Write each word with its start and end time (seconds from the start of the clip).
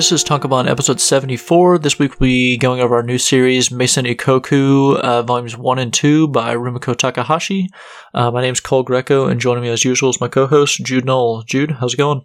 This 0.00 0.12
is 0.12 0.24
Tankobon 0.24 0.66
episode 0.66 0.98
74. 0.98 1.76
This 1.76 1.98
week 1.98 2.18
we'll 2.18 2.28
be 2.28 2.56
going 2.56 2.80
over 2.80 2.94
our 2.94 3.02
new 3.02 3.18
series, 3.18 3.70
Maison 3.70 4.06
Ikkoku, 4.06 4.98
uh, 4.98 5.22
volumes 5.24 5.58
1 5.58 5.78
and 5.78 5.92
2 5.92 6.28
by 6.28 6.54
Rumiko 6.54 6.96
Takahashi. 6.96 7.68
Uh, 8.14 8.30
my 8.30 8.40
name's 8.40 8.60
Cole 8.60 8.82
Greco, 8.82 9.26
and 9.26 9.38
joining 9.38 9.62
me 9.62 9.68
as 9.68 9.84
usual 9.84 10.08
is 10.08 10.18
my 10.18 10.26
co 10.26 10.46
host, 10.46 10.82
Jude 10.86 11.04
Knoll. 11.04 11.42
Jude, 11.42 11.72
how's 11.72 11.92
it 11.92 11.98
going? 11.98 12.22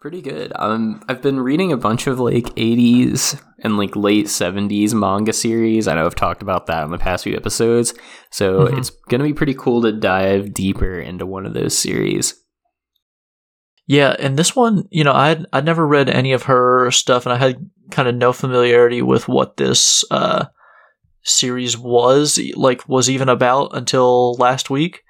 Pretty 0.00 0.22
good. 0.22 0.50
Um, 0.56 1.04
I've 1.10 1.20
been 1.20 1.40
reading 1.40 1.72
a 1.72 1.76
bunch 1.76 2.06
of 2.06 2.18
like 2.18 2.46
80s 2.54 3.38
and 3.58 3.76
like 3.76 3.94
late 3.94 4.28
70s 4.28 4.94
manga 4.94 5.34
series. 5.34 5.86
I 5.86 5.94
know 5.94 6.06
I've 6.06 6.14
talked 6.14 6.40
about 6.40 6.64
that 6.68 6.84
in 6.84 6.90
the 6.90 6.96
past 6.96 7.24
few 7.24 7.36
episodes. 7.36 7.92
So 8.30 8.60
mm-hmm. 8.60 8.78
it's 8.78 8.88
going 9.10 9.20
to 9.20 9.26
be 9.26 9.34
pretty 9.34 9.52
cool 9.54 9.82
to 9.82 9.92
dive 9.92 10.54
deeper 10.54 10.98
into 10.98 11.26
one 11.26 11.44
of 11.44 11.52
those 11.52 11.76
series. 11.76 12.43
Yeah, 13.86 14.16
and 14.18 14.38
this 14.38 14.56
one, 14.56 14.84
you 14.90 15.04
know, 15.04 15.12
I'd 15.12 15.44
I'd 15.52 15.64
never 15.64 15.86
read 15.86 16.08
any 16.08 16.32
of 16.32 16.44
her 16.44 16.90
stuff, 16.90 17.26
and 17.26 17.32
I 17.32 17.36
had 17.36 17.70
kind 17.90 18.08
of 18.08 18.14
no 18.14 18.32
familiarity 18.32 19.02
with 19.02 19.28
what 19.28 19.58
this 19.58 20.04
uh, 20.10 20.46
series 21.22 21.76
was 21.76 22.40
like 22.56 22.88
was 22.88 23.10
even 23.10 23.28
about 23.28 23.76
until 23.76 24.34
last 24.34 24.70
week. 24.70 25.02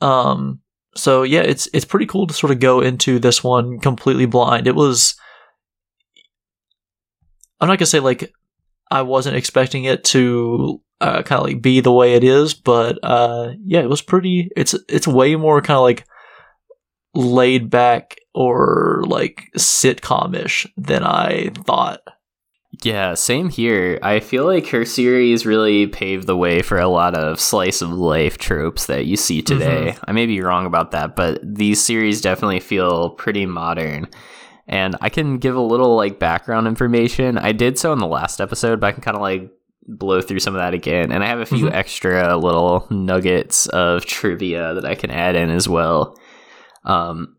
Um, 0.00 0.60
so 0.94 1.24
yeah, 1.24 1.40
it's 1.40 1.68
it's 1.72 1.84
pretty 1.84 2.06
cool 2.06 2.26
to 2.28 2.34
sort 2.34 2.52
of 2.52 2.60
go 2.60 2.80
into 2.80 3.18
this 3.18 3.42
one 3.42 3.80
completely 3.80 4.26
blind. 4.26 4.66
It 4.68 4.76
was. 4.76 5.16
I'm 7.60 7.68
not 7.68 7.78
gonna 7.78 7.86
say 7.86 8.00
like 8.00 8.32
I 8.92 9.02
wasn't 9.02 9.36
expecting 9.36 9.84
it 9.84 10.04
to 10.04 10.80
uh, 11.00 11.22
kind 11.22 11.40
of 11.40 11.46
like 11.46 11.62
be 11.62 11.80
the 11.80 11.92
way 11.92 12.14
it 12.14 12.22
is, 12.22 12.54
but 12.54 12.98
uh, 13.02 13.52
yeah, 13.64 13.80
it 13.80 13.88
was 13.88 14.02
pretty. 14.02 14.50
It's 14.56 14.74
it's 14.88 15.08
way 15.08 15.34
more 15.34 15.60
kind 15.62 15.76
of 15.76 15.82
like 15.82 16.06
laid 17.14 17.70
back 17.70 18.19
or 18.34 19.02
like 19.06 19.50
sitcom-ish 19.56 20.66
than 20.76 21.02
I 21.02 21.50
thought. 21.66 22.00
Yeah, 22.82 23.14
same 23.14 23.50
here. 23.50 23.98
I 24.02 24.20
feel 24.20 24.46
like 24.46 24.68
her 24.68 24.84
series 24.84 25.44
really 25.44 25.86
paved 25.86 26.26
the 26.26 26.36
way 26.36 26.62
for 26.62 26.78
a 26.78 26.88
lot 26.88 27.14
of 27.14 27.40
slice 27.40 27.82
of 27.82 27.90
life 27.90 28.38
tropes 28.38 28.86
that 28.86 29.06
you 29.06 29.16
see 29.16 29.42
today. 29.42 29.92
Mm-hmm. 29.92 30.04
I 30.06 30.12
may 30.12 30.26
be 30.26 30.40
wrong 30.40 30.66
about 30.66 30.92
that, 30.92 31.16
but 31.16 31.40
these 31.42 31.82
series 31.82 32.20
definitely 32.20 32.60
feel 32.60 33.10
pretty 33.10 33.44
modern. 33.44 34.08
And 34.66 34.96
I 35.00 35.08
can 35.08 35.38
give 35.38 35.56
a 35.56 35.60
little 35.60 35.96
like 35.96 36.20
background 36.20 36.68
information. 36.68 37.36
I 37.36 37.52
did 37.52 37.78
so 37.78 37.92
in 37.92 37.98
the 37.98 38.06
last 38.06 38.40
episode, 38.40 38.80
but 38.80 38.86
I 38.86 38.92
can 38.92 39.02
kind 39.02 39.16
of 39.16 39.20
like 39.20 39.50
blow 39.86 40.22
through 40.22 40.38
some 40.38 40.54
of 40.54 40.60
that 40.60 40.72
again. 40.72 41.10
And 41.10 41.24
I 41.24 41.26
have 41.26 41.40
a 41.40 41.46
few 41.46 41.66
mm-hmm. 41.66 41.74
extra 41.74 42.36
little 42.36 42.86
nuggets 42.88 43.66
of 43.66 44.06
trivia 44.06 44.74
that 44.74 44.84
I 44.86 44.94
can 44.94 45.10
add 45.10 45.34
in 45.34 45.50
as 45.50 45.68
well. 45.68 46.16
Um, 46.84 47.36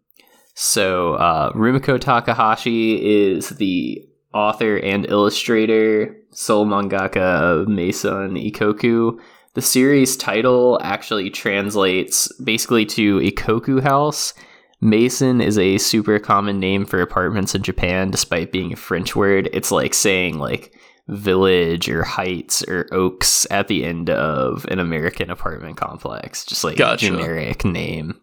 so 0.62 1.16
uh, 1.16 1.52
Rumiko 1.54 2.00
Takahashi 2.00 3.04
is 3.04 3.50
the 3.50 4.08
author 4.32 4.78
and 4.78 5.08
illustrator, 5.10 6.16
sole 6.30 6.68
mangaka 6.68 7.18
of 7.18 7.68
Maison 7.68 8.36
Ikkoku. 8.36 9.20
The 9.56 9.62
series 9.64 10.16
title 10.16 10.80
actually 10.84 11.32
translates 11.32 12.32
basically 12.44 12.86
to 12.86 13.18
Ikkoku 13.22 13.82
House. 13.82 14.36
Maison 14.82 15.42
is 15.42 15.58
a 15.58 15.80
super 15.80 16.20
common 16.20 16.60
name 16.60 16.86
for 16.86 17.02
apartments 17.02 17.56
in 17.56 17.64
Japan, 17.64 18.12
despite 18.12 18.52
being 18.52 18.72
a 18.72 18.76
French 18.76 19.16
word. 19.16 19.50
It's 19.54 19.72
like 19.72 19.96
saying 19.96 20.38
like 20.38 20.76
village 21.08 21.90
or 21.90 22.04
heights 22.04 22.64
or 22.68 22.88
oaks 22.92 23.48
at 23.50 23.68
the 23.68 23.84
end 23.84 24.12
of 24.12 24.66
an 24.66 24.78
American 24.78 25.32
apartment 25.32 25.78
complex, 25.78 26.46
just 26.46 26.64
like 26.64 26.78
gotcha. 26.78 27.08
generic 27.08 27.66
name. 27.66 28.22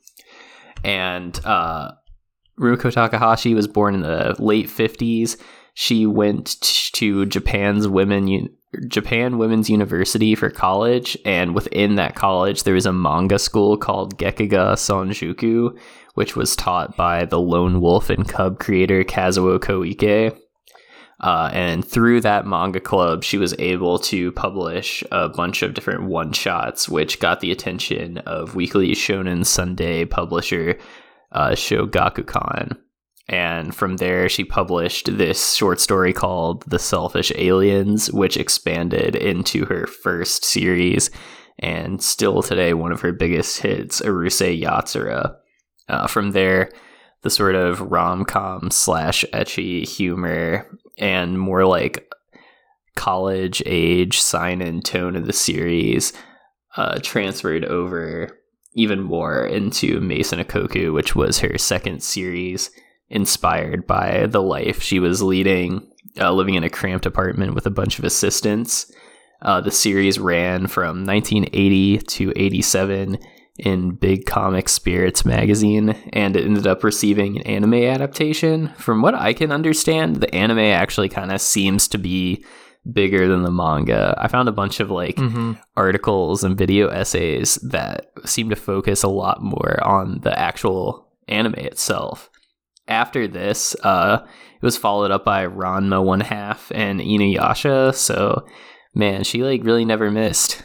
And 0.85 1.37
uh, 1.45 1.91
Rumiko 2.59 2.93
Takahashi 2.93 3.55
was 3.55 3.69
born 3.69 3.95
in 3.95 4.01
the 4.03 4.35
late 4.39 4.67
50s. 4.67 5.41
She 5.75 6.07
went 6.07 6.61
to 6.95 7.27
Japan's 7.27 7.87
women 7.87 8.49
Japan 8.87 9.39
Women's 9.39 9.71
University 9.71 10.35
for 10.35 10.51
college, 10.51 11.17
and 11.25 11.55
within 11.55 11.95
that 11.95 12.15
college, 12.15 12.65
there 12.65 12.75
was 12.75 12.85
a 12.85 12.93
manga 12.93 13.39
school 13.39 13.79
called 13.79 14.19
Gekiga 14.19 14.75
Sonjuku, 14.75 15.79
which 16.15 16.37
was 16.37 16.55
taught 16.55 16.97
by 16.97 17.25
the 17.25 17.41
Lone 17.41 17.81
Wolf 17.81 18.11
and 18.11 18.29
Cub 18.29 18.59
creator 18.59 19.05
Kazuo 19.05 19.59
Koike. 19.59 20.39
Uh, 21.21 21.51
and 21.53 21.85
through 21.85 22.21
that 22.21 22.47
manga 22.47 22.79
club, 22.79 23.25
she 23.25 23.39
was 23.39 23.55
able 23.59 23.99
to 23.99 24.31
publish 24.33 25.03
a 25.11 25.29
bunch 25.29 25.63
of 25.63 25.75
different 25.75 26.05
one 26.05 26.33
shots, 26.33 26.89
which 26.89 27.21
got 27.21 27.41
the 27.41 27.51
attention 27.51 28.19
of 28.19 28.55
Weekly 28.55 28.91
Shonen 28.93 29.45
Sunday 29.45 30.05
publisher 30.05 30.79
uh, 31.33 31.51
Shogakukan. 31.51 32.77
And 33.29 33.75
from 33.75 33.99
there, 33.99 34.29
she 34.29 34.45
published 34.45 35.19
this 35.19 35.55
short 35.55 35.81
story 35.81 36.13
called 36.15 36.65
The 36.67 36.79
Selfish 36.79 37.31
Aliens, 37.35 38.11
which 38.11 38.39
expanded 38.39 39.15
into 39.15 39.67
her 39.67 39.87
first 39.87 40.45
series 40.45 41.11
and 41.59 42.03
still 42.03 42.43
today 42.43 42.73
one 42.73 42.93
of 42.93 43.01
her 43.01 43.13
biggest 43.13 43.61
hits, 43.61 44.01
Urusei 44.01 44.61
Yatsura. 44.61 45.35
Uh, 45.89 46.07
from 46.07 46.31
there, 46.31 46.71
the 47.23 47.31
sort 47.31 47.55
of 47.55 47.81
rom 47.81 48.25
com 48.25 48.71
slash 48.71 49.25
ecchi 49.33 49.87
humor 49.87 50.67
and 50.99 51.39
more 51.39 51.65
like 51.67 52.11
college 52.95 53.63
age 53.67 54.21
sign 54.21 54.61
and 54.61 54.85
tone 54.85 55.17
of 55.17 55.27
the 55.27 55.33
series 55.33 56.13
uh, 56.77 56.99
transferred 57.03 57.65
over 57.65 58.38
even 58.79 59.03
more 59.03 59.45
into 59.45 60.01
Maison 60.01 60.39
Ikkoku, 60.39 60.95
which 60.95 61.17
was 61.17 61.41
her 61.41 61.59
second 61.59 62.01
series 62.01 62.71
inspired 63.11 63.87
by 63.87 64.27
the 64.27 64.41
life 64.41 64.81
she 64.81 65.01
was 65.01 65.21
leading, 65.21 65.91
uh, 66.21 66.33
living 66.33 66.55
in 66.55 66.63
a 66.63 66.71
cramped 66.71 67.05
apartment 67.05 67.55
with 67.55 67.67
a 67.67 67.71
bunch 67.71 67.99
of 67.99 68.05
assistants. 68.05 68.91
Uh, 69.43 69.61
the 69.61 69.73
series 69.73 70.21
ran 70.21 70.69
from 70.69 71.05
1980 71.05 71.99
to 71.99 72.33
87 72.37 73.19
in 73.59 73.91
Big 73.97 74.27
Comic 74.27 74.69
Spirits 74.69 75.25
magazine, 75.25 75.91
and 76.13 76.37
it 76.37 76.45
ended 76.45 76.67
up 76.67 76.85
receiving 76.85 77.37
an 77.37 77.43
anime 77.43 77.75
adaptation. 77.75 78.69
From 78.77 79.03
what 79.03 79.17
I 79.17 79.33
can 79.33 79.51
understand, 79.51 80.17
the 80.17 80.33
anime 80.33 80.59
actually 80.59 81.09
kind 81.09 81.33
of 81.33 81.41
seems 81.41 81.89
to 81.89 81.99
be 81.99 82.45
bigger 82.93 83.29
than 83.29 83.43
the 83.43 83.51
manga. 83.51 84.15
I 84.19 84.29
found 84.29 84.49
a 84.49 84.53
bunch 84.53 84.81
of 84.81 84.91
like 84.91 85.17
mm-hmm. 85.17 85.53
articles 85.77 86.45
and 86.45 86.57
video 86.57 86.89
essays 86.89 87.57
that 87.57 88.11
seem 88.25 88.51
to 88.51 88.57
focus 88.57 89.03
a 89.03 89.09
lot 89.09 89.43
more 89.43 89.83
on 89.87 90.21
the 90.21 90.39
actual 90.39 91.09
anime 91.29 91.55
itself. 91.55 92.31
After 92.87 93.29
this, 93.29 93.77
uh, 93.83 94.25
it 94.25 94.63
was 94.63 94.79
followed 94.79 95.11
up 95.11 95.25
by 95.25 95.47
Ranma 95.47 96.03
One 96.03 96.21
Half 96.21 96.73
and 96.75 97.01
Inuyasha. 97.01 97.95
So, 97.95 98.47
man, 98.95 99.25
she 99.25 99.43
like 99.43 99.63
really 99.63 99.85
never 99.85 100.11
missed, 100.11 100.63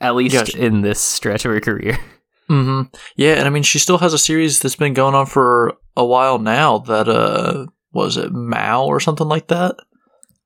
at 0.00 0.14
least 0.14 0.54
in 0.54 0.82
this 0.82 1.00
stretch 1.00 1.44
of 1.44 1.52
her 1.52 1.60
career. 1.60 1.98
Mm-hmm. 2.50 2.94
Yeah, 3.16 3.36
and 3.36 3.46
I 3.46 3.50
mean, 3.50 3.62
she 3.62 3.78
still 3.78 3.96
has 3.96 4.12
a 4.12 4.18
series 4.18 4.58
that's 4.58 4.76
been 4.76 4.92
going 4.92 5.14
on 5.14 5.24
for 5.24 5.78
a 5.96 6.04
while 6.04 6.38
now. 6.38 6.76
That 6.76 7.08
uh, 7.08 7.68
was 7.92 8.18
it 8.18 8.32
Mao 8.32 8.84
or 8.84 9.00
something 9.00 9.26
like 9.26 9.48
that? 9.48 9.76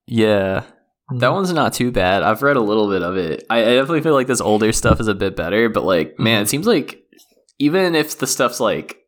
Yeah. 0.06 0.62
That 1.16 1.32
one's 1.32 1.52
not 1.52 1.72
too 1.72 1.90
bad. 1.90 2.22
I've 2.22 2.42
read 2.42 2.56
a 2.56 2.62
little 2.62 2.88
bit 2.88 3.02
of 3.02 3.16
it. 3.16 3.44
I, 3.48 3.60
I 3.60 3.74
definitely 3.76 4.02
feel 4.02 4.14
like 4.14 4.26
this 4.26 4.40
older 4.40 4.72
stuff 4.72 5.00
is 5.00 5.08
a 5.08 5.14
bit 5.14 5.36
better, 5.36 5.68
but 5.68 5.84
like, 5.84 6.12
mm-hmm. 6.12 6.24
man, 6.24 6.42
it 6.42 6.48
seems 6.48 6.66
like 6.66 7.02
even 7.58 7.94
if 7.94 8.18
the 8.18 8.26
stuff's 8.26 8.60
like 8.60 8.98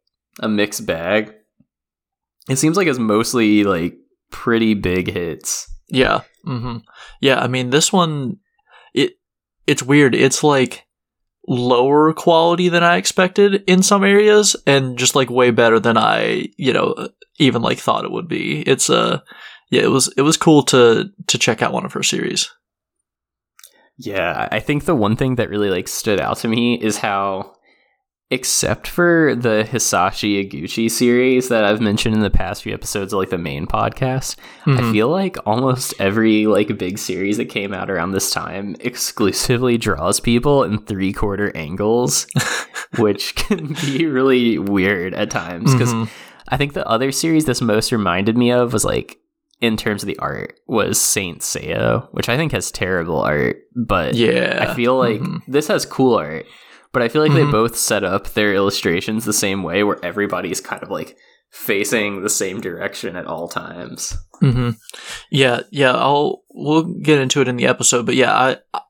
a 0.41 0.49
mixed 0.49 0.87
bag, 0.87 1.34
it 2.49 2.56
seems 2.56 2.77
like 2.77 2.87
it's 2.87 2.99
mostly 2.99 3.65
like 3.65 3.97
pretty 4.31 4.75
big 4.75 5.10
hits. 5.10 5.71
Yeah. 5.89 6.22
Mm-hmm. 6.47 6.78
Yeah. 7.21 7.39
I 7.39 7.49
mean, 7.49 7.71
this 7.71 7.93
one, 7.93 8.39
it 8.94 9.12
it's 9.66 9.83
weird. 9.83 10.15
It's 10.15 10.43
like 10.43 10.86
lower 11.47 12.13
quality 12.13 12.69
than 12.69 12.83
I 12.83 12.97
expected 12.97 13.65
in 13.66 13.83
some 13.83 14.04
areas 14.04 14.57
and 14.66 14.97
just 14.97 15.15
like 15.15 15.30
way 15.30 15.51
better 15.51 15.78
than 15.78 15.98
I, 15.98 16.48
you 16.57 16.72
know, 16.72 17.09
even 17.39 17.60
like 17.60 17.78
thought 17.78 18.04
it 18.04 18.13
would 18.13 18.28
be. 18.28 18.63
It's 18.63 18.89
a 18.89 18.98
uh, 18.98 19.19
yeah, 19.71 19.83
it 19.83 19.91
was 19.91 20.13
it 20.17 20.22
was 20.22 20.37
cool 20.37 20.63
to 20.65 21.11
to 21.27 21.39
check 21.39 21.63
out 21.63 21.72
one 21.72 21.84
of 21.84 21.93
her 21.93 22.03
series. 22.03 22.51
Yeah, 23.97 24.49
I 24.51 24.61
think 24.61 24.84
the 24.84 24.95
one 24.95 25.17
thing 25.17 25.37
that 25.37 25.51
really 25.51 25.71
like 25.71 25.87
stood 25.87 26.21
out 26.21 26.39
to 26.39 26.49
me 26.49 26.81
is 26.81 26.99
how 26.99 27.55
except 28.33 28.87
for 28.87 29.34
the 29.34 29.67
Hisashi 29.69 30.49
Eguchi 30.49 30.89
series 30.89 31.49
that 31.49 31.65
I've 31.65 31.81
mentioned 31.81 32.15
in 32.15 32.21
the 32.21 32.31
past 32.31 32.63
few 32.63 32.72
episodes 32.72 33.13
of 33.13 33.19
like 33.19 33.31
the 33.31 33.39
main 33.39 33.67
podcast, 33.67 34.37
mm-hmm. 34.65 34.78
I 34.78 34.93
feel 34.93 35.09
like 35.09 35.37
almost 35.47 35.95
every 35.99 36.47
like 36.47 36.78
big 36.78 36.99
series 36.99 37.39
that 37.39 37.47
came 37.47 37.75
out 37.75 37.91
around 37.91 38.13
this 38.13 38.31
time 38.31 38.77
exclusively 38.81 39.77
draws 39.77 40.21
people 40.21 40.63
in 40.63 40.78
three 40.78 41.13
quarter 41.13 41.55
angles, 41.57 42.27
which 42.99 43.34
can 43.34 43.75
be 43.84 44.07
really 44.07 44.59
weird 44.59 45.13
at 45.13 45.31
times 45.31 45.72
because 45.72 45.93
mm-hmm. 45.93 46.11
I 46.49 46.57
think 46.57 46.72
the 46.72 46.87
other 46.87 47.11
series 47.11 47.47
this 47.47 47.61
most 47.61 47.91
reminded 47.91 48.39
me 48.39 48.53
of 48.53 48.72
was 48.72 48.84
like 48.84 49.19
in 49.60 49.77
terms 49.77 50.03
of 50.03 50.07
the 50.07 50.18
art 50.18 50.59
was 50.66 51.01
Saint 51.01 51.41
Seiya, 51.41 52.09
which 52.12 52.28
I 52.28 52.36
think 52.36 52.53
has 52.53 52.71
terrible 52.71 53.21
art, 53.21 53.59
but 53.77 54.15
yeah, 54.15 54.66
I 54.68 54.74
feel 54.74 54.97
like 54.97 55.21
mm-hmm. 55.21 55.51
this 55.51 55.68
has 55.68 55.84
cool 55.84 56.16
art 56.16 56.47
but 56.92 57.03
I 57.03 57.09
feel 57.09 57.22
like 57.22 57.33
mm-hmm. 57.33 57.47
they 57.47 57.53
both 57.53 57.77
set 57.77 58.04
up 58.04 58.30
their 58.30 58.54
illustrations 58.54 59.24
the 59.24 59.33
same 59.33 59.62
way, 59.62 59.83
where 59.84 60.04
everybody's 60.04 60.60
kind 60.60 60.83
of 60.83 60.91
like 60.91 61.16
facing 61.51 62.22
the 62.22 62.30
same 62.30 62.60
direction 62.60 63.16
at 63.16 63.27
all 63.27 63.48
times. 63.48 64.16
Mm-hmm. 64.42 64.71
Yeah, 65.30 65.60
yeah. 65.71 65.92
I'll 65.92 66.42
we'll 66.51 66.84
get 66.84 67.21
into 67.21 67.41
it 67.41 67.48
in 67.48 67.57
the 67.57 67.66
episode, 67.66 68.07
but 68.07 68.16
yeah, 68.16 68.34
I, 68.34 68.57
I 68.74 68.80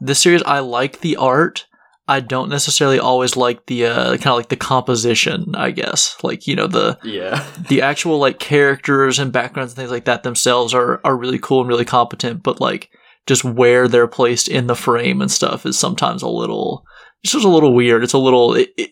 this 0.00 0.20
series 0.20 0.42
I 0.44 0.60
like 0.60 1.00
the 1.00 1.16
art. 1.16 1.66
I 2.10 2.18
don't 2.18 2.48
necessarily 2.48 2.98
always 2.98 3.36
like 3.36 3.66
the 3.66 3.86
uh, 3.86 4.16
kind 4.16 4.26
of 4.26 4.36
like 4.36 4.48
the 4.48 4.56
composition. 4.56 5.54
I 5.54 5.70
guess 5.70 6.16
like 6.24 6.48
you 6.48 6.56
know 6.56 6.66
the 6.66 6.98
Yeah. 7.04 7.46
the 7.68 7.82
actual 7.82 8.18
like 8.18 8.40
characters 8.40 9.20
and 9.20 9.32
backgrounds 9.32 9.72
and 9.72 9.76
things 9.76 9.92
like 9.92 10.06
that 10.06 10.24
themselves 10.24 10.74
are 10.74 11.00
are 11.04 11.16
really 11.16 11.38
cool 11.38 11.60
and 11.60 11.68
really 11.68 11.84
competent, 11.84 12.42
but 12.42 12.60
like 12.60 12.90
just 13.26 13.44
where 13.44 13.86
they're 13.86 14.08
placed 14.08 14.48
in 14.48 14.66
the 14.66 14.74
frame 14.74 15.20
and 15.20 15.30
stuff 15.30 15.64
is 15.64 15.78
sometimes 15.78 16.22
a 16.22 16.28
little 16.28 16.84
it's 17.22 17.32
just 17.32 17.44
a 17.44 17.48
little 17.48 17.72
weird. 17.72 18.02
It's 18.02 18.12
a 18.12 18.18
little 18.18 18.54
it 18.54 18.70
it, 18.76 18.90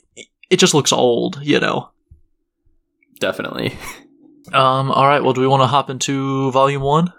it 0.48 0.60
just 0.60 0.74
looks 0.74 0.92
old, 0.92 1.40
you 1.42 1.58
know. 1.58 1.90
Definitely. 3.18 3.76
Um. 4.52 4.92
All 4.92 5.08
right. 5.08 5.24
Well, 5.24 5.32
do 5.32 5.40
we 5.40 5.48
want 5.48 5.62
to 5.62 5.66
hop 5.66 5.90
into 5.90 6.52
volume 6.52 6.82
one? 6.82 7.12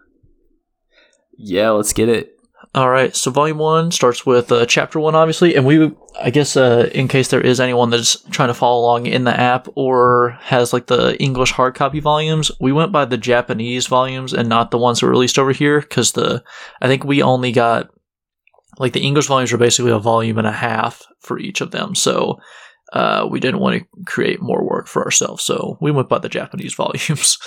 Yeah, 1.37 1.71
let's 1.71 1.91
get 1.91 2.07
it. 2.07 2.38
All 2.75 2.89
right, 2.89 3.15
so 3.15 3.31
volume 3.31 3.57
one 3.57 3.89
starts 3.89 4.27
with 4.27 4.51
uh, 4.51 4.63
chapter 4.67 4.99
one, 4.99 5.15
obviously, 5.15 5.55
and 5.55 5.65
we, 5.65 5.91
I 6.21 6.29
guess, 6.29 6.55
uh, 6.55 6.87
in 6.93 7.07
case 7.07 7.29
there 7.29 7.41
is 7.41 7.59
anyone 7.59 7.89
that's 7.89 8.21
trying 8.29 8.49
to 8.49 8.53
follow 8.53 8.81
along 8.81 9.07
in 9.07 9.23
the 9.23 9.37
app 9.37 9.67
or 9.73 10.37
has 10.41 10.71
like 10.71 10.85
the 10.85 11.19
English 11.19 11.51
hard 11.51 11.73
copy 11.73 11.99
volumes, 11.99 12.51
we 12.59 12.71
went 12.71 12.91
by 12.91 13.05
the 13.05 13.17
Japanese 13.17 13.87
volumes 13.87 14.33
and 14.33 14.47
not 14.47 14.69
the 14.69 14.77
ones 14.77 14.99
that 14.99 15.07
were 15.07 15.11
released 15.11 15.39
over 15.39 15.51
here 15.51 15.81
because 15.81 16.11
the, 16.11 16.43
I 16.79 16.87
think 16.87 17.03
we 17.03 17.23
only 17.23 17.51
got 17.51 17.89
like 18.77 18.93
the 18.93 19.01
English 19.01 19.25
volumes 19.25 19.51
are 19.51 19.57
basically 19.57 19.91
a 19.91 19.97
volume 19.97 20.37
and 20.37 20.47
a 20.47 20.51
half 20.51 21.07
for 21.21 21.39
each 21.39 21.61
of 21.61 21.71
them, 21.71 21.95
so 21.95 22.37
uh, 22.93 23.27
we 23.29 23.39
didn't 23.39 23.59
want 23.59 23.79
to 23.81 23.85
create 24.05 24.41
more 24.41 24.63
work 24.67 24.87
for 24.87 25.03
ourselves, 25.03 25.43
so 25.43 25.77
we 25.81 25.91
went 25.91 26.09
by 26.09 26.17
the 26.19 26.29
Japanese 26.29 26.73
volumes. 26.83 27.37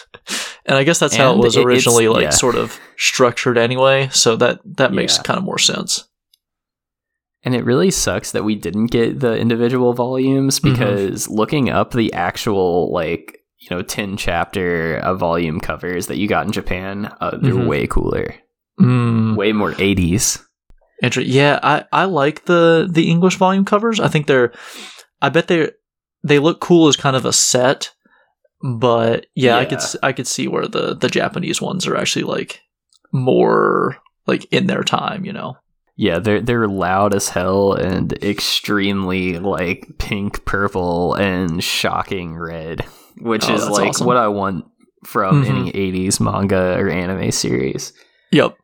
and 0.66 0.76
I 0.78 0.84
guess 0.84 0.98
that's 0.98 1.16
how 1.16 1.30
it 1.30 1.34
And 1.34 1.42
was 1.44 1.56
it- 1.56 1.60
it's- 1.60 1.66
originally 1.66 2.08
like 2.08 2.22
yeah. 2.24 2.30
sort 2.30 2.54
of 2.56 2.78
structured 2.96 3.58
anyway, 3.58 4.08
so 4.12 4.36
that 4.36 4.60
that 4.76 4.92
makes 4.92 5.16
Yeah. 5.16 5.22
kind 5.22 5.38
of 5.38 5.44
more 5.44 5.58
sense. 5.58 6.08
And 7.44 7.54
it 7.56 7.64
really 7.64 7.90
sucks 7.90 8.30
that 8.32 8.44
we 8.44 8.54
didn't 8.54 8.86
get 8.92 9.18
the 9.18 9.36
individual 9.36 9.94
volumes 9.94 10.60
Mhm. 10.60 10.70
because 10.72 11.28
looking 11.28 11.68
up 11.70 11.90
the 11.92 12.12
actual 12.12 12.92
like 12.92 13.38
you 13.58 13.68
know 13.76 13.82
10 13.82 14.16
chapter 14.16 14.98
uh, 15.02 15.14
volume 15.14 15.60
covers 15.60 16.06
that 16.06 16.18
you 16.18 16.28
got 16.28 16.46
in 16.46 16.52
Japan, 16.52 17.12
uh, 17.20 17.36
they're 17.36 17.54
Mhm. 17.54 17.66
way 17.66 17.86
cooler. 17.86 18.34
Mm. 18.80 19.36
Way 19.36 19.52
more 19.52 19.72
80s. 19.78 20.40
Inter- 21.02 21.20
yeah, 21.20 21.58
I, 21.64 21.84
I 21.92 22.04
like 22.04 22.44
the 22.44 22.88
the 22.90 23.10
English 23.10 23.36
volume 23.36 23.64
covers. 23.64 23.98
I 23.98 24.06
think 24.08 24.26
they're 24.28 24.52
I 25.22 25.28
bet 25.30 25.48
they 25.48 25.70
they 26.22 26.38
look 26.38 26.60
cool 26.60 26.88
as 26.88 26.96
kind 26.96 27.16
of 27.16 27.24
a 27.24 27.32
set, 27.32 27.92
but 28.62 29.26
yeah, 29.34 29.56
I 29.56 29.64
could 29.64 29.78
Yeah. 29.80 30.00
I 30.02 30.12
could 30.12 30.26
see 30.26 30.48
where 30.48 30.66
the 30.68 30.94
the 30.94 31.08
Japanese 31.08 31.62
ones 31.62 31.86
are 31.86 31.96
actually 31.96 32.24
like 32.24 32.60
more 33.12 33.96
like 34.26 34.44
in 34.52 34.66
their 34.66 34.82
time, 34.82 35.24
you 35.24 35.32
know. 35.32 35.56
Yeah, 35.96 36.18
they're 36.18 36.40
they're 36.40 36.68
loud 36.68 37.14
as 37.14 37.28
hell 37.28 37.74
and 37.74 38.12
extremely 38.24 39.38
like 39.38 39.86
pink, 39.98 40.44
purple, 40.44 41.14
and 41.14 41.62
shocking 41.62 42.36
red, 42.36 42.84
which 43.20 43.44
Oh, 43.48 43.54
is 43.54 43.68
like 43.68 43.88
awesome. 43.90 44.06
what 44.06 44.16
I 44.16 44.28
want 44.28 44.64
from 45.04 45.44
Mhm. 45.44 45.48
any 45.48 45.70
80s 45.72 46.20
manga 46.20 46.76
or 46.78 46.88
anime 46.88 47.30
series. 47.32 47.92
Yep. 48.30 48.56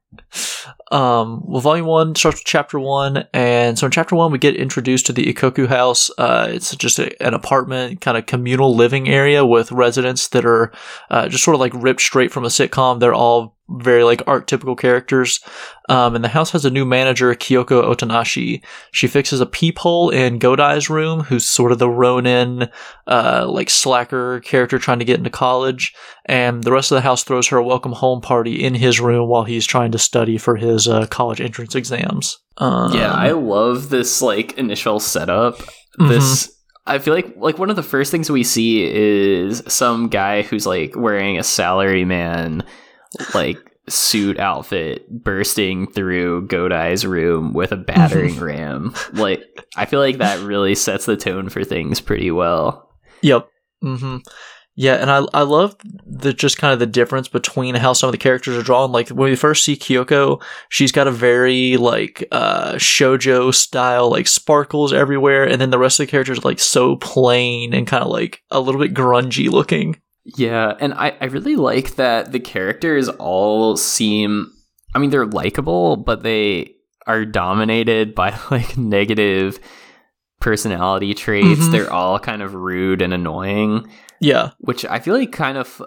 Um, 0.91 1.43
well, 1.45 1.61
volume 1.61 1.87
one 1.87 2.15
starts 2.15 2.39
with 2.39 2.45
chapter 2.45 2.81
one, 2.81 3.27
and 3.35 3.79
so 3.79 3.87
in 3.87 3.93
chapter 3.93 4.17
one 4.17 4.33
we 4.33 4.39
get 4.39 4.57
introduced 4.57 5.07
to 5.07 5.13
the 5.13 5.33
Ikkoku 5.33 5.67
house. 5.67 6.11
Uh, 6.17 6.49
it's 6.51 6.75
just 6.77 6.99
a, 6.99 7.23
an 7.23 7.35
apartment, 7.35 8.01
kind 8.01 8.17
of 8.17 8.27
communal 8.27 8.75
living 8.75 9.09
area 9.09 9.45
with 9.45 9.71
residents 9.71 10.29
that 10.29 10.47
are 10.47 10.73
uh, 11.11 11.29
just 11.29 11.45
sort 11.45 11.55
of 11.55 11.61
like 11.61 11.75
ripped 11.75 12.01
straight 12.01 12.33
from 12.33 12.45
a 12.45 12.49
sitcom. 12.49 13.01
They're 13.01 13.15
all 13.15 13.57
very 13.69 14.03
like 14.03 14.21
archetypical 14.21 14.79
characters. 14.79 15.41
Um, 15.89 16.15
and 16.15 16.25
the 16.25 16.29
house 16.29 16.51
has 16.53 16.65
a 16.65 16.71
new 16.71 16.85
manager, 16.85 17.35
Kyoko 17.35 17.83
Otonashi. 17.83 18.63
She 18.93 19.07
fixes 19.07 19.41
a 19.41 19.47
peephole 19.47 20.11
in 20.11 20.39
Godai's 20.39 20.91
room, 20.91 21.21
who's 21.21 21.47
sort 21.47 21.73
of 21.73 21.79
the 21.79 21.89
Ronin, 21.89 22.69
uh, 23.07 23.47
like 23.49 23.71
slacker 23.71 24.41
character 24.41 24.79
trying 24.79 24.99
to 24.99 25.05
get 25.05 25.19
into 25.19 25.31
college 25.31 25.95
and 26.29 26.63
the 26.63 26.73
rest 26.73 26.93
of 26.93 26.97
the 26.97 27.03
house 27.03 27.25
throws 27.25 27.49
her 27.49 27.57
a 27.57 27.65
welcome 27.65 27.93
home 27.93 28.21
party 28.21 28.63
in 28.63 28.75
his 28.75 29.01
room 29.01 29.29
while 29.29 29.45
he's 29.45 29.67
trying 29.67 29.91
to 29.93 29.99
study 29.99 30.37
for 30.37 30.57
his 30.57 30.87
uh, 30.87 31.07
college 31.07 31.41
entrance 31.41 31.75
exams. 31.75 32.39
Um, 32.59 32.93
yeah, 32.93 33.13
I 33.13 33.31
love 33.31 33.89
this 33.89 34.21
like 34.21 34.57
initial 34.59 35.01
setup. 35.01 35.61
This 35.99 36.55
I 36.87 36.99
feel 36.99 37.15
like 37.15 37.35
like 37.37 37.59
one 37.59 37.71
of 37.71 37.77
the 37.77 37.83
first 37.83 38.11
things 38.11 38.31
we 38.31 38.45
see 38.45 38.85
is 38.85 39.63
some 39.67 40.09
guy 40.09 40.43
who's 40.43 40.67
like 40.67 40.95
wearing 40.95 41.39
a 41.39 41.43
salaryman 41.43 42.63
like 43.35 43.59
suit 43.91 44.39
outfit 44.39 45.07
bursting 45.11 45.87
through 45.91 46.47
Godai's 46.47 47.07
room 47.07 47.53
with 47.53 47.73
a 47.73 47.77
battering 47.77 48.39
ram. 48.41 48.95
Like 49.13 49.45
I 49.77 49.87
feel 49.87 50.01
like 50.01 50.19
that 50.19 50.41
really 50.41 50.75
sets 50.75 51.07
the 51.07 51.17
tone 51.17 51.49
for 51.49 51.65
things 51.65 52.01
pretty 52.01 52.31
well. 52.31 52.91
Yep. 53.23 53.49
Mm-hmm. 53.83 54.19
Yeah, 54.81 54.95
and 54.95 55.11
I 55.11 55.25
I 55.35 55.43
love 55.43 55.75
the 56.07 56.33
just 56.33 56.57
kind 56.57 56.73
of 56.73 56.79
the 56.79 56.87
difference 56.87 57.27
between 57.27 57.75
how 57.75 57.95
some 57.95 58.07
of 58.07 58.13
the 58.13 58.19
characters 58.19 58.57
are 58.57 58.63
drawn. 58.63 58.93
Like 58.93 59.09
when 59.09 59.29
we 59.29 59.35
first 59.35 59.65
see 59.65 59.75
Kyoko, 59.75 60.41
she's 60.69 60.93
got 60.93 61.09
a 61.09 61.11
very 61.11 61.77
like 61.77 62.25
uh 62.31 62.75
shojo 62.75 63.53
style 63.53 64.09
like 64.09 64.29
sparkles 64.29 64.93
everywhere, 64.93 65.43
and 65.43 65.61
then 65.61 65.71
the 65.71 65.81
rest 65.81 65.99
of 65.99 66.07
the 66.07 66.11
characters 66.13 66.39
are 66.39 66.49
like 66.49 66.61
so 66.61 66.95
plain 66.95 67.75
and 67.75 67.89
kind 67.89 68.05
of 68.05 68.11
like 68.11 68.41
a 68.53 68.61
little 68.61 68.81
bit 68.81 68.95
grungy 68.95 69.51
looking. 69.51 70.01
Yeah, 70.37 70.75
and 70.81 70.93
I, 70.95 71.17
I 71.21 71.27
really 71.27 71.57
like 71.57 71.97
that 71.97 72.33
the 72.33 72.41
characters 72.41 73.09
all 73.09 73.77
seem 73.77 74.53
I 74.95 74.99
mean 74.99 75.11
they're 75.11 75.27
likable, 75.27 75.97
but 75.97 76.23
they 76.23 76.73
are 77.07 77.25
dominated 77.25 78.15
by 78.15 78.39
like 78.51 78.77
negative 78.77 79.59
personality 80.41 81.15
traits. 81.15 81.61
Mhm. 81.61 81.73
They're 81.73 81.93
all 81.93 82.19
kind 82.19 82.43
of 82.43 82.55
rude 82.55 83.03
and 83.03 83.13
annoying, 83.13 83.89
Yeah. 84.21 84.51
which 84.59 84.85
I 84.85 84.99
feel 85.01 85.17
like 85.17 85.33
kind 85.33 85.59
of 85.59 85.83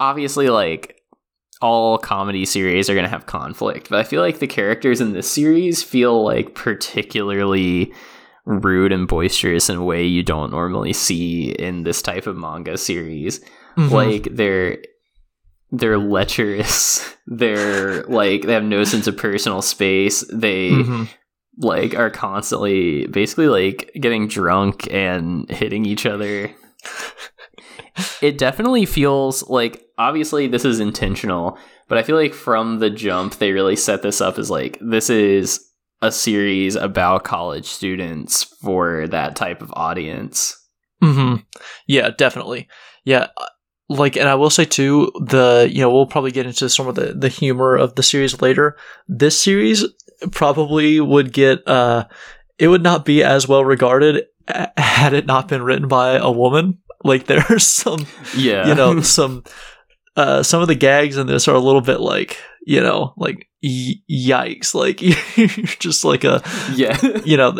obviously 0.00 0.48
like 0.50 0.96
all 1.60 1.98
comedy 1.98 2.44
series 2.44 2.88
are 2.88 2.94
going 2.94 3.04
to 3.06 3.10
have 3.10 3.26
conflict, 3.26 3.88
but 3.90 3.98
I 3.98 4.04
feel 4.04 4.20
like 4.22 4.38
the 4.38 4.46
characters 4.46 5.00
in 5.00 5.12
this 5.12 5.28
series 5.30 5.82
feel 5.82 6.22
like 6.22 6.54
particularly 6.54 7.92
rude 8.44 8.92
and 8.92 9.08
boisterous 9.08 9.68
in 9.68 9.76
a 9.76 9.84
way 9.84 10.04
you 10.06 10.22
don't 10.22 10.52
normally 10.52 10.92
see 10.92 11.50
in 11.50 11.82
this 11.82 12.00
type 12.00 12.26
of 12.26 12.36
manga 12.36 12.78
series 12.78 13.40
Mhm. 13.76 13.90
like 13.90 14.28
they're 14.34 14.78
they're 15.70 15.98
lecherous 15.98 17.14
they're 17.26 18.02
like 18.04 18.42
they 18.42 18.52
have 18.54 18.64
no 18.64 18.84
sense 18.84 19.06
of 19.06 19.16
personal 19.16 19.62
space 19.62 20.24
they 20.32 20.70
Mhm. 20.70 21.08
like 21.58 21.94
are 21.94 22.10
constantly 22.10 23.06
basically 23.06 23.48
like 23.48 23.90
getting 24.00 24.28
drunk 24.28 24.88
and 24.92 25.48
hitting 25.50 25.84
each 25.84 26.06
other 26.06 26.50
it 28.22 28.38
definitely 28.38 28.86
feels 28.86 29.48
like 29.48 29.82
obviously 29.98 30.46
this 30.46 30.64
is 30.64 30.80
intentional 30.80 31.58
but 31.88 31.98
i 31.98 32.02
feel 32.02 32.16
like 32.16 32.32
from 32.34 32.78
the 32.78 32.90
jump 32.90 33.34
they 33.36 33.52
really 33.52 33.76
set 33.76 34.02
this 34.02 34.20
up 34.20 34.38
as 34.38 34.50
like 34.50 34.78
this 34.80 35.10
is 35.10 35.64
a 36.00 36.12
series 36.12 36.76
about 36.76 37.24
college 37.24 37.66
students 37.66 38.44
for 38.44 39.08
that 39.08 39.34
type 39.36 39.60
of 39.62 39.72
audience 39.74 40.54
hmm 41.02 41.36
Yeah, 41.86 42.10
definitely. 42.16 42.68
Yeah, 43.04 43.28
like, 43.88 44.16
and 44.16 44.28
I 44.28 44.34
will 44.34 44.50
say 44.50 44.64
too, 44.64 45.10
the 45.20 45.68
you 45.70 45.80
know 45.80 45.90
we'll 45.90 46.06
probably 46.06 46.30
get 46.30 46.46
into 46.46 46.68
some 46.68 46.88
of 46.88 46.94
the 46.94 47.14
the 47.14 47.28
humor 47.28 47.74
of 47.74 47.94
the 47.94 48.02
series 48.02 48.40
later. 48.42 48.76
This 49.08 49.40
series 49.40 49.84
probably 50.30 51.00
would 51.00 51.32
get 51.32 51.66
uh, 51.66 52.06
it 52.58 52.68
would 52.68 52.82
not 52.82 53.04
be 53.04 53.22
as 53.22 53.48
well 53.48 53.64
regarded 53.64 54.24
had 54.76 55.12
it 55.12 55.26
not 55.26 55.48
been 55.48 55.62
written 55.62 55.88
by 55.88 56.12
a 56.16 56.30
woman. 56.30 56.78
Like 57.04 57.26
there's 57.26 57.66
some 57.66 58.06
yeah 58.36 58.68
you 58.68 58.74
know 58.74 59.00
some 59.00 59.44
uh 60.16 60.42
some 60.42 60.60
of 60.62 60.68
the 60.68 60.74
gags 60.74 61.16
in 61.16 61.26
this 61.26 61.48
are 61.48 61.54
a 61.54 61.60
little 61.60 61.80
bit 61.80 62.00
like 62.00 62.38
you 62.66 62.80
know 62.80 63.14
like 63.16 63.48
y- 63.62 63.94
yikes 64.10 64.74
like 64.74 65.00
you're 65.36 65.48
just 65.78 66.04
like 66.04 66.24
a 66.24 66.42
yeah 66.74 66.98
you 67.24 67.36
know 67.36 67.56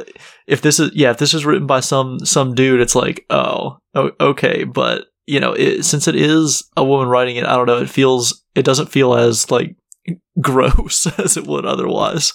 if 0.49 0.61
this 0.61 0.80
is 0.80 0.90
yeah 0.92 1.11
if 1.11 1.18
this 1.18 1.35
is 1.35 1.47
written 1.47 1.68
by 1.68 1.78
some 1.78 2.18
some 2.18 2.54
dude 2.54 2.80
it's 2.80 2.97
like 2.97 3.25
oh 3.30 3.78
okay 3.94 4.64
but 4.64 5.04
you 5.28 5.38
know 5.40 5.52
it, 5.52 5.85
since 5.85 6.08
it 6.08 6.16
is 6.16 6.64
a 6.76 6.85
woman 6.85 7.08
writing 7.08 7.37
it 7.37 7.44
i 7.44 7.54
don't 7.54 7.66
know 7.66 7.78
it 7.78 7.90
feels 7.90 8.42
it 8.54 8.64
doesn't 8.64 8.88
feel 8.90 9.14
as 9.14 9.50
like 9.50 9.76
gross 10.40 11.06
as 11.18 11.37
it 11.37 11.47
would 11.47 11.64
otherwise 11.66 12.32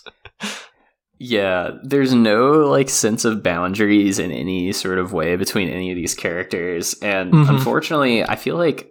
Yeah, 1.20 1.72
there's 1.84 2.14
no 2.14 2.68
like 2.68 2.90
sense 2.90 3.24
of 3.24 3.44
boundaries 3.44 4.20
in 4.20 4.32
any 4.32 4.74
sort 4.74 5.00
of 5.00 5.14
way 5.14 5.38
between 5.38 5.70
any 5.70 5.90
of 5.90 5.96
these 5.96 6.16
characters. 6.16 6.96
And 7.02 7.32
Mhm. 7.34 7.50
unfortunately, 7.50 8.24
I 8.24 8.36
feel 8.36 8.58
like 8.58 8.90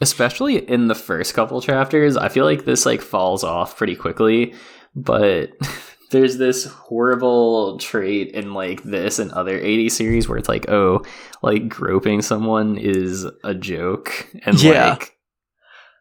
especially 0.00 0.58
in 0.68 0.86
the 0.86 0.94
first 0.94 1.34
couple 1.34 1.60
chapters, 1.60 2.16
I 2.16 2.28
feel 2.28 2.44
like 2.44 2.64
this 2.64 2.86
like 2.86 3.00
falls 3.00 3.42
off 3.42 3.76
pretty 3.76 3.96
quickly, 3.96 4.54
but 4.94 5.50
there's 6.14 6.38
this 6.38 6.64
horrible 6.64 7.76
trait 7.78 8.30
in 8.32 8.54
like 8.54 8.82
this 8.84 9.18
and 9.18 9.30
other 9.32 9.58
80s 9.58 9.90
series 9.92 10.28
where 10.28 10.38
it's 10.38 10.48
like, 10.48 10.70
oh, 10.70 11.02
like 11.42 11.68
groping 11.68 12.22
someone 12.22 12.78
is 12.78 13.26
a 13.42 13.54
joke 13.54 14.28
and 14.46 14.60
Yeah. 14.62 14.90
like 14.90 15.16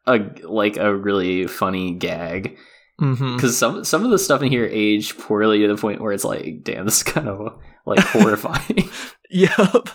a 0.06 0.48
like 0.48 0.78
a 0.78 0.96
really 0.96 1.48
funny 1.48 1.92
gag 1.94 2.58
Mm-hmm. 3.02 3.36
because 3.36 3.58
some 3.58 3.84
some 3.84 4.06
of 4.06 4.12
the 4.12 4.20
stuff 4.20 4.44
in 4.44 4.50
here 4.50 4.70
aged 4.72 5.18
poorly 5.18 5.60
to 5.62 5.68
the 5.68 5.76
point 5.82 6.00
where 6.00 6.14
it's 6.14 6.24
like, 6.24 6.64
damn, 6.64 6.86
this 6.86 6.98
is 6.98 7.04
kind 7.04 7.28
of 7.28 7.60
like 7.86 8.00
horrifying. 8.00 8.90
Yep. 9.32 9.90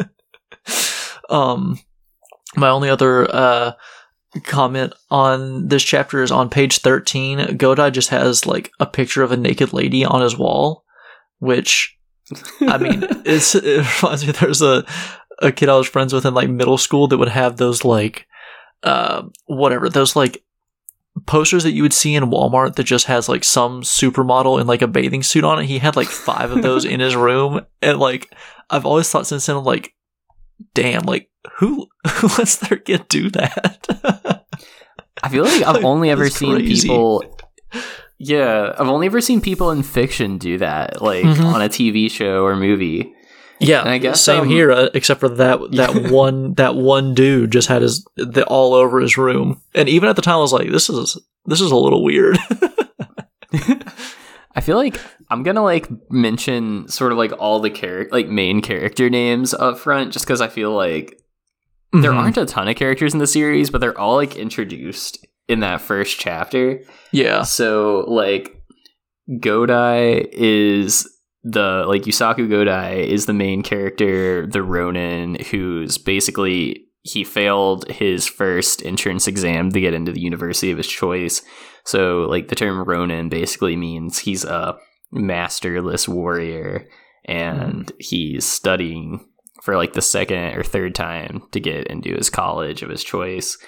um, 1.28 1.78
my 2.56 2.68
only 2.70 2.88
other 2.88 3.28
uh 3.34 3.72
comment 4.44 4.92
on 5.10 5.68
this 5.68 5.82
chapter 5.82 6.22
is 6.22 6.30
on 6.30 6.50
page 6.50 6.78
thirteen. 6.78 7.38
Godai 7.38 7.92
just 7.92 8.10
has 8.10 8.46
like 8.46 8.70
a 8.80 8.86
picture 8.86 9.22
of 9.22 9.32
a 9.32 9.36
naked 9.36 9.72
lady 9.72 10.04
on 10.04 10.22
his 10.22 10.36
wall, 10.36 10.84
which 11.38 11.96
I 12.60 12.78
mean, 12.78 13.04
it's 13.24 13.54
it 13.54 14.02
reminds 14.02 14.26
me. 14.26 14.32
There's 14.32 14.62
a 14.62 14.84
a 15.40 15.52
kid 15.52 15.68
I 15.68 15.76
was 15.76 15.88
friends 15.88 16.12
with 16.12 16.26
in 16.26 16.34
like 16.34 16.50
middle 16.50 16.78
school 16.78 17.08
that 17.08 17.18
would 17.18 17.28
have 17.28 17.56
those 17.56 17.84
like 17.84 18.26
uh 18.82 19.22
whatever 19.46 19.88
those 19.88 20.14
like 20.16 20.42
posters 21.26 21.64
that 21.64 21.72
you 21.72 21.82
would 21.82 21.92
see 21.92 22.14
in 22.14 22.24
Walmart 22.24 22.76
that 22.76 22.84
just 22.84 23.06
has 23.06 23.28
like 23.28 23.44
some 23.44 23.82
supermodel 23.82 24.60
in 24.60 24.66
like 24.66 24.82
a 24.82 24.88
bathing 24.88 25.22
suit 25.22 25.44
on 25.44 25.58
it. 25.58 25.66
He 25.66 25.78
had 25.78 25.96
like 25.96 26.08
five 26.08 26.50
of 26.50 26.62
those 26.62 26.84
in 26.84 27.00
his 27.00 27.16
room, 27.16 27.64
and 27.82 27.98
like 27.98 28.32
I've 28.70 28.86
always 28.86 29.08
thought 29.10 29.26
since 29.26 29.46
then, 29.46 29.62
like, 29.64 29.94
damn, 30.74 31.02
like 31.02 31.30
who 31.56 31.88
who 32.08 32.26
lets 32.38 32.56
their 32.56 32.78
kid 32.78 33.08
do 33.08 33.30
that? 33.30 34.44
I 35.22 35.28
feel 35.28 35.44
like 35.44 35.62
I've 35.62 35.84
only 35.92 36.10
ever 36.10 36.28
seen 36.28 36.56
crazy. 36.56 36.88
people. 36.88 37.24
Yeah, 38.18 38.74
I've 38.78 38.88
only 38.88 39.06
ever 39.06 39.20
seen 39.20 39.40
people 39.40 39.70
in 39.70 39.82
fiction 39.82 40.38
do 40.38 40.58
that, 40.58 41.00
like 41.02 41.24
Mhm. 41.24 41.44
on 41.54 41.62
a 41.62 41.68
TV 41.68 42.10
show 42.10 42.44
or 42.44 42.56
movie. 42.56 43.12
yeah, 43.60 43.80
And 43.80 43.90
I 43.90 43.98
guess, 43.98 44.20
same 44.20 44.42
um, 44.42 44.48
here, 44.48 44.70
uh, 44.72 44.88
except 44.94 45.20
for 45.20 45.28
that 45.28 45.60
that 45.72 46.10
one 46.10 46.54
that 46.54 46.74
one 46.76 47.14
dude 47.14 47.50
just 47.52 47.68
had 47.68 47.82
his 47.82 48.04
the, 48.16 48.44
all 48.46 48.74
over 48.74 49.00
his 49.00 49.16
room, 49.18 49.60
and 49.74 49.88
even 49.88 50.08
at 50.08 50.16
the 50.16 50.22
time, 50.22 50.36
I 50.36 50.40
was 50.40 50.52
like, 50.52 50.70
this 50.70 50.88
is 50.90 51.16
this 51.46 51.60
is 51.60 51.70
a 51.70 51.76
little 51.76 52.02
weird. 52.04 52.38
I 54.54 54.60
feel 54.60 54.76
like 54.76 55.00
I'm 55.30 55.42
gonna 55.44 55.62
like 55.62 55.88
mention 56.10 56.88
sort 56.88 57.12
of 57.12 57.18
like 57.18 57.32
all 57.38 57.60
the 57.60 57.70
character, 57.70 58.10
like 58.12 58.28
main 58.28 58.60
character 58.60 59.08
names 59.08 59.54
up 59.54 59.78
front, 59.78 60.12
just 60.12 60.24
because 60.26 60.40
I 60.40 60.48
feel 60.48 60.72
like 60.72 61.20
there 61.92 62.12
Mhm. 62.12 62.16
aren't 62.18 62.36
a 62.36 62.46
ton 62.46 62.68
of 62.68 62.76
characters 62.76 63.12
in 63.14 63.18
the 63.20 63.26
series, 63.26 63.70
but 63.70 63.80
they're 63.80 63.98
all 63.98 64.16
like 64.16 64.36
introduced 64.36 65.24
in 65.48 65.60
that 65.60 65.80
first 65.80 66.18
chapter. 66.18 66.80
yeah, 67.12 67.42
So 67.42 68.04
like 68.08 68.54
Godai 69.40 70.28
is 70.32 71.08
the 71.44 71.84
like 71.86 72.02
Yusaku 72.02 72.48
Godai 72.48 73.04
is 73.06 73.26
the 73.26 73.32
main 73.32 73.62
character, 73.62 74.46
the 74.46 74.62
Ronin, 74.62 75.36
who's 75.50 75.98
basically 75.98 76.84
he 77.02 77.24
failed 77.24 77.88
his 77.90 78.26
first 78.26 78.84
entrance 78.84 79.26
exam 79.26 79.70
to 79.72 79.80
get 79.80 79.94
into 79.94 80.12
the 80.12 80.20
university 80.20 80.70
of 80.70 80.76
his 80.78 80.88
choice. 80.88 81.42
So 81.84 82.26
like 82.28 82.48
the 82.48 82.54
term 82.56 82.82
Ronin 82.84 83.28
basically 83.28 83.76
means 83.76 84.18
he's 84.18 84.44
a 84.44 84.76
masterless 85.12 86.06
warrior 86.08 86.86
and 87.24 87.90
he's 87.98 88.44
studying 88.44 89.24
for 89.68 89.76
like 89.76 89.92
the 89.92 90.00
second 90.00 90.56
or 90.56 90.62
third 90.62 90.94
time 90.94 91.42
to 91.52 91.60
get 91.60 91.86
into 91.88 92.14
his 92.14 92.30
college 92.30 92.80
of 92.82 92.88
his 92.88 93.04
choice. 93.04 93.58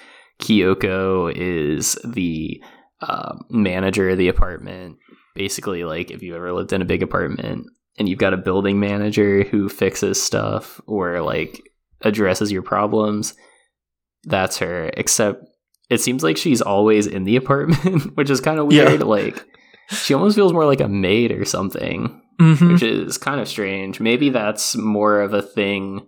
Kyoko 0.41 1.31
is 1.35 1.93
the 2.03 2.59
uh, 3.01 3.35
manager 3.51 4.09
of 4.09 4.17
the 4.17 4.27
apartment. 4.27 4.97
Basically, 5.35 5.83
like 5.83 6.09
if 6.09 6.23
you 6.23 6.35
ever 6.35 6.51
lived 6.53 6.73
in 6.73 6.81
a 6.81 6.85
big 6.85 7.03
apartment 7.03 7.67
and 7.99 8.09
you've 8.09 8.17
got 8.17 8.33
a 8.33 8.37
building 8.37 8.79
manager 8.79 9.43
who 9.43 9.69
fixes 9.69 10.19
stuff 10.19 10.81
or 10.87 11.21
like 11.21 11.61
addresses 12.01 12.51
your 12.51 12.63
problems, 12.63 13.35
that's 14.23 14.57
her. 14.57 14.89
Except 14.97 15.43
it 15.91 16.01
seems 16.01 16.23
like 16.23 16.35
she's 16.35 16.63
always 16.63 17.05
in 17.05 17.25
the 17.25 17.35
apartment, 17.35 18.05
which 18.17 18.31
is 18.31 18.41
kind 18.41 18.57
of 18.57 18.71
Yeah. 18.73 18.85
weird. 18.85 19.03
Like 19.03 19.45
she 19.89 20.15
almost 20.15 20.35
feels 20.35 20.51
more 20.51 20.65
like 20.65 20.81
a 20.81 20.87
maid 20.89 21.31
or 21.31 21.45
something 21.45 22.20
Mhm. 22.41 22.73
which 22.73 22.83
is 22.83 23.17
kind 23.17 23.39
of 23.39 23.47
strange. 23.47 23.99
Maybe 23.99 24.29
that's 24.29 24.75
more 24.75 25.21
of 25.21 25.33
a 25.33 25.41
thing 25.41 26.05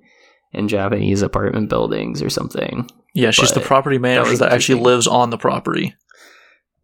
in 0.52 0.68
Japanese 0.68 1.22
apartment 1.22 1.70
buildings 1.70 2.22
or 2.22 2.30
something. 2.30 2.90
yeah. 3.13 3.32
She's 3.32 3.52
the 3.52 3.60
property 3.60 3.98
manager 4.00 4.30
was 4.32 4.40
that, 4.40 4.52
actually 4.52 4.82
lives 4.82 5.08
on 5.08 5.30
the 5.30 5.38
property. 5.38 5.94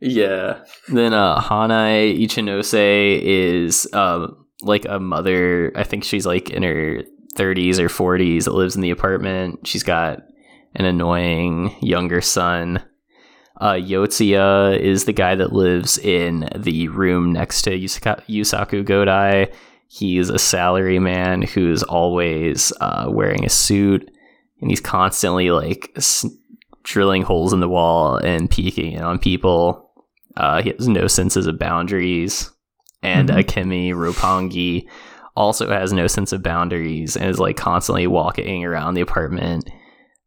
Yeah. 0.02 0.60
Then 0.88 1.14
uh 1.14 1.42
Hanae 1.42 2.18
Ichinose 2.24 3.20
is 3.22 3.88
um 3.94 4.46
like 4.62 4.86
a 4.86 5.00
mother. 5.00 5.72
I 5.76 5.84
think 5.84 6.04
she's 6.04 6.26
like 6.26 6.50
in 6.50 6.64
her 6.64 7.04
30s 7.38 7.80
or 7.80 7.88
40s 7.90 8.46
that 8.46 8.54
lives 8.54 8.76
in 8.76 8.82
the 8.82 8.90
apartment. 8.92 9.68
She's 9.68 9.84
got 9.84 10.20
an 10.76 10.86
annoying 10.86 11.76
younger 11.82 12.22
son. 12.22 12.82
Uh, 13.60 13.74
Yotsuya 13.74 14.80
is 14.80 15.06
the 15.06 15.14
guy 15.14 15.36
that 15.36 15.52
lives 15.52 15.98
in 15.98 16.48
the 16.56 16.88
room 16.88 17.34
next 17.34 17.64
to 17.64 17.72
Yusaka- 17.72 18.24
Yusaku 18.28 18.86
Godai. 18.86 19.54
He's 19.88 20.30
a 20.30 20.40
salary 20.40 21.00
man 21.00 21.42
who's 21.42 21.84
always 21.84 22.72
uh, 22.80 23.08
wearing 23.10 23.44
a 23.46 23.50
suit, 23.50 24.10
and 24.62 24.70
he's 24.70 24.80
constantly 24.80 25.52
like 25.52 25.92
s- 25.98 26.26
drilling 26.84 27.24
holes 27.24 27.52
in 27.52 27.60
the 27.60 27.68
wall 27.68 28.16
and 28.18 28.50
peeking 28.50 28.94
in 28.94 29.04
on 29.04 29.20
people. 29.20 29.92
Uh, 30.38 30.62
he 30.62 30.70
has 30.70 30.88
no 30.88 31.08
senses 31.08 31.46
of 31.48 31.60
boundaries. 31.60 32.52
And 33.02 33.30
Mhm. 33.30 33.44
Akemi 33.44 33.92
Roppongi 33.94 34.88
also 35.36 35.68
has 35.70 35.92
no 35.94 36.08
sense 36.08 36.32
of 36.34 36.44
boundaries 36.44 37.16
and 37.18 37.30
is 37.30 37.40
like 37.40 37.56
constantly 37.58 38.08
walking 38.08 38.64
around 38.66 38.94
the 38.94 39.02
apartment 39.02 39.70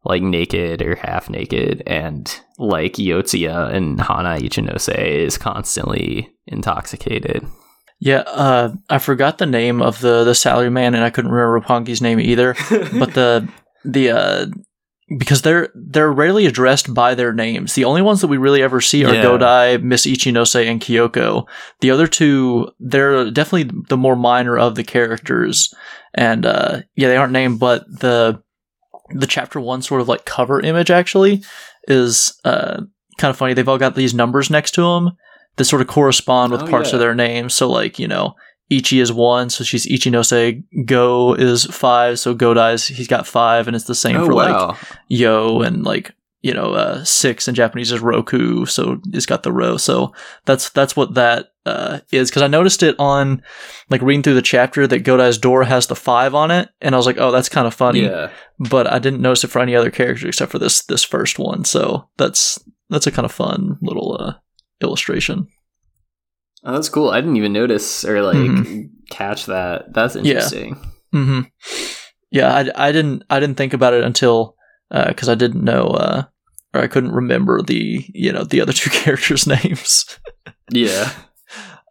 like 0.05 0.21
naked 0.21 0.81
or 0.81 0.95
half 0.95 1.29
naked 1.29 1.83
and 1.87 2.39
like 2.57 2.93
Yotsuya 2.93 3.73
and 3.73 3.99
Hanae 3.99 4.39
Ichinose 4.39 4.95
is 4.97 5.37
constantly 5.37 6.33
intoxicated. 6.45 7.45
Yeah, 7.99 8.23
uh, 8.27 8.73
I 8.89 8.97
forgot 8.97 9.37
the 9.37 9.45
name 9.45 9.81
of 9.81 10.01
the 10.01 10.25
the 10.25 10.35
salary 10.35 10.69
man, 10.69 10.93
and 10.93 11.05
I 11.05 11.09
couldn't 11.09 11.31
remember 11.31 11.61
Roppongi's 11.61 12.01
name 12.01 12.19
either. 12.19 12.53
but 12.69 13.13
the 13.13 13.47
the 13.85 14.09
uh, 14.09 14.45
because 15.17 15.41
they're 15.41 15.69
they're 15.73 16.11
rarely 16.11 16.45
addressed 16.45 16.93
by 16.93 17.15
their 17.15 17.31
names. 17.31 17.75
The 17.75 17.85
only 17.85 18.01
ones 18.01 18.19
that 18.19 18.27
we 18.27 18.37
really 18.37 18.61
ever 18.61 18.81
see 18.81 19.05
are 19.05 19.13
Yeah. 19.13 19.23
Godai, 19.23 19.81
Miss 19.81 20.05
Ichinose, 20.05 20.67
and 20.69 20.81
Kyoko. 20.81 21.45
The 21.79 21.91
other 21.91 22.07
two, 22.07 22.71
they're 22.79 23.31
definitely 23.31 23.71
the 23.87 23.97
more 23.97 24.17
minor 24.17 24.57
of 24.57 24.75
the 24.75 24.83
characters, 24.83 25.73
and 26.13 26.45
uh, 26.45 26.81
yeah, 26.95 27.07
they 27.07 27.15
aren't 27.17 27.33
named. 27.33 27.59
But 27.59 27.85
the 27.87 28.43
the 29.13 29.27
chapter 29.27 29.59
one 29.59 29.81
sort 29.81 30.01
of 30.01 30.07
like 30.07 30.25
cover 30.25 30.59
image 30.59 30.91
actually 30.91 31.43
is 31.87 32.39
uh, 32.45 32.81
kind 33.17 33.29
of 33.29 33.37
funny. 33.37 33.53
They've 33.53 33.67
all 33.69 33.77
got 33.77 33.95
these 33.95 34.13
numbers 34.13 34.49
next 34.49 34.71
to 34.71 34.81
them 34.81 35.11
that 35.55 35.65
sort 35.65 35.81
of 35.81 35.87
correspond 35.87 36.51
with 36.51 36.61
Oh, 36.63 36.67
parts 36.67 36.89
yeah. 36.89 36.95
of 36.95 36.99
their 36.99 37.15
names. 37.15 37.53
So 37.53 37.69
like 37.69 37.99
you 37.99 38.07
know. 38.07 38.35
Ichi 38.69 39.01
is 39.01 39.11
one, 39.11 39.49
so 39.51 39.63
she's 39.63 39.85
Ichinose. 39.85 40.63
Go 40.85 41.33
is 41.35 41.65
five, 41.65 42.17
so 42.17 42.33
Godai's 42.33 42.87
he's 42.87 43.09
got 43.09 43.27
five, 43.27 43.67
and 43.67 43.75
it's 43.75 43.85
the 43.85 43.93
same 43.93 44.15
oh 44.15 44.25
for 44.25 44.33
like 44.33 44.77
yo 45.09 45.61
and 45.61 45.83
like 45.83 46.15
you 46.43 46.53
know 46.53 46.73
uh 46.73 47.03
six 47.03 47.47
in 47.47 47.55
japanese 47.55 47.91
is 47.91 47.99
roku 48.01 48.65
so 48.65 48.99
it's 49.13 49.25
got 49.25 49.41
the 49.43 49.51
row 49.51 49.77
so 49.77 50.13
that's 50.45 50.69
that's 50.71 50.95
what 50.95 51.13
that 51.15 51.47
uh 51.65 51.99
is 52.11 52.29
because 52.29 52.41
i 52.43 52.47
noticed 52.47 52.83
it 52.83 52.95
on 52.99 53.41
like 53.89 54.01
reading 54.01 54.21
through 54.21 54.33
the 54.35 54.41
chapter 54.41 54.85
that 54.85 54.99
godai's 54.99 55.37
door 55.37 55.63
has 55.63 55.87
the 55.87 55.95
five 55.95 56.35
on 56.35 56.51
it 56.51 56.69
and 56.81 56.93
i 56.93 56.97
was 56.97 57.05
like 57.07 57.17
oh 57.17 57.31
that's 57.31 57.49
kind 57.49 57.65
of 57.65 57.73
funny 57.73 58.01
yeah. 58.01 58.29
but 58.59 58.85
i 58.85 58.99
didn't 58.99 59.21
notice 59.21 59.43
it 59.45 59.49
for 59.49 59.61
any 59.61 59.73
other 59.75 59.89
character 59.89 60.27
except 60.27 60.51
for 60.51 60.59
this 60.59 60.83
this 60.85 61.03
first 61.03 61.39
one 61.39 61.63
so 61.63 62.07
that's 62.17 62.59
that's 62.89 63.07
a 63.07 63.11
kind 63.11 63.25
of 63.25 63.31
fun 63.31 63.77
little 63.81 64.17
uh 64.19 64.33
illustration 64.81 65.47
Oh, 66.65 66.71
that's 66.71 66.87
cool. 66.87 67.09
I 67.09 67.19
didn't 67.19 67.35
even 67.35 67.51
notice 67.51 68.05
or 68.05 68.21
like 68.21 68.37
Mhm. 68.37 68.85
catch 69.09 69.47
that. 69.47 69.93
That's 69.93 70.15
Yeah. 70.15 70.21
interesting. 70.21 70.77
hmm 71.11 71.41
Yeah, 72.31 72.53
I, 72.53 72.87
I 72.87 72.91
didn't 72.93 73.23
I 73.29 73.41
didn't 73.41 73.57
think 73.57 73.73
about 73.73 73.93
it 73.93 74.03
until 74.05 74.55
because 74.89 75.27
I 75.27 75.35
didn't 75.35 75.63
know 75.65 75.87
uh, 75.87 76.23
I 76.73 76.87
couldn't 76.87 77.11
remember 77.11 77.61
the 77.61 78.05
you 78.13 78.31
know 78.31 78.43
the 78.43 78.61
other 78.61 78.73
two 78.73 78.89
characters' 78.89 79.47
names. 79.47 80.19
Yeah. 80.71 81.11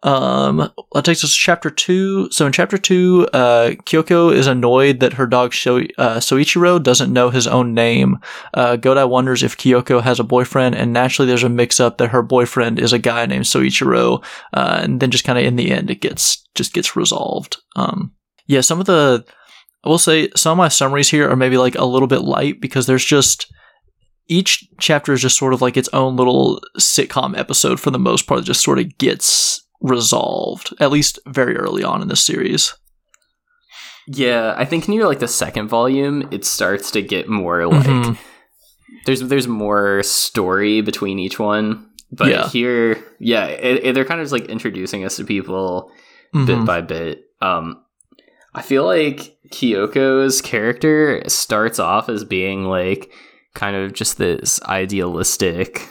Um, 0.03 0.69
that 0.93 1.05
takes 1.05 1.23
us 1.23 1.33
to 1.33 1.37
chapter 1.37 1.69
two. 1.69 2.29
So 2.29 2.45
in 2.45 2.51
chapter 2.51 2.77
two, 2.77 3.25
uh, 3.31 3.69
Kyoko 3.85 4.33
is 4.33 4.47
annoyed 4.47 4.99
that 4.99 5.13
her 5.13 5.25
dog 5.25 5.53
Sho- 5.53 5.87
uh, 5.97 6.17
Soichiro 6.17 6.83
doesn't 6.83 7.13
know 7.13 7.29
his 7.29 7.47
own 7.47 7.73
name. 7.73 8.19
Uh, 8.53 8.75
Godai 8.75 9.07
wonders 9.07 9.43
if 9.43 9.55
Kyoko 9.55 10.03
has 10.03 10.19
a 10.19 10.25
boyfriend, 10.25 10.75
and 10.75 10.91
naturally 10.91 11.27
there's 11.27 11.43
a 11.43 11.49
mix-up 11.49 11.99
that 11.99 12.09
her 12.09 12.21
boyfriend 12.21 12.79
is 12.79 12.91
a 12.91 12.99
guy 12.99 13.25
named 13.25 13.45
Soichiro. 13.45 14.21
Uh, 14.51 14.81
and 14.83 14.99
then 14.99 15.09
just 15.09 15.23
kind 15.23 15.39
of 15.39 15.45
in 15.45 15.55
the 15.55 15.71
end, 15.71 15.89
it 15.89 16.01
gets 16.01 16.45
just 16.53 16.73
gets 16.73 16.97
resolved. 16.97 17.57
Um, 17.77 18.11
yeah, 18.45 18.59
some 18.59 18.81
of 18.81 18.85
the 18.85 19.23
I 19.85 19.89
will 19.89 19.97
say 19.97 20.29
some 20.35 20.53
of 20.53 20.57
my 20.57 20.67
summaries 20.67 21.09
here 21.09 21.29
are 21.29 21.37
maybe 21.37 21.57
like 21.57 21.75
a 21.75 21.85
little 21.85 22.07
bit 22.07 22.21
light 22.21 22.59
because 22.59 22.87
there's 22.87 23.05
just 23.05 23.51
each 24.33 24.67
chapter 24.79 25.13
is 25.13 25.21
just 25.21 25.37
sort 25.37 25.53
of 25.53 25.61
like 25.61 25.77
its 25.77 25.89
own 25.93 26.15
little 26.15 26.61
sitcom 26.79 27.37
episode 27.37 27.79
for 27.79 27.91
the 27.91 27.99
most 27.99 28.27
part. 28.27 28.39
It 28.41 28.45
just 28.45 28.63
sort 28.63 28.79
of 28.79 28.97
gets 28.97 29.61
resolved, 29.81 30.73
at 30.79 30.91
least 30.91 31.19
very 31.27 31.55
early 31.55 31.83
on 31.83 32.01
in 32.01 32.07
the 32.07 32.15
series. 32.15 32.73
Yeah, 34.07 34.53
I 34.57 34.65
think 34.65 34.87
near 34.87 35.05
like 35.07 35.19
the 35.19 35.27
second 35.27 35.67
volume, 35.69 36.27
it 36.31 36.43
starts 36.45 36.91
to 36.91 37.01
get 37.01 37.29
more 37.29 37.67
like 37.67 37.85
Mhm. 37.87 38.17
there's 39.05 39.21
there's 39.21 39.47
more 39.47 40.03
story 40.03 40.81
between 40.81 41.19
each 41.19 41.39
one. 41.39 41.87
But 42.11 42.27
Yeah. 42.29 42.47
here, 42.49 43.03
yeah, 43.19 43.45
it, 43.47 43.83
it- 43.85 43.95
they're 43.95 44.05
kind 44.05 44.19
of 44.21 44.25
just 44.25 44.33
like 44.33 44.45
introducing 44.49 45.03
us 45.03 45.15
to 45.17 45.23
people 45.23 45.91
bit 46.33 46.57
Mhm. 46.59 46.65
by 46.65 46.81
bit. 46.81 47.23
Um, 47.41 47.77
I 48.55 48.61
feel 48.61 48.85
like 48.85 49.35
Kyoko's 49.51 50.41
character 50.41 51.23
starts 51.27 51.79
off 51.79 52.09
as 52.09 52.23
being 52.23 52.65
like 52.65 53.11
kind 53.55 53.75
of 53.75 53.93
just 53.93 54.17
this 54.17 54.61
idealistic 54.63 55.87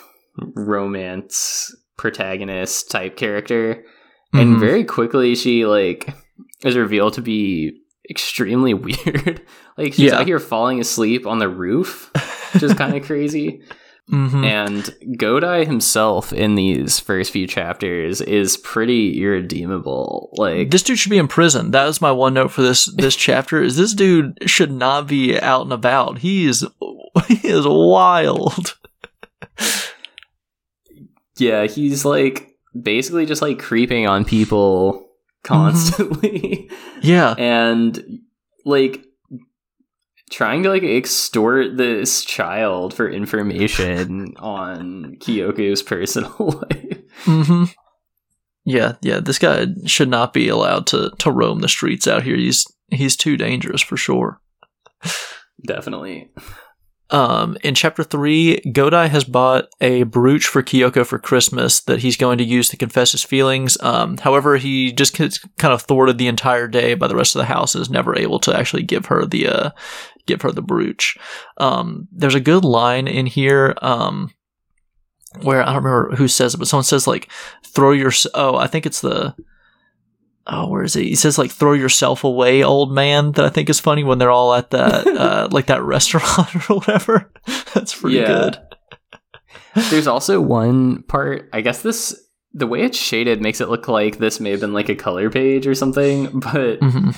romance 0.54 1.74
protagonist 1.96 2.90
type 2.90 3.16
character, 3.16 3.84
and 4.32 4.56
Mhm. 4.56 4.60
very 4.60 4.84
quickly 4.84 5.34
she 5.34 5.66
like 5.66 6.08
is 6.64 6.76
revealed 6.76 7.14
to 7.14 7.20
be 7.22 7.78
extremely 8.10 8.74
weird. 8.86 9.42
like 9.78 9.92
she's 9.94 10.10
Yeah. 10.12 10.18
out 10.20 10.26
here 10.26 10.38
falling 10.40 10.80
asleep 10.80 11.26
on 11.26 11.38
the 11.38 11.48
roof, 11.48 12.10
which 12.52 12.62
is 12.62 12.74
kind 12.74 12.96
of 12.96 13.02
crazy. 13.06 13.62
Mhm. 14.10 14.44
And 14.44 14.82
Godai 15.16 15.64
himself 15.66 16.32
in 16.32 16.54
these 16.56 16.98
first 16.98 17.30
few 17.32 17.46
chapters 17.46 18.20
is 18.20 18.56
pretty 18.56 19.22
irredeemable. 19.22 20.30
Like 20.36 20.70
This 20.70 20.82
dude 20.82 20.98
should 20.98 21.10
be 21.10 21.18
in 21.18 21.28
prison. 21.28 21.70
That 21.70 21.86
was 21.86 22.00
my 22.00 22.10
one 22.10 22.34
note 22.34 22.50
for 22.50 22.62
this 22.62 22.86
this 22.96 23.14
chapter. 23.28 23.62
Is 23.62 23.76
this 23.76 23.94
dude 23.94 24.36
should 24.50 24.72
not 24.72 25.06
be 25.06 25.38
out 25.40 25.62
and 25.62 25.72
about. 25.72 26.18
He 26.18 26.46
is 26.46 26.66
he 27.28 27.48
is 27.48 27.66
wild. 27.66 28.76
yeah, 31.36 31.66
he's 31.66 32.04
like 32.04 32.48
basically 32.80 33.26
just 33.26 33.42
like 33.42 33.58
creeping 33.58 34.06
on 34.06 34.24
people 34.24 35.08
constantly 35.44 36.70
Yeah. 37.02 37.34
and 37.38 38.20
like 38.64 39.04
trying 40.32 40.62
to 40.64 40.70
like 40.70 40.82
extort 40.82 41.76
this 41.76 42.24
child 42.24 42.94
for 42.94 43.08
information 43.08 44.34
on 44.38 45.16
Kyoko's 45.20 45.82
personal 45.82 46.34
life. 46.38 46.98
hmm 47.22 47.64
Yeah, 48.64 48.94
yeah. 49.02 49.20
This 49.20 49.38
guy 49.38 49.66
should 49.86 50.08
not 50.08 50.32
be 50.32 50.48
allowed 50.48 50.86
to 50.88 51.10
to 51.18 51.30
roam 51.30 51.60
the 51.60 51.68
streets 51.68 52.08
out 52.08 52.22
here. 52.24 52.36
He's 52.36 52.66
he's 52.90 53.16
too 53.16 53.36
dangerous 53.36 53.82
for 53.82 53.96
sure. 53.96 54.40
Definitely. 55.64 56.30
Um, 57.10 57.58
in 57.62 57.74
chapter 57.74 58.02
three, 58.02 58.62
Godai 58.64 59.10
has 59.10 59.24
bought 59.24 59.66
a 59.82 60.04
brooch 60.04 60.46
for 60.46 60.62
Kyoko 60.62 61.04
for 61.04 61.18
Christmas 61.18 61.80
that 61.82 61.98
he's 61.98 62.16
going 62.16 62.38
to 62.38 62.44
use 62.44 62.70
to 62.70 62.78
confess 62.78 63.12
his 63.12 63.22
feelings. 63.22 63.76
Um, 63.82 64.16
however, 64.16 64.56
he 64.56 64.92
just 64.92 65.14
gets 65.14 65.38
kind 65.58 65.74
of 65.74 65.82
thwarted 65.82 66.16
the 66.16 66.26
entire 66.26 66.68
day 66.68 66.94
by 66.94 67.08
the 67.08 67.14
rest 67.14 67.36
of 67.36 67.40
the 67.40 67.44
house 67.46 67.74
and 67.74 67.82
is 67.82 67.90
never 67.90 68.18
able 68.18 68.38
to 68.40 68.56
actually 68.56 68.82
give 68.82 69.06
her 69.06 69.26
the 69.26 69.46
uh, 69.46 69.70
give 70.26 70.42
her 70.42 70.52
the 70.52 70.62
brooch. 70.62 71.16
Um, 71.58 72.08
there's 72.12 72.34
a 72.34 72.40
good 72.40 72.64
line 72.64 73.08
in 73.08 73.26
here. 73.26 73.74
Um, 73.82 74.30
where 75.42 75.62
I 75.62 75.72
don't 75.72 75.82
remember 75.82 76.16
who 76.16 76.28
says 76.28 76.54
it, 76.54 76.58
but 76.58 76.68
someone 76.68 76.84
says 76.84 77.06
like, 77.06 77.28
"Throw 77.64 77.92
your." 77.92 78.12
Oh, 78.34 78.56
I 78.56 78.66
think 78.66 78.84
it's 78.86 79.00
the. 79.00 79.34
Oh, 80.46 80.68
where 80.68 80.82
is 80.82 80.96
it? 80.96 81.04
He 81.04 81.14
says 81.14 81.38
like, 81.38 81.50
"Throw 81.50 81.72
yourself 81.72 82.24
away, 82.24 82.62
old 82.62 82.92
man." 82.92 83.32
That 83.32 83.44
I 83.44 83.48
think 83.48 83.70
is 83.70 83.80
funny 83.80 84.04
when 84.04 84.18
they're 84.18 84.30
all 84.30 84.52
at 84.54 84.70
that 84.72 85.06
uh, 85.06 85.48
like 85.50 85.66
that 85.66 85.82
restaurant 85.82 86.54
or 86.70 86.76
whatever. 86.76 87.30
That's 87.74 87.94
pretty 87.98 88.16
Yeah. 88.18 88.26
good. 88.26 88.58
There's 89.90 90.06
also 90.06 90.38
one 90.40 91.02
part, 91.04 91.48
I 91.52 91.62
guess 91.62 91.80
this 91.82 92.14
the 92.52 92.66
way 92.66 92.82
it's 92.82 92.98
shaded 92.98 93.40
makes 93.40 93.62
it 93.62 93.70
look 93.70 93.88
like 93.88 94.18
this 94.18 94.38
may 94.38 94.50
have 94.50 94.60
been 94.60 94.74
like 94.74 94.90
a 94.90 94.94
color 94.94 95.30
page 95.30 95.66
or 95.66 95.74
something, 95.74 96.40
but 96.52 96.78
hmm 96.80 97.10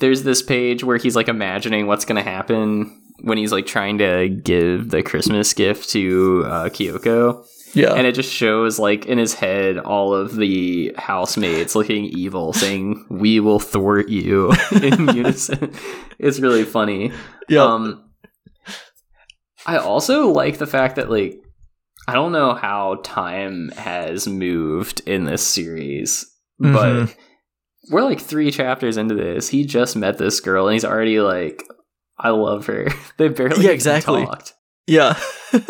there's 0.00 0.22
this 0.24 0.42
page 0.42 0.82
where 0.82 0.96
he's 0.96 1.14
like 1.16 1.28
imagining 1.28 1.86
what's 1.86 2.04
going 2.04 2.16
to 2.22 2.28
happen 2.28 3.00
when 3.22 3.38
he's 3.38 3.52
like 3.52 3.66
trying 3.66 3.98
to 3.98 4.28
give 4.28 4.90
the 4.90 5.02
Christmas 5.02 5.52
gift 5.54 5.90
to 5.90 6.42
uh, 6.46 6.68
Kyoko. 6.70 7.46
Yeah. 7.72 7.92
And 7.94 8.04
it 8.06 8.16
just 8.16 8.32
shows 8.32 8.78
like 8.80 9.06
in 9.06 9.18
his 9.18 9.34
head 9.34 9.78
all 9.78 10.12
of 10.12 10.34
the 10.34 10.92
housemates 10.98 11.74
looking 11.76 12.06
evil, 12.06 12.52
saying, 12.52 13.06
We 13.08 13.38
will 13.38 13.60
thwart 13.60 14.08
you 14.08 14.52
in 14.82 15.08
unison. 15.14 15.72
It's 16.18 16.40
really 16.40 16.64
funny. 16.64 17.12
yeah. 17.48 17.62
Um, 17.62 18.04
I 19.66 19.76
also 19.76 20.28
like 20.30 20.58
the 20.58 20.66
fact 20.66 20.96
that 20.96 21.10
like 21.10 21.40
I 22.08 22.14
don't 22.14 22.32
know 22.32 22.54
how 22.54 23.00
time 23.04 23.68
has 23.76 24.26
moved 24.26 25.02
in 25.06 25.24
this 25.24 25.46
series, 25.46 26.26
Mm-hmm. 26.60 26.74
but 26.74 27.16
we're 27.90 28.02
like 28.02 28.20
three 28.20 28.50
chapters 28.50 28.96
into 28.96 29.14
this. 29.14 29.48
He 29.48 29.64
just 29.64 29.96
met 29.96 30.16
this 30.18 30.40
girl 30.40 30.66
and 30.68 30.74
he's 30.74 30.84
already 30.84 31.20
like, 31.20 31.64
I 32.18 32.30
love 32.30 32.66
her. 32.66 32.86
they 33.18 33.28
barely 33.28 33.64
Yeah, 33.64 33.70
exactly. 33.72 34.24
talked. 34.24 34.54
yeah. 34.86 35.18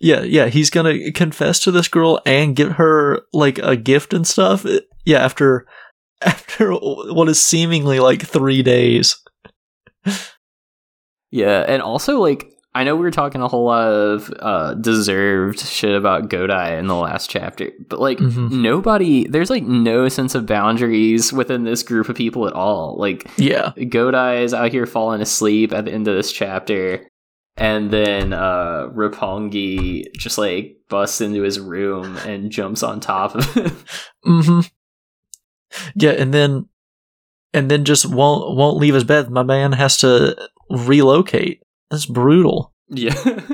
yeah, 0.00 0.22
yeah. 0.22 0.46
He's 0.46 0.70
gonna 0.70 1.12
confess 1.12 1.60
to 1.60 1.70
this 1.70 1.88
girl 1.88 2.20
and 2.24 2.56
give 2.56 2.72
her 2.72 3.22
like 3.32 3.58
a 3.58 3.76
gift 3.76 4.14
and 4.14 4.26
stuff. 4.26 4.64
Eh, 4.66 4.80
yeah, 5.04 5.18
after 5.18 5.66
after 6.22 6.72
what 6.72 7.28
is 7.28 7.40
seemingly 7.42 8.00
like 8.00 8.22
three 8.22 8.62
days. 8.62 9.16
Yeah, 11.30 11.64
and 11.68 11.80
also 11.82 12.18
like 12.20 12.46
I 12.72 12.84
know 12.84 12.94
we 12.94 13.02
were 13.02 13.10
talking 13.10 13.40
a 13.42 13.48
whole 13.48 13.64
lot 13.64 13.88
of 13.88 14.32
uh, 14.38 14.74
deserved 14.74 15.58
shit 15.58 15.92
about 15.94 16.28
Godai 16.28 16.78
in 16.78 16.86
the 16.86 16.94
last 16.94 17.28
chapter, 17.28 17.72
but 17.88 17.98
like 17.98 18.18
Mhm. 18.18 18.50
nobody, 18.62 19.26
there's 19.26 19.50
like 19.50 19.64
no 19.64 20.08
sense 20.08 20.36
of 20.36 20.46
boundaries 20.46 21.32
within 21.32 21.64
this 21.64 21.82
group 21.82 22.08
of 22.08 22.14
people 22.16 22.46
at 22.46 22.52
all. 22.52 22.96
Like 22.96 23.28
Yeah. 23.36 23.72
Godai 23.76 24.42
is 24.44 24.54
out 24.54 24.70
here 24.70 24.86
falling 24.86 25.20
asleep 25.20 25.72
at 25.72 25.84
the 25.84 25.92
end 25.92 26.06
of 26.06 26.14
this 26.14 26.30
chapter, 26.30 27.08
and 27.56 27.90
then 27.90 28.32
uh 28.32 28.86
Roppongi 28.94 30.04
just 30.16 30.38
like 30.38 30.76
busts 30.88 31.20
into 31.20 31.42
his 31.42 31.58
room 31.58 32.16
and 32.18 32.52
jumps 32.52 32.84
on 32.84 33.00
top 33.00 33.34
of 33.34 33.44
him. 33.54 33.76
hmm 34.22 34.60
Yeah, 35.96 36.12
and 36.12 36.32
then 36.32 36.68
and 37.52 37.68
then 37.68 37.84
just 37.84 38.06
won't 38.06 38.56
won't 38.56 38.76
leave 38.78 38.94
his 38.94 39.02
bed. 39.04 39.28
My 39.28 39.42
man 39.42 39.72
has 39.72 39.98
to 39.98 40.36
relocate. 40.70 41.62
That's 41.90 42.06
brutal. 42.06 42.72
yeah. 42.88 43.14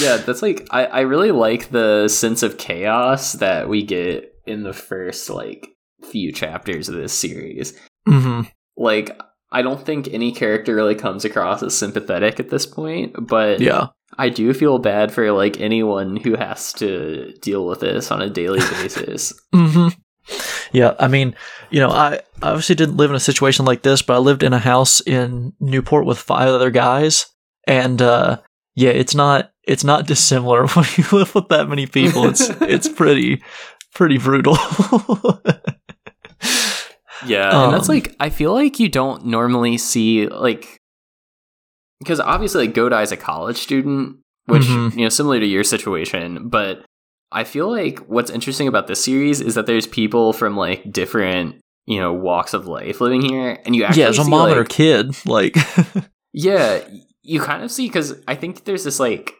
yeah, 0.00 0.16
that's 0.18 0.42
like 0.42 0.66
I, 0.70 0.86
I 0.86 1.00
really 1.00 1.30
like 1.32 1.70
the 1.70 2.08
sense 2.08 2.42
of 2.42 2.58
chaos 2.58 3.32
that 3.34 3.68
we 3.68 3.82
get 3.82 4.34
in 4.46 4.62
the 4.62 4.72
first 4.72 5.30
like 5.30 5.68
few 6.10 6.32
chapters 6.32 6.88
of 6.88 6.94
this 6.96 7.12
series. 7.12 7.78
hmm 8.06 8.42
Like 8.76 9.18
I 9.50 9.62
don't 9.62 9.84
think 9.84 10.08
any 10.12 10.32
character 10.32 10.74
really 10.74 10.94
comes 10.94 11.24
across 11.24 11.62
as 11.62 11.76
sympathetic 11.76 12.40
at 12.40 12.50
this 12.50 12.66
point, 12.66 13.14
but 13.26 13.60
Yeah. 13.60 13.88
I 14.18 14.28
do 14.28 14.52
feel 14.52 14.78
bad 14.78 15.12
for 15.12 15.30
like 15.32 15.60
anyone 15.60 16.16
who 16.16 16.36
has 16.36 16.72
to 16.74 17.32
deal 17.40 17.66
with 17.66 17.80
this 17.80 18.10
on 18.10 18.20
a 18.22 18.28
daily 18.30 18.60
basis. 18.70 19.32
hmm 19.54 19.88
Yeah, 20.72 20.94
I 20.98 21.08
mean, 21.08 21.34
you 21.70 21.80
know, 21.80 21.90
I 21.90 22.20
obviously 22.42 22.74
didn't 22.74 22.96
live 22.96 23.10
in 23.10 23.16
a 23.16 23.20
situation 23.20 23.64
like 23.64 23.82
this, 23.82 24.02
but 24.02 24.14
I 24.14 24.18
lived 24.18 24.42
in 24.42 24.52
a 24.52 24.58
house 24.58 25.00
in 25.00 25.52
Newport 25.60 26.06
with 26.06 26.18
five 26.18 26.48
other 26.48 26.70
guys, 26.70 27.26
and 27.66 28.00
uh, 28.00 28.38
yeah, 28.74 28.90
it's 28.90 29.14
not 29.14 29.50
it's 29.64 29.84
not 29.84 30.06
dissimilar 30.06 30.66
when 30.74 30.86
you 30.96 31.04
live 31.12 31.34
with 31.34 31.48
that 31.48 31.68
many 31.68 31.86
people. 31.86 32.24
It's 32.26 32.48
it's 32.60 32.88
pretty 32.88 33.42
pretty 33.94 34.18
brutal. 34.18 34.56
Yeah, 37.24 37.64
and 37.66 37.72
that's 37.72 37.88
Um, 37.88 37.94
like 37.94 38.16
I 38.18 38.30
feel 38.30 38.52
like 38.52 38.80
you 38.80 38.88
don't 38.88 39.26
normally 39.26 39.78
see 39.78 40.26
like 40.26 40.80
because 42.00 42.18
obviously 42.18 42.66
like 42.66 42.74
Godai 42.74 43.04
is 43.04 43.12
a 43.12 43.16
college 43.16 43.58
student, 43.58 44.16
which 44.46 44.62
Mhm. 44.64 44.96
you 44.96 45.02
know 45.02 45.08
similar 45.08 45.38
to 45.38 45.46
your 45.46 45.62
situation, 45.62 46.48
but 46.48 46.84
I 47.32 47.44
feel 47.44 47.70
like 47.70 47.98
what's 48.00 48.30
interesting 48.30 48.68
about 48.68 48.86
this 48.86 49.02
series 49.04 49.40
is 49.40 49.54
that 49.54 49.66
there's 49.66 49.86
people 49.86 50.32
from 50.32 50.56
like 50.56 50.90
different 50.92 51.56
you 51.86 51.98
know 52.00 52.12
walks 52.12 52.54
of 52.54 52.66
life 52.66 53.00
living 53.00 53.22
here, 53.22 53.58
and 53.64 53.74
you 53.74 53.84
actually 53.84 54.02
yeah, 54.02 54.08
as 54.08 54.18
a 54.18 54.24
mom 54.24 54.50
like- 54.50 54.68
kid, 54.68 55.14
like 55.26 55.56
yeah, 56.32 56.80
you 57.22 57.40
kind 57.40 57.62
of 57.62 57.70
see 57.70 57.86
because 57.86 58.14
I 58.28 58.34
think 58.34 58.64
there's 58.64 58.84
this 58.84 59.00
like. 59.00 59.34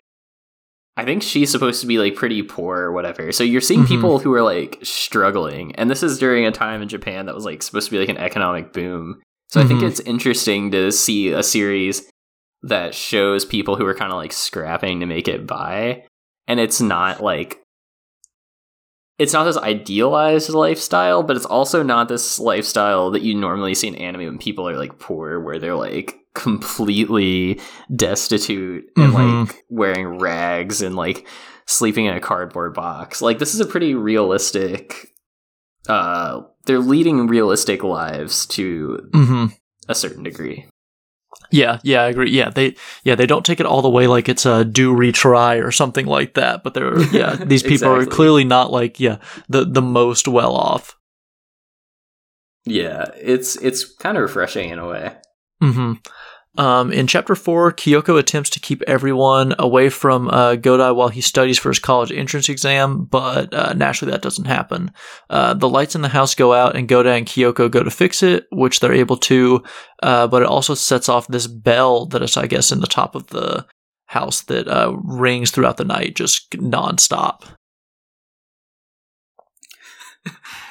I 0.95 1.07
think 1.07 1.23
she's 1.23 1.51
supposed 1.51 1.81
to 1.81 1.87
be 1.87 1.97
like 1.97 2.17
pretty 2.17 2.43
poor 2.43 2.77
or 2.79 2.93
whatever. 2.93 3.33
So 3.33 3.45
you're 3.45 3.63
seeing 3.63 3.85
Mhm. 3.85 3.89
people 3.89 4.19
who 4.19 4.31
are 4.35 4.43
like 4.43 4.79
struggling. 4.83 5.75
And 5.77 5.89
this 5.91 6.03
is 6.03 6.19
during 6.19 6.45
a 6.47 6.51
time 6.53 6.83
in 6.83 6.89
Japan 6.89 7.25
that 7.25 7.35
was 7.35 7.47
like 7.47 7.63
supposed 7.63 7.87
to 7.87 7.93
be 7.93 7.99
like 7.99 8.11
an 8.11 8.19
economic 8.19 8.75
boom. 8.75 9.23
So 9.49 9.63
I 9.63 9.65
think 9.65 9.81
Mhm. 9.81 9.89
it's 9.89 10.01
interesting 10.01 10.71
to 10.73 10.93
see 10.93 11.31
a 11.31 11.43
series 11.43 12.07
that 12.65 12.95
shows 12.95 13.47
people 13.47 13.77
who 13.77 13.87
are 13.87 13.95
kind 13.95 14.13
of 14.13 14.19
like 14.19 14.35
scrapping 14.35 15.01
to 15.01 15.07
make 15.07 15.29
it 15.29 15.47
by. 15.47 16.05
And 16.47 16.61
it's 16.61 16.83
not 16.83 17.23
like 17.23 17.62
it's 19.23 19.33
not 19.33 19.45
this 19.45 19.57
idealized 19.57 20.51
lifestyle, 20.51 21.23
but 21.23 21.37
it's 21.37 21.47
also 21.47 21.83
not 21.83 22.09
this 22.09 22.39
lifestyle 22.41 23.11
that 23.13 23.23
you 23.23 23.35
normally 23.35 23.75
see 23.75 23.87
in 23.89 23.95
anime 23.95 24.25
when 24.25 24.39
people 24.39 24.69
are 24.69 24.77
like 24.77 24.99
poor, 24.99 25.39
where 25.41 25.59
they're 25.61 25.77
like 25.77 26.17
completely 26.35 27.61
destitute 27.95 28.85
and 28.97 29.13
Mhm. 29.13 29.47
like 29.47 29.65
wearing 29.69 30.19
rags 30.19 30.83
and 30.83 30.97
like 30.97 31.27
sleeping 31.67 32.07
in 32.07 32.15
a 32.17 32.21
cardboard 32.21 32.75
box. 32.75 33.23
Like 33.23 33.39
this 33.39 33.55
is 33.55 33.61
a 33.61 33.67
pretty 33.67 33.95
realistic. 33.95 35.13
Uh, 35.89 36.43
they're 36.67 36.79
leading 36.81 37.27
realistic 37.27 37.83
lives 37.85 38.47
to 38.47 39.09
hmm 39.15 39.47
a 39.89 39.95
certain 39.95 40.23
degree. 40.23 40.67
Yeah, 41.51 41.79
yeah, 41.83 42.03
I 42.03 42.09
agree. 42.09 42.31
Yeah, 42.31 42.49
they 42.51 42.77
yeah 43.05 43.15
they 43.15 43.27
don't 43.27 43.45
take 43.45 43.61
it 43.61 43.67
all 43.67 43.83
the 43.83 43.91
way 43.91 44.07
like 44.07 44.29
it's 44.29 44.47
a 44.47 44.65
do 44.65 44.93
retry 44.95 45.63
or 45.63 45.71
something 45.71 46.07
like 46.07 46.35
that. 46.35 46.63
But 46.65 46.75
they're 46.75 47.01
yeah 47.13 47.37
these 47.37 47.63
people 47.63 47.89
are 47.91 48.07
clearly 48.07 48.45
not 48.45 48.71
like 48.71 48.99
yeah 48.99 49.19
the 49.49 49.65
the 49.65 49.83
most 49.83 50.27
well 50.29 50.55
off. 50.55 50.97
Yeah, 52.65 53.11
it's 53.17 53.57
it's 53.57 53.85
kind 53.85 54.17
of 54.17 54.23
refreshing 54.23 54.71
in 54.71 54.79
a 54.79 54.87
way. 54.89 55.13
hmm 55.61 55.95
Um, 56.59 56.93
in 56.93 57.07
chapter 57.07 57.35
four, 57.35 57.73
Kyoko 57.73 58.19
attempts 58.19 58.51
to 58.51 58.61
keep 58.61 58.83
everyone 58.83 59.55
away 59.59 59.89
from 59.89 60.29
uh, 60.29 60.57
Godai 60.57 60.95
while 60.95 61.09
he 61.09 61.23
studies 61.23 61.59
for 61.59 61.71
his 61.71 61.79
college 61.79 62.13
entrance 62.13 62.51
exam, 62.51 63.05
but 63.05 63.55
uh, 63.55 63.73
naturally 63.73 64.13
that 64.13 64.21
doesn't 64.21 64.45
happen. 64.45 64.91
Uh, 65.31 65.55
the 65.55 65.69
lights 65.69 65.95
in 65.95 66.03
the 66.03 66.09
house 66.09 66.35
go 66.35 66.53
out, 66.53 66.77
and 66.77 66.89
Godai 66.89 67.17
and 67.17 67.27
Kyoko 67.27 67.71
go 67.71 67.83
to 67.83 67.91
fix 67.91 68.23
it, 68.23 68.47
which 68.53 68.81
they're 68.81 68.93
able 68.93 69.17
to. 69.19 69.63
Uh, 70.03 70.27
but 70.27 70.43
it 70.43 70.49
also 70.49 70.75
sets 70.75 71.09
off 71.09 71.27
this 71.27 71.47
bell 71.47 72.05
that 72.07 72.23
is, 72.23 72.37
I 72.37 72.47
guess, 72.47 72.71
in 72.71 72.81
the 72.81 72.87
top 72.87 73.15
of 73.15 73.29
the 73.29 73.67
house 74.07 74.43
that 74.43 74.69
uh, 74.69 74.95
rings 75.05 75.51
throughout 75.51 75.79
the 75.79 75.85
night, 75.85 76.17
just 76.17 76.51
nonstop. 76.51 77.45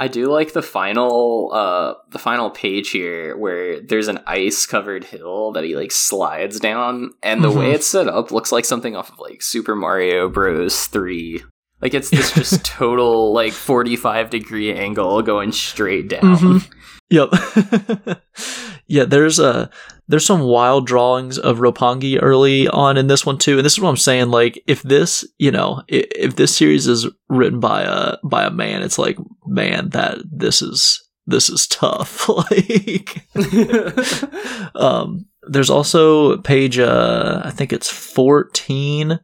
I 0.00 0.06
do 0.08 0.26
like 0.26 0.52
the 0.52 0.62
final 0.62 1.50
uh 1.52 1.94
the 2.10 2.18
final 2.20 2.50
page 2.50 2.90
here 2.90 3.36
where 3.36 3.80
there's 3.80 4.06
an 4.08 4.20
ice 4.26 4.64
covered 4.66 5.02
hill 5.04 5.50
that 5.52 5.64
he 5.64 5.74
like 5.74 5.90
slides 5.90 6.60
down 6.60 7.10
and 7.22 7.42
the 7.42 7.50
way 7.50 7.66
Mhm. 7.70 7.74
it's 7.74 7.86
set 7.88 8.06
up 8.08 8.30
looks 8.30 8.52
like 8.52 8.64
something 8.64 8.94
off 8.94 9.10
of 9.10 9.18
like 9.18 9.42
Super 9.42 9.74
Mario 9.74 10.28
Bros 10.28 10.86
3. 10.86 11.42
Like 11.82 11.94
it's 11.94 12.10
this 12.10 12.32
just 12.32 12.64
total 12.80 13.32
like 13.32 13.52
45 13.52 14.30
degree 14.30 14.72
angle 14.72 15.20
going 15.22 15.50
straight 15.52 16.08
down. 16.08 16.36
Mhm. 16.36 16.70
Yep. 17.10 18.18
yeah, 18.88 19.04
there's 19.04 19.38
uh 19.38 19.68
there's 20.08 20.24
some 20.24 20.40
wild 20.40 20.86
drawings 20.86 21.38
of 21.38 21.58
Roppongi 21.58 22.18
early 22.20 22.66
on 22.66 22.96
in 22.96 23.06
this 23.06 23.26
one 23.26 23.36
too, 23.36 23.58
and 23.58 23.64
this 23.64 23.74
is 23.74 23.80
what 23.80 23.90
I'm 23.90 23.96
saying. 23.96 24.30
Like, 24.30 24.62
if 24.66 24.82
this, 24.82 25.24
you 25.36 25.50
know, 25.50 25.82
if, 25.86 26.06
if 26.16 26.36
this 26.36 26.56
series 26.56 26.86
is 26.86 27.06
written 27.28 27.60
by 27.60 27.82
a 27.82 28.16
by 28.24 28.44
a 28.44 28.50
man, 28.50 28.82
it's 28.82 28.98
like, 28.98 29.18
man, 29.46 29.90
that 29.90 30.18
this 30.24 30.62
is 30.62 31.06
this 31.26 31.50
is 31.50 31.66
tough. 31.66 32.28
like, 32.50 33.22
um, 34.74 35.26
there's 35.42 35.70
also 35.70 36.38
page 36.38 36.78
uh, 36.78 37.42
I 37.44 37.50
think 37.50 37.72
it's 37.72 37.90
14. 37.90 39.20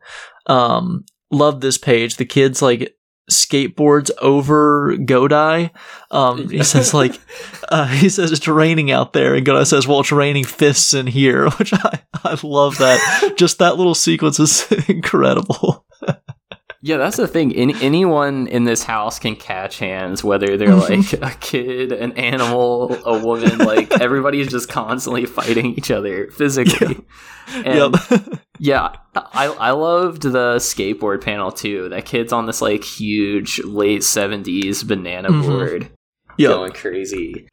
Um, 0.46 1.06
love 1.30 1.62
this 1.62 1.78
page. 1.78 2.16
The 2.16 2.26
kids 2.26 2.60
like 2.60 2.94
skateboards 3.30 4.10
over 4.20 4.96
Godai. 4.96 5.70
Um, 6.10 6.48
he 6.48 6.62
says 6.64 6.94
like 6.94 7.18
uh, 7.68 7.86
he 7.86 8.08
says 8.08 8.32
it's 8.32 8.46
raining 8.48 8.90
out 8.90 9.12
there, 9.12 9.34
and 9.34 9.46
Godai 9.46 9.66
says, 9.66 9.86
"Well, 9.86 10.00
it's 10.00 10.12
raining 10.12 10.44
fists 10.44 10.94
in 10.94 11.06
here," 11.06 11.48
which 11.58 11.72
I 11.72 12.02
I 12.24 12.38
love 12.42 12.78
that. 12.78 13.34
Just 13.36 13.58
that 13.58 13.76
little 13.76 13.94
sequence 13.94 14.38
is 14.38 14.70
incredible. 14.88 15.84
Yeah, 16.86 16.98
that's 16.98 17.16
the 17.16 17.26
thing. 17.26 17.54
Any, 17.56 17.74
anyone 17.80 18.46
in 18.46 18.64
this 18.64 18.82
house 18.84 19.18
can 19.18 19.36
catch 19.36 19.78
hands, 19.78 20.22
whether 20.22 20.58
they're 20.58 20.68
Mhm. 20.68 21.12
like 21.22 21.32
a 21.34 21.38
kid, 21.38 21.92
an 21.92 22.12
animal, 22.12 22.94
a 23.06 23.16
woman. 23.24 23.56
Like 23.56 23.90
everybody's 24.02 24.48
just 24.48 24.68
constantly 24.68 25.24
fighting 25.24 25.74
each 25.78 25.90
other 25.90 26.28
physically. 26.30 26.98
And 27.54 27.94
yep. 28.10 28.22
yeah, 28.58 28.88
I 29.14 29.46
I 29.46 29.70
loved 29.70 30.22
the 30.24 30.56
skateboard 30.56 31.22
panel 31.24 31.50
too. 31.50 31.88
That 31.88 32.04
kid's 32.04 32.34
on 32.34 32.44
this 32.44 32.60
like 32.60 32.84
huge 32.84 33.60
late 33.64 34.04
seventies 34.04 34.82
banana 34.82 35.30
Mhm. 35.30 35.46
board, 35.46 35.90
yep. 36.36 36.50
going 36.50 36.72
crazy. 36.72 37.48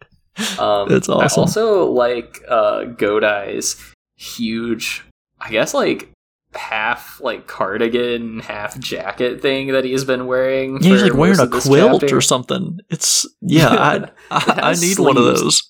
Um, 0.59 0.89
That's 0.89 1.07
awesome. 1.07 1.39
I 1.41 1.43
also 1.45 1.85
like 1.89 2.41
uh, 2.49 2.83
Godai's 2.83 3.77
huge, 4.17 5.03
I 5.39 5.51
guess 5.51 5.73
like 5.73 6.10
half 6.53 7.19
like 7.21 7.47
cardigan, 7.47 8.39
half 8.39 8.77
jacket 8.79 9.41
thing 9.41 9.67
that 9.67 9.85
he's 9.85 10.03
been 10.03 10.27
wearing. 10.27 10.81
Yeah, 10.81 10.89
he's 10.91 11.03
like 11.03 11.13
wearing 11.13 11.39
a 11.39 11.47
quilt 11.47 12.01
chapter. 12.01 12.17
or 12.17 12.21
something. 12.21 12.79
It's 12.89 13.25
yeah, 13.41 13.69
I 13.69 14.11
I, 14.31 14.71
I 14.71 14.73
need 14.73 14.99
one 14.99 15.17
of 15.17 15.23
those. 15.23 15.67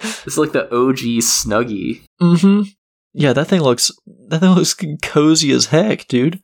It's 0.00 0.36
like 0.36 0.52
the 0.52 0.66
OG 0.74 0.98
Snuggie. 1.22 2.02
Mm-hmm. 2.20 2.70
Yeah, 3.12 3.32
that 3.32 3.46
thing 3.46 3.60
looks 3.60 3.90
that 4.28 4.40
thing 4.40 4.50
looks 4.50 4.76
cozy 5.02 5.52
as 5.52 5.66
heck, 5.66 6.08
dude. 6.08 6.40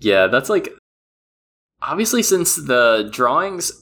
Yeah, 0.00 0.28
that's 0.28 0.48
like 0.48 0.70
obviously 1.82 2.22
since 2.22 2.56
the 2.56 3.08
drawings 3.12 3.72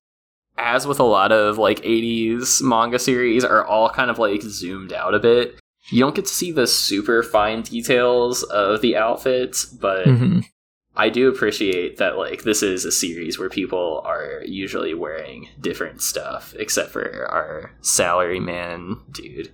as 0.58 0.86
with 0.86 0.98
a 0.98 1.04
lot 1.04 1.32
of 1.32 1.58
like 1.58 1.80
80s 1.80 2.62
manga 2.62 2.98
series 2.98 3.44
are 3.44 3.64
all 3.64 3.90
kind 3.90 4.10
of 4.10 4.18
like 4.18 4.42
zoomed 4.42 4.92
out 4.92 5.14
a 5.14 5.18
bit. 5.18 5.60
You 5.90 6.00
don't 6.00 6.14
get 6.14 6.26
to 6.26 6.34
see 6.34 6.52
the 6.52 6.66
super 6.66 7.22
fine 7.22 7.62
details 7.62 8.42
of 8.44 8.80
the 8.80 8.96
outfits, 8.96 9.64
but 9.64 10.06
Mm-hmm. 10.06 10.40
I 10.98 11.10
do 11.10 11.28
appreciate 11.28 11.98
that 11.98 12.16
like 12.16 12.44
this 12.44 12.62
is 12.62 12.86
a 12.86 12.90
series 12.90 13.38
where 13.38 13.50
people 13.50 14.00
are 14.04 14.42
usually 14.46 14.94
wearing 14.94 15.48
different 15.60 16.00
stuff 16.00 16.54
except 16.58 16.90
for 16.90 17.26
our 17.30 17.70
salary 17.82 18.40
man 18.40 18.96
dude. 19.10 19.52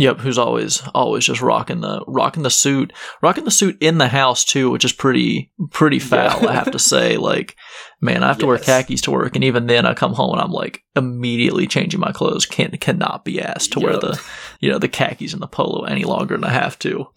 Yep, 0.00 0.20
who's 0.20 0.38
always 0.38 0.82
always 0.94 1.26
just 1.26 1.42
rocking 1.42 1.82
the 1.82 2.02
rocking 2.06 2.42
the 2.42 2.50
suit, 2.50 2.94
rocking 3.20 3.44
the 3.44 3.50
suit 3.50 3.76
in 3.82 3.98
the 3.98 4.08
house 4.08 4.46
too, 4.46 4.70
which 4.70 4.82
is 4.82 4.94
pretty 4.94 5.52
pretty 5.72 5.98
foul. 5.98 6.42
Yeah. 6.42 6.48
I 6.48 6.52
have 6.54 6.70
to 6.70 6.78
say, 6.78 7.16
like, 7.18 7.54
man, 8.00 8.22
I 8.22 8.28
have 8.28 8.38
to 8.38 8.46
wear 8.46 8.56
khakis 8.56 9.02
to 9.02 9.10
work, 9.10 9.34
and 9.34 9.44
even 9.44 9.66
then, 9.66 9.84
I 9.84 9.92
come 9.92 10.14
home 10.14 10.32
and 10.32 10.40
I'm 10.40 10.52
like 10.52 10.82
immediately 10.96 11.66
changing 11.66 12.00
my 12.00 12.12
clothes. 12.12 12.46
Can 12.46 12.70
cannot 12.78 13.26
be 13.26 13.42
asked 13.42 13.72
to 13.72 13.80
wear 13.80 13.98
the 13.98 14.18
you 14.60 14.70
know 14.70 14.78
the 14.78 14.88
khakis 14.88 15.34
and 15.34 15.42
the 15.42 15.46
polo 15.46 15.84
any 15.84 16.04
longer 16.04 16.34
than 16.34 16.44
I 16.44 16.50
have 16.50 16.78
to. 16.80 17.06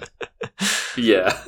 Yeah. 0.95 1.41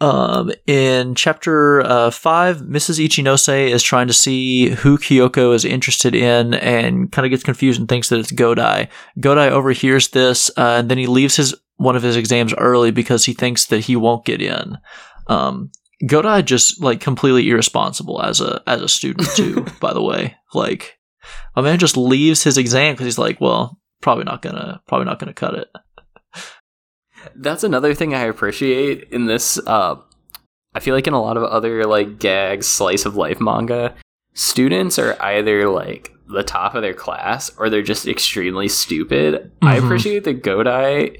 Um, 0.00 0.50
in 0.66 1.14
chapter 1.14 1.82
uh, 1.82 2.10
five, 2.10 2.58
Mrs. 2.58 3.04
Ichinose 3.04 3.70
is 3.70 3.82
trying 3.82 4.06
to 4.06 4.14
see 4.14 4.70
who 4.70 4.96
Kyoko 4.96 5.54
is 5.54 5.64
interested 5.64 6.14
in 6.14 6.54
and 6.54 7.12
kind 7.12 7.26
of 7.26 7.30
gets 7.30 7.42
confused 7.42 7.78
and 7.78 7.88
thinks 7.88 8.08
that 8.08 8.18
it's 8.18 8.32
Godai. 8.32 8.88
Godai 9.18 9.50
overhears 9.50 10.08
this, 10.08 10.50
uh, 10.56 10.76
and 10.78 10.90
then 10.90 10.98
he 10.98 11.06
leaves 11.06 11.36
his 11.36 11.54
one 11.76 11.96
of 11.96 12.02
his 12.02 12.16
exams 12.16 12.54
early 12.54 12.90
because 12.90 13.24
he 13.24 13.32
thinks 13.32 13.66
that 13.66 13.80
he 13.80 13.96
won't 13.96 14.24
get 14.24 14.40
in. 14.40 14.78
Um, 15.28 15.70
Godai 16.04 16.44
just 16.44 16.82
like 16.82 17.00
completely 17.00 17.48
irresponsible 17.50 18.22
as 18.22 18.40
a 18.40 18.62
as 18.66 18.80
a 18.80 18.88
student 18.88 19.28
too. 19.36 19.66
by 19.80 19.92
the 19.92 20.02
way, 20.02 20.34
like 20.54 20.98
my 21.54 21.62
man 21.62 21.78
just 21.78 21.96
leaves 21.96 22.42
his 22.42 22.56
exam 22.56 22.94
because 22.94 23.06
he's 23.06 23.18
like, 23.18 23.40
well, 23.40 23.78
probably 24.00 24.24
not 24.24 24.40
gonna 24.40 24.80
probably 24.88 25.04
not 25.04 25.18
gonna 25.18 25.34
cut 25.34 25.54
it. 25.54 25.68
That's 27.34 27.64
another 27.64 27.94
thing 27.94 28.14
I 28.14 28.22
appreciate 28.22 29.08
in 29.10 29.26
this. 29.26 29.58
Uh, 29.66 29.96
I 30.74 30.80
feel 30.80 30.94
like 30.94 31.06
in 31.06 31.14
a 31.14 31.20
lot 31.22 31.36
of 31.36 31.42
other 31.44 31.84
like 31.84 32.18
gag 32.18 32.62
slice 32.64 33.04
of 33.04 33.16
life 33.16 33.40
manga, 33.40 33.94
students 34.34 34.98
are 34.98 35.16
either 35.20 35.68
like 35.68 36.12
the 36.28 36.42
top 36.44 36.74
of 36.74 36.82
their 36.82 36.94
class 36.94 37.50
or 37.58 37.68
they're 37.68 37.82
just 37.82 38.06
extremely 38.06 38.68
stupid. 38.68 39.50
I 39.62 39.78
Mhm. 39.78 39.84
appreciate 39.84 40.24
that 40.24 40.42
Godai 40.44 41.16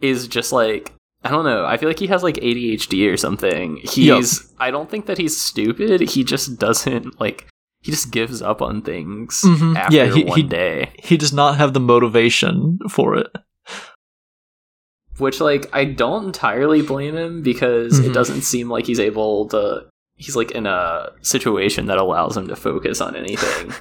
is 0.00 0.26
just 0.28 0.52
like 0.52 0.92
I 1.24 1.30
don't 1.30 1.44
know. 1.44 1.64
I 1.66 1.76
feel 1.78 1.88
like 1.88 1.98
he 1.98 2.06
has 2.06 2.22
like 2.22 2.36
ADHD 2.36 3.08
or 3.08 3.16
something. 3.16 3.78
He's 3.82 4.52
I 4.60 4.70
don't 4.70 4.88
think 4.88 5.06
that 5.06 5.18
he's 5.18 5.38
stupid. 5.40 6.00
He 6.00 6.22
just 6.24 6.58
doesn't 6.58 7.20
like 7.20 7.46
he 7.82 7.90
just 7.92 8.10
gives 8.10 8.40
up 8.40 8.62
on 8.62 8.82
things 8.82 9.42
Mhm. 9.44 9.76
after 9.76 9.96
Yeah, 9.96 10.06
he- 10.06 10.24
one 10.24 10.36
he- 10.38 10.42
day. 10.44 10.90
He 10.98 11.16
does 11.16 11.32
not 11.32 11.56
have 11.58 11.74
the 11.74 11.80
motivation 11.80 12.78
for 12.88 13.16
it. 13.16 13.28
Which 15.20 15.40
like 15.40 15.66
I 15.72 15.84
don't 15.84 16.26
entirely 16.26 16.82
blame 16.82 17.16
him 17.16 17.42
because 17.42 18.00
Mhm. 18.00 18.06
it 18.06 18.12
doesn't 18.12 18.42
seem 18.42 18.68
like 18.70 18.86
he's 18.86 19.00
able 19.00 19.46
to 19.48 19.86
he's 20.16 20.34
like 20.36 20.50
in 20.52 20.66
a 20.66 21.10
situation 21.22 21.86
that 21.86 21.98
allows 21.98 22.36
him 22.36 22.48
to 22.48 22.56
focus 22.56 23.00
on 23.00 23.14
anything. 23.16 23.72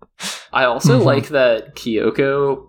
I 0.52 0.64
also 0.64 1.00
Mhm. 1.00 1.04
like 1.04 1.28
that 1.28 1.74
Kyoko 1.76 2.68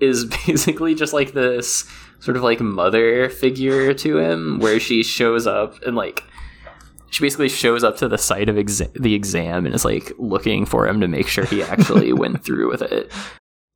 is 0.00 0.24
basically 0.46 0.94
just 0.94 1.12
like 1.12 1.32
this 1.32 1.84
sort 2.20 2.36
of 2.36 2.42
like 2.42 2.60
mother 2.60 3.28
figure 3.30 3.94
to 3.94 4.18
him 4.18 4.58
where 4.58 4.80
she 4.80 5.02
shows 5.02 5.46
up 5.46 5.80
and 5.86 5.96
like 5.96 6.22
she 7.10 7.24
basically 7.24 7.48
shows 7.48 7.82
up 7.82 7.96
to 7.96 8.06
the 8.08 8.16
site 8.18 8.48
of 8.48 8.54
exa- 8.56 8.92
the 8.94 9.14
exam 9.14 9.66
and 9.66 9.74
is 9.74 9.84
like 9.84 10.12
looking 10.18 10.64
for 10.64 10.86
him 10.86 11.00
to 11.00 11.08
make 11.08 11.26
sure 11.26 11.44
he 11.44 11.60
actually 11.62 12.12
went 12.22 12.44
through 12.44 12.70
with 12.70 12.82
it. 12.82 13.10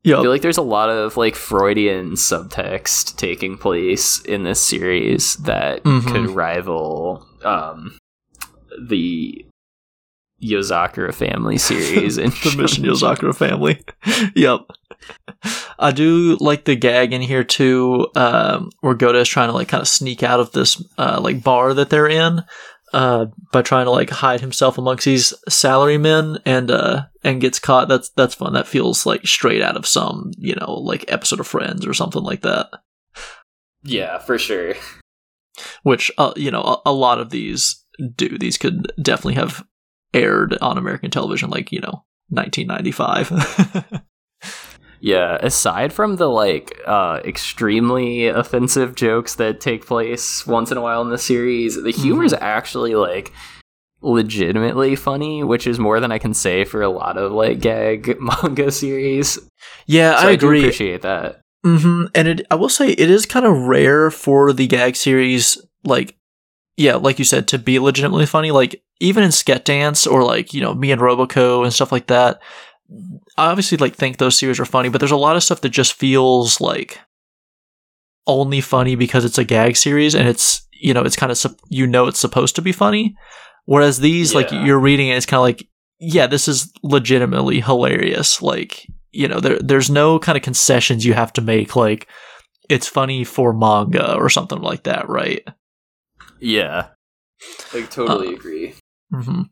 I 0.07 0.09
feel 0.23 0.31
like 0.31 0.43
there's 0.43 0.59
a 0.59 0.63
lot 0.63 0.91
of 0.91 1.17
like 1.17 1.35
Freudian 1.35 2.13
subtext 2.13 3.17
taking 3.17 3.57
place 3.57 4.21
in 4.21 4.43
this 4.45 4.61
series 4.61 5.37
that 5.37 5.83
Mhm. 5.85 6.07
could 6.13 6.31
rival 6.31 7.27
um, 7.43 7.97
the 8.81 9.45
Yozakura 10.43 11.15
family 11.15 11.57
series. 11.59 12.19
in 12.19 12.31
the 12.31 12.55
Mission 12.59 12.85
Yozakura 12.85 13.35
family. 13.35 13.83
yep. 14.35 14.61
I 15.79 15.91
do 15.91 16.37
like 16.41 16.65
the 16.65 16.77
gag 16.77 17.13
in 17.13 17.23
here 17.23 17.45
too, 17.45 18.09
um, 18.15 18.71
where 18.81 18.95
Goda 18.95 19.21
is 19.21 19.29
trying 19.29 19.49
to 19.49 19.55
like 19.55 19.69
kind 19.69 19.81
of 19.81 19.89
sneak 19.89 20.23
out 20.23 20.41
of 20.41 20.53
this 20.53 20.83
uh, 20.99 21.21
like 21.23 21.43
bar 21.43 21.73
that 21.75 21.91
they're 21.91 22.09
in, 22.09 22.43
uh, 22.95 23.27
by 23.53 23.61
trying 23.61 23.87
to 23.87 23.91
like 23.91 24.09
hide 24.09 24.41
himself 24.41 24.79
amongst 24.79 25.05
these 25.05 25.35
salarymen 25.51 26.41
and 26.47 26.71
uh 26.71 27.03
and 27.25 27.41
gets 27.41 27.59
caught. 27.59 27.89
That's 27.89 28.11
that's 28.11 28.37
fun. 28.37 28.53
That 28.53 28.69
feels 28.69 29.05
like 29.05 29.27
straight 29.27 29.63
out 29.63 29.77
of 29.77 29.87
some 29.87 30.31
you 30.39 30.55
know 30.55 30.75
like 30.75 31.05
episode 31.09 31.41
of 31.41 31.47
Friends 31.47 31.87
or 31.87 31.93
something 31.93 32.23
like 32.23 32.43
that. 32.43 32.69
Yeah, 33.83 34.19
for 34.19 34.39
sure. 34.39 34.75
Which 35.83 36.11
uh, 36.19 36.33
you 36.37 36.51
know 36.51 36.63
a, 36.63 36.83
a 36.87 36.93
lot 36.93 37.19
of 37.19 37.31
these 37.31 37.85
do. 38.15 38.39
These 38.39 38.59
could 38.59 38.93
definitely 39.03 39.35
have 39.35 39.65
aired 40.13 40.57
on 40.63 40.79
American 40.79 41.11
television, 41.11 41.51
like 41.51 41.73
you 41.73 41.81
know 41.81 42.05
1995. 42.29 44.03
Yeah, 45.05 45.37
aside 45.43 45.93
from 45.93 46.17
the 46.17 46.29
like 46.31 46.81
uh, 46.87 47.21
extremely 47.27 48.27
offensive 48.29 48.95
jokes 48.95 49.35
that 49.35 49.61
take 49.61 49.85
place 49.87 50.47
once 50.47 50.71
in 50.71 50.79
a 50.79 50.81
while 50.81 51.03
in 51.03 51.11
the 51.11 51.19
series, 51.19 51.83
the 51.83 51.91
humor 51.91 52.25
is 52.25 52.33
Mhm. 52.33 52.39
actually 52.41 52.95
like 52.95 53.31
legitimately 54.01 54.97
funny, 54.97 55.45
which 55.45 55.67
is 55.67 55.79
more 55.79 56.01
than 56.01 56.11
I 56.11 56.19
can 56.19 56.33
say 56.33 56.65
for 56.65 56.81
a 56.83 56.89
lot 56.89 57.19
of 57.19 57.33
like 57.33 57.61
gag 57.61 58.17
manga 58.21 58.71
series. 58.71 59.39
yeah, 59.87 60.19
So 60.21 60.29
I 60.29 60.37
do 60.37 60.47
agree. 60.47 60.61
appreciate 60.61 61.03
that. 61.03 61.41
hmm 61.65 62.05
And 62.15 62.29
it, 62.29 62.47
I 62.51 62.55
will 62.55 62.71
say, 62.71 62.89
it 62.91 63.11
is 63.11 63.27
kind 63.27 63.45
of 63.45 63.57
rare 63.67 64.11
for 64.11 64.53
the 64.55 64.67
gag 64.67 64.97
series, 64.97 65.59
like, 65.85 66.17
yeah, 66.79 66.97
like 66.97 67.19
you 67.19 67.25
said, 67.27 67.47
to 67.49 67.59
be 67.59 67.79
legitimately 67.79 68.27
funny. 68.27 68.51
Like, 68.53 68.83
even 69.01 69.23
in 69.23 69.31
Sket 69.31 69.65
Dance 69.65 70.07
or 70.07 70.25
like, 70.25 70.55
you 70.55 70.61
know, 70.63 70.75
me 70.75 70.93
and 70.93 71.01
Roboco 71.03 71.63
and 71.63 71.73
stuff 71.75 71.93
like 71.93 72.07
that, 72.07 72.41
I 73.37 73.47
obviously 73.47 73.79
like 73.79 73.95
think 73.95 74.19
those 74.19 74.39
series 74.39 74.61
are 74.61 74.65
funny, 74.65 74.89
but 74.89 74.99
there's 75.01 75.11
a 75.11 75.17
lot 75.17 75.37
of 75.37 75.43
stuff 75.43 75.61
that 75.63 75.71
just 75.71 75.95
feels 75.95 76.61
like 76.61 77.01
only 78.27 78.61
funny 78.61 78.95
because 78.95 79.25
it's 79.25 79.39
a 79.39 79.45
gag 79.45 79.77
series 79.77 80.15
and 80.15 80.29
it's, 80.29 80.67
you 80.73 80.95
know, 80.95 81.03
it's 81.03 81.17
kind 81.17 81.33
of, 81.33 81.39
sup- 81.39 81.61
you 81.69 81.87
know, 81.87 82.07
it's 82.07 82.19
supposed 82.19 82.57
to 82.57 82.63
be 82.63 82.73
funny. 82.73 83.17
Whereas 83.67 83.99
these, 83.99 84.35
like, 84.35 84.51
you're 84.53 84.79
reading 84.79 85.09
it, 85.09 85.17
it's 85.17 85.27
kind 85.27 85.39
of 85.39 85.45
like, 85.45 85.67
yeah, 85.99 86.27
this 86.27 86.49
is 86.49 86.71
legitimately 86.83 87.61
hilarious. 87.61 88.43
Like, 88.43 88.87
you 89.11 89.27
know, 89.29 89.41
there 89.41 89.59
there's 89.59 89.89
no 89.89 90.19
kind 90.19 90.37
of 90.37 90.43
concessions 90.43 91.07
you 91.07 91.15
have 91.15 91.33
to 91.35 91.41
make. 91.41 91.75
Like, 91.75 92.07
it's 92.69 92.89
funny 92.89 93.25
for 93.25 93.53
manga 93.53 94.15
or 94.15 94.29
something 94.29 94.61
like 94.61 94.83
that, 94.85 95.09
right? 95.09 95.47
Yeah, 96.41 96.89
like 97.73 97.91
totally 97.91 98.29
uh, 98.29 98.33
agree. 98.33 98.75
Hmm 99.23 99.43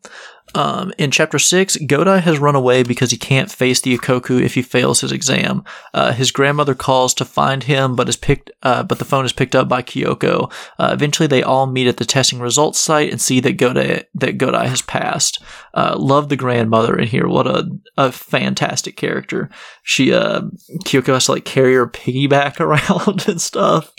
Um, 0.55 0.93
in 0.99 1.11
chapter 1.11 1.39
six, 1.39 1.79
Godai 1.79 2.21
has 2.21 2.39
run 2.39 2.55
away 2.55 2.83
because 2.83 3.11
he 3.11 3.17
can't 3.17 3.51
face 3.51 3.81
the 3.81 3.97
Ikkoku 3.97 4.43
if 4.43 4.55
he 4.55 4.61
fails 4.61 5.01
his 5.01 5.11
exam. 5.11 5.65
Uh, 5.95 6.13
his 6.13 6.31
grandmother 6.31 6.75
calls 6.75 7.15
to 7.15 7.25
find 7.25 7.65
him, 7.65 7.97
but 7.97 8.09
is 8.09 8.17
picked, 8.17 8.51
uh, 8.63 8.83
but 8.83 8.99
the 8.99 9.07
phone 9.07 9.25
is 9.25 9.33
picked 9.33 9.55
up 9.55 9.67
by 9.69 9.81
Kyoko. 9.81 10.53
Uh, 10.79 10.91
eventually, 10.93 11.27
they 11.27 11.43
all 11.43 11.67
meet 11.67 11.87
at 11.87 11.97
the 11.97 12.05
testing 12.05 12.39
results 12.39 12.79
site 12.79 13.11
and 13.11 13.21
see 13.21 13.41
that 13.41 13.57
Godai 13.57 14.05
that 14.15 14.37
Godai 14.37 14.67
has 14.67 14.83
passed. 14.83 15.43
Uh, 15.73 15.97
love 15.99 16.29
the 16.29 16.37
grandmother 16.37 16.99
in 16.99 17.09
here. 17.09 17.29
What 17.29 17.47
a 17.47 17.71
a 17.97 18.13
fantastic 18.13 18.97
character. 18.97 19.49
She 19.83 20.13
uh, 20.13 20.43
Kyoko 20.85 21.15
has 21.15 21.27
to 21.27 21.33
like 21.33 21.47
carry 21.47 21.75
her 21.75 21.87
piggyback 21.87 22.61
around 22.67 23.27
and 23.27 23.41
stuff. 23.41 23.91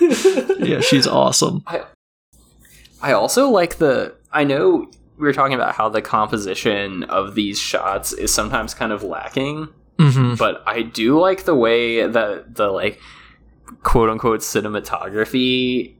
yeah, 0.58 0.80
she's 0.80 1.06
awesome. 1.06 1.62
I 3.04 3.12
also 3.12 3.50
like 3.50 3.76
the. 3.76 4.14
I 4.32 4.44
know 4.44 4.90
we 5.16 5.26
were 5.26 5.32
talking 5.32 5.54
about 5.54 5.74
how 5.74 5.88
the 5.88 6.02
composition 6.02 7.04
of 7.04 7.34
these 7.34 7.58
shots 7.58 8.12
is 8.12 8.32
sometimes 8.34 8.74
kind 8.74 8.92
of 8.92 9.02
lacking, 9.02 9.68
hmm 9.98 10.34
but 10.34 10.62
I 10.66 10.82
do 10.82 11.18
like 11.20 11.44
the 11.44 11.54
way 11.54 12.06
that 12.06 12.54
the 12.56 12.68
like 12.68 13.00
quote 13.82 14.10
unquote 14.10 14.40
cinematography 14.40 15.94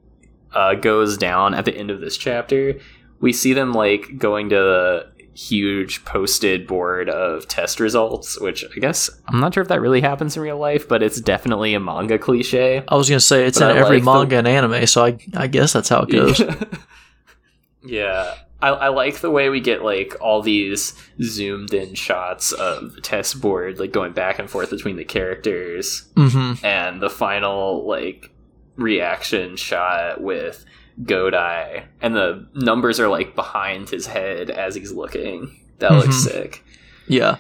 uh, 0.53 0.75
goes 0.75 1.17
down 1.17 1.55
at 1.55 1.65
the 1.65 1.77
end 1.77 1.91
of 1.91 2.01
this 2.01 2.17
chapter. 2.17 2.75
We 3.21 3.33
see 3.33 3.53
them 3.53 3.73
like 3.73 4.19
going 4.19 4.49
to 4.51 4.57
the 4.57 5.13
huge 5.37 6.05
posted 6.05 6.65
board 6.67 7.09
of 7.09 7.49
test 7.49 7.81
results, 7.81 8.41
which 8.41 8.65
I 8.77 8.79
guess 8.79 9.11
I'm 9.29 9.41
not 9.41 9.53
sure 9.55 9.63
if 9.63 9.69
that 9.69 9.81
really 9.81 10.01
happens 10.01 10.37
in 10.37 10.43
real 10.43 10.59
life, 10.59 10.87
but 10.89 11.03
it's 11.03 11.21
definitely 11.21 11.75
a 11.75 11.81
manga 11.81 12.19
cliche. 12.19 12.85
I 12.87 12.95
was 12.97 13.09
gonna 13.09 13.19
say 13.21 13.47
it's 13.47 13.59
But 13.59 13.71
in 13.73 13.77
I 13.77 13.81
every 13.81 13.97
like 14.01 14.05
the- 14.05 14.13
manga 14.13 14.37
and 14.39 14.49
anime, 14.49 14.87
so 14.87 15.05
I 15.05 15.19
I 15.37 15.47
guess 15.49 15.73
that's 15.73 15.89
how 15.89 16.03
it 16.03 16.11
goes. 16.11 16.41
yeah. 17.85 18.35
I, 18.65 18.87
I 18.87 18.89
like 18.89 19.21
the 19.21 19.31
way 19.31 19.49
we 19.49 19.61
get 19.61 19.83
like 19.85 20.17
all 20.21 20.43
these 20.43 20.95
zoomed 21.23 21.73
in 21.75 21.95
shots 21.95 22.53
of 22.53 22.95
the 22.95 23.01
test 23.01 23.41
board 23.41 23.79
like 23.79 23.93
going 23.93 24.13
back 24.13 24.39
and 24.39 24.49
forth 24.49 24.71
between 24.71 24.97
the 24.97 25.05
characters 25.05 26.09
hmm 26.17 26.55
and 26.63 27.01
the 27.01 27.11
final 27.11 27.87
like 27.87 28.31
reaction 28.77 29.57
shot 29.57 30.21
with 30.21 30.65
Godai 31.03 31.85
and 32.01 32.15
the 32.15 32.47
numbers 32.55 33.01
are 33.01 33.09
like 33.09 33.35
behind 33.35 33.91
his 33.91 34.07
head 34.07 34.51
as 34.51 34.75
he's 34.75 34.93
looking. 34.93 35.61
That 35.79 35.93
looks 35.93 36.17
Mhm. 36.17 36.31
sick. 36.31 36.65
Yeah, 37.09 37.37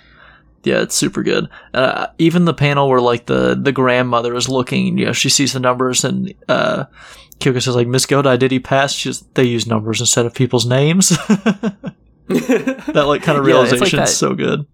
yeah, 0.64 0.80
it's 0.82 0.94
super 0.94 1.22
good. 1.22 1.48
Uh, 1.72 2.08
even 2.18 2.44
the 2.46 2.54
panel 2.54 2.88
where 2.88 3.00
like 3.00 3.26
the 3.26 3.54
the 3.60 3.72
grandmother 3.72 4.34
is 4.34 4.48
looking, 4.48 4.98
you 4.98 5.06
know, 5.06 5.12
she 5.12 5.28
sees 5.28 5.52
the 5.52 5.60
numbers 5.60 6.04
and 6.04 6.34
uh, 6.48 6.84
Kyoko 7.40 7.62
says 7.62 7.74
like, 7.76 7.86
"Miss 7.88 8.06
Godai, 8.06 8.38
did 8.38 8.50
he 8.50 8.60
pass?" 8.60 8.92
She's 8.92 9.20
they 9.34 9.44
use 9.44 9.66
numbers 9.66 10.00
instead 10.00 10.26
of 10.26 10.34
people's 10.34 10.66
names. 10.66 11.08
that 12.28 13.04
like 13.06 13.22
kind 13.22 13.38
of 13.38 13.46
Yeah, 13.46 13.54
like 13.56 13.64
realization 13.70 13.98
that- 13.98 14.08
is 14.08 14.16
so 14.16 14.34
good. 14.34 14.66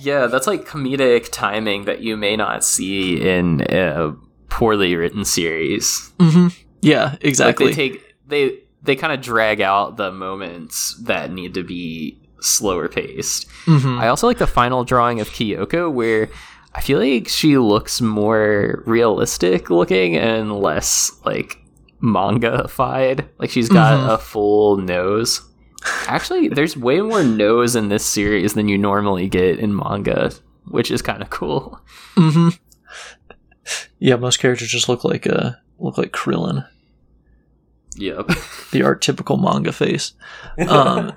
Yeah, 0.00 0.26
that's 0.28 0.46
like 0.46 0.64
comedic 0.64 1.28
timing 1.32 1.84
that 1.86 2.02
you 2.02 2.16
may 2.16 2.36
not 2.36 2.62
see 2.64 3.20
in 3.20 3.62
a 3.68 4.14
poorly 4.48 4.94
written 4.94 5.24
series. 5.24 6.12
hmm 6.20 6.48
Yeah, 6.82 7.16
exactly. 7.20 7.66
Like 7.66 7.76
they 7.76 7.88
take 7.88 8.14
they 8.26 8.58
they 8.82 8.94
kind 8.94 9.12
of 9.12 9.20
drag 9.20 9.60
out 9.60 9.96
the 9.96 10.12
moments 10.12 10.94
that 11.02 11.32
need 11.32 11.54
to 11.54 11.64
be 11.64 12.16
slower 12.40 12.88
paced. 12.88 13.48
hmm 13.64 13.98
I 13.98 14.06
also 14.08 14.28
like 14.28 14.38
the 14.38 14.46
final 14.46 14.84
drawing 14.84 15.18
of 15.20 15.30
Kyoko 15.30 15.92
where 15.92 16.28
I 16.74 16.80
feel 16.80 16.98
like 16.98 17.28
she 17.28 17.58
looks 17.58 18.00
more 18.00 18.82
realistic 18.86 19.70
looking 19.70 20.16
and 20.16 20.52
less 20.60 21.10
like 21.24 21.58
manga-fied. 22.00 23.28
Like 23.38 23.50
she's 23.50 23.68
got 23.68 23.98
Mhm. 23.98 24.14
a 24.14 24.18
full 24.18 24.76
nose. 24.76 25.42
Actually, 26.06 26.48
there's 26.48 26.76
way 26.76 27.00
more 27.00 27.22
nose 27.24 27.74
in 27.76 27.88
this 27.88 28.04
series 28.04 28.54
than 28.54 28.68
you 28.68 28.76
normally 28.78 29.28
get 29.28 29.58
in 29.58 29.74
manga, 29.74 30.32
which 30.66 30.90
is 30.90 31.02
kind 31.02 31.22
of 31.22 31.30
cool. 31.30 31.80
hmm 32.16 32.50
Yeah, 33.98 34.16
most 34.16 34.38
characters 34.38 34.68
just 34.68 34.88
look 34.88 35.04
like 35.04 35.26
uh 35.26 35.52
look 35.78 35.98
like 35.98 36.12
Krillin, 36.12 36.66
Yep. 37.98 38.30
the 38.72 38.82
art 38.82 39.02
typical 39.02 39.36
manga 39.36 39.72
face. 39.72 40.12
Um, 40.68 41.12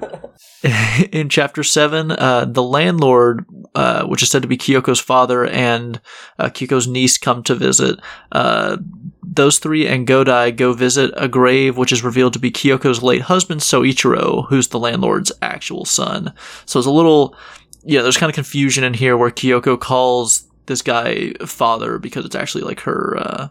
in 1.11 1.29
chapter 1.29 1.63
seven, 1.63 2.11
uh, 2.11 2.45
the 2.45 2.63
landlord, 2.63 3.45
uh, 3.75 4.05
which 4.05 4.23
is 4.23 4.29
said 4.29 4.41
to 4.41 4.47
be 4.47 4.57
Kyoko's 4.57 4.99
father, 4.99 5.45
and 5.45 6.01
uh, 6.39 6.49
Kyoko's 6.49 6.87
niece 6.87 7.17
come 7.17 7.43
to 7.43 7.55
visit. 7.55 7.99
Uh, 8.31 8.77
those 9.23 9.59
three 9.59 9.87
and 9.87 10.07
Godai 10.07 10.55
go 10.55 10.73
visit 10.73 11.13
a 11.15 11.27
grave, 11.27 11.77
which 11.77 11.91
is 11.91 12.03
revealed 12.03 12.33
to 12.33 12.39
be 12.39 12.51
Kyoko's 12.51 13.03
late 13.03 13.21
husband, 13.21 13.61
Soichiro, 13.61 14.47
who's 14.49 14.67
the 14.69 14.79
landlord's 14.79 15.31
actual 15.41 15.85
son. 15.85 16.33
So 16.65 16.79
it's 16.79 16.87
a 16.87 16.91
little, 16.91 17.35
yeah, 17.83 18.01
there's 18.01 18.17
kind 18.17 18.29
of 18.29 18.35
confusion 18.35 18.83
in 18.83 18.93
here 18.93 19.15
where 19.15 19.31
Kyoko 19.31 19.79
calls 19.79 20.47
this 20.65 20.81
guy 20.81 21.33
father 21.45 21.97
because 21.97 22.25
it's 22.25 22.35
actually 22.35 22.63
like 22.63 22.81
her, 22.81 23.17
uh, 23.17 23.47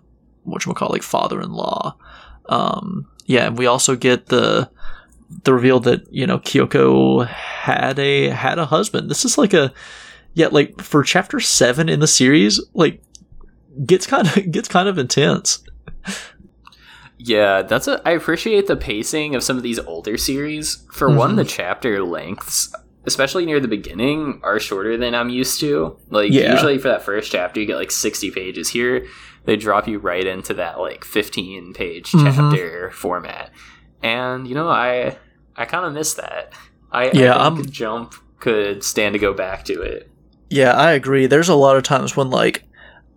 whatchamacallit, 0.46 0.90
like 0.90 1.02
father-in-law. 1.02 1.96
Um, 2.50 3.09
yeah, 3.30 3.46
and 3.46 3.56
we 3.56 3.66
also 3.66 3.94
get 3.94 4.26
the 4.26 4.68
the 5.44 5.54
reveal 5.54 5.78
that 5.80 6.12
you 6.12 6.26
know 6.26 6.38
Kyoko 6.40 7.24
had 7.28 7.98
a 8.00 8.28
had 8.30 8.58
a 8.58 8.66
husband. 8.66 9.08
This 9.08 9.24
is 9.24 9.38
like 9.38 9.54
a 9.54 9.72
yeah, 10.34 10.48
like 10.50 10.80
for 10.82 11.02
chapter 11.04 11.38
seven 11.38 11.88
in 11.88 12.00
the 12.00 12.08
series, 12.08 12.60
like 12.74 13.00
gets 13.86 14.06
kind 14.06 14.26
of 14.26 14.50
gets 14.56 14.68
kind 14.68 14.88
of 14.88 14.98
intense. 14.98 15.62
Yeah, 17.18 17.62
that's 17.62 17.86
a. 17.86 18.00
I 18.06 18.12
appreciate 18.12 18.66
the 18.66 18.76
pacing 18.76 19.34
of 19.34 19.42
some 19.42 19.56
of 19.56 19.62
these 19.62 19.78
older 19.78 20.16
series. 20.16 20.84
For 20.92 21.08
one, 21.14 21.32
Mhm. 21.32 21.36
the 21.36 21.44
chapter 21.44 22.02
lengths, 22.02 22.72
especially 23.04 23.44
near 23.44 23.60
the 23.60 23.68
beginning, 23.68 24.40
are 24.42 24.58
shorter 24.58 24.96
than 24.96 25.14
I'm 25.14 25.28
used 25.28 25.60
to. 25.60 25.96
Like 26.08 26.32
Yeah. 26.32 26.52
usually 26.52 26.78
for 26.78 26.88
that 26.88 27.02
first 27.04 27.30
chapter, 27.30 27.60
you 27.60 27.66
get 27.66 27.76
like 27.76 27.90
60 27.90 28.30
pages. 28.30 28.70
Here, 28.70 29.04
they 29.50 29.56
drop 29.56 29.88
you 29.88 29.98
right 29.98 30.24
into 30.24 30.54
that 30.54 30.78
like 30.78 31.02
15 31.04 31.72
page 31.74 32.12
Mhm. 32.12 32.22
chapter 32.36 32.92
format, 32.92 33.50
and 34.00 34.46
you 34.46 34.54
know, 34.54 34.68
I 34.68 35.16
I 35.56 35.64
kind 35.64 35.84
of 35.84 35.92
miss 35.92 36.14
that. 36.14 36.52
I 36.92 37.10
Yeah, 37.12 37.34
I 37.34 37.42
I'm- 37.44 37.56
think 37.56 37.70
Jump 37.72 38.14
could 38.38 38.84
stand 38.84 39.14
to 39.14 39.18
go 39.18 39.32
back 39.34 39.64
to 39.64 39.82
it. 39.82 40.08
Yeah, 40.50 40.72
I 40.74 40.92
agree. 40.92 41.26
There's 41.26 41.48
a 41.48 41.56
lot 41.56 41.76
of 41.76 41.82
times 41.82 42.16
when 42.16 42.30
like 42.30 42.62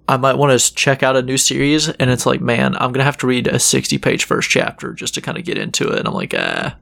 I 0.08 0.18
might 0.18 0.38
want 0.40 0.60
to 0.60 0.74
check 0.76 1.04
out 1.04 1.16
a 1.16 1.22
new 1.22 1.38
series, 1.38 1.88
and 1.88 2.10
it's 2.10 2.26
like, 2.26 2.42
man, 2.42 2.76
I'm 2.80 2.92
gonna 2.92 3.04
have 3.04 3.18
to 3.20 3.28
read 3.28 3.46
a 3.48 3.60
60 3.60 4.00
page 4.00 4.24
first 4.26 4.50
chapter 4.50 4.92
just 4.94 5.14
to 5.14 5.22
kind 5.22 5.38
of 5.38 5.44
get 5.46 5.60
into 5.60 5.88
it. 5.90 6.00
And 6.00 6.08
I'm 6.08 6.16
like, 6.16 6.34
ah, 6.36 6.76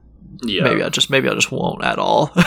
Yeah, 0.44 0.64
maybe 0.64 0.82
I 0.82 0.88
just 0.88 1.10
maybe 1.10 1.28
I 1.28 1.34
just 1.34 1.52
won't 1.52 1.84
at 1.84 1.98
all. 1.98 2.32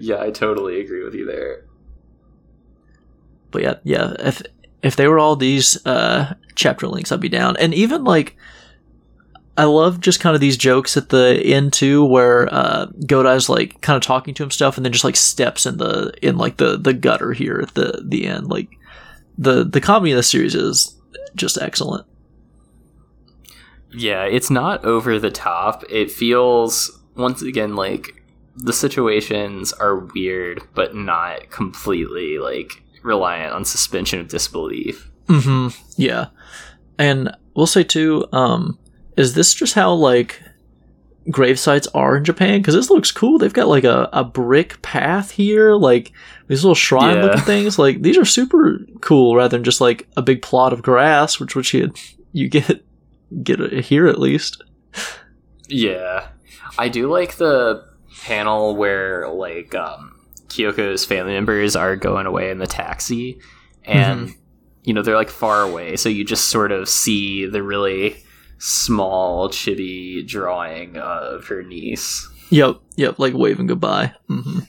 yeah, 0.00 0.20
I 0.20 0.30
totally 0.30 0.80
agree 0.80 1.04
with 1.04 1.14
you 1.14 1.26
there. 1.26 1.64
but 3.50 3.62
yeah, 3.62 3.74
yeah. 3.84 4.14
If 4.18 4.42
if 4.82 4.96
they 4.96 5.06
were 5.06 5.18
all 5.18 5.36
these 5.36 5.84
uh, 5.86 6.34
chapter 6.54 6.88
links, 6.88 7.12
I'd 7.12 7.20
be 7.20 7.28
down. 7.28 7.56
And 7.56 7.72
even 7.72 8.04
like, 8.04 8.36
I 9.56 9.64
love 9.64 10.00
just 10.00 10.20
kind 10.20 10.34
of 10.34 10.40
these 10.40 10.56
jokes 10.56 10.96
at 10.96 11.10
the 11.10 11.40
end 11.44 11.72
too, 11.72 12.04
where 12.04 12.52
uh, 12.52 12.86
Godai's 13.06 13.48
like 13.48 13.80
kind 13.80 13.96
of 13.96 14.02
talking 14.02 14.34
to 14.34 14.42
him 14.42 14.50
stuff, 14.50 14.76
and 14.76 14.84
then 14.84 14.92
just 14.92 15.04
like 15.04 15.16
steps 15.16 15.66
in 15.66 15.76
the 15.76 16.12
in 16.22 16.38
like 16.38 16.56
the 16.56 16.78
the 16.78 16.94
gutter 16.94 17.32
here 17.32 17.60
at 17.62 17.74
the 17.74 18.02
the 18.04 18.26
end. 18.26 18.48
Like 18.48 18.68
the 19.36 19.64
the 19.64 19.80
comedy 19.80 20.12
of 20.12 20.16
the 20.16 20.22
series 20.22 20.54
is 20.54 20.96
just 21.36 21.58
excellent. 21.58 22.06
Yeah, 23.94 24.24
it's 24.24 24.50
not 24.50 24.84
over 24.86 25.18
the 25.18 25.30
top. 25.30 25.84
It 25.90 26.10
feels 26.10 26.98
once 27.14 27.42
again 27.42 27.76
like 27.76 28.22
the 28.56 28.72
situations 28.72 29.72
are 29.74 29.96
weird, 29.96 30.62
but 30.74 30.94
not 30.94 31.50
completely 31.50 32.38
like 32.38 32.82
reliant 33.02 33.52
on 33.52 33.64
suspension 33.64 34.20
of 34.20 34.28
disbelief. 34.28 35.10
hmm 35.28 35.68
Yeah, 35.96 36.26
and 36.98 37.34
we'll 37.54 37.66
say 37.66 37.84
too. 37.84 38.26
Um, 38.32 38.78
is 39.16 39.34
this 39.34 39.52
just 39.54 39.74
how 39.74 39.92
like 39.92 40.40
grave 41.30 41.58
sites 41.58 41.86
are 41.94 42.16
in 42.16 42.24
Japan? 42.24 42.60
Because 42.60 42.74
this 42.74 42.90
looks 42.90 43.12
cool. 43.12 43.38
They've 43.38 43.52
got 43.52 43.68
like 43.68 43.84
a, 43.84 44.08
a 44.12 44.24
brick 44.24 44.80
path 44.82 45.30
here, 45.32 45.74
like 45.74 46.12
these 46.48 46.64
little 46.64 46.74
shrine 46.74 47.16
Yeah. 47.16 47.22
looking 47.24 47.40
things. 47.42 47.78
Like 47.78 48.02
these 48.02 48.18
are 48.18 48.24
super 48.24 48.80
cool, 49.00 49.36
rather 49.36 49.56
than 49.56 49.64
just 49.64 49.80
like 49.80 50.08
a 50.16 50.22
big 50.22 50.42
plot 50.42 50.72
of 50.72 50.82
grass, 50.82 51.38
which 51.38 51.54
which 51.54 51.72
you 51.74 51.92
you 52.32 52.48
get 52.48 52.84
get 53.42 53.60
here 53.84 54.06
at 54.06 54.18
least. 54.18 54.62
Yeah. 55.68 56.28
I 56.78 56.88
do 56.88 57.10
like 57.10 57.36
the 57.36 57.84
panel 58.24 58.76
where 58.76 59.28
like 59.28 59.74
um 59.74 60.18
Kyoko's 60.52 61.04
family 61.04 61.32
members 61.32 61.74
are 61.76 61.96
going 61.96 62.26
away 62.26 62.50
in 62.50 62.58
the 62.58 62.66
taxi 62.66 63.40
and 63.84 64.30
you 64.82 64.92
know 64.94 65.02
they're 65.02 65.16
like 65.16 65.30
far 65.30 65.62
away 65.62 65.96
so 65.96 66.08
you 66.08 66.24
just 66.24 66.48
sort 66.48 66.70
of 66.72 66.88
see 66.88 67.46
the 67.46 67.62
really 67.62 68.16
small 68.58 69.48
chibi 69.48 70.26
drawing 70.26 70.96
of 70.98 71.46
her 71.46 71.62
niece. 71.62 72.28
Yep, 72.50 72.80
yep, 72.96 73.18
like 73.18 73.34
waving 73.34 73.66
goodbye. 73.66 74.12
hmm 74.28 74.60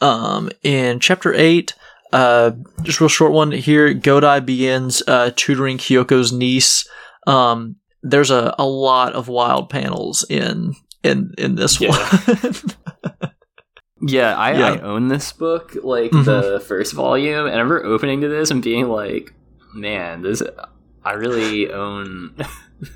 Um, 0.00 0.50
in 0.62 0.98
chapter 1.00 1.32
eight, 1.34 1.74
uh, 2.12 2.50
just 2.82 3.00
real 3.00 3.08
short 3.08 3.32
one 3.32 3.52
here. 3.52 3.94
Godai 3.94 4.44
begins 4.44 5.02
uh, 5.06 5.30
tutoring 5.36 5.78
Kyoko's 5.78 6.32
niece. 6.32 6.88
Um, 7.26 7.76
there's 8.02 8.30
a, 8.30 8.54
a 8.58 8.66
lot 8.66 9.12
of 9.12 9.28
wild 9.28 9.70
panels 9.70 10.24
in 10.28 10.74
in 11.04 11.32
in 11.38 11.54
this 11.54 11.80
Yeah. 11.80 11.90
one. 11.90 12.52
Yeah, 14.00 14.34
I, 14.36 14.52
Yeah. 14.52 14.66
I 14.72 14.80
own 14.80 15.08
this 15.08 15.32
book, 15.32 15.76
like 15.82 16.10
Mhm. 16.10 16.24
the 16.24 16.60
first 16.60 16.92
volume, 16.94 17.46
and 17.46 17.54
I 17.54 17.58
remember 17.58 17.84
opening 17.84 18.20
to 18.22 18.28
this 18.28 18.50
and 18.50 18.62
being 18.62 18.88
like, 18.88 19.32
"Man, 19.74 20.22
this 20.22 20.42
I 21.04 21.12
really 21.12 21.70
own, 21.72 22.34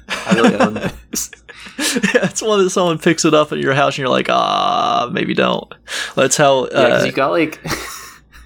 I 0.09 0.35
really 0.35 0.57
own 0.57 0.75
this." 1.11 1.31
it's 1.79 2.43
one 2.43 2.63
that 2.65 2.71
someone 2.71 2.99
picks 2.99 3.25
it 3.25 3.35
up 3.35 3.53
at 3.53 3.59
your 3.59 3.75
house 3.75 3.95
and 3.95 3.99
you're 3.99 4.09
like, 4.09 4.29
ah, 4.31 5.09
maybe 5.13 5.35
don't. 5.35 5.73
That's 6.15 6.37
how. 6.37 6.67
Yeah, 6.73 6.79
Uh, 6.79 7.05
you 7.05 7.13
got 7.13 7.31
like, 7.31 7.61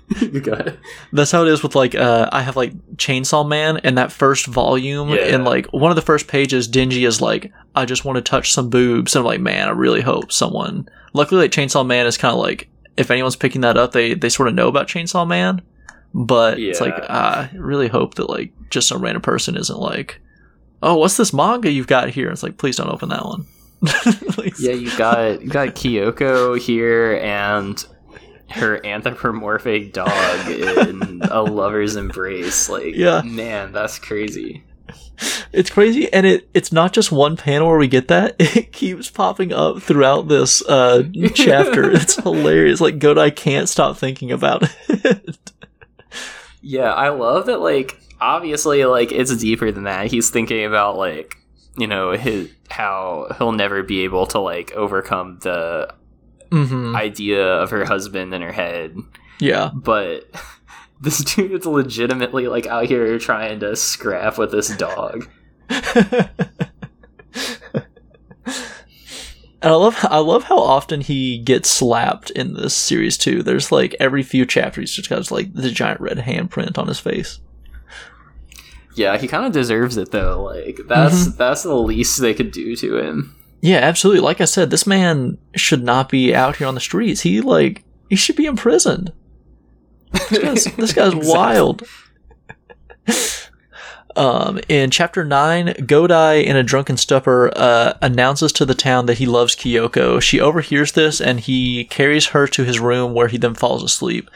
you 0.20 0.40
got 0.40 0.76
That's 1.12 1.30
how 1.30 1.42
it 1.42 1.48
is 1.48 1.62
with 1.62 1.74
like 1.74 1.94
uh 1.94 2.28
I 2.32 2.42
have 2.42 2.56
like 2.56 2.72
Chainsaw 2.96 3.46
Man 3.46 3.76
and 3.78 3.98
that 3.98 4.10
first 4.10 4.46
volume 4.46 5.10
Yeah. 5.10 5.34
and 5.34 5.44
like 5.44 5.66
one 5.66 5.90
of 5.90 5.96
the 5.96 6.02
first 6.02 6.28
pages 6.28 6.68
Denji 6.68 7.06
is 7.06 7.20
like 7.20 7.52
I 7.74 7.84
just 7.84 8.04
want 8.04 8.16
to 8.16 8.22
touch 8.22 8.52
some 8.52 8.70
boobs 8.70 9.14
and 9.14 9.20
I'm 9.20 9.26
like 9.26 9.40
man 9.40 9.68
I 9.68 9.72
really 9.72 10.00
hope 10.00 10.32
someone 10.32 10.88
luckily 11.12 11.42
like 11.42 11.50
Chainsaw 11.50 11.86
Man 11.86 12.06
is 12.06 12.16
kind 12.16 12.32
of 12.32 12.38
like 12.40 12.68
if 12.96 13.10
anyone's 13.10 13.36
picking 13.36 13.60
that 13.60 13.76
up 13.76 13.92
they 13.92 14.14
they 14.14 14.28
sort 14.30 14.48
of 14.48 14.54
know 14.54 14.68
about 14.68 14.88
Chainsaw 14.88 15.26
Man 15.28 15.60
but 16.14 16.58
it's 16.58 16.80
like 16.80 16.94
Yeah. 16.96 17.48
I 17.52 17.56
really 17.56 17.88
hope 17.88 18.14
that 18.14 18.30
like 18.30 18.52
just 18.70 18.88
some 18.88 19.02
random 19.02 19.20
person 19.22 19.56
isn't 19.56 19.78
like 19.78 20.20
oh 20.82 20.96
what's 20.96 21.16
this 21.18 21.32
manga 21.34 21.70
you've 21.70 21.86
got 21.86 22.08
here 22.10 22.30
it's 22.30 22.42
like 22.42 22.56
please 22.56 22.76
don't 22.76 22.88
open 22.90 23.10
that 23.10 23.24
one 23.24 23.46
Yeah, 24.58 24.72
you 24.72 24.96
got 24.96 25.42
you 25.42 25.48
got 25.50 25.68
Kyoko 25.74 26.58
here 26.58 27.16
and 27.22 27.84
her 28.50 28.84
anthropomorphic 28.84 29.92
dog 29.92 30.48
in 30.50 31.20
a 31.30 31.42
lover's 31.42 31.96
embrace. 31.96 32.68
Like, 32.68 32.94
Yeah. 32.94 33.22
man, 33.22 33.72
that's 33.72 33.98
crazy. 33.98 34.64
It's 35.52 35.68
crazy, 35.70 36.12
and 36.12 36.24
it 36.26 36.48
it's 36.54 36.70
not 36.72 36.92
just 36.92 37.10
one 37.10 37.36
panel 37.36 37.66
where 37.68 37.78
we 37.78 37.88
get 37.88 38.08
that. 38.08 38.36
It 38.56 38.72
keeps 38.72 39.10
popping 39.10 39.52
up 39.52 39.82
throughout 39.82 40.28
this 40.28 40.62
uh, 40.62 41.02
chapter. 41.34 41.90
it's 41.92 42.14
hilarious. 42.16 42.80
Like 42.80 42.98
Godai 43.00 43.34
can't 43.34 43.68
stop 43.68 43.96
thinking 43.96 44.30
about 44.30 44.62
it. 44.88 45.36
Yeah, 46.60 46.92
I 46.92 47.10
love 47.10 47.46
that. 47.46 47.60
Like, 47.60 48.00
obviously, 48.20 48.84
like 48.84 49.12
it's 49.12 49.34
deeper 49.36 49.70
than 49.70 49.84
that. 49.84 50.06
He's 50.08 50.30
thinking 50.30 50.64
about 50.64 50.96
like 50.96 51.36
you 51.76 51.86
know 51.86 52.12
his 52.12 52.50
how 52.70 53.28
he'll 53.38 53.52
never 53.52 53.82
be 53.82 54.00
able 54.00 54.26
to 54.28 54.38
like 54.40 54.72
overcome 54.72 55.38
the 55.42 55.94
hmm 56.50 56.94
idea 56.96 57.44
of 57.44 57.70
her 57.70 57.84
husband 57.84 58.32
in 58.34 58.42
her 58.42 58.52
head, 58.52 58.96
Yeah, 59.40 59.70
but. 59.74 60.24
This 61.00 61.22
dude's 61.22 61.64
legitimately 61.64 62.48
like 62.48 62.66
out 62.66 62.86
here 62.86 63.20
trying 63.20 63.60
to 63.60 63.76
scrap 63.76 64.36
with 64.36 64.50
this 64.50 64.76
dog. 64.76 65.28
and 65.70 65.90
I 69.62 69.70
love 69.70 69.96
I 70.10 70.18
love 70.18 70.44
how 70.44 70.58
often 70.58 71.00
he 71.00 71.38
gets 71.38 71.68
slapped 71.68 72.30
in 72.30 72.54
this 72.54 72.74
series 72.74 73.16
too. 73.16 73.42
There's 73.42 73.72
like 73.72 73.94
every 74.00 74.22
few 74.22 74.46
chapters, 74.46 74.92
just 74.92 75.08
got 75.08 75.30
like 75.30 75.52
the 75.54 75.70
giant 75.70 76.00
red 76.00 76.18
handprint 76.18 76.78
on 76.78 76.88
his 76.88 77.00
face. 77.00 77.40
Yeah, 78.94 79.16
he 79.18 79.28
kind 79.28 79.46
of 79.46 79.52
deserves 79.52 79.96
it 79.96 80.10
though. 80.10 80.42
Like 80.42 80.80
that's 80.88 81.36
that's 81.36 81.62
the 81.62 81.76
least 81.76 82.20
they 82.20 82.34
could 82.34 82.50
do 82.50 82.74
to 82.76 82.96
him. 82.96 83.36
Yeah, 83.60 83.78
absolutely. 83.78 84.20
Like 84.20 84.40
I 84.40 84.44
said, 84.44 84.70
this 84.70 84.86
man 84.86 85.38
should 85.56 85.82
not 85.82 86.08
be 86.08 86.34
out 86.34 86.56
here 86.56 86.66
on 86.66 86.74
the 86.74 86.80
streets. 86.80 87.22
He 87.22 87.40
like 87.40 87.84
he 88.08 88.16
should 88.16 88.36
be 88.36 88.46
imprisoned. 88.46 89.12
This 90.12 90.38
guy's, 90.38 90.64
this 90.76 90.92
guy's 90.92 91.12
Exactly. 91.14 91.32
wild. 91.32 91.82
Um, 94.16 94.58
in 94.68 94.90
chapter 94.90 95.24
nine, 95.24 95.68
Godai, 95.68 96.42
in 96.44 96.56
a 96.56 96.62
drunken 96.64 96.96
stupor, 96.96 97.52
uh, 97.54 97.92
announces 98.02 98.50
to 98.52 98.64
the 98.64 98.74
town 98.74 99.06
that 99.06 99.18
he 99.18 99.26
loves 99.26 99.54
Kyoko. 99.54 100.20
She 100.20 100.40
overhears 100.40 100.92
this, 100.92 101.20
and 101.20 101.38
he 101.38 101.84
carries 101.84 102.26
her 102.28 102.48
to 102.48 102.64
his 102.64 102.80
room, 102.80 103.14
where 103.14 103.28
he 103.28 103.38
then 103.38 103.54
falls 103.54 103.84
asleep. 103.84 104.28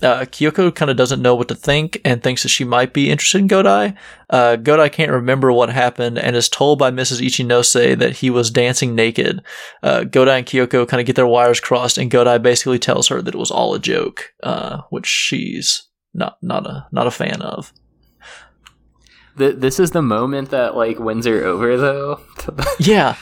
Uh, 0.00 0.20
Kyoko 0.20 0.72
kind 0.72 0.90
of 0.90 0.96
doesn't 0.96 1.22
know 1.22 1.34
what 1.34 1.48
to 1.48 1.54
think 1.54 2.00
and 2.04 2.22
thinks 2.22 2.42
that 2.44 2.50
she 2.50 2.64
might 2.64 2.92
be 2.92 3.10
interested 3.10 3.38
in 3.38 3.48
Godai. 3.48 3.96
Uh, 4.30 4.56
Godai 4.56 4.92
can't 4.92 5.10
remember 5.10 5.52
what 5.52 5.70
happened 5.70 6.18
and 6.18 6.36
is 6.36 6.48
told 6.48 6.78
by 6.78 6.90
Mrs. 6.90 7.20
Ichinose 7.20 7.98
that 7.98 8.16
he 8.18 8.30
was 8.30 8.50
dancing 8.50 8.94
naked. 8.94 9.42
Uh, 9.82 10.00
Godai 10.00 10.38
and 10.38 10.46
Kyoko 10.46 10.86
kind 10.86 11.00
of 11.00 11.06
get 11.06 11.16
their 11.16 11.26
wires 11.26 11.58
crossed, 11.58 11.98
and 11.98 12.10
Godai 12.10 12.40
basically 12.40 12.78
tells 12.78 13.08
her 13.08 13.20
that 13.20 13.34
it 13.34 13.38
was 13.38 13.50
all 13.50 13.74
a 13.74 13.80
joke, 13.80 14.32
uh, 14.42 14.82
which 14.90 15.06
she's 15.06 15.88
not 16.14 16.38
not 16.42 16.66
a 16.66 16.86
not 16.92 17.06
a 17.06 17.12
fan 17.12 17.42
of. 17.42 17.72
Th- 19.36 19.56
this 19.56 19.78
is 19.80 19.92
the 19.92 20.02
moment 20.02 20.50
that 20.50 20.76
like 20.76 20.98
wins 20.98 21.26
her 21.26 21.44
over 21.44 21.76
though. 21.76 22.20
Yeah, 22.78 23.16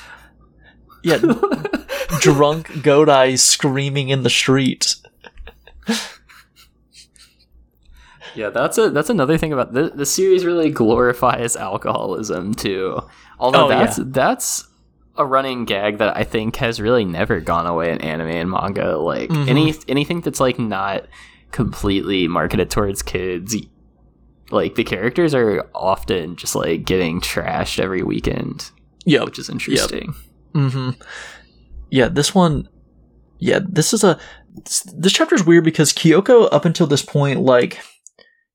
yeah. 1.03 1.19
drunk 2.21 2.69
Godai 2.69 3.39
screaming 3.39 4.09
in 4.09 4.23
the 4.23 4.31
street. 4.31 4.97
Yeah, 8.37 8.51
that's 8.51 8.79
a 8.79 8.90
that's 8.90 9.11
another 9.11 9.37
thing 9.38 9.53
about 9.53 9.72
the 9.72 9.90
the 9.90 10.07
series 10.07 10.44
really 10.44 10.70
glorifies 10.70 11.57
alcoholism 11.57 12.55
too. 12.55 13.01
Although 13.38 13.66
Oh, 13.66 13.68
that's 13.68 13.99
yeah. 13.99 14.05
that's 14.09 14.68
a 15.16 15.25
running 15.25 15.64
gag 15.64 15.99
that 15.99 16.16
I 16.16 16.25
think 16.25 16.57
has 16.57 16.81
really 16.81 17.05
never 17.05 17.40
gone 17.40 17.66
away 17.66 17.90
in 17.90 18.01
anime 18.03 18.29
and 18.29 18.51
manga. 18.51 18.99
Like 18.99 19.31
Mhm. 19.31 19.49
any 19.49 19.75
anything 19.88 20.20
that's 20.20 20.40
like 20.40 20.59
not 20.59 21.07
completely 21.53 22.29
marketed 22.29 22.70
towards 22.70 23.03
kids. 23.03 23.57
Like 24.51 24.75
the 24.77 24.85
characters 24.85 25.35
are 25.35 25.68
often 25.75 26.37
just 26.37 26.55
like 26.55 26.85
getting 26.85 27.21
trashed 27.21 27.81
every 27.81 28.02
weekend, 28.02 28.71
Yeah, 29.04 29.25
which 29.25 29.38
is 29.38 29.48
interesting. 29.48 30.15
hmm 30.52 30.90
Yeah, 31.90 32.08
this 32.08 32.35
one. 32.35 32.69
Yeah, 33.38 33.61
this 33.69 33.92
is 33.92 34.04
a. 34.04 34.19
This 34.94 35.13
chapter 35.13 35.35
is 35.35 35.44
weird 35.44 35.65
because 35.65 35.92
Kyoko, 35.92 36.48
up 36.50 36.65
until 36.65 36.87
this 36.87 37.02
point, 37.02 37.40
like, 37.40 37.79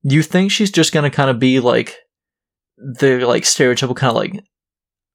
you 0.02 0.22
think 0.22 0.50
she's 0.50 0.70
just 0.70 0.92
gonna 0.92 1.10
kind 1.10 1.30
of 1.30 1.38
be 1.38 1.60
like 1.60 1.96
the 2.76 3.24
like 3.26 3.44
stereotypical 3.44 3.96
kind 3.96 4.10
of 4.10 4.16
like 4.16 4.44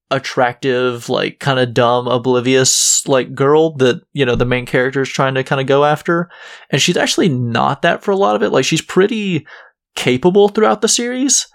attractive, 0.10 1.10
like 1.10 1.40
kind 1.40 1.60
of 1.60 1.74
dumb, 1.74 2.08
oblivious 2.08 3.06
like 3.08 3.34
girl 3.36 3.76
that 3.78 4.02
you 4.14 4.26
know 4.26 4.36
the 4.36 4.46
main 4.46 4.66
character 4.66 5.02
is 5.02 5.10
trying 5.10 5.36
to 5.36 5.44
kind 5.44 5.62
of 5.62 5.68
go 5.68 5.86
after, 5.86 6.30
and 6.70 6.82
she's 6.82 6.98
actually 6.98 7.30
not 7.30 7.82
that 7.82 8.04
for 8.04 8.12
a 8.12 8.16
lot 8.18 8.36
of 8.36 8.44
it. 8.44 8.52
Like, 8.52 8.66
she's 8.66 8.82
pretty 8.82 9.46
capable 9.96 10.50
throughout 10.50 10.82
the 10.82 10.88
series 10.88 11.48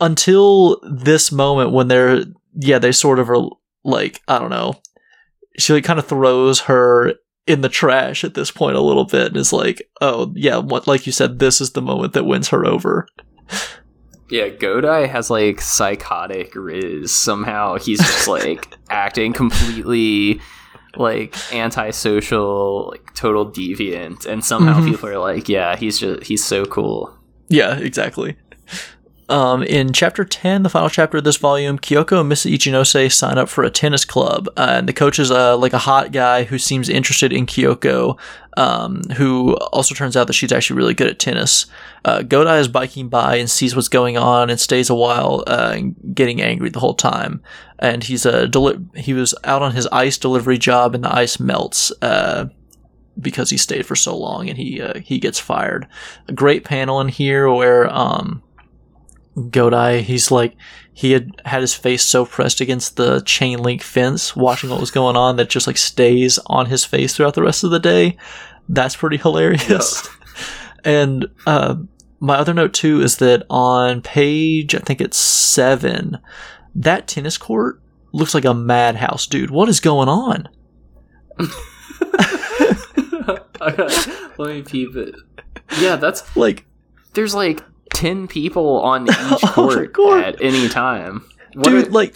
until 0.00 0.80
this 0.82 1.32
moment 1.32 1.72
when 1.72 1.88
they're 1.88 2.24
yeah 2.54 2.78
they 2.78 2.92
sort 2.92 3.18
of 3.18 3.30
are 3.30 3.48
like 3.84 4.20
I 4.28 4.38
don't 4.38 4.50
know. 4.50 4.74
She 5.58 5.72
like 5.72 5.84
kind 5.84 5.98
of 5.98 6.06
throws 6.06 6.60
her 6.60 7.14
in 7.46 7.60
the 7.60 7.68
trash 7.68 8.22
at 8.24 8.34
this 8.34 8.50
point 8.50 8.76
a 8.76 8.80
little 8.80 9.04
bit 9.04 9.28
and 9.28 9.36
is 9.36 9.52
like, 9.52 9.88
oh 10.00 10.32
yeah, 10.36 10.58
what 10.58 10.86
like 10.86 11.06
you 11.06 11.12
said, 11.12 11.38
this 11.38 11.60
is 11.60 11.72
the 11.72 11.82
moment 11.82 12.12
that 12.12 12.24
wins 12.24 12.48
her 12.48 12.64
over. 12.64 13.06
Yeah, 14.30 14.48
Godai 14.48 15.08
has 15.08 15.28
like 15.30 15.60
psychotic 15.60 16.54
riz. 16.54 17.12
Somehow 17.14 17.76
he's 17.76 17.98
just 17.98 18.28
like 18.28 18.66
acting 18.88 19.32
completely 19.32 20.40
like 20.96 21.34
antisocial, 21.52 22.88
like 22.90 23.14
total 23.14 23.50
deviant, 23.50 24.26
and 24.26 24.44
somehow 24.44 24.80
Mhm. 24.80 24.90
people 24.90 25.08
are 25.08 25.18
like, 25.18 25.48
yeah, 25.48 25.76
he's 25.76 25.98
just 25.98 26.24
he's 26.24 26.44
so 26.44 26.64
cool. 26.64 27.14
Yeah, 27.48 27.76
exactly. 27.78 28.36
Um, 29.28 29.62
in 29.62 29.92
chapter 29.92 30.24
10, 30.24 30.62
the 30.62 30.68
final 30.68 30.88
chapter 30.88 31.18
of 31.18 31.24
this 31.24 31.36
volume, 31.36 31.78
Kyoko 31.78 32.20
and 32.20 32.30
Mrs. 32.30 32.52
Ichinose 32.52 33.12
sign 33.12 33.38
up 33.38 33.48
for 33.48 33.64
a 33.64 33.70
tennis 33.70 34.04
club. 34.04 34.48
Uh, 34.56 34.74
and 34.78 34.88
the 34.88 34.92
coach 34.92 35.18
is 35.18 35.30
uh, 35.30 35.56
like 35.56 35.72
a 35.72 35.78
hot 35.78 36.12
guy 36.12 36.44
who 36.44 36.58
seems 36.58 36.88
interested 36.88 37.32
in 37.32 37.46
Kyoko, 37.46 38.18
um, 38.56 39.02
who 39.16 39.56
also 39.72 39.94
turns 39.94 40.16
out 40.16 40.26
that 40.26 40.32
she's 40.34 40.52
actually 40.52 40.76
really 40.76 40.94
good 40.94 41.06
at 41.06 41.18
tennis. 41.18 41.66
Uh, 42.04 42.18
Godai 42.20 42.58
is 42.60 42.68
biking 42.68 43.08
by 43.08 43.36
and 43.36 43.48
sees 43.48 43.74
what's 43.74 43.88
going 43.88 44.18
on 44.18 44.50
and 44.50 44.60
stays 44.60 44.90
a 44.90 44.94
while, 44.94 45.44
uh, 45.46 45.78
getting 46.12 46.42
angry 46.42 46.68
the 46.68 46.80
whole 46.80 46.94
time. 46.94 47.40
And 47.78 48.04
he's 48.04 48.26
a 48.26 48.48
deli- 48.48 48.84
he 48.96 49.14
was 49.14 49.34
out 49.44 49.62
on 49.62 49.72
his 49.72 49.86
ice 49.88 50.18
delivery 50.18 50.58
job, 50.58 50.94
and 50.94 51.04
the 51.04 51.14
ice 51.14 51.40
melts. 51.40 51.92
Uh, 52.02 52.46
because 53.20 53.50
he 53.50 53.58
stayed 53.58 53.84
for 53.84 53.94
so 53.94 54.16
long 54.16 54.48
and 54.48 54.56
he 54.56 54.80
uh, 54.80 54.98
he 55.00 55.18
gets 55.18 55.38
fired. 55.38 55.86
A 56.28 56.32
great 56.32 56.64
panel 56.64 56.98
in 56.98 57.08
here 57.08 57.52
where 57.52 57.92
um 57.94 58.42
Godai 59.36 60.02
he's 60.02 60.30
like 60.30 60.56
he 60.92 61.12
had 61.12 61.30
had 61.44 61.62
his 61.62 61.74
face 61.74 62.02
so 62.04 62.26
pressed 62.26 62.60
against 62.60 62.96
the 62.96 63.20
chain 63.20 63.58
link 63.58 63.82
fence 63.82 64.36
watching 64.36 64.68
what 64.68 64.80
was 64.80 64.90
going 64.90 65.16
on 65.16 65.36
that 65.36 65.48
just 65.48 65.66
like 65.66 65.78
stays 65.78 66.38
on 66.46 66.66
his 66.66 66.84
face 66.84 67.16
throughout 67.16 67.34
the 67.34 67.42
rest 67.42 67.64
of 67.64 67.70
the 67.70 67.80
day. 67.80 68.16
That's 68.68 68.96
pretty 68.96 69.16
hilarious. 69.16 70.06
and 70.84 71.26
uh 71.46 71.76
my 72.20 72.36
other 72.36 72.54
note 72.54 72.74
too 72.74 73.00
is 73.00 73.16
that 73.18 73.46
on 73.48 74.02
page 74.02 74.74
I 74.74 74.78
think 74.78 75.00
it's 75.00 75.16
7 75.16 76.18
that 76.74 77.08
tennis 77.08 77.38
court 77.38 77.80
looks 78.12 78.34
like 78.34 78.44
a 78.44 78.54
madhouse, 78.54 79.26
dude. 79.26 79.50
What 79.50 79.68
is 79.68 79.80
going 79.80 80.08
on? 80.08 80.48
Let 84.38 84.38
me 84.38 84.62
peep 84.62 84.96
it. 84.96 85.14
Yeah, 85.80 85.96
that's 85.96 86.36
Like 86.36 86.66
there's 87.14 87.34
like 87.34 87.62
ten 87.94 88.26
people 88.28 88.80
on 88.80 89.08
each 89.08 89.42
court, 89.52 89.92
court. 89.92 90.22
at 90.24 90.40
any 90.42 90.68
time. 90.68 91.24
What 91.54 91.64
dude, 91.70 91.88
are- 91.88 91.90
like 91.90 92.14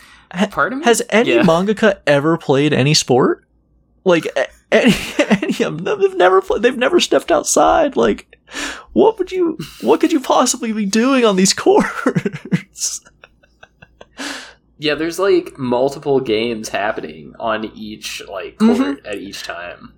pardon 0.51 0.79
me? 0.81 0.85
Has 0.85 1.03
any 1.11 1.35
Yeah. 1.35 1.43
mangaka 1.43 1.99
ever 2.07 2.37
played 2.39 2.73
any 2.73 2.95
sport? 2.95 3.45
Like 4.05 4.27
any, 4.73 4.95
any 5.19 5.63
of 5.65 5.85
them, 5.85 6.01
they've 6.01 6.17
never 6.17 6.41
played. 6.41 6.63
They've 6.63 6.77
never 6.77 7.01
stepped 7.01 7.31
outside. 7.33 7.97
Like, 7.97 8.37
what 8.93 9.19
would 9.19 9.31
you? 9.33 9.59
What 9.81 10.01
could 10.01 10.13
you 10.13 10.21
possibly 10.21 10.73
be 10.73 10.87
doing 10.87 11.25
on 11.25 11.37
these 11.37 11.53
courts? 11.55 13.01
Yeah, 14.79 14.95
there's 14.95 15.19
like 15.19 15.59
multiple 15.59 16.21
games 16.21 16.69
happening 16.69 17.35
on 17.41 17.65
each 17.75 18.23
like 18.29 18.59
court 18.59 18.77
Mhm. 19.03 19.07
at 19.07 19.17
each 19.17 19.43
time. 19.43 19.93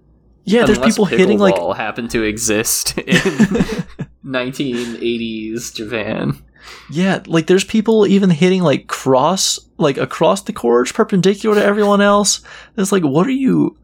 Yeah, 0.48 0.64
there's 0.64 0.78
people 0.78 1.04
hitting 1.04 1.38
like. 1.38 1.56
happened 1.76 2.10
to 2.12 2.22
exist 2.22 2.96
in 2.98 3.14
1980s 4.24 5.74
Japan. 5.74 6.42
Yeah, 6.90 7.22
like 7.26 7.46
there's 7.46 7.64
people 7.64 8.06
even 8.06 8.30
hitting 8.30 8.62
like 8.62 8.86
cross, 8.86 9.58
like 9.78 9.96
across 9.96 10.42
the 10.42 10.52
courts, 10.52 10.92
perpendicular 10.92 11.56
to 11.56 11.64
everyone 11.64 12.00
else. 12.00 12.40
It's 12.76 12.92
like, 12.92 13.04
what 13.04 13.26
are 13.26 13.30
you? 13.30 13.76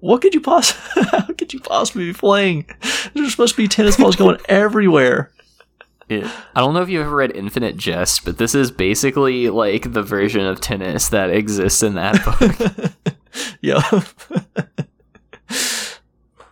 What 0.00 0.20
could 0.20 0.34
you 0.34 0.40
possibly? 0.40 1.04
How 1.10 1.26
could 1.26 1.52
you 1.52 1.60
possibly 1.60 2.06
be 2.06 2.12
playing? 2.12 2.66
There's 3.14 3.30
supposed 3.30 3.54
to 3.56 3.62
be 3.62 3.68
tennis 3.68 3.96
balls 3.96 4.16
going 4.16 4.38
everywhere. 4.48 5.32
It, 6.08 6.24
I 6.54 6.60
don't 6.60 6.74
know 6.74 6.82
if 6.82 6.90
you've 6.90 7.06
ever 7.06 7.16
read 7.16 7.34
Infinite 7.34 7.78
Jest, 7.78 8.26
but 8.26 8.36
this 8.36 8.54
is 8.54 8.70
basically 8.70 9.48
like 9.48 9.92
the 9.92 10.02
version 10.02 10.44
of 10.44 10.60
tennis 10.60 11.08
that 11.08 11.30
exists 11.30 11.82
in 11.82 11.94
that 11.94 12.22
book. 12.24 13.14
yeah. 13.62 13.80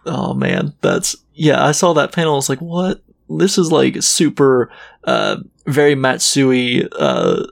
Oh 0.06 0.34
man, 0.34 0.74
that's 0.80 1.16
yeah. 1.34 1.64
I 1.64 1.72
saw 1.72 1.92
that 1.94 2.12
panel. 2.12 2.34
I 2.34 2.36
was 2.36 2.48
like, 2.48 2.60
what? 2.60 3.02
This 3.28 3.56
is 3.56 3.72
like 3.72 4.02
super, 4.02 4.70
uh, 5.04 5.36
very 5.66 5.94
Matsui 5.94 6.88
uh, 6.98 7.46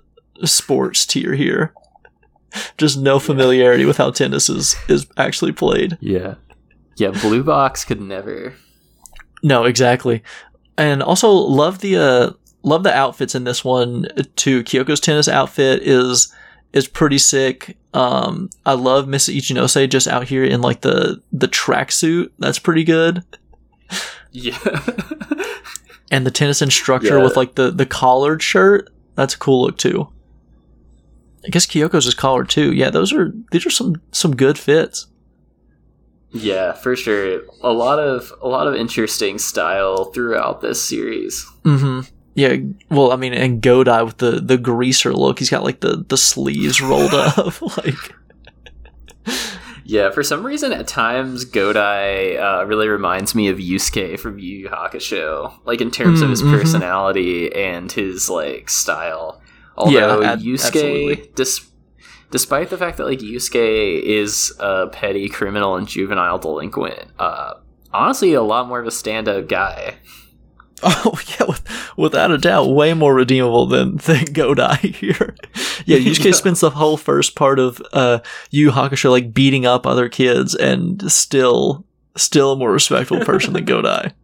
sports 0.45 1.07
tier 1.07 1.35
here. 1.35 1.73
Just 2.77 2.99
no 2.99 3.19
familiarity 3.19 3.85
with 3.85 3.97
how 3.97 4.11
tennis 4.11 4.49
is 4.49 4.77
is 4.89 5.07
actually 5.17 5.53
played. 5.53 5.97
yeah. 6.01 6.35
Yeah, 6.97 7.13
Blue 7.23 7.43
Box 7.43 7.83
could 7.85 8.01
never. 8.03 8.53
No, 9.43 9.65
exactly. 9.65 10.23
And 10.77 11.03
also 11.03 11.31
love 11.31 11.79
the 11.79 11.97
uh 11.97 12.31
love 12.63 12.83
the 12.83 12.95
outfits 12.95 13.35
in 13.35 13.45
this 13.45 13.65
one 13.65 14.07
too. 14.37 14.63
Kyoko's 14.65 15.01
tennis 15.01 15.27
outfit 15.29 15.83
is 15.83 16.31
is 16.73 16.87
pretty 16.89 17.19
sick. 17.19 17.77
Um 17.95 18.51
I 18.65 18.75
love 18.75 19.09
Miss 19.09 19.29
Ichinose 19.29 19.89
just 19.89 20.07
out 20.09 20.29
here 20.29 20.45
in 20.45 20.61
like 20.61 20.81
the 20.83 21.21
the 21.33 21.49
tracksuit. 21.49 22.31
That's 22.39 22.59
pretty 22.59 22.85
good. 22.85 23.25
Yeah. 24.33 24.59
And 26.13 26.27
the 26.27 26.33
tennis 26.33 26.61
instructor 26.61 27.19
Yeah. 27.19 27.23
with 27.23 27.37
like 27.37 27.55
the 27.55 27.71
the 27.71 27.87
collared 27.87 28.43
shirt. 28.43 28.91
That's 29.15 29.35
a 29.35 29.39
cool 29.39 29.63
look 29.63 29.79
too. 29.79 30.09
I 31.47 31.51
guess 31.51 31.67
Kyoko's 31.67 32.05
is 32.09 32.15
collared 32.15 32.49
too. 32.49 32.73
Yeah, 32.73 32.91
those 32.91 33.13
are 33.13 33.33
these 33.53 33.65
are 33.65 33.71
some 33.71 34.03
some 34.11 34.35
good 34.35 34.59
fits. 34.59 35.07
yeah, 36.33 36.73
for 36.73 36.97
sure. 36.97 37.43
A 37.63 37.73
lot 37.73 38.01
of 38.01 38.33
a 38.43 38.49
lot 38.49 38.67
of 38.67 38.75
interesting 38.75 39.39
style 39.39 40.07
throughout 40.07 40.63
this 40.63 40.83
series. 40.85 41.47
Mm-hmm. 41.65 42.01
Yeah, 42.41 42.57
well, 42.91 43.13
I 43.13 43.17
mean, 43.17 43.33
and 43.35 43.61
Godai 43.63 44.05
with 44.05 44.19
the 44.19 44.33
the 44.41 44.57
greaser 44.59 45.13
look, 45.13 45.39
he's 45.39 45.51
got 45.51 45.65
like 45.65 45.81
the 45.81 46.05
the 46.09 46.17
sleeves 46.17 46.81
rolled 46.81 47.13
up, 47.27 47.61
like 47.79 47.95
Yeah, 49.85 50.11
for 50.11 50.23
some 50.23 50.47
reason, 50.47 50.73
at 50.73 50.87
times 50.87 51.45
Godai 51.45 52.39
uh, 52.41 52.65
really 52.67 52.87
reminds 52.89 53.35
me 53.35 53.49
of 53.49 53.59
Yusuke 53.59 54.19
from 54.21 54.39
Yu 54.39 54.59
Yu 54.59 54.69
Hakusho, 54.69 55.53
like 55.65 55.81
in 55.81 55.91
terms 55.91 56.21
of 56.23 56.31
his 56.31 56.43
Mm, 56.43 56.47
mhm. 56.53 56.59
personality 56.61 57.53
and 57.55 57.91
his 57.91 58.31
like 58.31 58.71
style. 58.71 59.43
Although 59.77 60.23
ab- 60.23 60.41
Yusuke, 60.41 60.67
absolutely. 60.67 61.31
dis- 61.35 61.67
despite 62.31 62.71
the 62.71 62.79
fact 62.79 62.99
that 62.99 63.07
like 63.07 63.19
Yusuke 63.19 64.01
is 64.03 64.53
a 64.61 64.87
petty 64.93 65.29
criminal 65.29 65.75
and 65.77 65.89
juvenile 65.89 66.39
delinquent, 66.39 67.07
uh, 67.19 67.55
honestly, 67.93 68.35
a 68.35 68.43
lot 68.43 68.69
more 68.69 68.79
of 68.81 68.87
a 68.87 68.91
stand-up 68.93 69.49
guy. 69.49 69.97
oh 70.83 71.19
yeah, 71.39 71.47
with, 71.47 71.67
without 71.97 72.31
a 72.31 72.39
doubt, 72.39 72.71
way 72.71 72.95
more 72.95 73.15
redeemable 73.15 73.67
than 73.67 73.97
than 73.97 74.25
Godai 74.27 74.79
here. 74.95 75.35
yeah, 75.87 75.99
Yusuke 75.99 76.25
Yeah. 76.27 76.33
spends 76.33 76.61
the 76.61 76.71
whole 76.71 76.97
first 76.97 77.35
part 77.37 77.59
of 77.59 77.83
uh 77.93 78.21
Yu 78.51 78.71
Hakusho 78.71 79.11
like 79.11 79.35
beating 79.35 79.67
up 79.67 79.87
other 79.87 80.09
kids, 80.09 80.55
and 80.55 81.11
still 81.13 81.85
still 82.17 82.53
a 82.53 82.57
more 82.57 82.73
respectful 82.73 83.21
person 83.25 83.53
than 83.53 83.67
Godai. 83.67 84.13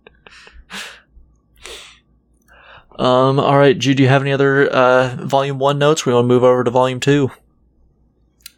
Um. 2.98 3.38
All 3.38 3.58
right, 3.58 3.78
Jude. 3.78 3.98
Do 3.98 4.02
you 4.02 4.08
have 4.08 4.22
any 4.22 4.32
other 4.32 4.68
uh, 4.72 5.16
volume 5.20 5.58
one 5.58 5.78
notes? 5.78 6.06
We 6.06 6.14
want 6.14 6.24
to 6.24 6.28
move 6.28 6.42
over 6.42 6.64
to 6.64 6.70
volume 6.70 6.98
two. 6.98 7.30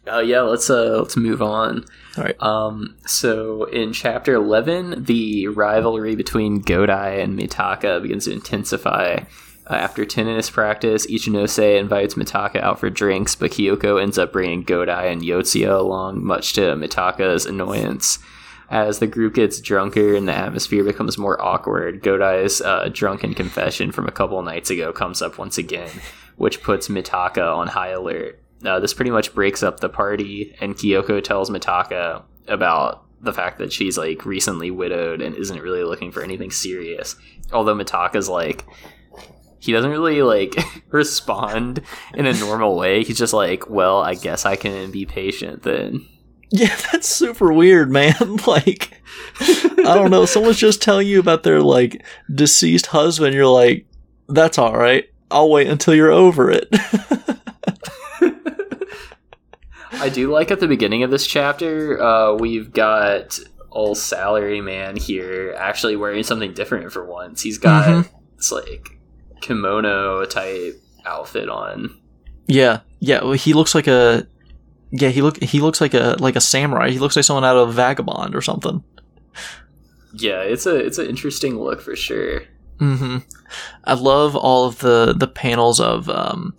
Oh 0.09 0.19
yeah, 0.19 0.41
let's 0.41 0.69
uh 0.69 0.99
let's 0.99 1.15
move 1.15 1.41
on. 1.41 1.85
All 2.17 2.23
right. 2.23 2.41
Um, 2.41 2.95
so 3.05 3.65
in 3.65 3.93
chapter 3.93 4.33
eleven, 4.33 5.03
the 5.03 5.47
rivalry 5.47 6.15
between 6.15 6.61
Godai 6.61 7.23
and 7.23 7.37
Mitaka 7.37 8.01
begins 8.01 8.25
to 8.25 8.33
intensify. 8.33 9.23
Uh, 9.69 9.75
after 9.75 10.03
tennis 10.03 10.49
practice, 10.49 11.05
Ichinose 11.05 11.79
invites 11.79 12.15
Mitaka 12.15 12.59
out 12.61 12.79
for 12.79 12.89
drinks, 12.89 13.35
but 13.35 13.51
Kyoko 13.51 14.01
ends 14.01 14.17
up 14.17 14.33
bringing 14.33 14.65
Godai 14.65 15.11
and 15.11 15.21
Yotsuya 15.21 15.79
along, 15.79 16.25
much 16.25 16.53
to 16.53 16.61
Mitaka's 16.75 17.45
annoyance. 17.45 18.17
As 18.71 18.99
the 18.99 19.07
group 19.07 19.35
gets 19.35 19.59
drunker 19.59 20.15
and 20.15 20.27
the 20.27 20.33
atmosphere 20.33 20.83
becomes 20.83 21.17
more 21.17 21.39
awkward, 21.41 22.01
Godai's 22.03 22.61
uh, 22.61 22.89
drunken 22.91 23.33
confession 23.33 23.91
from 23.91 24.07
a 24.07 24.11
couple 24.11 24.41
nights 24.41 24.69
ago 24.69 24.91
comes 24.91 25.21
up 25.21 25.37
once 25.37 25.57
again, 25.57 25.89
which 26.35 26.61
puts 26.61 26.87
Mitaka 26.87 27.55
on 27.55 27.67
high 27.67 27.89
alert. 27.89 28.39
Uh, 28.65 28.79
this 28.79 28.93
pretty 28.93 29.11
much 29.11 29.33
breaks 29.33 29.63
up 29.63 29.79
the 29.79 29.89
party, 29.89 30.55
and 30.59 30.75
Kyoko 30.75 31.23
tells 31.23 31.49
Mitaka 31.49 32.23
about 32.47 33.05
the 33.21 33.33
fact 33.33 33.57
that 33.57 33.71
she's 33.71 33.97
like 33.97 34.25
recently 34.25 34.71
widowed 34.71 35.21
and 35.21 35.35
isn't 35.35 35.61
really 35.61 35.83
looking 35.83 36.11
for 36.11 36.23
anything 36.23 36.51
serious. 36.51 37.15
Although 37.51 37.75
Mitaka's 37.75 38.29
like, 38.29 38.65
he 39.59 39.71
doesn't 39.71 39.91
really 39.91 40.21
like 40.21 40.55
respond 40.89 41.81
in 42.13 42.25
a 42.25 42.33
normal 42.33 42.75
way. 42.75 43.03
He's 43.03 43.17
just 43.17 43.33
like, 43.33 43.69
well, 43.69 44.01
I 44.01 44.15
guess 44.15 44.45
I 44.45 44.55
can 44.55 44.91
be 44.91 45.05
patient 45.05 45.63
then. 45.63 46.07
Yeah, 46.51 46.75
that's 46.91 47.07
super 47.07 47.53
weird, 47.53 47.91
man. 47.91 48.15
like, 48.47 49.01
I 49.39 49.93
don't 49.95 50.11
know. 50.11 50.25
Someone's 50.25 50.57
just 50.57 50.81
telling 50.81 51.07
you 51.07 51.19
about 51.19 51.43
their 51.43 51.61
like 51.61 52.03
deceased 52.33 52.87
husband. 52.87 53.33
You're 53.33 53.47
like, 53.47 53.85
that's 54.27 54.57
all 54.57 54.75
right. 54.75 55.05
I'll 55.31 55.49
wait 55.49 55.67
until 55.67 55.93
you're 55.93 56.11
over 56.11 56.49
it. 56.49 56.73
I 59.99 60.09
do 60.09 60.31
like 60.31 60.51
at 60.51 60.59
the 60.59 60.67
beginning 60.67 61.03
of 61.03 61.11
this 61.11 61.27
chapter, 61.27 62.01
uh, 62.01 62.33
we've 62.35 62.71
got 62.71 63.37
old 63.71 63.97
salary 63.97 64.61
man 64.61 64.95
here 64.95 65.53
actually 65.57 65.95
wearing 65.95 66.23
something 66.23 66.53
different 66.53 66.91
for 66.91 67.05
once. 67.05 67.41
He's 67.41 67.57
got 67.57 67.85
Mhm. 67.85 68.09
this 68.37 68.51
like 68.51 68.97
kimono 69.41 70.25
type 70.25 70.81
outfit 71.05 71.49
on. 71.49 71.95
Yeah, 72.47 72.79
yeah. 72.99 73.21
Well, 73.23 73.33
he 73.33 73.53
looks 73.53 73.75
like 73.75 73.87
a 73.87 74.25
yeah. 74.91 75.09
He 75.09 75.21
look 75.21 75.41
he 75.43 75.59
looks 75.59 75.81
like 75.81 75.93
a 75.93 76.15
like 76.19 76.35
a 76.35 76.41
samurai. 76.41 76.89
He 76.89 76.99
looks 76.99 77.15
like 77.15 77.25
someone 77.25 77.45
out 77.45 77.57
of 77.57 77.73
Vagabond 77.73 78.35
or 78.35 78.41
something. 78.41 78.83
Yeah, 80.13 80.41
it's 80.41 80.65
a 80.65 80.75
it's 80.75 80.97
an 80.97 81.07
interesting 81.07 81.59
look 81.59 81.81
for 81.81 81.95
sure. 81.95 82.41
hmm 82.79 83.17
I 83.83 83.93
love 83.93 84.35
all 84.35 84.65
of 84.65 84.79
the 84.79 85.13
the 85.15 85.27
panels 85.27 85.79
of 85.79 86.09
um, 86.09 86.55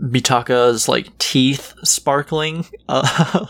Mitaka's 0.00 0.88
like 0.88 1.16
teeth 1.18 1.74
sparkling. 1.84 2.66
Uh, 2.88 3.46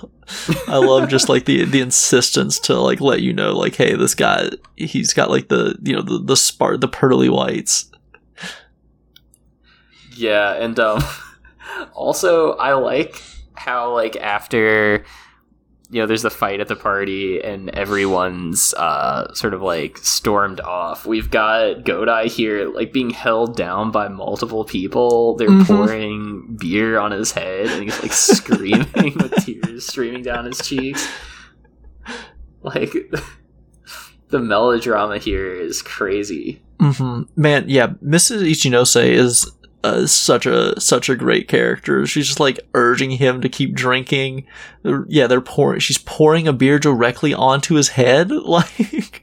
I 0.67 0.79
love 0.79 1.09
just 1.09 1.29
like 1.29 1.45
the 1.45 1.65
the 1.67 1.81
insistence 1.81 2.59
to 2.61 2.75
like 2.75 3.01
let 3.01 3.21
you 3.21 3.33
know 3.33 3.53
like 3.53 3.77
hey 3.77 3.95
this 3.95 4.15
guy 4.15 4.49
he's 4.75 5.13
got 5.13 5.31
like 5.31 5.49
the 5.49 5.77
you 5.83 5.95
know 5.95 6.03
the 6.03 6.19
the 6.19 6.37
spark 6.37 6.81
the 6.81 6.89
pearly 6.89 7.29
whites. 7.29 7.91
Yeah, 10.17 10.55
and 10.55 10.81
um 10.81 11.05
also 11.93 12.55
I 12.55 12.73
like 12.75 13.23
how 13.55 13.93
like 13.95 14.17
after 14.17 15.05
you 15.91 16.01
know 16.01 16.07
there's 16.07 16.23
the 16.23 16.31
fight 16.31 16.59
at 16.61 16.67
the 16.69 16.75
party 16.77 17.41
and 17.41 17.71
everyone's 17.71 18.75
uh 18.75 19.33
sort 19.35 19.55
of 19.55 19.63
like 19.63 19.99
stormed 19.99 20.61
off. 20.61 21.07
We've 21.07 21.31
got 21.31 21.85
Godai 21.85 22.27
here 22.27 22.69
like 22.69 22.93
being 22.93 23.11
held 23.11 23.57
down 23.57 23.91
by 23.93 24.09
multiple 24.09 24.65
people. 24.65 25.37
They're 25.37 25.49
Mhm. 25.49 25.67
pouring 25.67 26.57
beer 26.59 26.99
on 26.99 27.13
his 27.13 27.31
head 27.33 27.67
and 27.67 27.85
he's 27.85 28.03
like 28.03 28.13
screaming 28.13 29.15
with 29.17 29.35
tears 29.45 29.87
streaming 29.87 30.23
down 30.23 30.47
his 30.47 30.59
cheeks. 30.59 31.09
Like 32.63 32.93
the 34.31 34.39
melodrama 34.41 35.19
here 35.19 35.53
is 35.55 35.83
crazy. 35.83 36.63
hmm 36.81 37.23
Man, 37.37 37.67
yeah, 37.69 37.89
Mrs. 38.05 38.43
Ichinose 38.43 39.03
is 39.09 39.51
uh, 39.85 40.07
such 40.07 40.47
a 40.47 40.81
such 40.81 41.09
a 41.09 41.15
great 41.17 41.47
character. 41.49 42.07
She's 42.07 42.27
just 42.27 42.41
like 42.41 42.59
urging 42.75 43.11
him 43.13 43.41
to 43.43 43.49
keep 43.49 43.75
drinking. 43.75 44.47
Yeah, 45.09 45.27
they're 45.27 45.41
pouring. 45.41 45.81
She's 45.81 45.99
pouring 45.99 46.49
a 46.49 46.53
beer 46.53 46.79
directly 46.79 47.33
onto 47.35 47.75
his 47.75 47.89
head. 47.91 48.31
Like, 48.45 49.23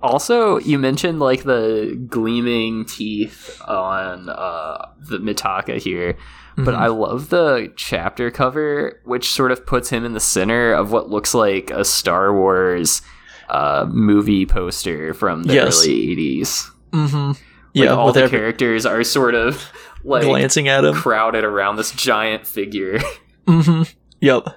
Also, 0.00 0.58
you 0.60 0.78
mentioned 0.78 1.18
like 1.18 1.42
the 1.42 2.00
gleaming 2.08 2.84
teeth 2.84 3.60
on 3.66 4.28
uh, 4.28 4.86
the 5.00 5.18
Mitaka 5.18 5.76
here, 5.78 6.16
but 6.56 6.74
Mhm. 6.74 6.78
I 6.78 6.86
love 6.86 7.30
the 7.30 7.72
chapter 7.74 8.30
cover, 8.30 9.00
which 9.04 9.32
sort 9.32 9.50
of 9.50 9.66
puts 9.66 9.90
him 9.90 10.04
in 10.04 10.12
the 10.12 10.20
center 10.20 10.72
of 10.72 10.92
what 10.92 11.10
looks 11.10 11.34
like 11.34 11.72
a 11.72 11.84
Star 11.84 12.32
Wars 12.32 13.02
uh, 13.48 13.86
movie 13.88 14.46
poster 14.46 15.14
from 15.14 15.42
the 15.44 15.54
Yes. 15.54 15.82
early 15.82 16.10
'80s. 16.12 16.70
Mhm. 16.92 17.36
Like, 17.74 17.84
yeah, 17.84 17.94
all 17.94 18.12
the 18.12 18.22
every 18.24 18.38
characters 18.38 18.86
are 18.86 19.02
sort 19.04 19.34
of 19.34 19.70
like 20.04 20.24
glancing 20.24 20.68
at 20.68 20.84
him. 20.84 20.94
crowded 20.94 21.44
around 21.44 21.76
this 21.76 21.90
giant 21.92 22.46
figure. 22.46 22.98
hmm 23.46 23.82
Yep. 24.20 24.48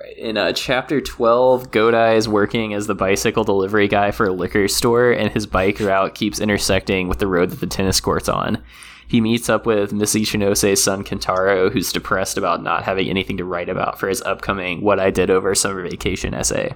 Right. 0.00 0.16
In 0.18 0.36
uh, 0.36 0.52
chapter 0.52 1.00
12, 1.00 1.70
Godai 1.70 2.16
is 2.16 2.28
working 2.28 2.74
as 2.74 2.86
the 2.86 2.94
bicycle 2.94 3.44
delivery 3.44 3.88
guy 3.88 4.10
for 4.10 4.26
a 4.26 4.32
liquor 4.32 4.68
store, 4.68 5.10
and 5.12 5.32
his 5.32 5.46
bike 5.46 5.80
route 5.80 6.14
keeps 6.14 6.40
intersecting 6.40 7.08
with 7.08 7.18
the 7.18 7.26
road 7.26 7.50
that 7.50 7.60
the 7.60 7.66
tennis 7.66 8.00
court's 8.00 8.28
on. 8.28 8.62
He 9.08 9.20
meets 9.20 9.50
up 9.50 9.66
with 9.66 9.92
Miss 9.92 10.14
Ichinose's 10.14 10.82
son 10.82 11.04
Kentaro, 11.04 11.70
who's 11.70 11.92
depressed 11.92 12.38
about 12.38 12.62
not 12.62 12.84
having 12.84 13.08
anything 13.08 13.36
to 13.36 13.44
write 13.44 13.68
about 13.68 13.98
for 13.98 14.08
his 14.08 14.22
upcoming 14.22 14.80
What 14.80 14.98
I 14.98 15.10
Did 15.10 15.28
Over 15.28 15.54
Summer 15.54 15.82
Vacation 15.82 16.32
essay. 16.32 16.74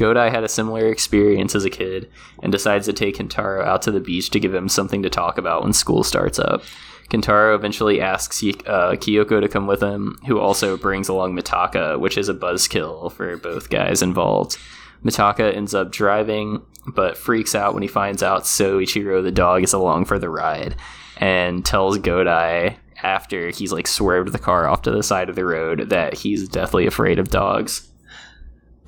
Godai 0.00 0.30
had 0.30 0.44
a 0.44 0.48
similar 0.48 0.86
experience 0.88 1.54
as 1.54 1.66
a 1.66 1.70
kid 1.70 2.10
and 2.42 2.50
decides 2.50 2.86
to 2.86 2.92
take 2.94 3.18
Kentaro 3.18 3.62
out 3.64 3.82
to 3.82 3.90
the 3.90 4.00
beach 4.00 4.30
to 4.30 4.40
give 4.40 4.54
him 4.54 4.68
something 4.68 5.02
to 5.02 5.10
talk 5.10 5.36
about 5.36 5.62
when 5.62 5.74
school 5.74 6.02
starts 6.02 6.38
up. 6.38 6.62
Kentaro 7.10 7.54
eventually 7.54 8.00
asks 8.00 8.42
uh, 8.42 8.92
Kyoko 8.92 9.40
to 9.40 9.48
come 9.48 9.66
with 9.66 9.82
him, 9.82 10.18
who 10.26 10.38
also 10.38 10.78
brings 10.78 11.08
along 11.08 11.36
Mitaka, 11.36 11.98
which 12.00 12.16
is 12.16 12.30
a 12.30 12.34
buzzkill 12.34 13.12
for 13.12 13.36
both 13.36 13.68
guys 13.68 14.00
involved. 14.00 14.56
Mitaka 15.04 15.54
ends 15.54 15.74
up 15.74 15.92
driving, 15.92 16.62
but 16.86 17.18
freaks 17.18 17.54
out 17.54 17.74
when 17.74 17.82
he 17.82 17.88
finds 17.88 18.22
out 18.22 18.44
Soichiro 18.44 19.22
the 19.22 19.32
dog 19.32 19.62
is 19.64 19.72
along 19.72 20.06
for 20.06 20.18
the 20.18 20.30
ride, 20.30 20.76
and 21.18 21.64
tells 21.64 21.98
Godai 21.98 22.76
after 23.02 23.50
he's 23.50 23.72
like 23.72 23.86
swerved 23.86 24.32
the 24.32 24.38
car 24.38 24.66
off 24.66 24.82
to 24.82 24.90
the 24.90 25.02
side 25.02 25.28
of 25.28 25.36
the 25.36 25.44
road 25.44 25.90
that 25.90 26.14
he's 26.14 26.48
deathly 26.48 26.86
afraid 26.86 27.18
of 27.18 27.30
dogs. 27.30 27.89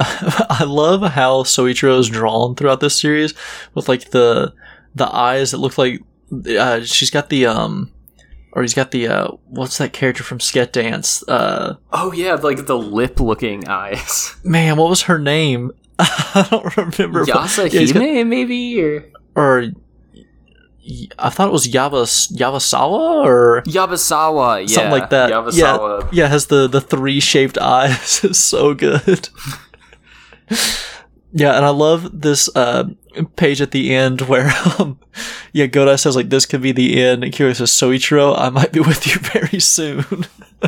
I 0.51 0.65
love 0.67 1.03
how 1.13 1.43
Soichiro 1.43 1.99
is 1.99 2.09
drawn 2.09 2.55
throughout 2.55 2.81
this 2.81 2.99
series 3.01 3.35
with 3.75 3.89
like 3.89 4.11
the 4.11 4.53
the 4.95 5.07
eyes 5.15 5.51
that 5.53 5.59
look 5.59 5.79
like 5.79 6.03
uh, 6.59 6.83
she's 6.83 7.11
got 7.11 7.29
the 7.31 7.47
um 7.47 7.91
or 8.53 8.63
he's 8.63 8.75
got 8.75 8.91
the 8.91 9.09
uh 9.09 9.29
what's 9.49 9.79
that 9.79 9.93
character 9.93 10.23
from 10.23 10.39
Sket 10.39 10.73
Dance? 10.73 11.23
Uh 11.29 11.77
Oh 11.93 12.13
yeah, 12.13 12.35
like 12.35 12.67
the 12.67 12.77
lip-looking 12.79 13.69
eyes. 13.69 14.35
man, 14.45 14.77
what 14.77 14.89
was 14.91 15.03
her 15.03 15.19
name? 15.19 15.73
I 15.99 16.47
don't 16.51 16.77
remember. 16.77 17.25
Yasahime, 17.25 17.73
yeah, 17.73 17.93
got- 18.23 18.27
maybe 18.27 18.83
or 18.83 19.05
or 19.35 19.65
I 21.19 21.31
thought 21.31 21.49
it 21.49 21.53
was 21.53 21.69
Yavas 21.69 22.33
Yavasawa 22.33 23.25
or 23.25 23.63
Yabasawa, 23.67 24.63
yeah, 24.63 24.75
something 24.75 24.91
like 24.91 25.11
that. 25.11 25.31
Yabasawa. 25.31 26.03
Yeah, 26.05 26.09
yeah, 26.13 26.27
has 26.29 26.47
the 26.47 26.67
the 26.67 26.81
three 26.81 27.21
shaped 27.21 27.57
eyes. 27.57 28.25
it's 28.25 28.39
so 28.39 28.75
good. 28.75 29.29
Yeah, 31.33 31.57
and 31.57 31.65
I 31.65 31.71
love 31.71 32.21
this 32.21 32.49
uh, 32.55 32.85
page 33.37 33.61
at 33.61 33.71
the 33.71 33.95
end 33.95 34.23
where 34.23 34.53
um, 34.79 34.99
yeah, 35.53 35.67
Godai 35.67 35.99
says 35.99 36.17
like 36.17 36.31
this 36.31 36.47
could 36.47 36.63
be 36.63 36.73
the 36.73 37.03
end, 37.03 37.25
and 37.25 37.33
Kyo 37.33 37.53
says 37.53 37.71
Soichiro, 37.71 38.37
I 38.39 38.51
might 38.51 38.73
be 38.73 38.81
with 38.81 39.07
you 39.07 39.19
very 39.33 39.61
soon. 39.61 40.05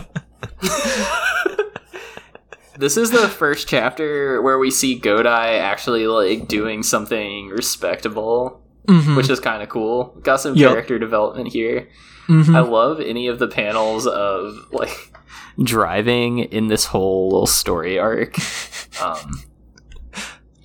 This 2.76 2.96
is 2.96 3.12
the 3.12 3.28
first 3.28 3.68
chapter 3.68 4.42
where 4.42 4.58
we 4.58 4.68
see 4.70 4.98
Godai 4.98 5.60
actually 5.60 6.08
like 6.08 6.48
doing 6.48 6.82
something 6.82 7.48
respectable, 7.50 8.60
Mhm. 8.88 9.16
which 9.16 9.30
is 9.30 9.38
kind 9.38 9.62
of 9.62 9.68
cool. 9.68 10.16
Got 10.22 10.40
some 10.40 10.56
Yep. 10.56 10.70
character 10.72 10.98
development 10.98 11.52
here. 11.52 11.88
Mhm. 12.28 12.54
I 12.54 12.60
love 12.62 12.98
any 13.00 13.28
of 13.28 13.38
the 13.38 13.46
panels 13.46 14.08
of 14.08 14.56
like 14.72 14.90
driving 15.62 16.40
in 16.40 16.66
this 16.66 16.86
whole 16.86 17.28
little 17.30 17.46
story 17.46 17.96
arc. 17.96 18.36
Um, 19.00 19.40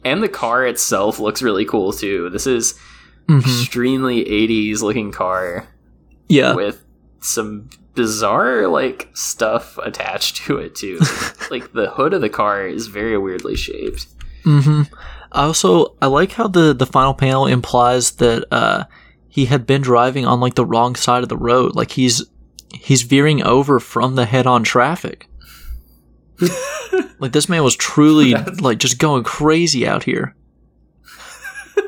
and 0.03 0.21
the 0.23 0.29
car 0.29 0.65
itself 0.65 1.19
looks 1.19 1.41
really 1.41 1.65
cool 1.65 1.91
too. 1.93 2.29
This 2.29 2.47
is 2.47 2.75
Mhm. 3.27 3.41
extremely 3.41 4.25
80s 4.27 4.81
looking 4.81 5.11
car 5.11 5.67
Yeah, 6.27 6.55
with 6.55 6.83
some 7.21 7.69
bizarre 7.95 8.67
like 8.67 9.09
stuff 9.13 9.77
attached 9.83 10.37
to 10.37 10.57
it 10.57 10.73
too. 10.75 10.99
like 11.51 11.73
the 11.73 11.89
hood 11.91 12.13
of 12.13 12.21
the 12.21 12.29
car 12.29 12.65
is 12.65 12.87
very 12.87 13.17
weirdly 13.17 13.55
shaped. 13.55 14.07
hmm 14.43 14.83
I 15.31 15.43
also 15.43 15.93
I 16.01 16.07
like 16.07 16.31
how 16.31 16.47
the 16.47 16.73
the 16.73 16.87
final 16.87 17.13
panel 17.13 17.45
implies 17.45 18.11
that 18.13 18.45
uh, 18.51 18.85
he 19.27 19.45
had 19.45 19.67
been 19.67 19.81
driving 19.83 20.25
on 20.25 20.39
like 20.39 20.55
the 20.55 20.65
wrong 20.65 20.95
side 20.95 21.21
of 21.21 21.29
the 21.29 21.37
road. 21.37 21.75
Like 21.75 21.91
he's 21.91 22.25
he's 22.73 23.03
veering 23.03 23.43
over 23.43 23.79
from 23.79 24.15
the 24.15 24.25
head 24.25 24.47
on 24.47 24.63
traffic. 24.63 25.27
like 27.19 27.31
this 27.31 27.49
man 27.49 27.63
was 27.63 27.75
truly 27.75 28.33
like 28.61 28.77
just 28.79 28.99
going 28.99 29.23
crazy 29.23 29.87
out 29.87 30.03
here. 30.03 30.35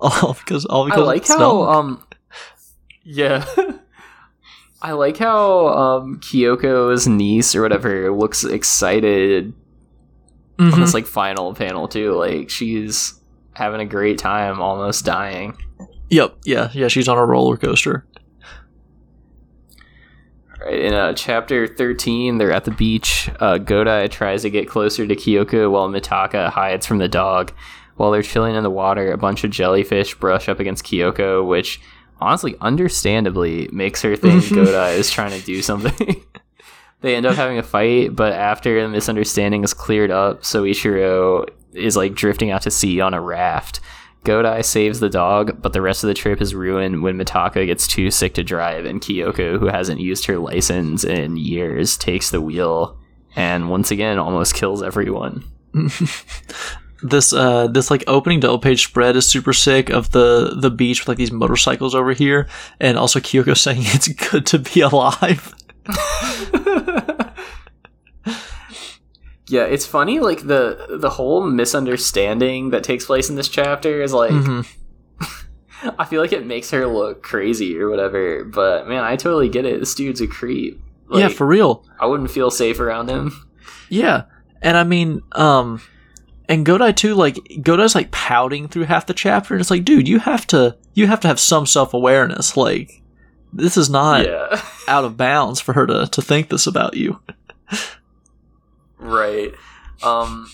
all 0.00 0.34
because 0.34 0.64
all 0.66 0.84
because 0.84 1.02
I 1.02 1.04
like 1.04 1.22
of 1.22 1.28
how 1.28 1.62
um 1.64 2.04
yeah. 3.04 3.44
I 4.80 4.92
like 4.92 5.16
how 5.16 5.68
um 5.68 6.18
Kyoko's 6.20 7.06
niece 7.06 7.54
or 7.54 7.62
whatever 7.62 8.10
looks 8.12 8.44
excited 8.44 9.52
on 10.58 10.70
Mhm. 10.72 10.76
this 10.76 10.94
like 10.94 11.06
final 11.06 11.54
panel 11.54 11.88
too. 11.88 12.12
Like 12.14 12.50
she's 12.50 13.14
having 13.54 13.80
a 13.80 13.84
great 13.86 14.18
time, 14.18 14.60
almost 14.60 15.04
dying. 15.04 15.56
Yep, 16.10 16.36
yeah, 16.44 16.70
yeah. 16.74 16.88
She's 16.88 17.08
on 17.08 17.16
a 17.16 17.24
roller 17.24 17.56
coaster. 17.56 18.04
In 20.68 20.94
uh, 20.94 21.12
chapter 21.14 21.66
13, 21.66 22.38
they're 22.38 22.52
at 22.52 22.64
the 22.64 22.70
beach. 22.70 23.30
Uh, 23.40 23.58
Godai 23.58 24.10
tries 24.10 24.42
to 24.42 24.50
get 24.50 24.68
closer 24.68 25.06
to 25.06 25.16
Kyoko 25.16 25.70
while 25.70 25.88
Mitaka 25.88 26.50
hides 26.50 26.86
from 26.86 26.98
the 26.98 27.08
dog. 27.08 27.52
While 27.96 28.10
they're 28.10 28.22
chilling 28.22 28.54
in 28.54 28.62
the 28.62 28.70
water, 28.70 29.12
a 29.12 29.18
bunch 29.18 29.44
of 29.44 29.50
jellyfish 29.50 30.14
brush 30.14 30.48
up 30.48 30.60
against 30.60 30.84
Kyoko, 30.84 31.46
which 31.46 31.80
honestly, 32.20 32.56
understandably, 32.60 33.68
makes 33.72 34.02
her 34.02 34.16
think. 34.16 34.44
Godai 34.44 34.96
is 34.96 35.10
trying 35.10 35.38
to 35.38 35.44
do 35.44 35.60
something. 35.62 36.24
they 37.00 37.16
end 37.16 37.26
up 37.26 37.36
having 37.36 37.58
a 37.58 37.62
fight, 37.62 38.14
but 38.14 38.32
after 38.32 38.80
the 38.80 38.88
misunderstanding 38.88 39.64
is 39.64 39.74
cleared 39.74 40.10
up, 40.10 40.42
Soichiro 40.42 41.48
is 41.74 41.96
like 41.96 42.14
drifting 42.14 42.50
out 42.50 42.62
to 42.62 42.70
sea 42.70 43.00
on 43.00 43.14
a 43.14 43.20
raft. 43.20 43.80
Godai 44.24 44.64
saves 44.64 45.00
the 45.00 45.08
dog, 45.08 45.60
but 45.60 45.72
the 45.72 45.82
rest 45.82 46.04
of 46.04 46.08
the 46.08 46.14
trip 46.14 46.40
is 46.40 46.54
ruined 46.54 47.02
when 47.02 47.18
Mitaka 47.18 47.66
gets 47.66 47.88
too 47.88 48.10
sick 48.10 48.34
to 48.34 48.44
drive, 48.44 48.84
and 48.84 49.00
Kyoko, 49.00 49.58
who 49.58 49.66
hasn't 49.66 50.00
used 50.00 50.26
her 50.26 50.38
license 50.38 51.02
in 51.04 51.36
years, 51.36 51.96
takes 51.96 52.30
the 52.30 52.40
wheel 52.40 52.98
and 53.36 53.70
once 53.70 53.90
again 53.90 54.18
almost 54.18 54.54
kills 54.54 54.82
everyone. 54.82 55.44
this 57.02 57.32
uh 57.32 57.66
this 57.68 57.90
like 57.90 58.04
opening 58.06 58.40
double 58.40 58.58
page 58.58 58.84
spread 58.86 59.16
is 59.16 59.28
super 59.28 59.52
sick 59.52 59.90
of 59.90 60.10
the 60.12 60.54
the 60.60 60.70
beach 60.70 61.00
with 61.00 61.08
like 61.08 61.18
these 61.18 61.32
motorcycles 61.32 61.94
over 61.94 62.12
here 62.12 62.46
and 62.78 62.96
also 62.98 63.18
Kyoko 63.20 63.56
saying 63.56 63.82
it's 63.84 64.08
good 64.08 64.46
to 64.46 64.58
be 64.58 64.80
alive. 64.80 65.54
yeah, 69.52 69.64
it's 69.64 69.84
funny 69.86 70.18
like 70.18 70.46
the 70.46 70.96
the 70.98 71.10
whole 71.10 71.42
misunderstanding 71.46 72.70
that 72.70 72.82
takes 72.82 73.04
place 73.04 73.28
in 73.28 73.36
this 73.36 73.48
chapter 73.48 74.02
is 74.02 74.12
like 74.14 74.30
Mhm. 74.30 74.66
I 75.98 76.04
feel 76.06 76.20
like 76.22 76.32
it 76.32 76.46
makes 76.46 76.70
her 76.70 76.86
look 76.86 77.22
crazy 77.22 77.76
or 77.78 77.90
whatever, 77.90 78.44
but 78.44 78.88
man, 78.88 79.02
I 79.04 79.16
totally 79.16 79.48
get 79.48 79.66
it. 79.66 79.80
This 79.80 79.94
dude's 79.94 80.20
a 80.20 80.26
creep. 80.26 80.80
Like, 81.08 81.20
yeah, 81.20 81.28
for 81.28 81.46
real. 81.46 81.84
I 82.00 82.06
wouldn't 82.06 82.30
feel 82.30 82.50
safe 82.50 82.80
around 82.80 83.08
him. 83.10 83.32
Yeah. 83.88 84.22
And 84.62 84.74
I 84.78 84.84
mean, 84.84 85.20
um 85.32 85.82
and 86.48 86.64
Godai 86.64 86.96
too, 86.96 87.14
like 87.14 87.34
Godai's 87.60 87.94
like 87.94 88.10
pouting 88.10 88.68
through 88.68 88.84
half 88.84 89.04
the 89.04 89.12
chapter 89.12 89.52
and 89.52 89.60
it's 89.60 89.70
like, 89.70 89.84
dude, 89.84 90.08
you 90.08 90.18
have 90.18 90.46
to 90.46 90.78
you 90.94 91.06
have 91.08 91.20
to 91.20 91.28
have 91.28 91.38
some 91.38 91.66
self 91.66 91.92
awareness. 91.92 92.56
Like 92.56 93.02
this 93.52 93.76
is 93.76 93.90
not 93.90 94.24
yeah. 94.24 94.62
out 94.88 95.04
of 95.04 95.18
bounds 95.18 95.60
for 95.60 95.74
her 95.74 95.86
to, 95.86 96.06
to 96.06 96.22
think 96.22 96.48
this 96.48 96.66
about 96.66 96.96
you. 96.96 97.20
Right. 99.02 99.52
Um 100.02 100.48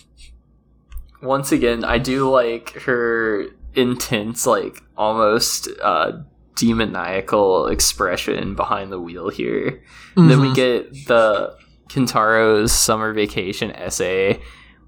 once 1.23 1.51
again, 1.53 1.85
I 1.85 1.99
do 1.99 2.31
like 2.31 2.71
her 2.83 3.47
intense, 3.75 4.47
like 4.47 4.83
almost 4.97 5.69
uh 5.83 6.13
demoniacal 6.55 7.67
expression 7.69 8.55
behind 8.57 8.91
the 8.93 9.01
wheel 9.01 9.29
here. 9.29 9.83
And 10.17 10.31
then 10.31 10.41
we 10.41 10.49
Mhm. 10.49 10.55
get 10.55 11.07
the 11.07 11.55
Kentaro's 11.89 12.73
summer 12.73 13.13
vacation 13.13 13.71
essay 13.71 14.41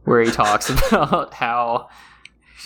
where 0.05 0.21
he 0.21 0.31
talks 0.31 0.69
about 0.89 1.33
how 1.35 1.89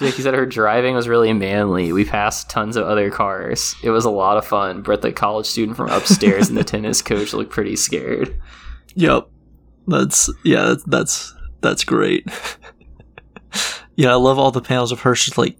like 0.01 0.14
he 0.14 0.22
said 0.22 0.34
her 0.34 0.47
driving 0.47 0.95
was 0.95 1.07
really 1.07 1.32
manly. 1.32 1.92
We 1.92 2.05
passed 2.05 2.51
tons 2.51 2.76
of 2.76 2.84
other 2.86 3.11
cars. 3.11 3.76
It 3.82 3.90
was 3.90 4.05
a 4.05 4.11
lot 4.11 4.36
of 4.36 4.45
fun. 4.45 4.82
But 4.82 5.03
the 5.03 5.12
college 5.12 5.47
student 5.47 5.76
from 5.76 5.88
upstairs 5.90 6.49
and 6.49 6.59
the 6.59 6.64
tennis 6.74 7.01
coach 7.03 7.32
looked 7.32 7.51
pretty 7.53 7.76
scared. 7.76 8.40
Yep. 8.97 9.28
That's 9.87 10.30
yeah, 10.45 10.74
that's 10.87 11.35
that's, 11.61 11.85
great. 11.85 12.26
yeah, 13.97 14.12
I 14.12 14.14
love 14.14 14.39
all 14.39 14.51
the 14.51 14.61
panels 14.61 14.93
of 14.93 15.01
her 15.01 15.14
just 15.14 15.39
like 15.39 15.57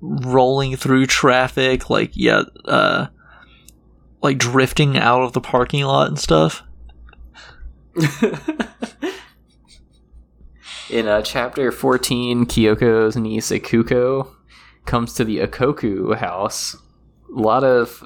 rolling 0.00 0.76
through 0.76 1.06
traffic, 1.06 1.90
like 1.90 2.12
yeah, 2.14 2.42
uh 2.64 3.06
like 4.22 4.38
drifting 4.38 4.96
out 4.96 5.22
of 5.22 5.32
the 5.32 5.40
parking 5.40 5.84
lot 5.84 6.08
and 6.08 6.18
stuff. 6.18 6.62
In 10.90 11.08
uh, 11.08 11.22
chapter 11.22 11.72
14, 11.72 12.44
Kyoko's 12.46 13.16
niece 13.16 13.50
Ikuko 13.50 14.28
comes 14.84 15.14
to 15.14 15.24
the 15.24 15.38
Ikkoku 15.38 16.16
house. 16.16 16.76
A 17.34 17.40
lot 17.40 17.64
of 17.64 18.04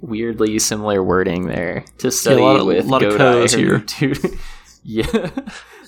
weirdly 0.00 0.58
similar 0.58 1.02
wording 1.02 1.46
there 1.46 1.84
to 1.98 2.10
study 2.10 2.40
lot 2.40 2.60
of- 2.60 2.66
with 2.66 2.84
lot 2.86 3.02
of 3.02 3.14
Godai, 3.14 3.18
codes 3.18 3.52
here. 3.54 3.78
dude. 3.78 4.18
yeah. 4.82 5.30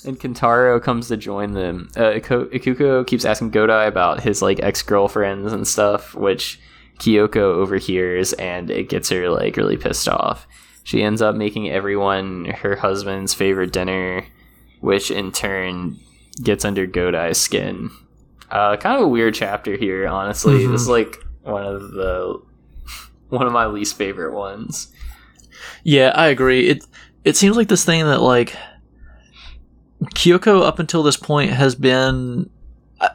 And 0.05 0.19
Kentaro 0.19 0.83
comes 0.83 1.09
to 1.09 1.17
join 1.17 1.53
them. 1.53 1.91
Uh, 1.95 2.13
Ikuko 2.21 3.07
keeps 3.07 3.25
asking 3.27 3.51
Godai 3.53 3.87
about 3.87 4.23
his 4.23 4.41
like 4.41 4.59
ex 4.63 4.83
girlfriends 4.83 5.53
and 5.53 5.67
stuff, 5.69 6.15
which 6.15 6.59
Kyoko 6.99 7.37
overhears, 7.37 8.33
and 8.35 8.71
it 8.71 8.89
gets 8.89 9.11
her 9.11 9.29
like 9.29 9.57
really 9.57 9.77
pissed 9.77 10.09
off. 10.09 10.47
She 10.85 11.03
ends 11.03 11.21
up 11.21 11.35
making 11.37 11.71
everyone 11.71 12.47
her 12.47 12.77
husband's 12.77 13.35
favorite 13.35 13.73
dinner, 13.73 14.25
which 14.81 15.11
in 15.11 15.33
turn 15.33 15.99
gets 16.43 16.65
under 16.65 16.87
Godai's 16.87 17.37
skin. 17.39 17.91
Uh, 18.51 18.77
kind 18.79 18.97
of 18.97 19.03
a 19.03 19.09
weird 19.09 19.35
chapter 19.35 19.77
here, 19.77 20.09
honestly. 20.09 20.61
Mhm. 20.65 20.73
This 20.73 20.81
is 20.83 20.89
like 20.89 21.23
one 21.43 21.65
of 21.67 21.91
the 21.93 22.41
one 23.31 23.47
of 23.47 23.53
my 23.53 23.67
least 23.67 23.97
favorite 23.97 24.35
ones. 24.35 24.93
Yeah, 25.85 26.13
I 26.15 26.27
agree. 26.27 26.69
It 26.69 26.85
it 27.25 27.37
seems 27.37 27.57
like 27.57 27.69
this 27.69 27.85
thing 27.85 28.05
that 28.05 28.21
like 28.21 28.57
Kyoko 30.15 30.63
up 30.63 30.79
until 30.79 31.03
this 31.03 31.17
point 31.17 31.51
has 31.51 31.75
been 31.75 32.51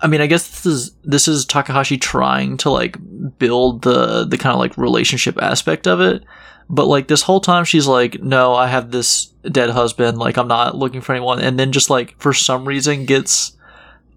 I 0.02 0.08
mean, 0.08 0.22
I 0.22 0.28
guess 0.28 0.48
this 0.48 0.66
is 0.66 0.96
this 1.04 1.28
is 1.28 1.46
Takahashi 1.46 1.98
trying 1.98 2.58
to 2.58 2.72
like 2.72 2.98
build 3.38 3.84
the 3.84 4.26
the 4.26 4.38
kind 4.38 4.54
of 4.54 4.60
like 4.60 4.78
relationship 4.78 5.42
aspect 5.42 5.88
of 5.88 6.02
it. 6.02 6.24
But 6.68 6.88
like 6.88 7.08
this 7.08 7.22
whole 7.22 7.40
time 7.40 7.66
she's 7.66 7.86
like, 7.86 8.22
"No, 8.22 8.56
I 8.56 8.68
have 8.68 8.90
this 8.90 9.28
dead 9.52 9.70
husband, 9.70 10.18
like 10.18 10.38
I'm 10.38 10.48
not 10.48 10.76
looking 10.76 11.02
for 11.02 11.14
anyone." 11.14 11.40
And 11.40 11.60
then 11.60 11.72
just 11.72 11.92
like 11.92 12.20
for 12.20 12.34
some 12.34 12.66
reason 12.66 13.06
gets 13.06 13.56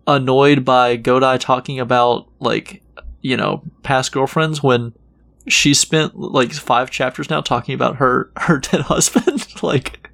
annoyed 0.07 0.65
by 0.65 0.97
Godai 0.97 1.39
talking 1.39 1.79
about 1.81 2.29
like, 2.41 2.83
you 3.21 3.37
know, 3.37 3.63
past 3.83 4.13
girlfriends 4.13 4.63
when 4.63 4.95
she 5.49 5.75
spent 5.75 6.19
like 6.19 6.53
five 6.53 6.91
chapters 6.91 7.29
now 7.31 7.41
talking 7.41 7.75
about 7.75 7.97
her 7.97 8.31
her 8.37 8.59
dead 8.71 8.83
husband 8.83 9.47
like 9.63 10.09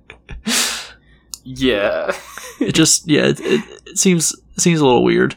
Yeah. 1.45 2.13
it 2.61 2.75
just 2.75 3.09
yeah 3.09 3.27
it, 3.27 3.41
it, 3.41 3.65
it 3.87 3.99
seems 3.99 4.33
it 4.57 4.61
seems 4.61 4.81
a 4.81 4.85
little 4.87 5.05
weird 5.05 5.37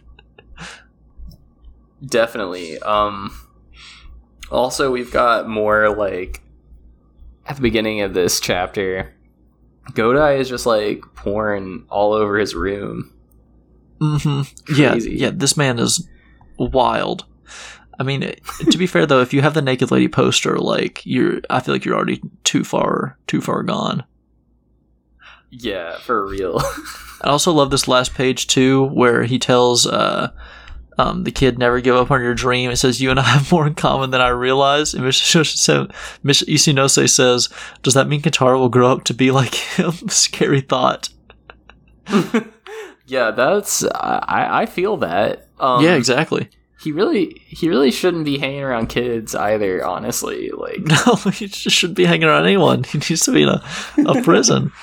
Definitely. 2.05 2.77
Um 2.79 3.35
also 4.51 4.91
we've 4.91 5.11
got 5.11 5.49
more 5.49 5.89
like 5.95 6.41
at 7.47 7.55
the 7.55 7.61
beginning 7.61 8.01
of 8.01 8.13
this 8.13 8.39
chapter, 8.39 9.13
Godai 9.93 10.37
is 10.39 10.49
just 10.49 10.65
like 10.65 11.01
pouring 11.15 11.85
all 11.89 12.13
over 12.13 12.37
his 12.37 12.53
room. 12.53 13.13
Mm-hmm. 13.99 14.75
yeah 14.79 14.93
yeah 14.93 15.31
this 15.33 15.57
man 15.57 15.79
is 15.79 16.07
wild 16.59 17.25
i 17.99 18.03
mean 18.03 18.21
to 18.69 18.77
be 18.77 18.87
fair 18.87 19.05
though 19.05 19.21
if 19.21 19.33
you 19.33 19.41
have 19.41 19.53
the 19.53 19.61
naked 19.61 19.91
lady 19.91 20.07
poster 20.07 20.57
like 20.57 21.05
you're 21.05 21.41
i 21.49 21.59
feel 21.59 21.73
like 21.73 21.85
you're 21.85 21.95
already 21.95 22.21
too 22.43 22.63
far 22.63 23.17
too 23.27 23.41
far 23.41 23.63
gone 23.63 24.03
Yeah, 25.49 25.97
for 25.99 26.27
real. 26.27 26.59
i 27.21 27.27
also 27.29 27.51
love 27.51 27.71
this 27.71 27.87
last 27.87 28.13
page 28.13 28.47
too 28.47 28.85
where 28.85 29.23
he 29.23 29.39
tells 29.39 29.87
uh 29.87 30.31
um, 30.99 31.25
the 31.25 31.31
kid 31.31 31.59
never 31.59 31.79
give 31.79 31.95
up 31.95 32.09
on 32.09 32.21
your 32.21 32.33
dream. 32.33 32.71
It 32.71 32.77
says 32.77 32.99
you 32.99 33.11
and 33.11 33.19
I 33.19 33.23
have 33.23 33.51
more 33.51 33.67
in 33.67 33.75
common 33.75 34.09
than 34.09 34.19
I 34.19 34.29
realize. 34.29 34.95
And 34.95 35.03
Miss 35.03 35.21
Ichinose 35.31 37.09
says, 37.09 37.49
"Does 37.83 37.93
that 37.93 38.07
mean 38.07 38.21
Katara 38.21 38.57
will 38.57 38.69
grow 38.69 38.91
up 38.91 39.03
to 39.03 39.13
be 39.13 39.29
like 39.29 39.53
him?" 39.53 39.91
Scary 40.07 40.61
thought. 40.61 41.09
yeah, 43.05 43.31
that's 43.31 43.83
I 43.83 44.61
I 44.61 44.65
feel 44.65 44.97
that. 44.97 45.47
Um 45.59 45.83
yeah, 45.83 45.93
exactly. 45.95 46.49
He 46.79 46.91
really 46.91 47.41
he 47.47 47.67
really 47.69 47.89
shouldn't 47.91 48.25
be 48.25 48.37
hanging 48.37 48.61
around 48.63 48.87
kids 48.87 49.33
either, 49.33 49.83
honestly. 49.85 50.51
Like 50.55 50.79
No, 50.85 51.15
he 51.31 51.47
just 51.47 51.75
shouldn't 51.75 51.97
be 51.97 52.05
hanging 52.05 52.27
around 52.27 52.43
anyone. 52.45 52.83
He 52.83 52.97
needs 52.99 53.21
to 53.25 53.31
be 53.31 53.43
in 53.43 53.49
a, 53.49 53.63
a 54.05 54.21
prison. 54.21 54.71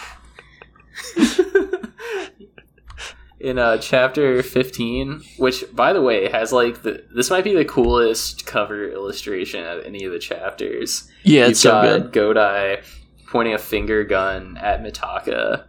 in 3.41 3.59
uh, 3.59 3.77
chapter 3.79 4.43
15 4.43 5.23
which 5.39 5.65
by 5.75 5.93
the 5.93 6.01
way 6.01 6.31
has 6.31 6.53
like 6.53 6.83
the 6.83 7.05
this 7.15 7.31
might 7.31 7.45
be 7.45 7.55
the 7.55 7.65
coolest 7.65 8.47
cover 8.47 8.89
illustration 8.91 9.65
of 9.67 9.85
any 9.85 10.05
of 10.05 10.13
the 10.13 10.19
chapters 10.19 11.11
Yeah, 11.25 11.43
You've 11.43 11.51
it's 11.51 11.61
so 11.61 11.71
got 11.71 12.13
good. 12.13 12.37
godai 12.37 12.85
pointing 13.27 13.55
a 13.55 13.59
finger 13.59 14.05
gun 14.05 14.57
at 14.59 14.83
mitaka 14.83 15.65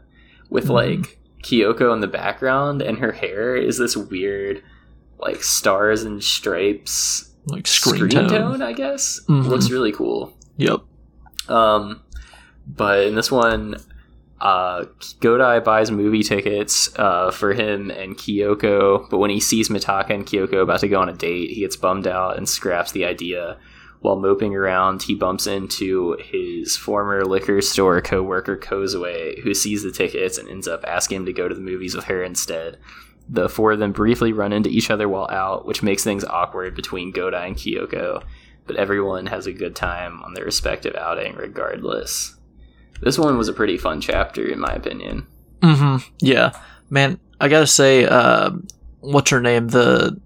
with 0.50 0.68
Mhm. 0.68 0.70
like 0.70 1.20
kyoko 1.44 1.92
in 1.94 2.00
the 2.00 2.08
background 2.08 2.82
and 2.82 3.00
her 3.00 3.12
hair 3.12 3.56
is 3.56 3.78
this 3.78 3.98
weird 3.98 4.64
like 5.20 5.44
stars 5.44 6.04
and 6.04 6.24
stripes 6.24 7.32
Like 7.48 7.68
screen, 7.68 8.10
tone. 8.10 8.62
i 8.62 8.74
guess 8.74 9.20
Mhm. 9.30 9.48
looks 9.48 9.70
really 9.70 9.92
cool 9.92 10.34
Yep. 10.58 10.80
um, 11.50 12.02
but 12.68 13.06
in 13.06 13.16
this 13.16 13.32
one, 13.32 13.76
uh, 14.42 14.86
Godai 15.22 15.64
buys 15.64 15.92
movie 15.92 16.24
tickets 16.24 16.90
uh, 16.98 17.30
for 17.32 17.54
him 17.54 17.92
and 17.92 18.18
Kyoko. 18.18 19.08
But 19.10 19.20
when 19.20 19.30
he 19.30 19.40
sees 19.40 19.70
Mitaka 19.70 20.10
and 20.12 20.26
Kyoko 20.26 20.62
about 20.64 20.80
to 20.80 20.88
go 20.88 21.00
on 21.00 21.10
a 21.10 21.14
date, 21.14 21.52
he 21.52 21.60
gets 21.62 21.76
bummed 21.76 22.08
out 22.08 22.38
and 22.38 22.48
scraps 22.50 22.92
the 22.92 23.06
idea. 23.06 23.58
While 24.02 24.16
moping 24.18 24.56
around, 24.56 25.04
he 25.04 25.16
bumps 25.16 25.46
into 25.48 26.18
his 26.32 26.76
former 26.78 27.24
liquor 27.26 27.62
store 27.62 28.02
coworker 28.02 28.58
Kozue, 28.58 29.42
who 29.44 29.54
sees 29.54 29.84
the 29.84 29.92
tickets 29.92 30.38
and 30.38 30.48
ends 30.50 30.68
up 30.68 30.84
asking 30.88 31.18
him 31.18 31.26
to 31.28 31.34
go 31.34 31.48
to 31.48 31.56
the 31.56 31.62
movies 31.62 31.96
with 31.96 32.06
her 32.06 32.24
instead. 32.24 32.78
The 33.28 33.50
four 33.50 33.72
of 33.72 33.80
them 33.80 33.92
briefly 33.92 34.34
run 34.34 34.54
into 34.54 34.70
each 34.70 34.92
other 34.92 35.10
while 35.10 35.28
out, 35.30 35.66
which 35.66 35.82
makes 35.82 36.04
things 36.04 36.24
awkward 36.24 36.76
between 36.76 37.12
Godai 37.14 37.48
and 37.48 37.56
Kyoko 37.56 38.24
but 38.68 38.76
everyone 38.78 39.28
has 39.28 39.48
a 39.48 39.54
good 39.54 39.76
time 39.76 40.24
on 40.24 40.34
their 40.34 40.46
respective 40.46 40.96
outing 40.96 41.36
regardless. 41.36 42.36
This 43.02 43.18
one 43.20 43.38
was 43.38 43.48
a 43.48 43.54
pretty 43.54 43.78
fun 43.78 44.02
chapter, 44.02 44.46
in 44.48 44.60
my 44.60 44.72
opinion. 44.74 45.28
Mm-hmm. 45.62 45.98
Yeah, 46.20 46.52
man. 46.90 47.20
I 47.40 47.50
gotta 47.50 47.68
say, 47.68 48.06
uh, 48.06 48.52
what's 49.02 49.30
her 49.32 49.42
name? 49.42 49.68
The 49.68 50.20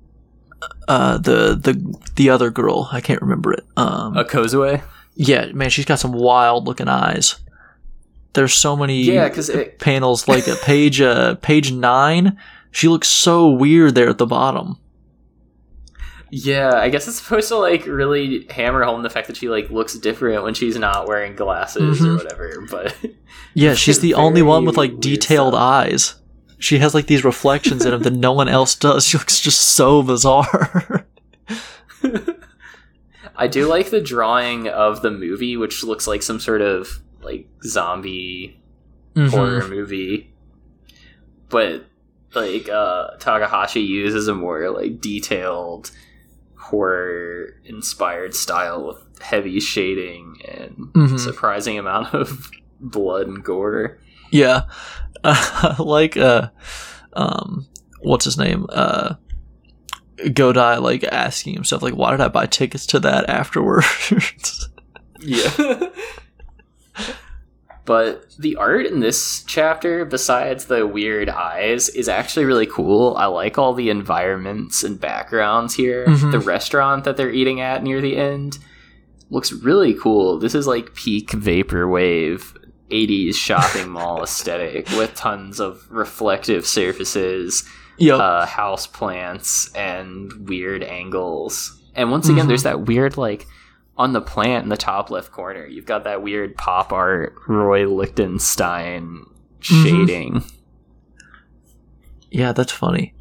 uh, 0.87 1.17
the 1.17 1.55
the 1.55 1.99
the 2.15 2.29
other 2.29 2.49
girl. 2.51 2.87
I 2.91 3.01
can't 3.01 3.21
remember 3.21 3.53
it. 3.53 3.65
Um, 3.75 4.15
A 4.15 4.23
Kozue? 4.23 4.81
yeah, 5.15 5.51
man, 5.51 5.69
she's 5.69 5.85
got 5.85 5.99
some 5.99 6.13
wild 6.13 6.65
looking 6.65 6.87
eyes. 6.87 7.35
There's 8.33 8.53
so 8.53 8.77
many 8.77 9.01
Yeah, 9.01 9.27
because 9.27 9.49
it, 9.49 9.79
panels 9.79 10.27
like 10.27 10.47
at 10.47 10.61
page 10.61 11.01
uh 11.01 11.35
page 11.35 11.71
nine. 11.71 12.37
She 12.71 12.87
looks 12.87 13.07
so 13.07 13.49
weird 13.49 13.95
there 13.95 14.09
at 14.09 14.17
the 14.17 14.25
bottom. 14.27 14.77
yeah, 16.31 16.71
I 16.75 16.89
guess 16.89 17.07
it's 17.07 17.19
supposed 17.19 17.47
to 17.47 17.57
like 17.57 17.85
really 17.87 18.45
hammer 18.51 18.83
home 18.83 19.01
the 19.01 19.09
fact 19.09 19.25
that 19.27 19.37
she 19.37 19.49
like 19.49 19.71
looks 19.71 19.95
different 19.97 20.43
when 20.43 20.53
she's 20.53 20.77
not 20.77 21.07
wearing 21.07 21.35
glasses 21.35 21.99
or 22.01 22.09
Mhm. 22.09 22.17
whatever. 22.17 22.65
But 22.69 22.95
Yeah, 23.55 23.73
she's 23.81 23.99
the 23.99 24.13
only 24.13 24.43
one 24.43 24.63
with 24.65 24.77
like 24.77 24.99
detailed 24.99 25.53
stuff. 25.55 25.61
eyes. 25.61 26.15
She 26.59 26.77
has 26.79 26.93
like 26.93 27.07
these 27.07 27.23
reflections 27.23 27.83
in 27.85 27.89
them 27.91 28.03
that 28.03 28.13
no 28.13 28.31
one 28.33 28.47
else 28.49 28.75
does. 28.75 29.05
She 29.07 29.17
looks 29.17 29.39
just 29.39 29.59
so 29.61 30.03
bizarre. 30.03 31.07
I 33.35 33.47
do 33.47 33.67
like 33.67 33.89
the 33.89 34.01
drawing 34.01 34.67
of 34.67 35.01
the 35.01 35.11
movie, 35.11 35.55
which 35.57 35.83
looks 35.83 36.05
like 36.07 36.21
some 36.21 36.39
sort 36.39 36.61
of 36.61 36.99
like 37.21 37.47
zombie 37.63 38.61
Mhm. 39.15 39.29
horror 39.29 39.67
movie. 39.67 40.33
But 41.49 41.85
like 42.35 42.69
uh 42.69 43.11
Takahashi 43.19 43.81
uses 43.81 44.27
a 44.27 44.35
more 44.35 44.69
like 44.71 45.01
detailed 45.01 45.91
horror 46.55 47.55
inspired 47.65 48.35
style 48.35 48.85
with 48.87 48.97
heavy 49.21 49.59
shading 49.59 50.35
and 50.47 50.75
Mhm. 50.93 51.19
surprising 51.19 51.77
amount 51.79 52.13
of 52.13 52.49
blood 52.79 53.27
and 53.27 53.43
gore. 53.43 53.97
Yeah, 54.31 54.63
uh, 55.23 55.75
like 55.79 56.15
uh, 56.17 56.49
um, 57.13 57.67
what's 58.01 58.25
his 58.25 58.37
name? 58.37 58.65
Uh, 58.69 59.15
Godai 60.17 60.81
like 60.81 61.03
asking 61.05 61.53
himself 61.53 61.81
like, 61.81 61.95
why 61.95 62.11
did 62.11 62.21
I 62.21 62.27
buy 62.27 62.45
tickets 62.45 62.85
to 62.87 62.99
that 62.99 63.29
afterwards? 63.29 64.67
Yeah. 65.21 65.49
But 67.89 68.29
the 68.37 68.55
art 68.55 68.85
in 68.85 68.99
this 68.99 69.43
chapter, 69.47 70.05
besides 70.05 70.65
the 70.65 70.85
weird 70.85 71.27
eyes, 71.27 71.89
is 71.89 72.07
actually 72.07 72.45
really 72.45 72.67
cool. 72.67 73.15
I 73.17 73.25
like 73.25 73.57
all 73.57 73.73
the 73.73 73.89
environments 73.89 74.83
and 74.83 75.01
backgrounds 75.01 75.73
here. 75.73 76.05
Mhm. 76.05 76.31
The 76.31 76.39
restaurant 76.39 77.03
that 77.05 77.17
they're 77.17 77.31
eating 77.31 77.61
at 77.61 77.81
near 77.81 77.99
the 77.99 78.15
end 78.15 78.59
looks 79.31 79.51
really 79.51 79.95
cool. 79.95 80.37
This 80.37 80.53
is 80.53 80.67
like 80.67 80.93
peak 80.93 81.31
vaporwave 81.31 82.55
80s 82.91 83.33
shopping 83.35 83.89
mall 83.97 84.21
aesthetic 84.21 84.87
with 84.91 85.15
tons 85.15 85.59
of 85.59 85.87
reflective 85.89 86.67
surfaces 86.67 87.63
yep. 87.97 88.19
uh, 88.19 88.45
house 88.45 88.85
plants 88.85 89.73
and 89.73 90.31
weird 90.47 90.83
angles. 90.83 91.75
And 91.95 92.11
once 92.11 92.29
again, 92.29 92.45
Mhm. 92.45 92.49
there's 92.49 92.63
that 92.63 92.81
weird 92.81 93.17
like 93.17 93.47
on 93.99 94.13
the 94.13 94.21
plant 94.21 94.63
in 94.63 94.69
the 94.69 94.77
top 94.77 95.11
left 95.11 95.31
corner. 95.31 95.67
You've 95.67 95.85
got 95.85 96.05
that 96.05 96.23
weird 96.23 96.55
pop 96.55 96.91
art 96.91 97.35
Roy 97.47 97.85
Lichtenstein 97.85 99.25
shading. 99.59 100.43
yeah, 102.31 102.53
that's 102.53 102.71
funny. 102.71 103.13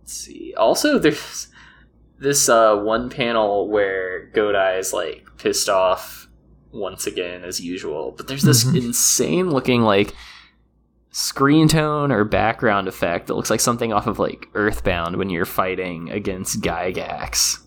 Let's 0.00 0.12
see. 0.12 0.54
Also, 0.56 0.98
there's 0.98 1.48
this 2.18 2.48
uh, 2.48 2.76
one 2.76 3.08
panel 3.10 3.68
where 3.68 4.30
Godai 4.34 4.78
is 4.78 4.92
like 4.92 5.26
pissed 5.38 5.68
off 5.68 6.28
once 6.72 7.06
again 7.06 7.42
as 7.44 7.60
usual, 7.60 8.12
but 8.16 8.28
there's 8.28 8.42
this 8.42 8.64
Mhm. 8.64 8.76
insane 8.84 9.50
looking 9.50 9.82
like 9.82 10.14
screen 11.12 11.66
tone 11.66 12.12
or 12.12 12.24
background 12.24 12.86
effect 12.86 13.26
that 13.26 13.34
looks 13.34 13.50
like 13.50 13.58
something 13.58 13.92
off 13.92 14.06
of 14.06 14.18
like 14.18 14.46
Earthbound 14.54 15.16
when 15.16 15.30
you're 15.30 15.44
fighting 15.46 16.10
against 16.10 16.60
Giygas. 16.60 17.58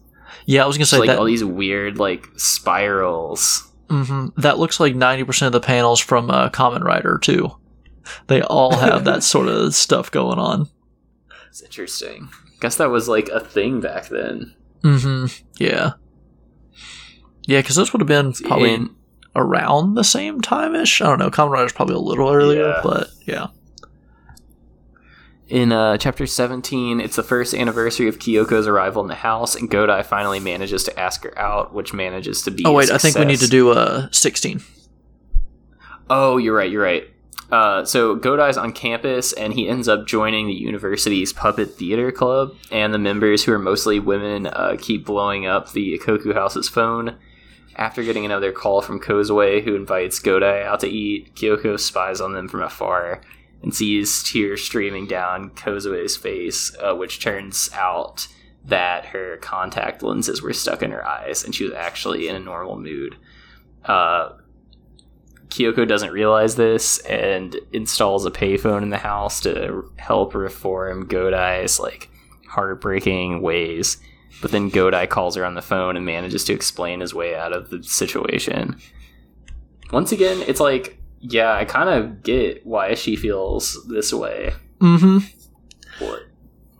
Yeah, 0.46 0.64
I 0.64 0.68
was 0.68 0.78
gonna 0.78 0.86
say 0.86 0.98
like 1.00 1.08
that. 1.08 1.20
all 1.20 1.26
these 1.26 1.44
weird 1.44 1.98
like 1.98 2.28
spirals. 2.38 3.72
hmm 3.90 4.28
That 4.38 4.60
looks 4.60 4.80
like 4.80 4.96
ninety 4.96 5.24
percent 5.24 5.48
of 5.56 5.62
the 5.62 5.66
panels 5.66 6.00
from 6.00 6.30
uh, 6.30 6.50
Kamen 6.50 6.84
Rider 6.84 7.18
too. 7.18 7.56
They 8.28 8.42
all 8.42 8.76
have 8.78 9.06
that 9.06 9.24
sort 9.34 9.48
of 9.48 9.74
stuff 9.76 10.12
going 10.12 10.40
on. 10.40 10.68
It's 11.50 11.62
interesting. 11.62 12.30
Guess 12.60 12.78
that 12.78 12.90
was 12.90 13.08
like 13.08 13.30
a 13.30 13.40
thing 13.40 13.80
back 13.82 14.08
then. 14.10 14.56
hmm 14.82 15.26
Yeah. 15.58 15.92
Yeah, 17.46 17.60
because 17.60 17.76
those 17.76 17.92
would 17.94 18.00
have 18.02 18.08
been 18.08 18.32
probably 18.34 18.74
In- 18.74 18.96
around 19.36 19.96
the 19.96 20.04
same 20.04 20.42
time 20.42 20.76
ish. 20.76 21.02
I 21.02 21.06
don't 21.06 21.20
know. 21.20 21.30
Kamen 21.30 21.52
Rider's 21.52 21.74
probably 21.74 21.96
a 21.96 22.00
little 22.00 22.30
earlier, 22.30 22.70
Yeah. 22.70 22.80
but 22.84 23.08
yeah. 23.26 23.48
In 25.54 25.72
uh, 25.72 26.00
chapter 26.00 26.26
17, 26.26 27.00
it's 27.00 27.16
the 27.16 27.22
first 27.22 27.54
anniversary 27.54 28.08
of 28.08 28.18
Kyoko's 28.18 28.66
arrival 28.66 29.04
in 29.04 29.08
the 29.08 29.14
house, 29.14 29.54
and 29.54 29.70
Godai 29.70 30.04
finally 30.04 30.40
manages 30.40 30.84
to 30.86 31.00
ask 31.00 31.24
her 31.26 31.38
out, 31.38 31.76
which 31.76 31.94
manages 31.94 32.42
to 32.42 32.50
be. 32.50 32.66
Oh 32.66 32.74
wait, 32.74 32.90
I 32.90 32.98
think 32.98 33.16
we 33.16 33.26
need 33.26 33.38
to 33.38 33.48
do 33.48 33.70
uh 33.70 34.08
sixteen. 34.10 34.64
Oh, 36.10 36.38
you're 36.38 36.56
right, 36.56 36.72
you're 36.72 36.82
right. 36.82 37.08
Uh, 37.52 37.86
so 37.86 38.16
Godai's 38.16 38.58
on 38.58 38.74
campus, 38.74 39.32
and 39.32 39.54
he 39.54 39.70
ends 39.70 39.88
up 39.88 40.08
joining 40.08 40.48
the 40.48 40.56
university's 40.56 41.32
puppet 41.32 41.76
theater 41.76 42.12
club, 42.12 42.56
and 42.72 42.92
the 42.92 42.98
members, 42.98 43.44
who 43.44 43.54
are 43.54 43.60
mostly 43.60 44.00
women, 44.00 44.48
uh, 44.48 44.76
keep 44.82 45.06
blowing 45.06 45.46
up 45.46 45.74
the 45.74 46.00
Ikkoku 46.00 46.34
House's 46.34 46.68
phone. 46.68 47.16
After 47.76 48.02
getting 48.02 48.26
another 48.26 48.52
call 48.52 48.82
from 48.82 49.00
Kozue, 49.00 49.64
who 49.64 49.76
invites 49.76 50.20
Godai 50.20 50.64
out 50.66 50.80
to 50.80 50.88
eat, 50.88 51.36
Kyoko 51.36 51.80
spies 51.80 52.22
on 52.22 52.34
them 52.34 52.48
from 52.48 52.64
afar 52.64 53.22
and 53.64 53.74
sees 53.74 54.22
tears 54.24 54.62
streaming 54.62 55.08
down 55.08 55.50
Kozue's 55.52 56.16
face, 56.18 56.76
uh, 56.80 56.94
which 56.94 57.20
turns 57.20 57.70
out 57.74 58.28
that 58.66 59.08
her 59.08 59.38
contact 59.38 60.04
lenses 60.04 60.42
were 60.42 60.54
stuck 60.54 60.84
in 60.84 60.92
her 60.92 61.06
eyes 61.06 61.44
and 61.44 61.56
she 61.56 61.64
was 61.64 61.74
actually 61.74 62.28
in 62.28 62.36
a 62.36 62.40
normal 62.40 62.78
mood. 62.78 63.16
Uh, 63.84 64.34
Kyoko 65.48 65.88
doesn't 65.88 66.12
realize 66.12 66.56
this 66.56 67.00
and 67.00 67.56
installs 67.72 68.26
a 68.26 68.32
payphone 68.32 68.82
in 68.82 68.90
the 68.90 68.98
house 68.98 69.40
to 69.42 69.92
help 69.98 70.34
reform 70.34 71.08
Godai's 71.08 71.80
like 71.80 72.10
heartbreaking 72.48 73.42
ways. 73.42 73.98
But 74.42 74.52
then 74.52 74.72
Godai 74.72 75.08
calls 75.10 75.36
her 75.36 75.46
on 75.46 75.56
the 75.56 75.62
phone 75.62 75.96
and 75.96 76.06
manages 76.06 76.44
to 76.46 76.54
explain 76.54 77.02
his 77.02 77.14
way 77.14 77.36
out 77.36 77.54
of 77.54 77.70
the 77.70 77.84
situation. 77.84 78.78
Once 79.92 80.12
again, 80.12 80.44
it's 80.48 80.60
like, 80.60 80.98
yeah, 81.24 81.54
I 81.54 81.66
kind 81.66 81.90
of 81.90 82.22
get 82.24 82.66
why 82.66 82.94
she 82.96 83.16
feels 83.16 83.80
this 83.90 84.12
way. 84.14 84.54
Mm-hmm. 84.80 85.20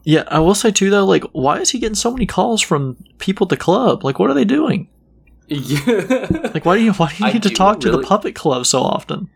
Yeah, 0.06 0.24
I 0.28 0.40
will 0.40 0.56
say 0.56 0.70
too 0.72 0.90
though, 0.90 1.06
like, 1.06 1.24
why 1.32 1.60
is 1.60 1.70
he 1.70 1.80
getting 1.80 1.96
so 1.96 2.12
many 2.12 2.26
calls 2.26 2.62
from 2.62 2.98
people 3.20 3.46
at 3.46 3.50
the 3.50 3.58
club? 3.58 4.04
Like, 4.04 4.20
what 4.20 4.30
are 4.30 4.34
they 4.34 4.44
doing? 4.46 4.90
yeah, 5.48 6.50
Like, 6.54 6.66
why 6.66 6.78
do 6.78 6.84
you 6.84 6.92
why 6.94 7.10
do 7.10 7.16
you 7.24 7.26
I 7.30 7.34
need 7.34 7.44
to 7.44 7.50
talk 7.50 7.80
to 7.82 7.92
the 7.92 8.02
puppet 8.02 8.36
club 8.36 8.66
so 8.66 8.82
often? 8.82 9.30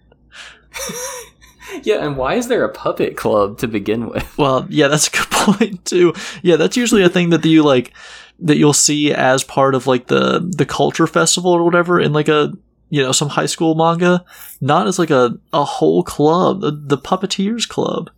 yeah, 1.83 2.05
and 2.05 2.17
why 2.17 2.35
is 2.35 2.47
there 2.49 2.63
a 2.65 2.73
puppet 2.73 3.15
club 3.15 3.57
to 3.59 3.67
begin 3.67 4.07
with? 4.09 4.25
Well, 4.37 4.65
yeah, 4.69 4.87
that's 4.87 5.07
a 5.07 5.11
good 5.11 5.27
point 5.31 5.85
too. 5.85 6.13
Yeah, 6.43 6.57
that's 6.57 6.77
usually 6.77 7.03
a 7.03 7.09
thing 7.09 7.29
that 7.29 7.45
you 7.45 7.63
like 7.63 7.93
that 8.39 8.57
you'll 8.57 8.73
see 8.73 9.13
as 9.13 9.43
part 9.43 9.73
of 9.73 9.87
like 9.87 10.07
the 10.07 10.39
the 10.55 10.65
culture 10.65 11.07
festival 11.07 11.51
or 11.51 11.63
whatever 11.63 11.99
in 11.99 12.13
like 12.13 12.27
a 12.27 12.51
you 12.89 13.01
know 13.03 13.11
some 13.11 13.29
high 13.29 13.45
school 13.47 13.75
manga, 13.75 14.23
not 14.61 14.87
as 14.87 14.97
like 14.99 15.09
a 15.09 15.37
a 15.53 15.63
whole 15.65 16.03
club, 16.03 16.61
the, 16.61 16.71
the 16.71 16.97
puppeteers 16.97 17.67
club. 17.67 18.09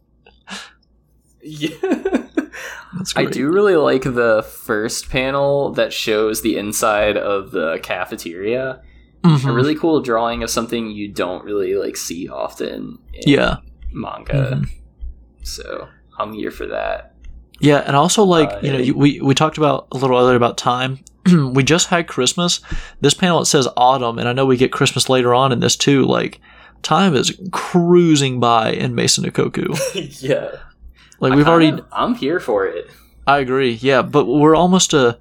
Yeah. 1.43 1.70
That's 2.97 3.15
I 3.15 3.26
do 3.26 3.49
really 3.51 3.76
like 3.76 4.01
the 4.03 4.43
first 4.43 5.09
panel 5.09 5.72
that 5.74 5.93
shows 5.93 6.41
the 6.41 6.57
inside 6.57 7.17
of 7.17 7.51
the 7.51 7.80
cafeteria. 7.84 8.82
Mhm. 9.24 9.49
A 9.49 9.53
really 9.53 9.76
cool 9.76 10.01
drawing 10.01 10.43
of 10.43 10.49
something 10.49 10.89
you 10.91 11.07
don't 11.07 11.43
really 11.43 11.76
like 11.76 11.95
see 11.97 12.28
often 12.28 12.97
in 13.13 13.22
Yeah, 13.30 13.57
manga. 13.91 14.34
Mhm. 14.61 14.70
So 15.43 15.88
I'm 16.17 16.34
here 16.34 16.51
for 16.51 16.65
that. 16.67 17.13
yeah, 17.59 17.84
and 17.86 17.95
also 17.95 18.24
like 18.24 18.49
Uh, 18.51 18.59
you 18.63 18.72
know 18.74 18.80
you, 18.80 18.93
we 18.95 19.22
we 19.22 19.36
talked 19.36 19.57
about 19.57 19.88
a 19.91 19.97
little 19.97 20.17
earlier 20.17 20.36
about 20.36 20.57
time. 20.57 20.99
we 21.53 21.63
just 21.63 21.88
had 21.88 22.07
Christmas. 22.07 22.61
This 23.01 23.13
panel 23.13 23.41
it 23.41 23.45
says 23.45 23.67
autumn, 23.78 24.20
and 24.20 24.28
I 24.28 24.34
know 24.34 24.45
we 24.45 24.57
get 24.57 24.72
Christmas 24.72 25.09
later 25.09 25.34
on 25.34 25.51
in 25.51 25.59
this 25.59 25.76
too. 25.76 26.03
Like 26.05 26.39
time 26.82 27.15
is 27.15 27.38
cruising 27.51 28.39
by 28.39 28.72
in 28.72 28.95
Maison 28.95 29.24
Ikkoku. 29.26 30.22
yeah. 30.22 30.49
Like 31.20 31.34
we've 31.34 31.47
already 31.47 31.67
kinda- 31.72 31.86
I'm 31.91 32.15
here 32.15 32.39
for 32.39 32.65
it. 32.65 32.89
I 33.28 33.39
agree. 33.39 33.72
Yeah, 33.74 34.01
but 34.01 34.26
we're 34.26 34.55
almost 34.55 34.93
a 34.93 35.17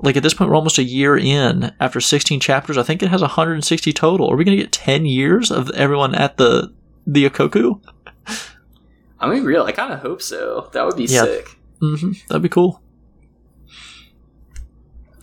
like 0.00 0.16
at 0.16 0.22
this 0.22 0.34
point 0.34 0.50
we're 0.50 0.56
almost 0.56 0.78
a 0.78 0.82
year 0.84 1.16
in 1.16 1.72
after 1.80 2.00
16 2.00 2.38
chapters. 2.40 2.78
I 2.78 2.82
think 2.84 3.02
it 3.02 3.08
has 3.08 3.20
160 3.22 3.92
total. 3.92 4.30
Are 4.30 4.36
we 4.36 4.44
going 4.44 4.56
to 4.56 4.62
get 4.62 4.70
10 4.70 5.06
years 5.06 5.50
of 5.50 5.70
everyone 5.70 6.14
at 6.14 6.36
the 6.36 6.72
the 7.06 7.28
Ikkoku? 7.28 7.80
I 9.20 9.28
mean, 9.28 9.42
real. 9.44 9.64
I 9.64 9.72
kind 9.72 9.92
of 9.92 9.98
hope 10.00 10.22
so. 10.22 10.68
That 10.72 10.84
would 10.86 10.96
be 10.96 11.04
Yeah. 11.06 11.24
sick. 11.24 11.56
hmm 11.80 12.12
That'd 12.28 12.42
be 12.42 12.48
cool. 12.48 12.80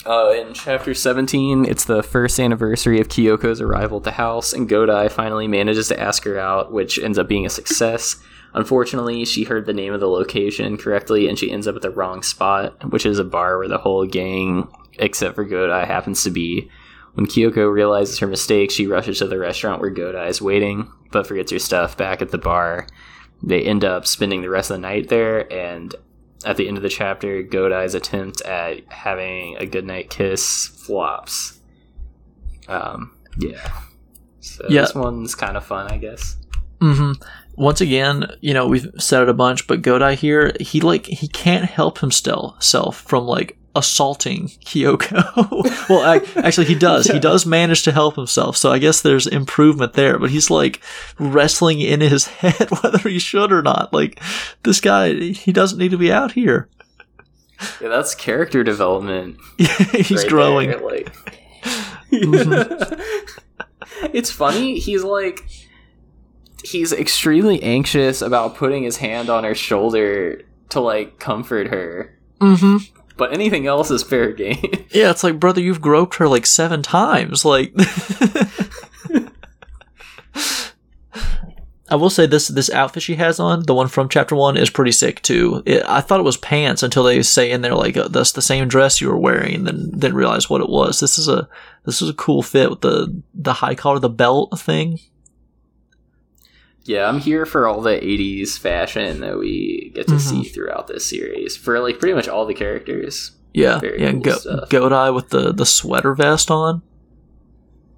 Uh, 0.06 0.32
in 0.34 0.54
chapter 0.54 0.94
17, 0.94 1.66
it's 1.66 1.86
the 1.86 2.04
first 2.04 2.40
anniversary 2.40 3.02
of 3.02 3.08
Kyoko's 3.08 3.60
arrival 3.60 3.98
at 3.98 4.04
the 4.04 4.12
house, 4.12 4.54
and 4.54 4.70
Godai 4.70 5.12
finally 5.12 5.48
manages 5.48 5.88
to 5.88 6.00
ask 6.00 6.24
her 6.26 6.38
out, 6.38 6.72
which 6.72 7.00
ends 7.00 7.18
up 7.18 7.28
being 7.28 7.46
a 7.46 7.50
success. 7.50 8.18
Unfortunately, 8.54 9.26
she 9.26 9.46
heard 9.46 9.66
the 9.66 9.74
name 9.74 9.94
of 9.94 10.00
the 10.00 10.08
location 10.08 10.78
correctly, 10.78 11.28
and 11.28 11.40
she 11.40 11.52
ends 11.52 11.68
up 11.68 11.76
at 11.76 11.82
the 11.82 11.90
wrong 11.90 12.22
spot, 12.22 12.92
which 12.92 13.04
is 13.04 13.18
a 13.18 13.24
bar 13.24 13.58
where 13.58 13.68
the 13.68 13.80
whole 13.80 14.06
gang, 14.06 14.68
except 15.00 15.34
for 15.34 15.46
Godai, 15.46 15.88
happens 15.88 16.24
to 16.24 16.30
be. 16.30 16.70
When 17.16 17.26
Kyoko 17.26 17.74
realizes 17.74 18.20
her 18.20 18.28
mistake, 18.28 18.70
she 18.70 18.86
rushes 18.86 19.18
to 19.20 19.28
the 19.28 19.40
restaurant 19.40 19.82
where 19.82 19.94
Godai 19.94 20.30
is 20.30 20.40
waiting, 20.40 20.88
but 21.12 21.26
forgets 21.26 21.52
her 21.52 21.58
stuff 21.58 21.98
back 21.98 22.22
at 22.22 22.30
the 22.30 22.38
bar. 22.38 22.86
They 23.42 23.64
end 23.64 23.84
up 23.84 24.06
spending 24.06 24.44
the 24.44 24.50
rest 24.52 24.70
of 24.70 24.76
the 24.76 24.82
night 24.82 25.10
there, 25.10 25.52
and 25.52 25.96
at 26.46 26.58
the 26.58 26.68
end 26.68 26.78
of 26.78 26.84
the 26.84 26.90
chapter, 26.90 27.42
Godai's 27.44 27.96
attempt 27.96 28.42
at 28.42 28.82
having 28.92 29.58
a 29.58 29.66
goodnight 29.66 30.10
kiss 30.10 30.68
flops. 30.68 31.60
Um, 32.68 33.16
yeah. 33.38 33.68
So 34.40 34.66
Yeah. 34.70 34.82
this 34.82 34.96
one's 34.96 35.36
kind 35.36 35.58
of 35.58 35.66
fun, 35.66 35.92
I 35.92 35.98
guess. 35.98 36.38
Mm-hmm. 36.82 37.22
Once 37.58 37.82
again, 37.82 38.26
you 38.42 38.54
know 38.54 38.68
we've 38.68 38.90
said 38.98 39.24
it 39.24 39.30
a 39.30 39.34
bunch, 39.34 39.66
but 39.68 39.82
Godai 39.82 40.16
here, 40.16 40.54
he 40.60 40.82
like 40.82 41.06
he 41.06 41.28
can't 41.28 41.66
help 41.66 42.00
himself 42.00 42.62
self 42.62 43.00
from 43.02 43.26
like 43.26 43.58
assaulting 43.76 44.48
Kyoko. 44.66 45.14
well, 45.90 46.14
ac 46.14 46.26
actually, 46.40 46.66
he 46.68 46.76
does. 46.76 47.08
He 47.08 47.20
does 47.20 47.46
manage 47.46 47.84
to 47.84 47.92
help 47.92 48.16
himself, 48.16 48.56
so 48.58 48.72
I 48.72 48.80
guess 48.80 49.02
there's 49.02 49.28
improvement 49.28 49.94
there. 49.94 50.18
But 50.18 50.30
he's 50.32 50.50
like 50.50 50.82
wrestling 51.20 51.82
in 51.82 52.02
his 52.02 52.28
head 52.42 52.70
whether 52.82 52.98
he 53.10 53.20
should 53.20 53.52
or 53.52 53.62
not. 53.62 53.94
Like 53.94 54.22
this 54.64 54.80
guy, 54.82 55.14
he 55.14 55.52
doesn't 55.52 55.78
need 55.80 55.92
to 55.92 55.98
be 55.98 56.12
out 56.12 56.32
here. 56.32 56.70
Yeah, 57.82 57.88
that's 57.90 58.16
character 58.16 58.64
development. 58.64 59.38
he's 59.58 60.12
right 60.12 60.28
growing. 60.28 60.70
there, 60.72 60.80
like, 60.82 61.14
Mhm. 62.12 63.00
it's 64.14 64.32
funny. 64.32 64.80
He's 64.80 65.04
like, 65.04 65.48
he's 66.64 66.92
extremely 66.92 67.62
anxious 67.64 68.22
about 68.22 68.56
putting 68.56 68.84
his 68.84 68.98
hand 68.98 69.30
on 69.30 69.44
her 69.44 69.56
shoulder 69.56 70.42
to 70.70 70.80
like 70.80 71.20
comfort 71.20 71.68
her. 71.68 72.18
hmm 72.42 72.78
But 73.18 73.34
anything 73.34 73.66
else 73.68 73.92
is 73.92 74.04
fair 74.04 74.32
game. 74.34 74.58
Yeah, 74.92 75.12
it's 75.12 75.24
like, 75.26 75.40
brother, 75.42 75.60
you've 75.60 75.82
groped 75.82 76.16
her 76.16 76.28
like 76.30 76.46
seven 76.46 76.82
times. 76.82 77.44
Like, 77.44 77.74
I 81.90 81.96
will 81.96 82.10
say 82.10 82.26
this: 82.26 82.48
this 82.48 82.70
outfit 82.70 83.04
she 83.04 83.16
has 83.16 83.40
on, 83.40 83.64
the 83.64 83.74
one 83.74 83.90
from 83.90 84.08
chapter 84.08 84.36
one, 84.36 84.56
is 84.58 84.70
pretty 84.70 84.94
sick 84.94 85.22
too. 85.22 85.62
It, 85.66 85.84
I 85.86 86.02
thought 86.02 86.22
it 86.22 86.24
was 86.24 86.38
pants 86.38 86.82
until 86.82 87.04
they 87.04 87.22
say 87.24 87.52
in 87.52 87.62
there 87.62 87.76
like, 87.76 87.98
uh, 87.98 88.08
"That's 88.08 88.32
the 88.32 88.42
same 88.42 88.70
dress 88.70 89.02
you 89.02 89.10
were 89.10 89.18
wearing," 89.18 89.56
and 89.56 89.68
then 89.68 89.90
didn't 89.92 90.16
realize 90.16 90.50
what 90.50 90.62
it 90.62 90.70
was. 90.70 91.00
This 91.00 91.18
is 91.20 91.28
a 91.28 91.48
this 91.86 92.02
is 92.02 92.10
a 92.10 92.14
cool 92.14 92.42
fit 92.42 92.70
with 92.70 92.82
the 92.82 93.22
the 93.34 93.54
high 93.54 93.76
collar, 93.76 94.00
the 94.00 94.10
belt 94.10 94.58
thing. 94.60 95.00
Yeah, 96.86 97.08
I'm 97.08 97.20
here 97.20 97.46
for 97.46 97.68
all 97.68 97.82
the 97.82 97.92
'80s 98.00 98.58
fashion 98.58 99.20
that 99.22 99.38
we 99.38 99.92
get 99.94 100.08
to 100.08 100.16
Mhm. 100.16 100.20
see 100.20 100.44
throughout 100.44 100.88
this 100.88 101.06
series 101.06 101.58
for 101.58 101.80
like 101.80 102.00
pretty 102.00 102.14
much 102.16 102.28
all 102.28 102.46
the 102.46 102.54
characters. 102.54 103.32
Yeah, 103.54 103.80
Very 103.80 104.02
yeah. 104.02 104.12
cool 104.12 104.22
Go, 104.22 104.36
stuff. 104.36 104.70
Godai 104.70 105.14
with 105.14 105.30
the 105.30 105.52
the 105.54 105.66
sweater 105.66 106.14
vest 106.14 106.50
on. 106.52 106.82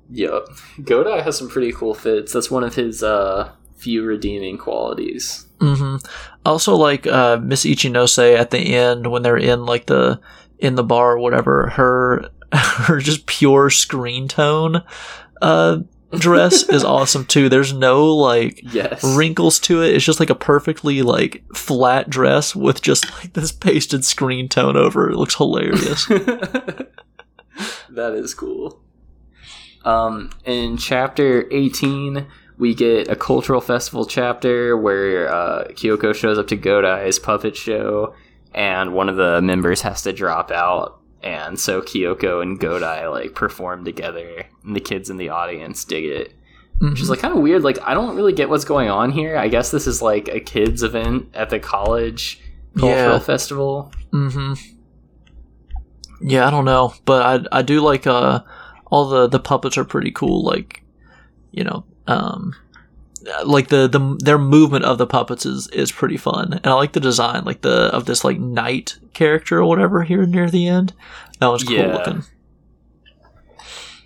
Yep, 0.09 0.47
Godai 0.81 1.21
has 1.23 1.37
some 1.37 1.49
pretty 1.49 1.71
cool 1.73 1.93
fits. 1.93 2.31
That's 2.31 2.49
one 2.49 2.63
of 2.63 2.75
his 2.75 3.03
uh, 3.03 3.51
few 3.75 4.03
redeeming 4.03 4.57
qualities. 4.57 5.45
hmm 5.59 5.97
Also, 6.45 6.75
like 6.75 7.05
uh, 7.07 7.37
Miss 7.43 7.65
Ichinose 7.65 8.37
at 8.37 8.51
the 8.51 8.59
end 8.75 9.07
when 9.11 9.21
they're 9.23 9.35
in 9.37 9.65
like 9.65 9.87
the 9.87 10.19
in 10.59 10.75
the 10.75 10.83
bar 10.83 11.13
or 11.13 11.19
whatever, 11.19 11.69
her 11.71 12.29
her 12.53 12.99
just 12.99 13.25
pure 13.25 13.69
screen 13.69 14.27
tone 14.29 14.81
uh, 15.41 15.79
dress 16.11 16.63
is 16.69 16.83
awesome 16.85 17.25
too. 17.25 17.49
There's 17.49 17.73
no 17.73 18.13
like 18.13 18.61
Yes, 18.63 19.03
wrinkles 19.03 19.59
to 19.61 19.81
it. 19.81 19.95
It's 19.95 20.05
just 20.05 20.19
like 20.19 20.29
a 20.29 20.35
perfectly 20.35 21.01
like 21.01 21.43
flat 21.55 22.09
dress 22.09 22.55
with 22.55 22.81
just 22.81 23.11
like 23.19 23.33
this 23.33 23.51
pasted 23.51 24.05
screen 24.05 24.49
tone 24.49 24.77
over. 24.77 25.09
It 25.09 25.13
It 25.13 25.17
looks 25.17 25.35
hilarious. 25.35 26.05
that 27.89 28.13
is 28.13 28.33
cool. 28.33 28.81
Um, 29.85 30.31
in 30.43 30.77
chapter 30.77 31.47
18, 31.51 32.27
we 32.57 32.75
get 32.75 33.07
a 33.07 33.15
cultural 33.15 33.61
festival 33.61 34.05
chapter 34.05 34.75
where 34.75 35.33
uh, 35.33 35.67
Kyoko 35.69 36.13
shows 36.13 36.37
up 36.37 36.47
to 36.47 36.55
Godai's 36.57 37.19
puppet 37.19 37.55
show, 37.55 38.13
and 38.53 38.93
one 38.93 39.07
of 39.09 39.15
the 39.15 39.41
members 39.41 39.81
has 39.81 40.01
to 40.01 40.11
drop 40.11 40.51
out. 40.51 40.99
And 41.27 41.59
so 41.59 41.81
Kyoko 41.81 42.41
and 42.41 42.57
Godai 42.59 43.11
like 43.11 43.35
perform 43.35 43.83
together, 43.83 44.45
and 44.63 44.75
the 44.75 44.79
kids 44.79 45.09
in 45.09 45.17
the 45.17 45.29
audience 45.29 45.83
dig 45.83 46.05
it. 46.05 46.33
Which 46.79 47.01
is 47.01 47.07
Mhm. 47.07 47.09
like 47.09 47.19
kind 47.19 47.33
of 47.35 47.41
weird. 47.41 47.63
Like 47.63 47.79
I 47.83 47.93
don't 47.93 48.15
really 48.15 48.33
get 48.33 48.49
what's 48.49 48.63
going 48.65 48.89
on 48.89 49.11
here. 49.11 49.35
I 49.35 49.47
guess 49.49 49.71
this 49.71 49.87
is 49.87 50.01
like 50.01 50.27
a 50.29 50.39
kids 50.39 50.83
event 50.83 51.29
at 51.33 51.49
the 51.49 51.59
college 51.59 52.39
cultural 52.77 53.15
Yeah. 53.15 53.19
festival. 53.19 53.91
hmm 54.11 54.53
Yeah, 56.21 56.47
I 56.47 56.51
don't 56.51 56.65
know, 56.65 56.93
but 57.05 57.21
I 57.51 57.59
I 57.59 57.61
do 57.61 57.81
like 57.81 58.07
uh 58.07 58.39
all 58.91 59.09
the 59.09 59.27
the 59.27 59.39
puppets 59.39 59.77
are 59.77 59.83
pretty 59.85 60.11
cool. 60.11 60.43
Like 60.45 60.83
you 61.51 61.63
know, 61.63 61.83
um, 62.07 62.53
like 63.45 63.67
the 63.67 63.87
the 63.87 64.17
their 64.23 64.37
movement 64.37 64.85
of 64.85 64.97
the 64.97 65.07
puppets 65.07 65.45
is 65.45 65.67
is 65.69 65.91
pretty 65.91 66.17
fun, 66.17 66.53
and 66.53 66.67
I 66.67 66.73
like 66.73 66.93
the 66.93 66.99
design, 66.99 67.43
like 67.45 67.61
the 67.61 67.93
of 67.93 68.05
this 68.05 68.23
like 68.23 68.39
knight 68.39 68.97
character 69.13 69.59
or 69.59 69.65
whatever 69.65 70.03
here 70.03 70.25
near 70.25 70.49
the 70.49 70.67
end. 70.67 70.93
That 71.39 71.47
was 71.47 71.63
cool 71.63 71.75
Yeah. 71.77 71.93
looking. 71.93 72.23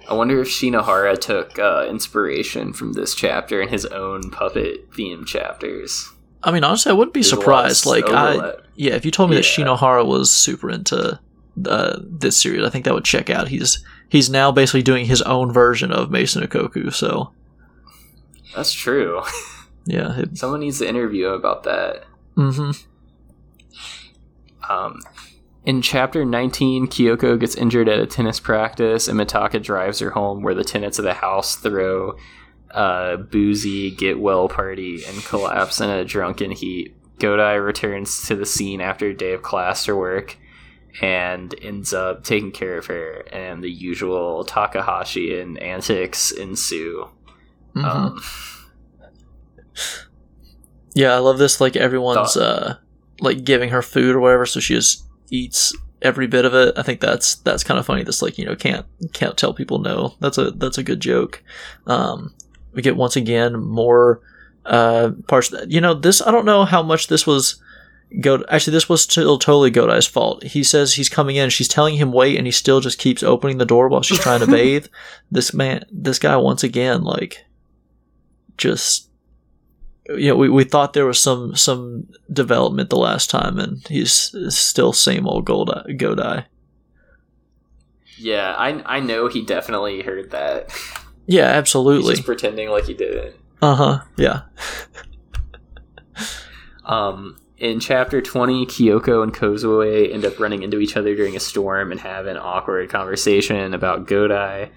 I 0.09 0.13
wonder 0.13 0.41
if 0.41 0.49
Shinohara 0.49 1.17
took 1.19 1.57
uh, 1.57 1.86
inspiration 1.89 2.74
from 2.74 2.93
this 2.93 3.15
chapter 3.15 3.61
in 3.61 3.69
his 3.69 3.86
own 3.86 4.30
puppet 4.30 4.93
theme 4.93 5.24
chapters. 5.26 6.11
I 6.43 6.51
mean, 6.51 6.63
honestly, 6.63 6.89
I 6.89 6.93
wouldn't 6.93 7.13
be 7.13 7.22
There's 7.22 7.32
a 7.32 7.36
lot 7.39 7.65
of 7.67 7.78
surprised. 7.78 7.86
Like 7.86 8.05
I, 8.09 8.55
yeah, 8.76 8.93
if 8.95 9.05
you 9.05 9.11
told 9.11 9.30
me 9.30 9.36
that 9.38 9.45
Shinohara 9.45 10.05
was 10.05 10.30
super 10.32 10.69
into 10.69 11.19
uh, 11.65 11.99
this 12.01 12.38
series, 12.38 12.65
I 12.65 12.69
think 12.69 12.86
that 12.86 12.93
would 12.93 13.05
check 13.05 13.30
out. 13.30 13.47
He's 13.47 13.84
he's 14.09 14.30
now 14.30 14.51
basically 14.51 14.82
doing 14.82 15.05
his 15.05 15.22
own 15.22 15.53
version 15.53 15.91
of 15.91 16.09
Maison 16.11 16.43
Ikkoku, 16.43 16.91
So 16.93 17.32
That's 18.56 18.74
true. 18.74 19.22
yeah, 19.86 20.20
it, 20.20 20.38
Someone 20.38 20.60
needs 20.60 20.80
to 20.80 20.88
interview 20.88 21.28
about 21.28 21.64
that. 21.64 22.04
hmm 22.36 22.72
Um, 24.70 24.99
in 25.66 25.82
chapter 25.82 26.26
19, 26.26 26.88
Kyoko 26.88 27.39
gets 27.39 27.56
injured 27.56 27.88
at 27.88 27.99
a 27.99 28.08
tennis 28.08 28.39
practice, 28.39 29.08
and 29.08 29.20
Mitaka 29.20 29.62
drives 29.62 29.99
her 29.99 30.12
home, 30.12 30.41
where 30.41 30.56
the 30.56 30.64
tenants 30.64 30.97
of 30.97 31.06
the 31.06 31.14
house 31.14 31.56
throw 31.56 32.16
a 32.72 33.18
boozy 33.18 33.91
get 33.91 34.20
well 34.20 34.47
party 34.47 35.04
and 35.06 35.24
collapse 35.26 35.82
in 35.82 35.89
a 35.89 36.06
drunken 36.06 36.52
heap. 36.52 36.95
Godai 37.20 37.64
returns 37.64 38.26
to 38.28 38.36
the 38.36 38.45
scene 38.45 38.82
after 38.82 39.08
a 39.08 39.14
day 39.14 39.34
of 39.34 39.43
class 39.43 39.88
or 39.88 39.95
work 39.95 40.38
and 41.02 41.54
ends 41.62 41.93
up 41.93 42.24
taking 42.24 42.52
care 42.52 42.78
of 42.78 42.88
her, 42.88 43.24
and 43.32 43.64
the 43.64 43.72
usual 43.72 44.43
Takahashi 44.43 45.39
and 45.39 45.58
antics 45.60 46.32
ensue. 46.32 47.08
Hmm 47.74 47.86
Um, 47.86 48.22
Yeah, 50.93 51.13
I 51.13 51.19
love 51.19 51.38
this. 51.38 51.61
Like 51.61 51.76
everyone's 51.76 52.36
uh 52.38 52.76
like 53.19 53.43
giving 53.43 53.69
her 53.69 53.82
food 53.82 54.15
or 54.15 54.19
whatever, 54.19 54.45
so 54.45 54.59
she 54.59 54.74
just 54.74 55.05
eats 55.30 55.74
every 56.01 56.28
bit 56.28 56.43
of 56.45 56.53
it. 56.53 56.74
I 56.78 56.84
think 56.84 56.99
that's 56.99 57.36
that's 57.36 57.63
kind 57.63 57.80
of 57.80 57.86
funny. 57.86 58.03
This 58.03 58.22
like 58.22 58.38
you 58.38 58.45
know 58.45 58.55
can't 58.55 58.86
can't 59.13 59.38
tell 59.38 59.53
people 59.53 59.80
no. 59.80 60.15
That's 60.19 60.38
a 60.38 60.51
that's 60.51 60.78
a 60.78 60.84
good 60.84 60.99
joke. 60.99 61.43
Um, 61.88 62.34
we 62.74 62.82
get 62.82 62.97
once 62.97 63.15
again 63.15 63.57
more 63.59 64.22
uh 64.65 65.11
parts. 65.28 65.53
You 65.67 65.80
know 65.82 65.93
this. 65.93 66.22
I 66.22 66.32
don't 66.32 66.45
know 66.45 66.65
how 66.65 66.84
much 66.84 67.07
this 67.07 67.26
was. 67.26 67.61
Go 68.19 68.43
actually, 68.49 68.74
this 68.74 68.89
was 68.89 69.01
still 69.03 69.39
totally 69.39 69.69
Godai's 69.69 70.05
fault. 70.05 70.43
He 70.43 70.63
says 70.65 70.95
he's 70.95 71.07
coming 71.07 71.38
in. 71.38 71.49
She's 71.49 71.69
telling 71.69 71.95
him 71.95 72.11
wait, 72.11 72.36
and 72.38 72.45
he 72.45 72.51
still 72.51 72.82
just 72.82 72.99
keeps 72.99 73.24
opening 73.24 73.57
the 73.57 73.65
door 73.65 73.88
while 73.88 74.01
she's 74.01 74.19
trying 74.19 74.41
to 74.41 74.47
bathe. 74.51 74.88
This 75.32 75.53
man, 75.53 75.86
this 75.89 76.19
guy, 76.19 76.36
once 76.36 76.61
again, 76.61 77.03
like, 77.03 77.45
just 78.58 79.10
you 80.10 80.30
know, 80.30 80.36
we, 80.36 80.49
we 80.49 80.64
thought 80.64 80.93
there 80.93 81.06
was 81.06 81.20
some 81.20 81.56
some 81.56 82.08
development 82.32 82.89
the 82.89 82.97
last 82.97 83.30
time, 83.30 83.60
and 83.60 83.86
he's 83.88 84.36
still 84.49 84.93
same 84.93 85.28
old 85.28 85.45
Godai. 85.45 85.97
Godai. 85.99 86.45
yeah, 88.18 88.54
I, 88.58 88.97
I 88.97 88.99
know 88.99 89.28
he 89.28 89.45
definitely 89.45 90.02
heard 90.02 90.32
that. 90.32 90.70
Yeah, 91.28 91.45
absolutely. 91.45 92.16
just 92.16 92.26
pretending 92.26 92.70
like 92.70 92.86
he 92.86 92.93
didn't. 92.93 93.36
Uh 93.62 93.76
huh. 93.76 93.99
Yeah. 94.18 94.41
Um, 96.86 97.38
in 97.58 97.80
chapter 97.80 98.22
20, 98.22 98.66
Kyoko 98.66 99.24
and 99.24 99.34
Kozue 99.34 100.12
end 100.12 100.26
up 100.26 100.39
running 100.39 100.64
into 100.64 100.80
each 100.80 100.97
other 100.97 101.16
during 101.16 101.36
a 101.36 101.39
storm 101.39 101.91
and 101.91 102.02
have 102.02 102.26
an 102.26 102.38
awkward 102.38 102.89
conversation 102.89 103.74
about 103.74 104.08
Godai. 104.08 104.70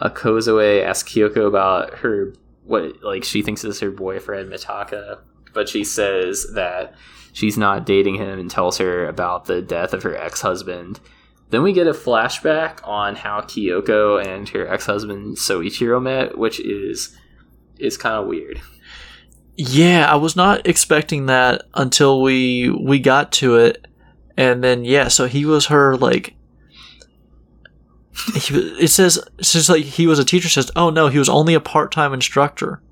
Uh, 0.00 0.08
Kozue 0.08 0.82
asks 0.82 1.12
Kyoko 1.12 1.46
about 1.46 1.94
her, 1.98 2.32
what, 2.68 3.02
like, 3.02 3.24
she 3.24 3.42
thinks 3.42 3.64
is 3.64 3.80
her 3.80 3.90
boyfriend, 3.90 4.52
Mitaka, 4.52 5.18
but 5.52 5.68
she 5.68 5.82
says 5.82 6.46
that 6.54 6.94
she's 7.32 7.58
not 7.58 7.86
dating 7.86 8.14
him 8.14 8.38
and 8.38 8.50
tells 8.50 8.78
her 8.78 9.06
about 9.08 9.46
the 9.46 9.60
death 9.62 9.92
of 9.92 10.02
her 10.04 10.16
ex 10.16 10.40
husband. 10.42 11.00
then 11.50 11.62
we 11.62 11.72
get 11.72 11.86
a 11.86 11.92
flashback 11.92 12.86
on 12.86 13.16
how 13.16 13.40
Kyoko 13.40 14.24
and 14.24 14.48
her 14.50 14.68
ex-husband 14.68 15.36
Soichiro 15.36 16.00
met, 16.02 16.36
which 16.36 16.60
is 16.60 17.16
is 17.78 17.96
kind 17.96 18.16
of 18.16 18.26
weird. 18.26 18.60
Yeah, 19.56 20.10
I 20.10 20.16
was 20.16 20.36
not 20.36 20.66
expecting 20.66 21.26
that 21.26 21.62
until 21.74 22.20
we 22.22 22.70
we 22.70 22.98
got 22.98 23.32
to 23.32 23.56
it, 23.56 23.86
and 24.36 24.62
then 24.62 24.84
yeah, 24.84 25.08
so 25.08 25.26
he 25.26 25.44
was 25.44 25.66
her 25.66 25.96
like. 25.96 26.34
He, 28.34 28.54
it 28.80 28.88
says 28.88 29.16
it 29.38 29.44
says 29.44 29.68
like 29.68 29.84
he 29.84 30.06
was 30.06 30.18
a 30.18 30.24
teacher. 30.24 30.48
Says 30.48 30.70
oh 30.76 30.90
no, 30.90 31.08
he 31.08 31.18
was 31.18 31.28
only 31.28 31.54
a 31.54 31.60
part 31.60 31.92
time 31.92 32.12
instructor. 32.12 32.82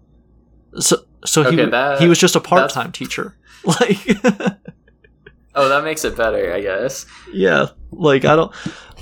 So 0.79 0.99
so 1.25 1.51
he 1.51 1.57
that- 1.57 2.01
he 2.01 2.09
was 2.09 2.19
just 2.19 2.37
a 2.37 2.41
part 2.41 2.71
time 2.71 2.93
teacher. 2.93 3.37
Like 3.65 3.99
Oh, 5.59 5.69
that 5.71 5.83
makes 5.85 6.05
it 6.05 6.17
better, 6.17 6.53
I 6.53 6.61
guess. 6.61 7.07
yeah, 7.33 7.69
like 7.91 8.25
I 8.27 8.37
don't 8.37 8.53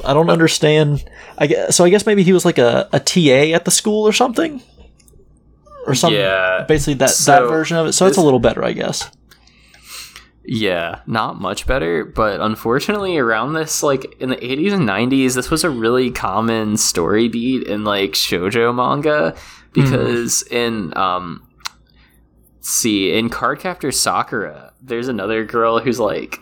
I 0.05 0.15
don't 0.15 0.31
understand. 0.31 1.05
I 1.37 1.47
guess 1.49 1.77
so. 1.77 1.85
I 1.85 1.91
guess 1.91 2.07
maybe 2.07 2.23
he 2.23 2.33
was 2.33 2.45
like 2.45 2.59
a, 2.59 2.89
a 2.93 3.01
TA 3.01 3.55
at 3.57 3.65
the 3.65 3.71
school 3.73 4.07
or 4.07 4.13
something, 4.13 4.63
or 5.87 5.95
something. 5.97 6.21
Yeah, 6.21 6.65
Basically 6.67 6.95
that 6.95 7.11
that 7.27 7.43
version 7.49 7.77
of 7.77 7.87
it. 7.89 7.93
So 7.93 8.07
it's 8.07 8.17
a 8.17 8.23
little 8.23 8.39
better, 8.39 8.65
I 8.65 8.73
guess. 8.73 9.11
Yeah, 10.47 11.01
not 11.07 11.41
much 11.41 11.67
better, 11.67 12.05
but 12.05 12.41
unfortunately 12.41 13.17
around 13.17 13.55
this 13.55 13.83
like 13.83 14.15
in 14.21 14.29
the 14.29 14.37
80s 14.37 14.73
and 14.73 14.89
90s 14.89 15.35
this 15.35 15.51
was 15.51 15.65
a 15.65 15.71
really 15.71 16.11
common 16.11 16.77
story 16.77 17.29
beat 17.29 17.67
in 17.67 17.85
like 17.85 18.13
shoujo 18.13 18.75
manga 18.75 19.35
because 19.73 20.43
in 20.51 20.95
um 20.99 21.49
see 22.61 23.17
in 23.17 23.31
Cardcaptor 23.31 23.93
Sakura 23.93 24.73
there's 24.83 25.09
another 25.09 25.45
girl 25.45 25.79
who's 25.79 25.99
like 25.99 26.39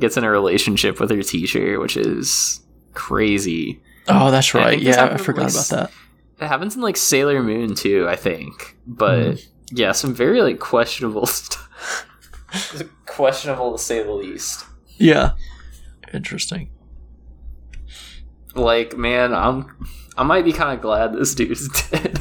gets 0.00 0.16
in 0.16 0.24
a 0.24 0.30
relationship 0.30 0.98
with 0.98 1.10
her 1.10 1.22
teacher 1.22 1.78
which 1.78 1.96
is 1.96 2.60
crazy. 2.94 3.80
Oh, 4.08 4.30
that's 4.32 4.54
right. 4.54 4.78
this 4.78 4.96
Yeah, 4.96 5.04
I 5.04 5.16
forgot 5.18 5.44
like, 5.44 5.52
about 5.52 5.66
that. 5.68 5.90
It 6.40 6.48
happens 6.48 6.74
in 6.74 6.82
like 6.82 6.96
Sailor 6.96 7.42
Moon 7.42 7.74
too, 7.74 8.08
I 8.08 8.16
think. 8.16 8.76
But 8.86 9.46
yeah, 9.70 9.92
some 9.92 10.14
very 10.14 10.42
like 10.42 10.58
questionable 10.58 11.26
stuff. 11.26 12.07
Questionable 13.06 13.72
to 13.72 13.78
say 13.78 14.02
the 14.02 14.12
least. 14.12 14.64
Yeah. 14.96 15.32
Interesting. 16.12 16.70
Like, 18.54 18.96
man, 18.96 19.34
I'm 19.34 19.86
I 20.16 20.24
might 20.24 20.44
be 20.44 20.52
kind 20.52 20.74
of 20.74 20.82
glad 20.82 21.12
this 21.12 21.34
dude's 21.34 21.68
dead. 21.90 22.20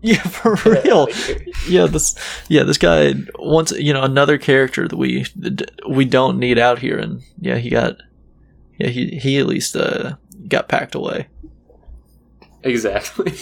Yeah, 0.00 0.22
for 0.22 0.54
real. 0.84 1.08
Yeah, 1.68 1.86
this 1.86 2.14
yeah, 2.48 2.62
this 2.64 2.78
guy 2.78 3.14
wants 3.38 3.72
you 3.72 3.92
know 3.92 4.02
another 4.02 4.38
character 4.38 4.86
that 4.86 4.96
we 4.96 5.26
we 5.88 6.04
don't 6.04 6.38
need 6.38 6.58
out 6.58 6.78
here 6.80 6.98
and 6.98 7.22
yeah, 7.40 7.56
he 7.56 7.70
got 7.70 7.96
yeah, 8.78 8.88
he 8.88 9.18
he 9.18 9.38
at 9.38 9.46
least 9.46 9.76
uh 9.76 10.16
got 10.48 10.68
packed 10.68 10.94
away. 10.94 11.28
exactly. 12.62 13.32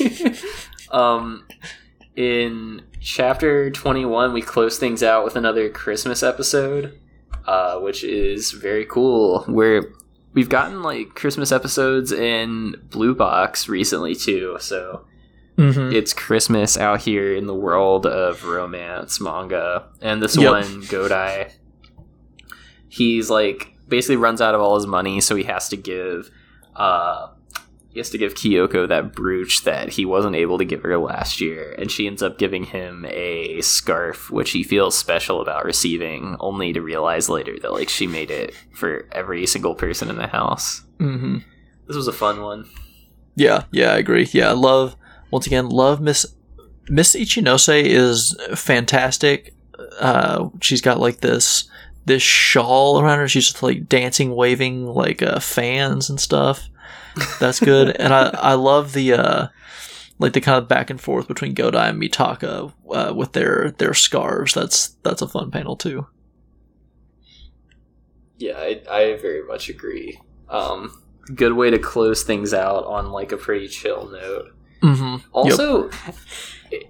um, 0.90 1.46
in 2.16 2.82
chapter 3.00 3.70
21, 3.70 4.32
we 4.32 4.42
close 4.42 4.78
things 4.78 5.02
out 5.02 5.24
with 5.24 5.36
another 5.36 5.68
Christmas 5.68 6.22
episode, 6.22 6.98
uh, 7.46 7.78
which 7.78 8.04
is 8.04 8.52
very 8.52 8.84
cool. 8.84 9.44
Where 9.44 9.84
we've 10.34 10.48
gotten 10.48 10.82
like 10.82 11.14
Christmas 11.14 11.52
episodes 11.52 12.12
in 12.12 12.76
Blue 12.90 13.14
Box 13.14 13.68
recently 13.68 14.14
too, 14.14 14.56
so 14.60 15.04
Mhm. 15.56 15.92
it's 15.92 16.12
Christmas 16.12 16.76
out 16.78 17.00
here 17.02 17.34
in 17.34 17.46
the 17.46 17.54
world 17.54 18.06
of 18.06 18.44
romance 18.44 19.20
manga, 19.20 19.86
and 20.00 20.22
this 20.22 20.36
Yep. 20.36 20.50
one 20.50 20.82
Godai, 20.82 21.52
he's 22.88 23.30
like 23.30 23.74
basically 23.88 24.16
runs 24.16 24.40
out 24.40 24.54
of 24.54 24.60
all 24.60 24.76
his 24.76 24.86
money, 24.86 25.20
so 25.20 25.34
he 25.36 25.42
has 25.44 25.68
to 25.68 25.76
give, 25.76 26.30
uh, 26.76 27.28
he 27.90 27.98
has 27.98 28.10
to 28.10 28.18
give 28.18 28.34
Kyoko 28.34 28.86
that 28.88 29.12
brooch 29.12 29.64
that 29.64 29.90
he 29.90 30.04
wasn't 30.04 30.36
able 30.36 30.58
to 30.58 30.64
give 30.64 30.82
her 30.82 30.96
last 30.98 31.40
year, 31.40 31.74
and 31.78 31.90
she 31.90 32.06
ends 32.06 32.22
up 32.22 32.38
giving 32.38 32.64
him 32.64 33.04
a 33.08 33.60
scarf, 33.60 34.30
which 34.30 34.52
he 34.52 34.62
feels 34.62 34.96
special 34.96 35.40
about 35.40 35.64
receiving, 35.64 36.36
only 36.40 36.72
to 36.72 36.80
realize 36.80 37.28
later 37.28 37.58
that 37.60 37.72
like 37.72 37.88
she 37.88 38.06
made 38.06 38.30
it 38.30 38.54
for 38.72 39.06
every 39.12 39.44
single 39.46 39.74
person 39.74 40.08
in 40.08 40.16
the 40.16 40.28
house. 40.28 40.82
Mhm. 41.00 41.42
This 41.88 41.96
was 41.96 42.06
a 42.08 42.12
fun 42.12 42.40
one. 42.42 42.66
Yeah, 43.34 43.64
yeah, 43.72 43.92
I 43.92 43.98
agree. 43.98 44.28
Yeah, 44.32 44.50
I 44.50 44.52
love 44.52 44.94
once 45.32 45.46
again 45.46 45.68
love 45.68 46.00
Miss 46.00 46.26
Miss 46.88 47.14
Ichinose 47.16 47.82
is 47.84 48.36
fantastic. 48.54 49.54
Uh, 49.98 50.48
she's 50.60 50.80
got 50.80 51.00
like 51.00 51.20
this 51.20 51.64
this 52.06 52.22
shawl 52.22 53.00
around 53.00 53.18
her. 53.18 53.28
She's 53.28 53.46
just 53.50 53.62
like 53.62 53.88
dancing, 53.88 54.34
waving 54.34 54.86
like 54.86 55.22
uh, 55.22 55.38
fans 55.40 56.08
and 56.08 56.20
stuff. 56.20 56.68
That's 57.38 57.60
good, 57.60 57.96
and 57.96 58.12
I 58.14 58.28
I 58.30 58.54
love 58.54 58.92
the 58.92 59.12
uh, 59.14 59.46
like 60.18 60.32
the 60.32 60.40
kind 60.40 60.58
of 60.58 60.68
back 60.68 60.90
and 60.90 61.00
forth 61.00 61.28
between 61.28 61.54
Godai 61.54 61.90
and 61.90 62.00
Mitaka 62.02 62.72
uh, 62.90 63.12
with 63.14 63.32
their 63.32 63.72
their 63.78 63.94
scarves. 63.94 64.54
That's 64.54 64.88
that's 65.02 65.22
a 65.22 65.28
fun 65.28 65.50
panel 65.50 65.76
too. 65.76 66.06
Yeah, 68.38 68.54
I, 68.56 68.80
I 68.90 69.16
very 69.20 69.42
much 69.46 69.68
agree. 69.68 70.18
Um, 70.48 71.02
good 71.34 71.52
way 71.52 71.70
to 71.70 71.78
close 71.78 72.22
things 72.22 72.54
out 72.54 72.84
on 72.86 73.10
like 73.10 73.32
a 73.32 73.36
pretty 73.36 73.68
chill 73.68 74.08
note. 74.10 74.54
Mm-hmm. 74.82 75.16
Also, 75.32 75.90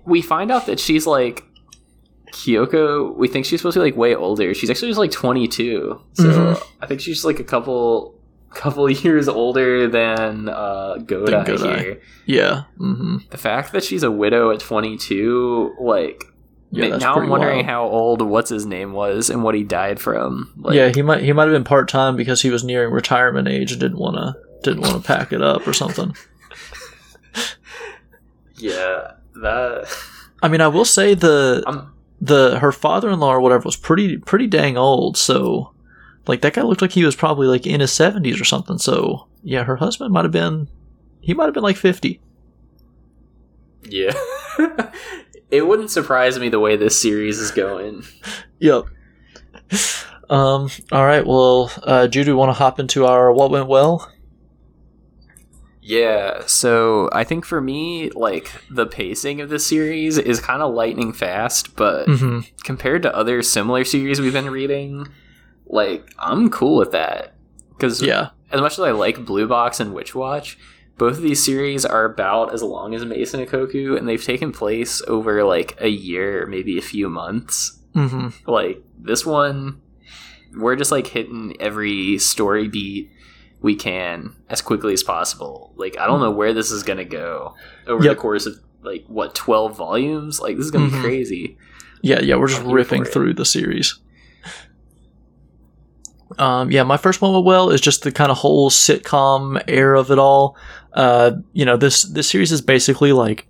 we 0.04 0.22
find 0.22 0.52
out 0.52 0.66
that 0.66 0.78
she's 0.78 1.06
like 1.08 1.42
Kyoko. 2.32 3.16
We 3.16 3.26
think 3.26 3.46
she's 3.46 3.60
supposed 3.60 3.74
to 3.74 3.80
be 3.80 3.84
like 3.86 3.96
way 3.96 4.14
older. 4.14 4.54
She's 4.54 4.70
actually 4.70 4.88
just 4.90 4.98
like 5.00 5.10
twenty 5.10 5.48
two. 5.48 6.00
So 6.12 6.24
Mhm. 6.24 6.62
I 6.80 6.86
think 6.86 7.00
she's 7.00 7.24
like 7.24 7.40
a 7.40 7.44
couple 7.44 8.14
couple 8.50 8.88
years 8.90 9.28
older 9.28 9.88
than 9.88 10.48
uh, 10.48 10.96
Godai, 10.98 11.26
Than 11.26 11.56
Godai. 11.56 11.80
here. 11.80 12.00
Yeah. 12.26 12.62
Mm-hmm. 12.78 13.16
The 13.30 13.38
fact 13.38 13.72
that 13.72 13.84
she's 13.84 14.02
a 14.02 14.10
widow 14.10 14.50
at 14.50 14.60
twenty 14.60 14.96
two, 14.96 15.74
like. 15.80 16.24
Yeah, 16.72 16.98
now 16.98 17.16
I'm 17.16 17.28
wondering 17.28 17.56
wild. 17.56 17.66
how 17.66 17.82
old 17.82 18.22
what's 18.22 18.48
his 18.48 18.64
name 18.64 18.92
was 18.92 19.28
and 19.28 19.42
what 19.42 19.56
he 19.56 19.64
died 19.64 19.98
from. 19.98 20.52
Like, 20.56 20.76
yeah, 20.76 20.90
he 20.90 21.02
might 21.02 21.20
he 21.20 21.32
might 21.32 21.44
have 21.48 21.52
been 21.52 21.64
part 21.64 21.88
time 21.88 22.14
because 22.14 22.42
he 22.42 22.50
was 22.50 22.62
nearing 22.62 22.92
retirement 22.92 23.48
age 23.48 23.72
and 23.72 23.80
didn't 23.80 23.98
want 23.98 24.14
to 24.14 24.36
didn't 24.62 24.82
want 24.82 24.94
to 24.94 25.04
pack 25.04 25.32
it 25.32 25.42
up 25.42 25.66
or 25.66 25.72
something. 25.72 26.14
yeah, 28.56 29.12
that. 29.42 29.88
I 30.42 30.48
mean, 30.48 30.60
I 30.60 30.68
will 30.68 30.84
say 30.84 31.14
the 31.14 31.62
I'm, 31.66 31.92
the 32.20 32.58
her 32.60 32.72
father 32.72 33.10
in 33.10 33.18
law 33.20 33.34
or 33.34 33.40
whatever 33.40 33.64
was 33.64 33.76
pretty 33.76 34.18
pretty 34.18 34.46
dang 34.46 34.76
old. 34.76 35.16
So, 35.16 35.72
like 36.30 36.40
that 36.40 36.54
guy 36.54 36.62
looked 36.62 36.80
like 36.80 36.92
he 36.92 37.04
was 37.04 37.14
probably 37.14 37.46
like 37.46 37.66
in 37.66 37.80
his 37.80 37.92
seventies 37.92 38.40
or 38.40 38.44
something. 38.44 38.78
So 38.78 39.28
yeah, 39.42 39.64
her 39.64 39.76
husband 39.76 40.12
might 40.14 40.24
have 40.24 40.32
been 40.32 40.68
he 41.20 41.34
might 41.34 41.44
have 41.44 41.54
been 41.54 41.62
like 41.62 41.76
fifty. 41.76 42.20
Yeah. 43.82 44.12
it 45.50 45.66
wouldn't 45.66 45.90
surprise 45.90 46.38
me 46.38 46.48
the 46.48 46.60
way 46.60 46.76
this 46.76 47.00
series 47.00 47.38
is 47.38 47.50
going. 47.50 48.04
Yep. 48.62 48.84
Um. 50.28 50.68
All 50.92 51.06
right. 51.06 51.26
Well, 51.26 51.72
uh, 51.82 52.06
Jude, 52.08 52.26
we 52.26 52.34
want 52.34 52.50
to 52.50 52.52
hop 52.52 52.78
into 52.78 53.06
our 53.06 53.32
what 53.32 53.50
went 53.50 53.68
well. 53.68 54.12
Yeah, 55.82 56.42
so 56.46 57.08
I 57.12 57.24
think 57.24 57.46
for 57.46 57.60
me, 57.60 58.10
like, 58.10 58.52
the 58.70 58.86
pacing 58.86 59.40
of 59.40 59.48
this 59.48 59.66
series 59.66 60.18
is 60.18 60.38
kind 60.40 60.60
of 60.62 60.74
lightning 60.74 61.12
fast, 61.14 61.74
but 61.74 62.06
Mm-hmm. 62.06 62.40
compared 62.64 63.02
to 63.04 63.16
other 63.16 63.42
similar 63.42 63.82
series 63.84 64.20
we've 64.20 64.32
been 64.34 64.50
reading, 64.50 65.08
like, 65.70 66.12
I'm 66.18 66.50
cool 66.50 66.76
with 66.76 66.92
that. 66.92 67.34
Because 67.70 68.02
Yeah. 68.02 68.30
as 68.52 68.60
much 68.60 68.72
as 68.74 68.80
I 68.80 68.90
like 68.90 69.24
Blue 69.24 69.46
Box 69.46 69.80
and 69.80 69.94
Witch 69.94 70.14
Watch, 70.14 70.58
both 70.98 71.16
of 71.16 71.22
these 71.22 71.42
series 71.42 71.86
are 71.86 72.04
about 72.04 72.52
as 72.52 72.62
long 72.62 72.94
as 72.94 73.04
Maison 73.06 73.44
Ikkoku, 73.44 73.96
and 73.96 74.06
they've 74.06 74.22
taken 74.22 74.52
place 74.52 75.00
over, 75.08 75.44
like, 75.44 75.78
a 75.80 75.88
year, 75.88 76.46
maybe 76.46 76.76
a 76.76 76.82
few 76.82 77.08
months. 77.08 77.78
Mm-hmm. 77.92 78.48
like 78.48 78.84
this 79.00 79.26
one 79.26 79.80
we're 80.56 80.76
just 80.76 80.92
like 80.92 81.08
hitting 81.08 81.56
every 81.58 82.18
story 82.18 82.68
beat 82.68 83.10
we 83.62 83.74
can 83.74 84.32
as 84.48 84.62
quickly 84.62 84.92
as 84.92 85.02
possible 85.02 85.72
like 85.76 85.98
i 85.98 86.06
don't 86.06 86.20
know 86.20 86.30
where 86.30 86.52
this 86.54 86.70
is 86.70 86.84
gonna 86.84 87.04
go 87.04 87.56
over 87.88 88.04
Yep. 88.04 88.14
the 88.14 88.20
course 88.20 88.46
of 88.46 88.54
like 88.82 89.04
what 89.08 89.34
12 89.34 89.76
volumes 89.76 90.38
like 90.40 90.56
this 90.56 90.66
is 90.66 90.70
gonna 90.70 90.86
Mhm. 90.86 90.92
be 90.92 91.00
crazy 91.00 91.56
Yeah, 92.02 92.20
yeah, 92.22 92.36
we're 92.36 92.46
just 92.46 92.62
ripping 92.62 93.04
through 93.04 93.34
the 93.34 93.44
series. 93.44 93.98
Um, 96.38 96.70
yeah, 96.70 96.82
my 96.84 96.96
first 96.96 97.20
one 97.20 97.34
with 97.34 97.44
well 97.44 97.70
is 97.70 97.80
just 97.80 98.02
the 98.02 98.12
kind 98.12 98.30
of 98.30 98.38
whole 98.38 98.70
sitcom 98.70 99.62
air 99.68 99.94
of 99.94 100.10
it 100.10 100.18
all. 100.18 100.56
Uh, 100.92 101.32
you 101.52 101.64
know, 101.64 101.76
this 101.76 102.02
this 102.04 102.28
series 102.28 102.52
is 102.52 102.60
basically 102.60 103.12
like 103.12 103.46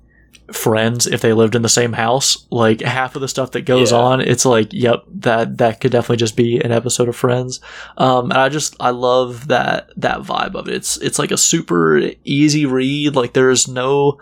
friends 0.52 1.06
if 1.06 1.20
they 1.20 1.32
lived 1.32 1.54
in 1.54 1.62
the 1.62 1.68
same 1.68 1.92
house. 1.92 2.46
Like 2.50 2.80
half 2.80 3.14
of 3.14 3.20
the 3.20 3.28
stuff 3.28 3.52
that 3.52 3.62
goes 3.62 3.92
Yeah. 3.92 3.98
on, 3.98 4.20
it's 4.20 4.44
like, 4.44 4.72
yep, 4.72 5.04
that 5.20 5.58
that 5.58 5.80
could 5.80 5.92
definitely 5.92 6.16
just 6.16 6.36
be 6.36 6.58
an 6.58 6.72
episode 6.72 7.08
of 7.08 7.14
Friends. 7.16 7.60
Um, 7.96 8.30
and 8.32 8.40
I 8.40 8.48
just 8.48 8.74
I 8.80 8.90
love 8.90 9.46
that 9.48 9.90
that 9.96 10.20
vibe 10.22 10.54
of 10.56 10.66
it. 10.68 10.74
It's 10.74 10.96
it's 10.98 11.18
like 11.18 11.30
a 11.30 11.36
super 11.36 12.02
easy 12.24 12.66
read. 12.66 13.14
Like 13.14 13.34
there's 13.34 13.68
no 13.68 14.18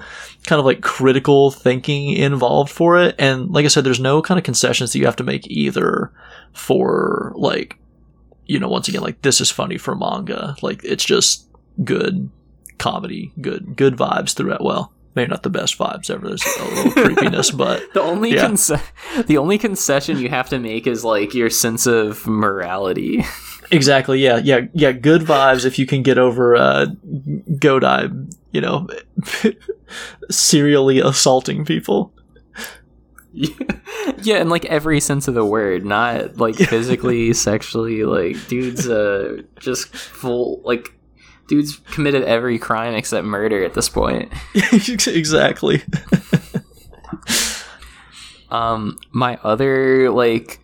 kind 0.46 0.58
of 0.60 0.66
like 0.66 0.82
critical 0.82 1.50
thinking 1.50 2.10
involved 2.12 2.70
for 2.70 2.98
it. 3.00 3.14
And 3.18 3.50
like 3.50 3.64
I 3.64 3.68
said, 3.68 3.84
there's 3.84 4.00
no 4.00 4.20
kind 4.20 4.36
of 4.38 4.44
concessions 4.44 4.92
that 4.92 4.98
you 4.98 5.06
have 5.06 5.16
to 5.16 5.24
make 5.24 5.46
either 5.50 6.12
for 6.52 7.32
like, 7.36 7.78
you 8.48 8.58
know, 8.58 8.68
once 8.68 8.88
again, 8.88 9.02
like 9.02 9.22
this 9.22 9.40
is 9.40 9.50
funny 9.50 9.78
for 9.78 9.94
manga. 9.94 10.56
Like 10.62 10.82
it's 10.82 11.04
just 11.04 11.46
good 11.84 12.28
comedy, 12.78 13.32
good 13.40 13.76
good 13.76 13.96
vibes 13.96 14.34
throughout. 14.34 14.64
Well, 14.64 14.92
maybe 15.14 15.28
not 15.30 15.42
the 15.44 15.50
best 15.50 15.78
vibes 15.78 16.10
ever. 16.10 16.26
There's 16.28 16.44
a 16.44 16.64
little 16.74 16.92
creepiness, 17.04 17.50
but 17.50 17.82
The 17.94 18.00
only 18.02 18.34
Yeah. 18.34 18.54
the 19.26 19.38
only 19.38 19.58
concession 19.58 20.18
you 20.18 20.28
have 20.30 20.48
to 20.48 20.58
make 20.58 20.86
is 20.86 21.04
like 21.04 21.34
your 21.34 21.50
sense 21.50 21.86
of 21.86 22.26
morality. 22.26 23.24
exactly, 23.70 24.20
yeah, 24.20 24.38
yeah, 24.38 24.62
yeah. 24.72 24.92
Good 24.92 25.22
vibes 25.22 25.64
if 25.64 25.78
you 25.78 25.86
can 25.86 26.02
get 26.02 26.18
over 26.18 26.56
uh, 26.56 26.86
Godai, 27.06 28.32
you 28.52 28.60
know, 28.60 28.88
serially 30.30 31.00
assaulting 31.00 31.64
people. 31.64 32.12
Yeah, 33.32 34.40
in 34.40 34.48
like 34.48 34.64
every 34.66 35.00
sense 35.00 35.28
of 35.28 35.34
the 35.34 35.44
word, 35.44 35.84
not 35.84 36.36
like 36.38 36.56
physically, 36.56 37.32
sexually. 37.34 38.04
Like 38.04 38.46
dudes, 38.48 38.88
uh, 38.88 39.42
just 39.58 39.88
full 39.94 40.60
like 40.64 40.92
dudes 41.46 41.76
committed 41.90 42.24
every 42.24 42.58
crime 42.58 42.94
except 42.94 43.26
murder 43.26 43.64
at 43.64 43.74
this 43.74 43.88
point. 43.88 44.32
exactly. 45.06 45.82
Um, 48.50 48.98
my 49.12 49.38
other 49.42 50.10
like 50.10 50.60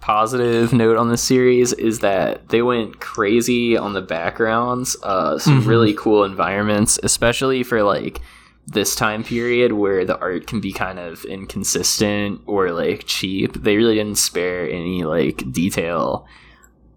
positive 0.00 0.72
note 0.72 0.96
on 0.96 1.08
this 1.08 1.22
series 1.22 1.72
is 1.74 2.00
that 2.00 2.48
they 2.48 2.62
went 2.62 2.98
crazy 2.98 3.76
on 3.76 3.92
the 3.92 4.02
backgrounds. 4.02 4.96
Uh, 5.04 5.38
some 5.38 5.62
Mhm. 5.62 5.66
really 5.68 5.94
cool 5.94 6.24
environments, 6.24 6.98
especially 7.04 7.62
for 7.62 7.84
like 7.84 8.20
this 8.66 8.94
time 8.94 9.24
period 9.24 9.72
where 9.72 10.04
the 10.04 10.18
art 10.18 10.46
can 10.46 10.60
be 10.60 10.72
kind 10.72 10.98
of 10.98 11.24
inconsistent 11.24 12.40
or 12.46 12.70
like 12.70 13.04
cheap. 13.06 13.54
They 13.54 13.76
really 13.76 13.96
didn't 13.96 14.18
spare 14.18 14.68
any 14.70 15.04
like 15.04 15.42
detail 15.52 16.26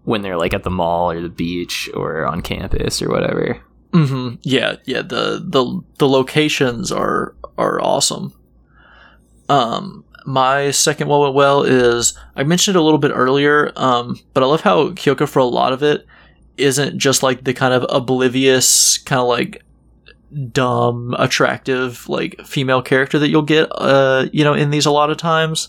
when 0.04 0.22
they're 0.22 0.36
like 0.36 0.54
at 0.54 0.62
the 0.62 0.70
mall 0.70 1.10
or 1.10 1.20
the 1.20 1.28
beach 1.28 1.90
or 1.94 2.26
on 2.26 2.40
campus 2.40 3.02
or 3.02 3.08
whatever. 3.10 3.60
hmm 3.92 4.34
Yeah, 4.42 4.76
yeah. 4.84 5.02
The 5.02 5.42
the 5.44 5.82
the 5.98 6.08
locations 6.08 6.92
are 6.92 7.34
are 7.58 7.80
awesome. 7.82 8.32
Um, 9.48 10.04
my 10.24 10.70
second 10.70 11.08
one 11.08 11.20
went 11.20 11.34
well 11.34 11.62
is 11.62 12.16
I 12.34 12.42
mentioned 12.44 12.76
it 12.76 12.80
a 12.80 12.82
little 12.82 12.98
bit 12.98 13.12
earlier. 13.14 13.72
Um, 13.76 14.18
but 14.34 14.42
I 14.42 14.46
love 14.46 14.60
how 14.62 14.90
Kyoko 14.90 15.28
for 15.28 15.38
a 15.40 15.44
lot 15.44 15.72
of 15.72 15.82
it 15.82 16.06
isn't 16.56 16.98
just 16.98 17.22
like 17.22 17.44
the 17.44 17.52
kind 17.54 17.74
of 17.74 17.84
oblivious, 17.88 18.98
kind 18.98 19.20
of 19.20 19.28
like 19.28 19.62
dumb, 20.52 21.14
attractive 21.18 22.08
like 22.08 22.40
female 22.44 22.82
character 22.82 23.18
that 23.18 23.28
you'll 23.28 23.42
get. 23.42 23.68
Uh, 23.72 24.26
you 24.32 24.44
know, 24.44 24.54
in 24.54 24.70
these 24.70 24.86
a 24.86 24.90
lot 24.90 25.10
of 25.10 25.16
times. 25.16 25.68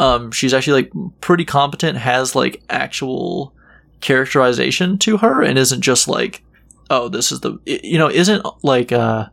Um, 0.00 0.30
she's 0.30 0.54
actually 0.54 0.82
like 0.82 0.92
pretty 1.20 1.44
competent, 1.44 1.98
has 1.98 2.34
like 2.36 2.62
actual 2.70 3.52
characterization 4.00 4.98
to 4.98 5.18
her, 5.18 5.42
and 5.42 5.58
isn't 5.58 5.80
just 5.80 6.06
like 6.06 6.42
oh 6.90 7.08
this 7.08 7.32
is 7.32 7.40
the 7.40 7.58
you 7.66 7.98
know 7.98 8.10
isn't 8.10 8.44
like 8.62 8.92
uh 8.92 9.26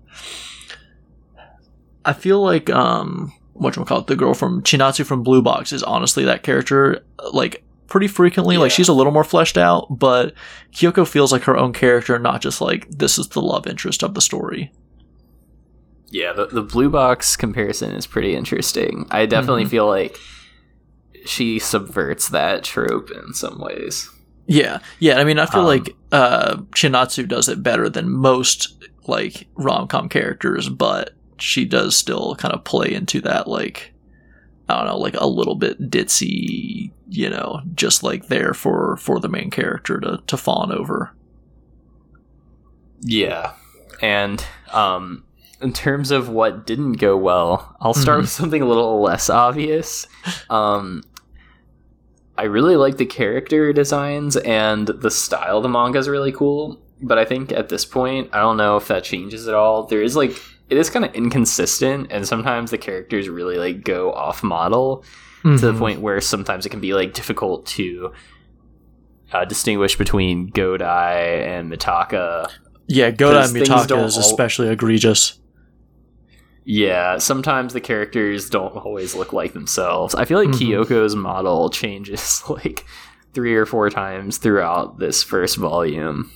i 2.04 2.14
feel 2.14 2.42
like 2.42 2.70
um 2.70 3.32
what 3.54 3.74
call 3.74 4.00
it 4.00 4.08
the 4.08 4.16
girl 4.16 4.34
from 4.34 4.62
chinatsu 4.64 5.06
from 5.06 5.24
blue 5.24 5.42
box 5.42 5.72
is 5.72 5.84
honestly 5.84 6.26
that 6.26 6.44
character 6.44 7.04
like 7.32 7.64
pretty 7.88 8.08
frequently 8.08 8.58
like 8.58 8.72
she's 8.72 8.88
a 8.88 8.94
little 8.94 9.12
more 9.14 9.24
fleshed 9.24 9.58
out 9.58 9.88
but 9.90 10.34
kyoko 10.74 11.08
feels 11.08 11.32
like 11.32 11.44
her 11.44 11.56
own 11.58 11.72
character 11.74 12.18
not 12.20 12.42
just 12.42 12.60
like 12.62 12.88
this 12.90 13.18
is 13.20 13.28
the 13.30 13.42
love 13.42 13.68
interest 13.68 14.04
of 14.04 14.14
the 14.14 14.22
story 14.22 14.72
Yeah, 16.12 16.34
the, 16.34 16.46
the 16.48 16.62
blue 16.62 16.90
box 16.90 17.36
comparison 17.36 17.92
is 17.92 18.08
pretty 18.08 18.36
interesting. 18.36 19.06
I 19.12 19.26
definitely 19.26 19.66
Mhm. 19.66 19.70
feel 19.70 19.88
like 19.88 20.18
she 21.26 21.60
subverts 21.60 22.30
that 22.30 22.64
trope 22.64 23.10
in 23.12 23.34
some 23.34 23.60
ways. 23.60 24.10
yeah 24.48 24.78
yeah 25.00 25.18
i 25.18 25.24
mean 25.24 25.40
i 25.40 25.46
feel 25.48 25.62
Um, 25.62 25.66
like 25.66 25.96
uh 26.12 26.58
chinatsu 26.76 27.28
does 27.28 27.50
it 27.50 27.64
better 27.64 27.90
than 27.90 28.12
most 28.12 28.76
like 29.08 29.48
rom-com 29.56 30.08
characters 30.08 30.70
but 30.70 31.16
she 31.40 31.66
does 31.66 31.98
still 31.98 32.36
kind 32.36 32.54
of 32.54 32.64
play 32.64 32.94
into 32.94 33.20
that 33.22 33.48
like 33.48 33.92
I 34.68 34.78
don't 34.78 34.88
know, 34.88 34.98
like 34.98 35.16
a 35.16 35.28
little 35.28 35.56
bit 35.56 35.92
ditzy, 35.92 36.92
you 37.10 37.30
know, 37.30 37.62
just 37.76 38.02
like 38.04 38.28
there 38.28 38.54
for 38.54 38.98
for 38.98 39.20
the 39.20 39.30
main 39.30 39.52
character 39.52 40.00
to 40.00 40.22
to 40.26 40.38
fawn 40.38 40.72
over. 40.72 41.14
Yeah. 43.02 43.54
And 44.02 44.44
um 44.74 45.24
in 45.62 45.72
terms 45.74 46.12
of 46.12 46.30
what 46.30 46.66
didn't 46.68 46.94
go 46.94 47.16
well, 47.16 47.76
I'll 47.80 47.94
start 47.94 48.18
Mhm. 48.20 48.22
with 48.22 48.30
something 48.30 48.62
a 48.62 48.68
little 48.68 49.02
less 49.02 49.30
obvious. 49.30 50.08
Um 50.50 51.04
I 52.38 52.44
really 52.44 52.76
like 52.76 52.98
the 52.98 53.06
character 53.06 53.72
designs 53.72 54.36
and 54.38 54.88
the 54.88 55.12
style 55.12 55.58
of 55.58 55.64
the 55.64 55.70
manga 55.70 56.00
is 56.00 56.10
really 56.10 56.34
cool, 56.34 56.82
but 57.02 57.18
I 57.18 57.24
think 57.24 57.54
at 57.54 57.70
this 57.70 57.86
point, 57.86 58.30
I 58.34 58.40
don't 58.40 58.58
know 58.58 58.76
if 58.76 58.90
that 58.90 59.06
changes 59.06 59.48
at 59.48 59.54
all. 59.54 59.84
There 59.84 60.02
is 60.02 60.18
like 60.18 60.36
it 60.70 60.78
is 60.78 60.90
kind 60.90 61.06
of 61.06 61.14
inconsistent 61.14 62.08
and 62.12 62.28
sometimes 62.28 62.72
the 62.72 62.78
characters 62.78 63.30
really 63.30 63.58
like 63.58 63.84
go 63.84 64.12
off 64.12 64.44
model 64.44 65.04
to 65.44 65.58
the 65.58 65.74
Mhm. 65.74 65.78
point 65.80 66.02
where 66.02 66.20
sometimes 66.22 66.66
it 66.66 66.70
can 66.70 66.80
be 66.80 66.94
like 66.96 67.14
difficult 67.14 67.66
to 67.68 68.12
uh, 69.34 69.46
distinguish 69.46 69.96
between 69.98 70.50
Godai 70.52 71.46
and 71.48 71.72
Mitaka. 71.72 72.48
Yeah, 72.88 73.12
Godai 73.12 73.46
and 73.46 73.56
Mitaka 73.56 74.04
is 74.06 74.16
all- 74.16 74.22
especially 74.22 74.70
egregious. 74.70 75.40
Yeah, 76.64 77.18
sometimes 77.20 77.74
the 77.74 77.82
characters 77.82 78.50
don't 78.50 78.76
always 78.76 79.14
look 79.14 79.34
like 79.34 79.54
themselves. 79.54 80.16
I 80.16 80.26
feel 80.26 80.40
like 80.40 80.50
Mhm. 80.50 80.60
Kyoko's 80.86 81.16
model 81.16 81.70
changes 81.82 82.42
like 82.50 82.86
three 83.34 83.54
or 83.56 83.66
four 83.66 83.90
times 83.90 84.38
throughout 84.40 84.98
this 85.00 85.22
first 85.22 85.58
volume. 85.58 86.32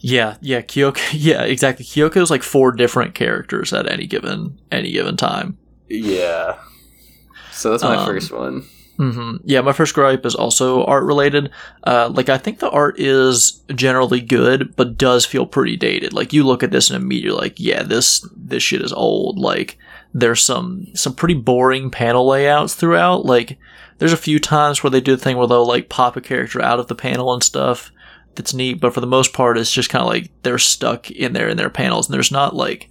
Yeah, 0.00 0.36
yeah, 0.40 0.60
Kyoko. 0.60 0.98
Yeah, 1.12 1.42
exactly. 1.42 1.84
Kyoko's 1.84 2.30
like 2.30 2.42
four 2.42 2.72
different 2.72 3.14
characters 3.14 3.72
at 3.72 3.90
any 3.90 4.06
given 4.06 4.58
any 4.70 4.92
given 4.92 5.16
time. 5.16 5.58
Yeah. 5.88 6.58
So 7.52 7.70
that's 7.70 7.82
my 7.82 7.96
Um, 7.96 8.06
first 8.06 8.32
one. 8.32 8.64
Mm-hmm. 8.98 9.36
Yeah, 9.44 9.62
my 9.62 9.72
first 9.72 9.94
gripe 9.94 10.26
is 10.26 10.34
also 10.34 10.84
art 10.84 11.04
related. 11.04 11.50
Uh, 11.84 12.10
like 12.12 12.28
I 12.28 12.36
think 12.36 12.58
the 12.58 12.68
art 12.70 13.00
is 13.00 13.62
generally 13.74 14.20
good, 14.20 14.76
but 14.76 14.98
does 14.98 15.24
feel 15.24 15.46
pretty 15.46 15.76
dated. 15.76 16.12
Like 16.12 16.32
you 16.34 16.44
look 16.44 16.62
at 16.62 16.70
this 16.70 16.90
and 16.90 17.02
immediately 17.02 17.40
like, 17.40 17.58
yeah, 17.58 17.82
this 17.82 18.26
this 18.36 18.62
shit 18.62 18.82
is 18.82 18.92
old. 18.92 19.38
Like 19.38 19.78
there's 20.12 20.42
some 20.42 20.86
some 20.94 21.14
pretty 21.14 21.34
boring 21.34 21.90
panel 21.90 22.26
layouts 22.28 22.74
throughout. 22.74 23.24
Like 23.24 23.58
there's 23.98 24.12
a 24.12 24.18
few 24.18 24.38
times 24.38 24.82
where 24.82 24.90
they 24.90 25.00
do 25.00 25.16
the 25.16 25.22
thing 25.22 25.38
where 25.38 25.46
they'll 25.46 25.66
like 25.66 25.88
pop 25.88 26.16
a 26.16 26.20
character 26.20 26.60
out 26.60 26.78
of 26.78 26.88
the 26.88 26.94
panel 26.94 27.32
and 27.32 27.42
stuff. 27.42 27.90
That's 28.36 28.54
neat, 28.54 28.80
but 28.80 28.94
for 28.94 29.00
the 29.00 29.06
most 29.06 29.32
part, 29.32 29.58
it's 29.58 29.72
just 29.72 29.90
kind 29.90 30.02
of 30.02 30.08
like 30.08 30.30
they're 30.42 30.58
stuck 30.58 31.10
in 31.10 31.32
there 31.32 31.48
in 31.48 31.56
their 31.56 31.68
panels, 31.70 32.06
and 32.08 32.14
there's 32.14 32.30
not 32.30 32.54
like 32.54 32.88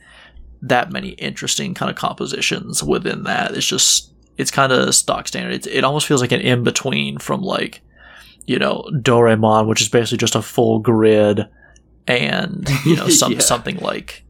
that 0.62 0.92
many 0.92 1.10
interesting 1.12 1.74
kind 1.74 1.90
of 1.90 1.96
compositions 1.96 2.84
within 2.84 3.24
that. 3.24 3.56
It's 3.56 3.66
just 3.66 4.12
it's 4.38 4.52
kind 4.52 4.72
of 4.72 4.94
stock 4.94 5.28
standard. 5.28 5.54
It's, 5.54 5.68
it 5.68 5.84
almost 5.84 6.08
feels 6.08 6.22
like 6.22 6.32
an 6.34 6.42
in 6.42 6.64
between 6.64 7.18
from 7.20 7.42
like 7.42 7.82
you 8.46 8.60
know 8.60 8.86
Doraemon, 8.94 9.68
which 9.68 9.82
is 9.82 9.88
basically 9.90 10.18
just 10.18 10.36
a 10.36 10.42
full 10.42 10.80
grid, 10.80 11.48
and 12.08 12.68
you 12.86 12.96
know 12.98 13.08
some 13.10 13.34
Yeah. 13.34 13.40
something 13.40 13.78
like 13.78 14.24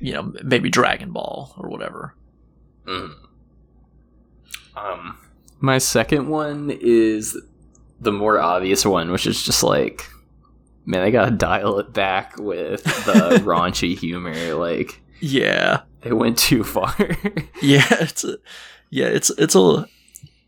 you 0.00 0.12
know 0.12 0.32
maybe 0.44 0.68
Dragon 0.68 1.10
Ball 1.10 1.54
or 1.56 1.68
whatever. 1.70 2.14
Mm. 2.86 3.14
Um, 4.76 5.18
my 5.60 5.78
second 5.78 6.28
one 6.28 6.70
is 6.80 7.36
the 8.00 8.12
more 8.12 8.38
obvious 8.38 8.86
one, 8.86 9.10
which 9.10 9.26
is 9.26 9.42
just 9.42 9.62
like, 9.64 10.08
man, 10.88 11.02
I 11.02 11.10
gotta 11.10 11.30
dial 11.30 11.78
it 11.78 11.92
back 11.92 12.36
with 12.38 12.82
the 12.82 13.40
raunchy 13.44 13.96
humor. 13.96 14.54
Like, 14.54 15.00
Yeah, 15.20 15.82
they 16.00 16.12
went 16.12 16.38
too 16.38 16.64
far. 16.64 16.94
yeah, 17.62 17.86
it's 18.00 18.24
a, 18.24 18.38
yeah, 18.90 19.06
it's 19.06 19.30
it's 19.30 19.54
a 19.54 19.86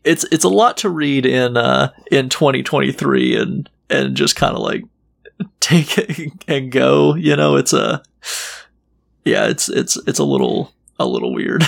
it's 0.03 0.23
it's 0.31 0.43
a 0.43 0.49
lot 0.49 0.77
to 0.77 0.89
read 0.89 1.25
in 1.27 1.55
uh 1.57 1.91
in 2.11 2.27
2023 2.27 3.35
and 3.37 3.69
and 3.89 4.15
just 4.17 4.35
kind 4.35 4.55
of 4.55 4.61
like 4.61 4.83
take 5.59 5.97
it 5.97 6.31
and 6.47 6.71
go. 6.71 7.15
You 7.15 7.35
know, 7.35 7.55
it's 7.55 7.73
a 7.73 8.01
yeah, 9.23 9.47
it's 9.47 9.69
it's 9.69 9.95
it's 10.07 10.19
a 10.19 10.25
little 10.25 10.73
a 10.99 11.05
little 11.05 11.33
weird. 11.33 11.63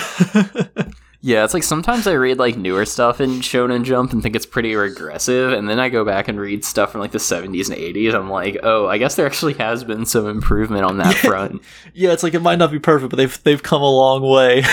Yeah, 1.26 1.46
it's 1.46 1.54
like 1.54 1.64
sometimes 1.64 2.06
I 2.06 2.14
read 2.14 2.38
like 2.38 2.58
newer 2.58 2.84
stuff 2.84 3.22
in 3.22 3.40
Shonen 3.40 3.84
Jump 3.86 4.12
and 4.12 4.22
think 4.22 4.36
it's 4.36 4.46
pretty 4.46 4.76
regressive, 4.76 5.54
and 5.54 5.70
then 5.70 5.80
I 5.80 5.88
go 5.88 6.04
back 6.04 6.28
and 6.28 6.38
read 6.38 6.66
stuff 6.66 6.92
from 6.92 7.00
like 7.00 7.12
the 7.12 7.18
70s 7.18 7.70
and 7.70 7.78
80s. 7.80 8.14
I'm 8.14 8.30
like, 8.30 8.58
oh, 8.62 8.88
I 8.88 8.98
guess 8.98 9.16
there 9.16 9.26
actually 9.26 9.54
has 9.54 9.86
been 9.86 10.06
some 10.06 10.28
improvement 10.28 10.84
on 10.84 10.98
that 10.98 11.16
front. 11.30 11.62
yeah, 11.94 12.12
it's 12.12 12.24
like 12.24 12.34
it 12.34 12.42
might 12.42 12.60
not 12.60 12.72
be 12.72 12.80
perfect, 12.80 13.10
but 13.10 13.16
they've 13.16 13.44
they've 13.44 13.64
come 13.64 13.82
a 13.82 13.90
long 13.90 14.22
way. 14.22 14.64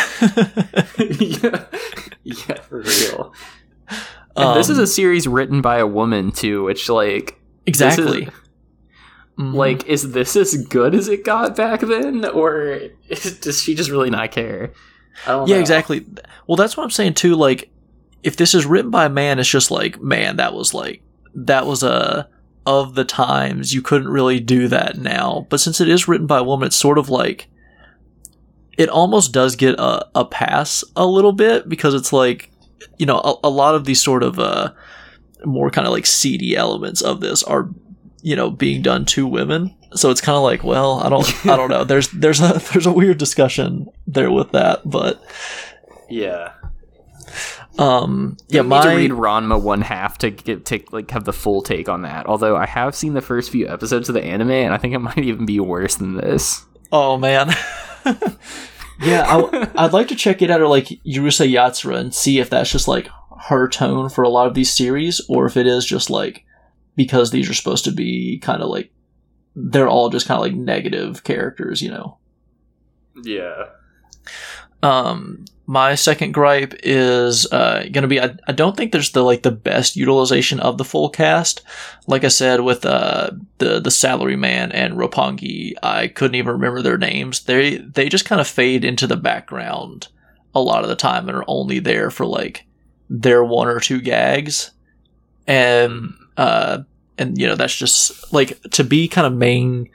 yeah. 1.08 1.64
yeah, 2.24 2.60
for 2.62 2.80
real. 2.80 3.32
And 4.36 4.56
this 4.58 4.68
is 4.68 4.78
Um, 4.78 4.84
a 4.84 4.86
series 4.88 5.28
written 5.28 5.60
by 5.62 5.78
a 5.78 5.86
woman 5.86 6.32
too, 6.32 6.64
which 6.64 6.88
like 6.88 7.40
exactly. 7.66 8.28
Mhm. 9.38 9.54
like 9.54 9.86
is 9.86 10.12
this 10.12 10.34
as 10.36 10.56
good 10.66 10.94
as 10.94 11.06
it 11.08 11.24
got 11.24 11.54
back 11.56 11.80
then, 11.80 12.24
or 12.24 12.80
is, 13.08 13.38
does 13.40 13.62
she 13.62 13.74
just 13.76 13.88
really 13.90 14.10
not 14.10 14.32
care? 14.32 14.72
Yeah, 15.26 15.44
know. 15.44 15.58
exactly. 15.58 16.06
Well, 16.46 16.56
that's 16.56 16.76
what 16.76 16.84
I'm 16.84 16.90
saying 16.90 17.14
too. 17.14 17.34
Like, 17.34 17.70
if 18.22 18.36
this 18.36 18.54
is 18.54 18.66
written 18.66 18.90
by 18.90 19.06
a 19.06 19.10
man, 19.10 19.38
it's 19.38 19.48
just 19.48 19.70
like, 19.70 20.00
man, 20.00 20.36
that 20.36 20.54
was 20.54 20.74
like 20.74 21.02
that 21.34 21.66
was 21.66 21.82
a 21.82 22.28
of 22.66 22.94
the 22.94 23.04
times, 23.04 23.72
you 23.72 23.82
couldn't 23.82 24.08
really 24.08 24.38
do 24.38 24.68
that 24.68 24.96
now. 24.96 25.46
But 25.48 25.60
since 25.60 25.80
it 25.80 25.88
is 25.88 26.06
written 26.06 26.26
by 26.26 26.38
a 26.38 26.44
woman, 26.44 26.66
it's 26.66 26.76
sort 26.76 26.98
of 26.98 27.08
like 27.08 27.48
it 28.78 28.88
almost 28.88 29.32
does 29.32 29.56
get 29.56 29.74
a, 29.78 30.06
a 30.14 30.24
pass 30.24 30.84
a 30.96 31.06
little 31.06 31.32
bit 31.32 31.68
because 31.68 31.94
it's 31.94 32.12
like 32.12 32.50
you 32.98 33.06
know 33.06 33.18
a, 33.18 33.34
a 33.44 33.50
lot 33.50 33.74
of 33.74 33.84
these 33.84 34.02
sort 34.02 34.22
of 34.22 34.38
uh 34.38 34.72
more 35.44 35.70
kind 35.70 35.86
of 35.86 35.92
like 35.92 36.06
seedy 36.06 36.56
elements 36.56 37.02
of 37.02 37.20
this 37.20 37.42
are 37.42 37.68
you 38.22 38.36
know 38.36 38.50
being 38.50 38.82
done 38.82 39.04
to 39.04 39.26
women 39.26 39.74
so 39.94 40.10
it's 40.10 40.20
kind 40.20 40.36
of 40.36 40.42
like 40.42 40.62
well 40.64 41.00
i 41.00 41.08
don't 41.08 41.46
i 41.46 41.56
don't 41.56 41.70
know 41.70 41.84
there's 41.90 42.08
there's 42.10 42.40
a 42.40 42.60
there's 42.72 42.86
a 42.86 42.92
weird 42.92 43.18
discussion 43.18 43.88
there 44.06 44.30
with 44.30 44.50
that 44.52 44.80
but 44.88 45.22
Yeah. 46.08 46.52
um 47.78 48.36
yeah 48.48 48.62
Yeah, 48.62 48.68
need 48.68 48.82
to 48.82 48.96
read 48.96 49.10
Ranma 49.12 49.60
one 49.60 49.80
half 49.80 50.18
to 50.18 50.30
get 50.30 50.64
take 50.64 50.92
like 50.92 51.10
have 51.10 51.24
the 51.24 51.32
full 51.32 51.62
take 51.62 51.88
on 51.88 52.02
that. 52.02 52.26
Although 52.26 52.56
I 52.56 52.66
have 52.66 52.94
seen 52.94 53.14
the 53.14 53.20
first 53.20 53.50
few 53.50 53.68
episodes 53.68 54.08
of 54.08 54.14
the 54.14 54.24
anime, 54.24 54.50
and 54.50 54.74
I 54.74 54.78
think 54.78 54.94
it 54.94 54.98
might 55.08 55.18
even 55.18 55.46
be 55.46 55.60
worse 55.60 55.94
than 55.96 56.16
this. 56.16 56.64
oh 56.92 57.16
man 57.16 57.50
yeah 59.02 59.24
I, 59.26 59.70
i'd 59.84 59.92
like 59.92 60.08
to 60.08 60.16
check 60.16 60.42
it 60.42 60.50
out 60.50 60.60
or 60.60 60.66
like 60.68 60.86
Urusei 61.06 61.50
Yatsura 61.50 61.96
and 61.96 62.14
see 62.14 62.38
if 62.38 62.50
that's 62.50 62.70
just 62.70 62.88
like 62.88 63.08
her 63.48 63.68
tone 63.68 64.08
for 64.10 64.22
a 64.22 64.28
lot 64.28 64.46
of 64.46 64.54
these 64.54 64.72
series 64.72 65.20
or 65.28 65.46
if 65.46 65.56
it 65.56 65.66
is 65.66 65.84
just 65.86 66.10
like 66.10 66.44
because 66.96 67.30
these 67.30 67.48
are 67.48 67.54
supposed 67.54 67.84
to 67.84 67.92
be 67.92 68.38
kind 68.42 68.62
of 68.62 68.68
like 68.68 68.90
they're 69.54 69.88
all 69.88 70.08
just 70.10 70.26
kind 70.26 70.36
of 70.36 70.42
like 70.42 70.54
negative 70.54 71.24
characters 71.24 71.82
you 71.82 71.90
know 71.90 72.18
Yeah. 73.22 73.66
Um, 74.82 75.44
my 75.66 75.94
second 75.94 76.32
gripe 76.32 76.74
is 76.82 77.46
uh, 77.52 77.82
going 77.92 78.02
to 78.02 78.08
be 78.08 78.20
I, 78.20 78.34
I 78.46 78.52
don't 78.52 78.76
think 78.76 78.92
there's 78.92 79.12
the 79.12 79.22
like 79.22 79.42
the 79.42 79.50
best 79.50 79.94
utilization 79.94 80.58
of 80.58 80.78
the 80.78 80.84
full 80.84 81.10
cast. 81.10 81.62
Like 82.06 82.24
I 82.24 82.28
said 82.28 82.62
with 82.62 82.84
uh, 82.84 83.30
the 83.58 83.80
the 83.80 83.90
salary 83.90 84.36
man 84.36 84.72
and 84.72 84.94
Roppongi, 84.94 85.74
I 85.82 86.08
couldn't 86.08 86.36
even 86.36 86.52
remember 86.52 86.82
their 86.82 86.98
names. 86.98 87.44
They 87.44 87.76
they 87.76 88.08
just 88.08 88.24
kind 88.24 88.40
of 88.40 88.48
fade 88.48 88.84
into 88.84 89.06
the 89.06 89.16
background 89.16 90.08
a 90.54 90.60
lot 90.60 90.82
of 90.82 90.88
the 90.88 90.96
time 90.96 91.28
and 91.28 91.38
are 91.38 91.44
only 91.46 91.78
there 91.78 92.10
for 92.10 92.26
like 92.26 92.66
their 93.08 93.44
one 93.44 93.68
or 93.68 93.80
two 93.80 94.00
gags, 94.00 94.70
and 95.46 96.14
uh, 96.36 96.78
and 97.20 97.38
you 97.38 97.46
know 97.46 97.54
that's 97.54 97.76
just 97.76 98.32
like 98.32 98.60
to 98.70 98.82
be 98.82 99.06
kind 99.08 99.26
of 99.26 99.32
main 99.32 99.88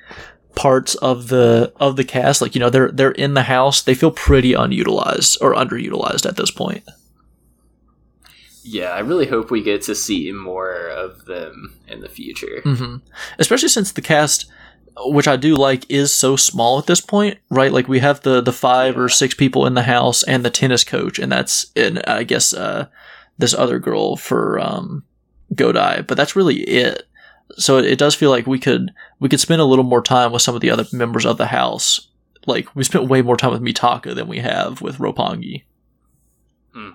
parts 0.56 0.96
of 0.96 1.28
the 1.28 1.74
of 1.82 1.98
the 1.98 2.04
cast 2.06 2.42
like 2.42 2.56
you 2.56 2.60
know 2.60 2.70
they're 2.70 2.92
they're 2.92 3.12
in 3.12 3.34
the 3.34 3.44
house 3.44 3.82
they 3.82 3.94
feel 3.94 4.12
pretty 4.12 4.54
unutilized 4.54 5.38
or 5.42 5.54
underutilized 5.54 6.26
at 6.26 6.38
this 6.38 6.52
point. 6.52 6.84
Yeah, 8.68 8.90
I 8.92 9.00
really 9.00 9.28
hope 9.28 9.52
we 9.52 9.62
get 9.62 9.84
to 9.84 9.94
see 9.94 10.32
more 10.32 10.88
of 10.88 11.26
them 11.26 11.78
in 11.88 12.00
the 12.02 12.10
future. 12.10 12.62
hmm 12.64 12.96
especially 13.38 13.70
since 13.70 13.92
the 13.92 14.02
cast 14.02 14.46
which 15.08 15.28
i 15.28 15.36
do 15.36 15.56
like 15.56 15.86
is 15.90 16.14
so 16.14 16.38
small 16.38 16.80
at 16.80 16.88
this 16.88 17.02
point 17.02 17.38
right? 17.50 17.74
Like 17.74 17.90
we 17.90 18.00
have 18.00 18.22
the 18.22 18.40
the 18.42 18.54
five 18.54 18.98
or 18.98 19.10
six 19.10 19.34
people 19.34 19.66
in 19.68 19.74
the 19.74 19.84
house 19.84 20.24
and 20.24 20.44
the 20.44 20.50
tennis 20.50 20.86
coach 20.86 21.20
and 21.20 21.30
that's 21.32 21.66
in 21.76 21.98
i 22.08 22.24
guess 22.24 22.54
uh 22.54 22.88
this 23.38 23.54
other 23.54 23.78
girl 23.78 24.16
for 24.16 24.58
um 24.60 25.04
godai 25.54 26.08
but 26.08 26.16
that's 26.16 26.36
really 26.36 26.62
it 26.62 27.04
so 27.54 27.78
it, 27.78 27.86
it 27.86 28.00
does 28.00 28.16
feel 28.16 28.30
like 28.30 28.48
we 28.48 28.60
could 28.60 28.92
we 29.20 29.30
could 29.30 29.40
spend 29.40 29.62
a 29.62 29.66
little 29.66 29.84
more 29.86 30.02
time 30.02 30.32
with 30.32 30.42
some 30.42 30.56
of 30.56 30.62
the 30.62 30.70
other 30.72 30.86
members 30.92 31.26
of 31.26 31.38
the 31.38 31.48
house 31.48 32.10
like 32.48 32.74
we 32.76 32.84
spent 32.84 33.08
way 33.08 33.22
more 33.22 33.38
time 33.38 33.52
with 33.52 33.62
mitaka 33.62 34.14
than 34.16 34.28
we 34.28 34.40
have 34.40 34.82
with 34.82 34.98
roppongi 34.98 35.64
hmm 36.74 36.90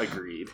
Agreed. 0.00 0.48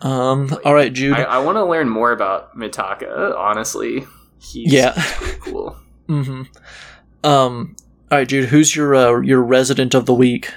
Um. 0.00 0.50
All 0.64 0.74
right, 0.74 0.92
Jude. 0.92 1.14
I, 1.14 1.22
I 1.22 1.38
want 1.38 1.56
to 1.56 1.64
learn 1.64 1.88
more 1.88 2.12
about 2.12 2.56
Mitaka. 2.56 3.36
Honestly, 3.36 4.04
he's 4.40 4.72
Yeah. 4.72 4.92
cool. 5.40 5.76
mm-hmm. 6.08 6.42
Um. 7.24 7.76
All 8.10 8.18
right, 8.18 8.28
Jude. 8.28 8.48
Who's 8.48 8.74
your 8.74 8.94
uh, 8.94 9.20
your 9.20 9.42
resident 9.42 9.94
of 9.94 10.06
the 10.06 10.14
week? 10.14 10.52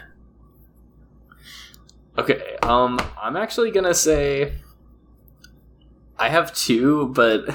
Okay, 2.18 2.58
um, 2.64 3.00
I'm 3.22 3.38
actually 3.38 3.72
gonna 3.72 3.94
say 3.94 4.54
I 6.18 6.30
have 6.30 6.54
two, 6.54 7.08
but 7.10 7.46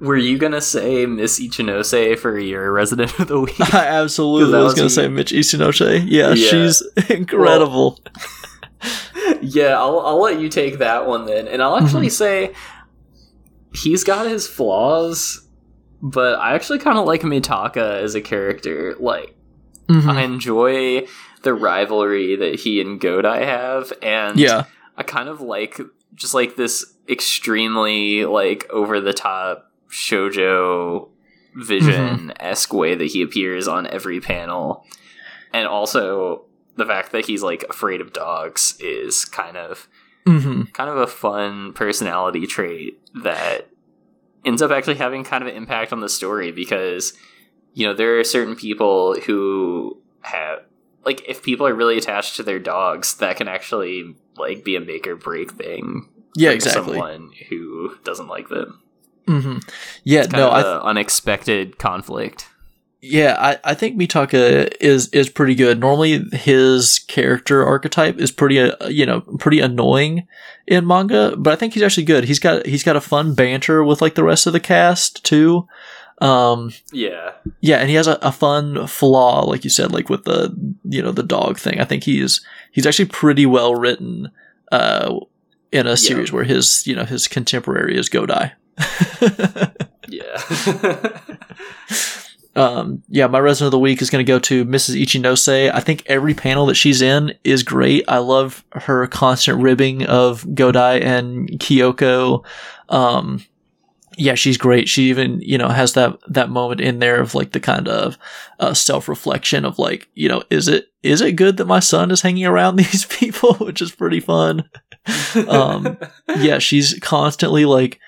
were 0.00 0.16
you 0.16 0.36
gonna 0.38 0.60
say 0.60 1.06
Miss 1.06 1.40
Ichinose 1.40 2.18
for 2.18 2.38
your 2.38 2.70
resident 2.72 3.18
of 3.18 3.28
the 3.28 3.40
week? 3.40 3.58
I 3.74 3.86
absolutely 3.86 4.52
was 4.54 4.64
was 4.64 4.74
going 4.74 4.88
to 4.88 4.94
you. 5.02 5.02
say 5.02 5.08
Miss 5.08 5.32
Ichinose. 5.32 6.04
Yeah, 6.06 6.32
Yeah. 6.34 6.34
she's 6.34 6.82
incredible. 7.10 7.98
yeah, 9.40 9.78
I'll, 9.78 10.00
I'll 10.00 10.20
let 10.20 10.40
you 10.40 10.48
take 10.48 10.78
that 10.78 11.06
one 11.06 11.26
then, 11.26 11.48
and 11.48 11.62
I'll 11.62 11.76
actually 11.78 12.10
say 12.10 12.52
he's 13.74 14.04
got 14.04 14.26
his 14.26 14.46
flaws, 14.46 15.46
but 16.02 16.38
I 16.38 16.54
actually 16.54 16.78
kind 16.78 16.98
of 16.98 17.06
like 17.06 17.22
Mitaka 17.22 18.02
as 18.02 18.14
a 18.14 18.20
character. 18.20 18.94
Like, 18.98 19.34
Mhm. 19.88 20.08
I 20.08 20.22
enjoy 20.22 21.06
the 21.42 21.54
rivalry 21.54 22.36
that 22.36 22.60
he 22.60 22.80
and 22.80 23.00
Godai 23.00 23.44
have, 23.44 23.92
and 24.02 24.38
Yeah. 24.38 24.64
I 24.96 25.02
kind 25.04 25.28
of 25.28 25.40
like 25.40 25.80
just 26.14 26.34
like 26.34 26.56
this 26.56 26.84
extremely 27.08 28.24
like 28.24 28.66
over 28.70 29.00
the 29.00 29.12
top 29.12 29.65
shojo 29.90 31.08
vision 31.54 32.32
esque 32.40 32.72
way 32.72 32.94
that 32.94 33.06
he 33.06 33.22
appears 33.22 33.66
on 33.68 33.86
every 33.86 34.20
panel, 34.20 34.84
and 35.52 35.66
also 35.66 36.44
the 36.76 36.84
fact 36.84 37.12
that 37.12 37.24
he's 37.26 37.42
like 37.42 37.64
afraid 37.70 38.00
of 38.00 38.12
dogs 38.12 38.76
is 38.80 39.24
kind 39.24 39.56
of 39.56 39.88
hmm 40.26 40.62
kind 40.72 40.90
of 40.90 40.96
a 40.96 41.06
fun 41.06 41.72
personality 41.72 42.46
trait 42.46 42.98
that 43.22 43.68
ends 44.44 44.60
up 44.60 44.70
actually 44.70 44.96
having 44.96 45.24
kind 45.24 45.42
of 45.42 45.48
an 45.48 45.54
impact 45.56 45.92
on 45.92 46.00
the 46.00 46.08
story 46.08 46.52
because 46.52 47.12
you 47.74 47.86
know 47.86 47.94
there 47.94 48.18
are 48.18 48.24
certain 48.24 48.54
people 48.56 49.14
who 49.26 49.96
have 50.20 50.60
like 51.04 51.22
if 51.28 51.42
people 51.42 51.66
are 51.66 51.74
really 51.74 51.96
attached 51.96 52.36
to 52.36 52.42
their 52.42 52.58
dogs 52.58 53.14
that 53.16 53.36
can 53.36 53.48
actually 53.48 54.14
like 54.36 54.64
be 54.64 54.76
a 54.76 54.80
make 54.80 55.06
or 55.06 55.16
break 55.16 55.52
thing 55.52 56.08
Yeah. 56.34 56.50
Exactly. 56.50 56.94
someone 56.94 57.30
who 57.48 57.96
doesn't 58.04 58.28
like 58.28 58.48
them 58.48 58.82
hmm 59.26 59.58
Yeah. 60.04 60.26
No. 60.32 60.50
I. 60.50 60.60
a 60.60 60.80
unexpected 60.80 61.78
conflict 61.78 62.46
yeah. 63.00 63.36
I. 63.38 63.70
I 63.70 63.74
think 63.74 63.98
Mitaka 63.98 64.72
is 64.80 65.08
is 65.08 65.28
pretty 65.28 65.54
good. 65.54 65.78
Normally, 65.80 66.24
his 66.32 66.98
character 67.00 67.64
archetype 67.64 68.18
is 68.18 68.30
pretty. 68.32 68.58
Uh, 68.58 68.88
you 68.88 69.06
know, 69.06 69.20
pretty 69.20 69.60
annoying 69.60 70.26
in 70.66 70.86
manga, 70.86 71.36
but 71.36 71.52
I 71.52 71.56
think 71.56 71.74
he's 71.74 71.82
actually 71.82 72.04
good. 72.04 72.24
He's 72.24 72.38
got 72.38 72.66
he's 72.66 72.82
got 72.82 72.96
a 72.96 73.00
fun 73.00 73.34
banter 73.34 73.84
with 73.84 74.00
like 74.00 74.14
the 74.14 74.24
rest 74.24 74.46
of 74.46 74.52
the 74.52 74.60
cast 74.60 75.24
too. 75.24 75.68
Um. 76.20 76.72
yeah 76.92 77.32
Yeah, 77.60 77.76
and 77.76 77.90
he 77.90 77.96
has 77.96 78.06
a, 78.06 78.18
a 78.22 78.32
fun 78.32 78.86
flaw, 78.86 79.44
like 79.44 79.64
you 79.64 79.70
said, 79.70 79.92
like 79.92 80.08
with 80.08 80.24
the 80.24 80.54
you 80.84 81.02
know 81.02 81.12
the 81.12 81.22
dog 81.22 81.58
thing. 81.58 81.80
I 81.80 81.84
think 81.84 82.04
he's 82.04 82.40
he's 82.72 82.86
actually 82.86 83.06
pretty 83.06 83.46
well 83.46 83.74
written 83.74 84.30
uh, 84.72 85.14
in 85.70 85.86
a 85.86 85.96
series 85.96 86.32
where 86.32 86.44
his 86.44 86.86
you 86.86 86.96
know 86.96 87.04
his 87.04 87.28
contemporary 87.28 87.96
is 87.96 88.08
Godai. 88.08 88.52
Yeah 90.08 91.20
um, 92.56 93.02
yeah, 93.08 93.26
my 93.26 93.38
resident 93.38 93.66
of 93.66 93.72
the 93.72 93.78
week 93.78 94.00
is 94.00 94.08
going 94.08 94.24
to 94.24 94.32
go 94.32 94.38
to 94.38 94.64
Mrs. 94.64 95.00
Ichinose. 95.00 95.70
I 95.72 95.80
think 95.80 96.02
every 96.06 96.32
panel 96.32 96.66
that 96.66 96.74
she's 96.74 97.02
in 97.02 97.34
is 97.44 97.62
great. 97.62 98.04
I 98.08 98.18
love 98.18 98.64
her 98.72 99.06
constant 99.06 99.60
ribbing 99.60 100.06
of 100.06 100.42
Godai 100.42 101.02
and 101.02 101.48
Kyoko. 101.50 102.44
Um, 102.88 103.44
yeah, 104.16 104.34
she's 104.34 104.56
great. 104.56 104.88
She 104.88 105.10
even, 105.10 105.42
you 105.42 105.58
know, 105.58 105.68
has 105.68 105.92
that, 105.92 106.18
that 106.28 106.48
moment 106.48 106.80
in 106.80 106.98
there 106.98 107.20
of 107.20 107.34
like 107.34 107.52
the 107.52 107.60
kind 107.60 107.88
of 107.88 108.16
uh, 108.58 108.72
self 108.72 109.06
reflection 109.06 109.66
of 109.66 109.78
like, 109.78 110.08
you 110.14 110.26
know, 110.26 110.42
is 110.48 110.66
it, 110.66 110.86
is 111.02 111.20
it 111.20 111.32
good 111.32 111.58
that 111.58 111.66
my 111.66 111.80
son 111.80 112.10
is 112.10 112.22
hanging 112.22 112.46
around 112.46 112.76
these 112.76 113.04
people? 113.04 113.52
Which 113.54 113.82
is 113.82 113.92
pretty 113.92 114.20
fun. 114.20 114.68
Um, 115.48 115.98
yeah, 116.38 116.58
she's 116.58 116.98
constantly 117.00 117.64
like 117.64 118.00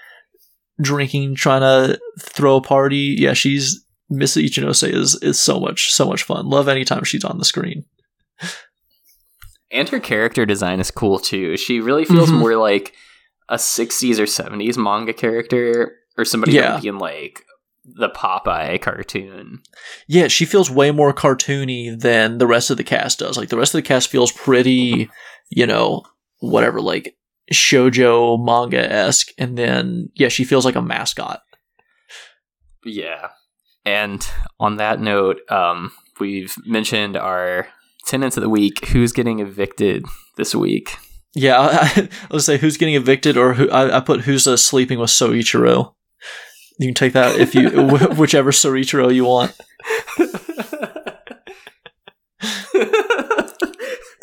drinking, 0.81 1.35
trying 1.37 1.61
to 1.61 1.99
throw 2.21 2.57
a 2.57 2.61
party. 2.63 3.17
Yeah, 3.19 3.33
she's 3.35 3.85
Miss 4.11 4.37
Ichinose 4.37 4.93
is 4.93 5.15
is 5.23 5.39
so 5.39 5.61
much 5.61 5.93
so 5.93 6.07
much 6.07 6.23
fun. 6.23 6.47
Love 6.47 6.69
anytime 6.69 7.05
she's 7.05 7.25
on 7.25 7.39
the 7.39 7.45
screen. 7.45 7.85
and 9.71 9.89
her 9.91 10.01
character 10.01 10.47
design 10.47 10.81
is 10.81 10.91
cool 10.91 11.19
too. 11.19 11.57
She 11.57 11.81
really 11.81 12.05
feels 12.07 12.31
Mhm. 12.31 12.39
more 12.39 12.57
like 12.57 12.95
a 13.51 13.59
60s 13.59 14.19
or 14.19 14.27
70s 14.27 14.79
manga 14.79 15.13
character 15.13 15.97
or 16.17 16.25
somebody 16.25 16.53
Yeah. 16.53 16.63
that 16.63 16.73
would 16.77 16.83
be 16.83 16.89
in 16.89 16.99
like 16.99 17.45
the 17.85 18.09
Popeye 18.09 18.81
cartoon. 18.81 19.61
Yeah, 20.07 20.29
she 20.29 20.45
feels 20.47 20.71
way 20.71 20.91
more 20.91 21.13
cartoony 21.13 21.99
than 21.99 22.39
the 22.39 22.47
rest 22.47 22.71
of 22.71 22.77
the 22.79 22.85
cast 22.85 23.19
does. 23.19 23.37
Like 23.37 23.49
the 23.51 23.57
rest 23.59 23.75
of 23.75 23.79
the 23.79 23.87
cast 23.89 24.09
feels 24.09 24.33
pretty, 24.33 25.11
you 25.51 25.67
know, 25.67 26.03
whatever, 26.41 26.81
like 26.81 27.17
shojo 27.53 28.43
manga 28.43 28.91
esque, 28.91 29.33
and 29.39 29.57
then 29.57 30.11
yeah, 30.15 30.29
she 30.29 30.45
feels 30.45 30.65
like 30.65 30.77
a 30.77 30.83
mascot. 30.83 31.43
Yeah. 32.85 33.29
And 33.85 34.27
on 34.61 34.77
that 34.77 35.01
note, 35.01 35.41
um, 35.51 35.93
we've 36.20 36.55
mentioned 36.66 37.16
our 37.16 37.69
tenants 38.07 38.37
of 38.37 38.43
the 38.43 38.49
week. 38.49 38.87
Who's 38.89 39.12
getting 39.12 39.41
evicted 39.41 40.05
this 40.37 40.55
week? 40.55 40.97
Yeah, 41.35 41.59
I, 41.61 42.09
I, 42.31 42.39
say 42.39 42.59
who's 42.59 42.77
getting 42.77 42.95
evicted, 42.95 43.37
or 43.37 43.55
who 43.55 43.70
I, 43.70 43.99
I 43.99 44.01
put 44.01 44.23
who's 44.23 44.47
uh, 44.47 44.57
sleeping 44.57 44.99
with 44.99 45.11
Soichiro. 45.11 45.95
You 46.79 46.89
can 46.89 46.95
take 46.95 47.12
that 47.12 47.39
if 47.39 47.55
you 47.55 47.70
whichever 48.16 48.51
Soichiro 48.51 49.15
you 49.15 49.25
want. 49.25 49.57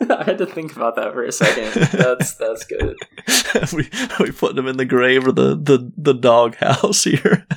I 0.09 0.23
had 0.23 0.37
to 0.39 0.45
think 0.45 0.75
about 0.75 0.95
that 0.97 1.13
for 1.13 1.23
a 1.23 1.31
second. 1.31 1.71
That's 1.91 2.35
that's 2.35 2.65
good. 2.65 2.97
we 3.73 3.89
we 4.19 4.31
putting 4.31 4.57
him 4.57 4.67
in 4.67 4.77
the 4.77 4.85
grave 4.85 5.27
or 5.27 5.31
the 5.31 5.55
the 5.55 5.91
the 5.97 6.13
dog 6.13 6.55
house 6.55 7.03
here. 7.05 7.47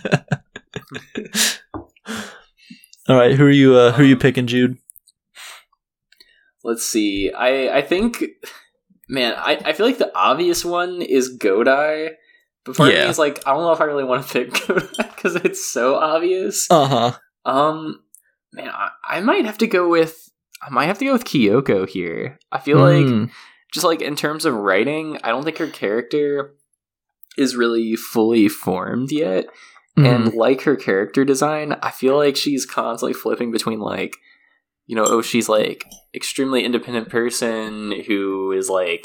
All 3.09 3.17
right, 3.17 3.35
who 3.35 3.45
are 3.47 3.51
you? 3.51 3.75
Uh, 3.75 3.93
who 3.93 4.03
are 4.03 4.07
you 4.07 4.17
picking, 4.17 4.47
Jude? 4.47 4.77
Let's 6.63 6.85
see. 6.87 7.31
I 7.33 7.79
I 7.79 7.83
think, 7.83 8.23
man, 9.09 9.35
I, 9.37 9.61
I 9.65 9.73
feel 9.73 9.87
like 9.87 9.99
the 9.99 10.15
obvious 10.15 10.65
one 10.65 11.01
is 11.03 11.37
Godai. 11.39 12.11
But 12.65 12.77
part 12.77 12.91
of 12.91 12.95
Yeah. 12.97 13.05
me 13.05 13.11
is 13.11 13.19
like, 13.19 13.43
I 13.47 13.53
don't 13.53 13.63
know 13.63 13.73
if 13.73 13.81
I 13.81 13.85
really 13.85 14.05
want 14.05 14.27
to 14.27 14.33
pick 14.33 14.53
Godai 14.53 15.15
because 15.15 15.37
it's 15.37 15.65
so 15.73 15.95
obvious. 15.95 16.67
Uh 16.71 16.87
huh. 16.87 17.13
Um, 17.51 18.01
man, 18.53 18.69
I, 18.69 18.91
I 19.05 19.21
might 19.21 19.47
have 19.47 19.59
to 19.59 19.67
go 19.67 19.89
with 19.89 20.28
I 20.69 20.75
might 20.75 20.87
have 20.87 20.99
to 20.99 21.05
go 21.07 21.13
with 21.13 21.25
Kyoko 21.25 21.89
here. 21.89 22.39
I 22.53 22.59
feel 22.59 22.79
like 22.79 23.07
Hmm. 23.07 23.25
just 23.73 23.85
like 23.87 24.03
in 24.03 24.17
terms 24.17 24.45
of 24.45 24.55
writing, 24.55 25.19
I 25.25 25.29
don't 25.29 25.45
think 25.45 25.59
her 25.59 25.67
character 25.67 26.55
is 27.39 27.57
really 27.57 27.97
fully 27.97 28.49
formed 28.49 29.11
yet. 29.11 29.47
Hmm. 29.97 30.07
And 30.07 30.35
like 30.35 30.63
her 30.63 30.77
character 30.77 31.25
design, 31.25 31.77
I 31.83 31.91
feel 31.91 32.17
like 32.17 32.37
she's 32.37 32.67
constantly 32.67 33.15
flipping 33.15 33.51
between 33.51 33.81
like, 33.81 34.17
you 34.87 34.95
know, 34.95 35.05
oh, 35.07 35.23
she's 35.23 35.49
like 35.49 35.85
extremely 36.15 36.65
independent 36.65 37.09
person 37.09 37.93
who 38.07 38.53
is 38.53 38.69
like 38.69 39.05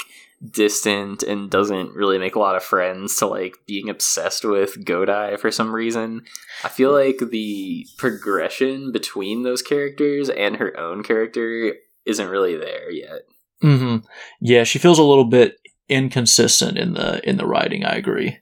distant 0.50 1.22
and 1.22 1.50
doesn't 1.50 1.94
really 1.94 2.18
make 2.18 2.34
a 2.34 2.38
lot 2.38 2.56
of 2.56 2.62
friends 2.62 3.16
to 3.16 3.26
like 3.26 3.56
being 3.66 3.88
obsessed 3.88 4.44
with 4.44 4.84
Godai 4.84 5.38
for 5.38 5.50
some 5.50 5.74
reason. 5.74 6.22
I 6.62 6.68
feel 6.68 6.92
like 6.92 7.18
the 7.18 7.86
progression 7.96 8.92
between 8.92 9.42
those 9.42 9.62
characters 9.62 10.28
and 10.28 10.56
her 10.56 10.78
own 10.78 11.02
character 11.02 11.74
isn't 12.04 12.28
really 12.28 12.56
there 12.56 12.90
yet. 12.90 13.22
hmm 13.60 13.98
Yeah, 14.40 14.64
she 14.64 14.78
feels 14.78 14.98
a 14.98 15.04
little 15.04 15.24
bit 15.24 15.56
inconsistent 15.88 16.78
in 16.78 16.94
the 16.94 17.26
in 17.28 17.36
the 17.36 17.46
writing. 17.46 17.84
I 17.84 17.92
agree. 17.94 18.38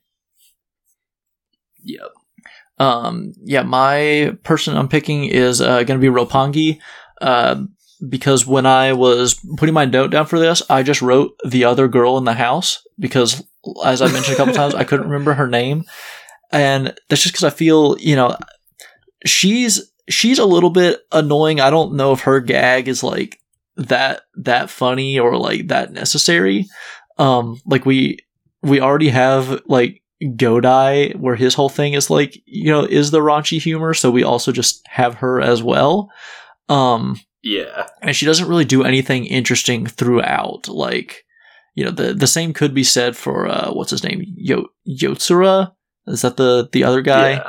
Yep. 1.84 2.10
Um, 2.78 3.32
yeah, 3.42 3.62
my 3.62 4.36
person 4.42 4.76
I'm 4.76 4.88
picking 4.88 5.24
is 5.24 5.60
uh, 5.60 5.82
going 5.84 6.00
to 6.00 6.10
be 6.10 6.12
Roppongi. 6.12 6.80
Uh, 7.20 7.64
because 8.08 8.46
when 8.46 8.66
I 8.66 8.92
was 8.92 9.34
putting 9.56 9.74
my 9.74 9.84
note 9.84 10.10
down 10.10 10.26
for 10.26 10.38
this, 10.38 10.62
I 10.68 10.82
just 10.82 11.02
wrote 11.02 11.36
the 11.44 11.64
other 11.64 11.88
girl 11.88 12.18
in 12.18 12.24
the 12.24 12.34
house 12.34 12.82
because, 12.98 13.42
as 13.84 14.02
I 14.02 14.10
mentioned 14.10 14.34
a 14.34 14.36
couple 14.36 14.54
times, 14.54 14.74
I 14.74 14.84
couldn't 14.84 15.06
remember 15.06 15.34
her 15.34 15.48
name, 15.48 15.84
and 16.50 16.94
that's 17.08 17.22
just 17.22 17.34
because 17.34 17.44
I 17.44 17.50
feel 17.50 17.96
you 17.98 18.16
know 18.16 18.36
she's 19.24 19.92
she's 20.08 20.38
a 20.38 20.46
little 20.46 20.70
bit 20.70 21.00
annoying. 21.12 21.60
I 21.60 21.70
don't 21.70 21.94
know 21.94 22.12
if 22.12 22.22
her 22.22 22.40
gag 22.40 22.88
is 22.88 23.02
like 23.02 23.38
that 23.76 24.22
that 24.36 24.70
funny 24.70 25.18
or 25.18 25.36
like 25.36 25.68
that 25.68 25.92
necessary. 25.92 26.66
Um, 27.18 27.60
like 27.66 27.86
we 27.86 28.18
we 28.62 28.80
already 28.80 29.10
have 29.10 29.62
like 29.66 30.02
Godai, 30.22 31.16
where 31.16 31.36
his 31.36 31.54
whole 31.54 31.68
thing 31.68 31.94
is 31.94 32.10
like, 32.10 32.40
you 32.46 32.70
know, 32.70 32.84
is 32.84 33.10
the 33.10 33.20
raunchy 33.20 33.60
humor. 33.60 33.94
So 33.94 34.10
we 34.10 34.22
also 34.22 34.52
just 34.52 34.86
have 34.86 35.14
her 35.14 35.40
as 35.40 35.62
well. 35.62 36.10
Um, 36.68 37.20
Yeah. 37.42 37.86
and 38.00 38.14
she 38.14 38.26
doesn't 38.26 38.48
really 38.48 38.64
do 38.64 38.84
anything 38.84 39.26
interesting 39.26 39.86
throughout. 39.86 40.68
Like, 40.68 41.24
you 41.74 41.84
know, 41.84 41.90
the 41.90 42.14
the 42.14 42.26
same 42.26 42.52
could 42.52 42.74
be 42.74 42.84
said 42.84 43.16
for 43.16 43.48
uh, 43.48 43.72
what's 43.72 43.90
his 43.90 44.04
name, 44.04 44.22
Yo- 44.36 44.68
Yotsura. 44.88 45.72
Is 46.06 46.22
that 46.22 46.36
the 46.36 46.68
the 46.72 46.84
other 46.84 47.00
guy? 47.02 47.30
Yeah. 47.32 47.48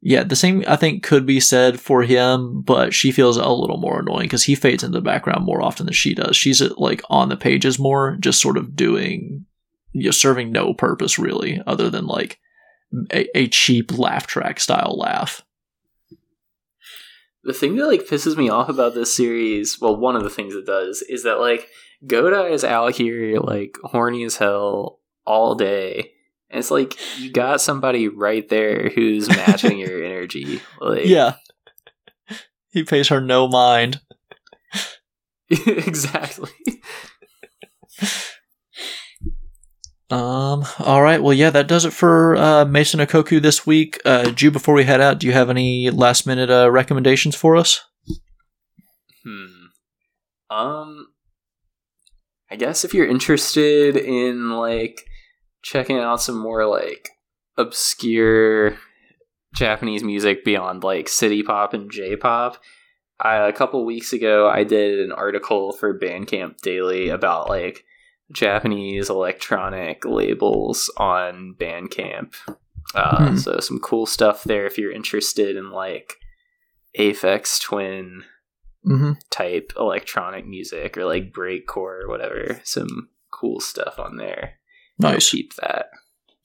Yeah, 0.00 0.22
the 0.22 0.36
same 0.36 0.62
I 0.68 0.76
think 0.76 1.02
could 1.02 1.26
be 1.26 1.40
said 1.40 1.80
for 1.80 2.02
him, 2.04 2.62
but 2.62 2.94
she 2.94 3.10
feels 3.10 3.36
a 3.36 3.48
little 3.48 3.78
more 3.78 3.98
annoying 3.98 4.26
because 4.26 4.44
he 4.44 4.54
fades 4.54 4.84
into 4.84 4.98
the 4.98 5.02
background 5.02 5.44
more 5.44 5.60
often 5.60 5.86
than 5.86 5.92
she 5.92 6.14
does. 6.14 6.36
She's 6.36 6.60
like 6.76 7.02
on 7.10 7.28
the 7.30 7.36
pages 7.36 7.80
more, 7.80 8.16
just 8.20 8.40
sort 8.40 8.56
of 8.56 8.76
doing, 8.76 9.44
you 9.92 10.04
know, 10.04 10.10
serving 10.12 10.52
no 10.52 10.72
purpose 10.72 11.18
really, 11.18 11.60
other 11.66 11.90
than 11.90 12.06
like 12.06 12.38
a, 13.12 13.26
a 13.36 13.48
cheap 13.48 13.98
laugh 13.98 14.28
track 14.28 14.60
style 14.60 14.96
laugh. 14.96 15.42
The 17.48 17.54
thing 17.54 17.76
that 17.76 17.86
like 17.86 18.02
pisses 18.06 18.36
me 18.36 18.50
off 18.50 18.68
about 18.68 18.92
this 18.92 19.16
series, 19.16 19.80
well, 19.80 19.96
one 19.96 20.16
of 20.16 20.22
the 20.22 20.28
things 20.28 20.54
it 20.54 20.66
does 20.66 21.00
is 21.00 21.22
that 21.22 21.40
like 21.40 21.66
Goda 22.06 22.44
is 22.44 22.62
out 22.62 22.94
here 22.94 23.40
like 23.40 23.78
horny 23.82 24.22
as 24.24 24.36
hell 24.36 25.00
all 25.24 25.54
day. 25.54 26.12
And 26.50 26.58
it's 26.58 26.70
like 26.70 26.98
you 27.18 27.32
got 27.32 27.62
somebody 27.62 28.06
right 28.06 28.46
there 28.50 28.90
who's 28.90 29.30
matching 29.30 29.78
your 29.78 30.04
energy. 30.04 30.60
Like 30.78 31.06
Yeah, 31.06 31.36
he 32.68 32.84
pays 32.84 33.08
her 33.08 33.22
no 33.22 33.48
mind. 33.48 34.02
exactly. 35.50 36.50
Um. 40.10 40.64
All 40.78 41.02
right. 41.02 41.22
Well, 41.22 41.34
yeah, 41.34 41.50
that 41.50 41.68
does 41.68 41.84
it 41.84 41.92
for 41.92 42.34
uh, 42.36 42.64
Maison 42.64 43.00
Ikkoku 43.00 43.42
this 43.42 43.66
week. 43.66 44.00
Uh, 44.06 44.30
Ju, 44.30 44.50
before 44.50 44.74
we 44.74 44.84
head 44.84 45.02
out, 45.02 45.18
do 45.18 45.26
you 45.26 45.34
have 45.34 45.50
any 45.50 45.90
last 45.90 46.26
minute 46.26 46.50
uh, 46.50 46.70
recommendations 46.70 47.34
for 47.34 47.56
us? 47.56 47.84
Hmm. 49.24 49.66
Um 50.50 51.08
I 52.50 52.56
guess 52.56 52.84
if 52.84 52.94
you're 52.94 53.06
interested 53.06 53.96
in 53.96 54.50
like 54.50 55.02
checking 55.62 55.98
out 55.98 56.22
some 56.22 56.38
more 56.38 56.66
like 56.66 57.10
obscure 57.58 58.78
Japanese 59.54 60.02
music 60.02 60.44
beyond 60.44 60.82
like 60.82 61.08
city 61.08 61.42
pop 61.42 61.74
and 61.74 61.90
J 61.90 62.16
pop, 62.16 62.58
a 63.20 63.52
couple 63.52 63.84
weeks 63.84 64.12
ago 64.12 64.48
I 64.48 64.64
did 64.64 65.00
an 65.00 65.12
article 65.12 65.72
for 65.72 65.98
Bandcamp 65.98 66.58
Daily 66.58 67.10
about 67.10 67.48
like 67.50 67.84
Japanese 68.32 69.08
electronic 69.10 70.04
labels 70.04 70.90
on 70.96 71.54
Bandcamp. 71.58 72.34
Uh, 72.94 73.30
Hmm. 73.30 73.36
So 73.36 73.58
some 73.60 73.78
cool 73.80 74.06
stuff 74.06 74.44
there 74.44 74.66
if 74.66 74.78
you're 74.78 74.92
interested 74.92 75.56
in 75.56 75.70
like 75.70 76.14
Aphex 76.98 77.60
Twin 77.60 78.24
Mm-hmm. 78.86 79.12
type 79.30 79.72
electronic 79.76 80.46
music 80.46 80.96
or 80.96 81.04
like 81.04 81.32
breakcore 81.32 82.04
or 82.04 82.08
whatever. 82.08 82.60
Some 82.64 83.08
cool 83.30 83.60
stuff 83.60 83.98
on 83.98 84.16
there. 84.16 84.54
Nice. 84.98 85.30
Keep 85.30 85.54
that. 85.56 85.86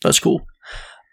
That's 0.02 0.20
cool. 0.20 0.46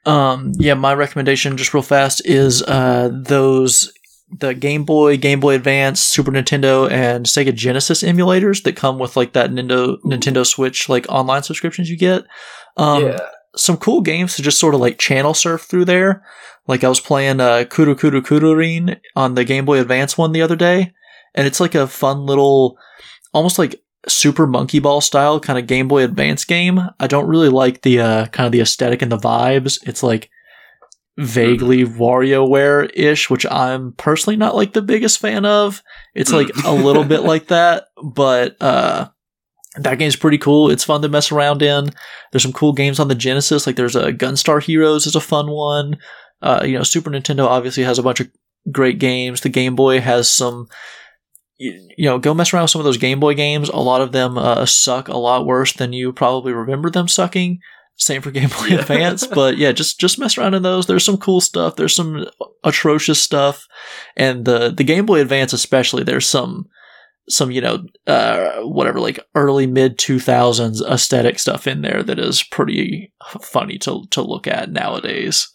Um, 0.06 0.52
yeah, 0.58 0.74
my 0.74 0.94
recommendation, 0.94 1.56
just 1.58 1.72
real 1.74 1.82
fast, 1.82 2.22
is 2.24 2.62
uh, 2.62 3.10
those 3.12 3.92
the 4.30 4.54
Game 4.54 4.84
Boy, 4.84 5.16
Game 5.16 5.40
Boy 5.40 5.54
Advance, 5.54 6.00
Super 6.02 6.30
Nintendo, 6.30 6.90
and 6.90 7.26
Sega 7.26 7.54
Genesis 7.54 8.02
emulators 8.02 8.62
that 8.62 8.76
come 8.76 8.98
with 8.98 9.16
like 9.16 9.32
that 9.32 9.50
Nintendo 9.50 10.00
Nintendo 10.02 10.46
Switch 10.46 10.88
like 10.88 11.06
online 11.08 11.42
subscriptions 11.42 11.90
you 11.90 11.96
get. 11.96 12.24
Um, 12.76 13.04
yeah. 13.04 13.18
some 13.56 13.76
cool 13.76 14.00
games 14.00 14.36
to 14.36 14.42
just 14.42 14.60
sort 14.60 14.74
of 14.74 14.80
like 14.80 14.98
channel 14.98 15.34
surf 15.34 15.62
through 15.62 15.84
there. 15.84 16.24
Like 16.66 16.84
I 16.84 16.88
was 16.88 17.00
playing 17.00 17.40
uh, 17.40 17.64
Kuru 17.68 17.94
Kuru 17.96 18.22
Kururin 18.22 19.00
on 19.16 19.34
the 19.34 19.44
Game 19.44 19.64
Boy 19.64 19.80
Advance 19.80 20.16
one 20.16 20.32
the 20.32 20.42
other 20.42 20.56
day, 20.56 20.92
and 21.34 21.46
it's 21.46 21.60
like 21.60 21.74
a 21.74 21.86
fun 21.86 22.26
little, 22.26 22.78
almost 23.32 23.58
like 23.58 23.82
Super 24.08 24.46
Monkey 24.46 24.78
Ball 24.78 25.00
style 25.00 25.40
kind 25.40 25.58
of 25.58 25.66
Game 25.66 25.88
Boy 25.88 26.04
Advance 26.04 26.44
game. 26.44 26.80
I 27.00 27.06
don't 27.06 27.26
really 27.26 27.48
like 27.48 27.82
the 27.82 28.00
uh, 28.00 28.26
kind 28.26 28.46
of 28.46 28.52
the 28.52 28.60
aesthetic 28.60 29.02
and 29.02 29.10
the 29.10 29.18
vibes. 29.18 29.78
It's 29.86 30.02
like 30.02 30.30
vaguely 31.18 31.84
WarioWare 31.84 32.90
ish, 32.94 33.28
which 33.28 33.46
I'm 33.46 33.92
personally 33.92 34.36
not 34.36 34.54
like 34.54 34.72
the 34.72 34.82
biggest 34.82 35.18
fan 35.18 35.44
of. 35.44 35.82
It's 36.14 36.32
like 36.32 36.48
a 36.64 36.72
little 36.72 37.04
bit 37.04 37.20
like 37.24 37.48
that, 37.48 37.84
but 38.02 38.56
uh, 38.60 39.08
that 39.76 39.98
game's 39.98 40.16
pretty 40.16 40.38
cool. 40.38 40.70
It's 40.70 40.84
fun 40.84 41.02
to 41.02 41.08
mess 41.08 41.30
around 41.30 41.62
in. 41.62 41.90
There's 42.32 42.42
some 42.42 42.52
cool 42.52 42.72
games 42.72 42.98
on 42.98 43.08
the 43.08 43.14
Genesis, 43.14 43.66
like 43.66 43.76
there's 43.76 43.96
a 43.96 44.12
Gunstar 44.12 44.62
Heroes 44.62 45.06
is 45.06 45.16
a 45.16 45.20
fun 45.20 45.50
one. 45.50 45.98
Uh, 46.42 46.62
you 46.64 46.76
know, 46.76 46.82
Super 46.82 47.10
Nintendo 47.10 47.46
obviously 47.46 47.82
has 47.82 47.98
a 47.98 48.02
bunch 48.02 48.20
of 48.20 48.30
great 48.72 48.98
games. 48.98 49.40
The 49.40 49.48
Game 49.48 49.76
Boy 49.76 50.00
has 50.00 50.30
some. 50.30 50.68
You 51.58 51.88
you 51.98 52.06
know, 52.06 52.18
go 52.18 52.32
mess 52.32 52.54
around 52.54 52.62
with 52.62 52.70
some 52.70 52.80
of 52.80 52.86
those 52.86 52.96
Game 52.96 53.20
Boy 53.20 53.34
games. 53.34 53.68
A 53.68 53.76
lot 53.76 54.00
of 54.00 54.12
them 54.12 54.38
uh, 54.38 54.64
suck 54.64 55.08
a 55.08 55.18
lot 55.18 55.44
worse 55.44 55.74
than 55.74 55.92
you 55.92 56.12
probably 56.12 56.54
remember 56.54 56.88
them 56.88 57.06
sucking. 57.06 57.60
Same 58.00 58.22
for 58.22 58.30
Game 58.30 58.48
Boy 58.48 58.68
Yeah. 58.68 58.80
Advance, 58.80 59.26
but 59.26 59.58
yeah, 59.58 59.72
just 59.72 60.00
just 60.00 60.18
mess 60.18 60.38
around 60.38 60.54
in 60.54 60.62
those. 60.62 60.86
There's 60.86 61.04
some 61.04 61.18
cool 61.18 61.40
stuff. 61.40 61.76
There's 61.76 61.94
some 61.94 62.26
atrocious 62.64 63.20
stuff, 63.20 63.68
and 64.16 64.44
the 64.46 64.70
the 64.70 64.84
Game 64.84 65.04
Boy 65.06 65.20
Advance 65.20 65.52
especially. 65.52 66.02
There's 66.02 66.26
some 66.26 66.66
some 67.28 67.50
you 67.50 67.60
know 67.60 67.84
uh 68.06 68.62
whatever 68.62 68.98
like 68.98 69.20
early 69.36 69.66
mid 69.66 69.98
2000s 69.98 70.80
aesthetic 70.90 71.38
stuff 71.38 71.66
in 71.66 71.82
there 71.82 72.02
that 72.02 72.18
is 72.18 72.42
pretty 72.42 73.12
funny 73.40 73.78
to 73.78 74.04
to 74.10 74.20
look 74.20 74.48
at 74.48 74.72
nowadays 74.72 75.48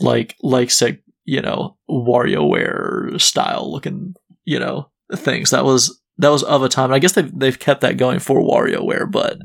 like 0.00 0.34
like 0.42 0.70
say 0.70 0.98
you 1.24 1.40
know 1.40 1.76
WarioWare 1.88 3.20
style 3.20 3.70
looking 3.70 4.14
you 4.44 4.58
know 4.58 4.90
things 5.14 5.50
that 5.50 5.64
was 5.64 6.00
that 6.18 6.28
was 6.30 6.42
of 6.42 6.62
a 6.62 6.68
time 6.68 6.86
and 6.86 6.94
I 6.94 6.98
guess 6.98 7.12
they've 7.12 7.38
they've 7.38 7.58
kept 7.58 7.80
that 7.82 7.96
going 7.96 8.18
for 8.20 8.40
WarioWare 8.40 9.10
but 9.10 9.38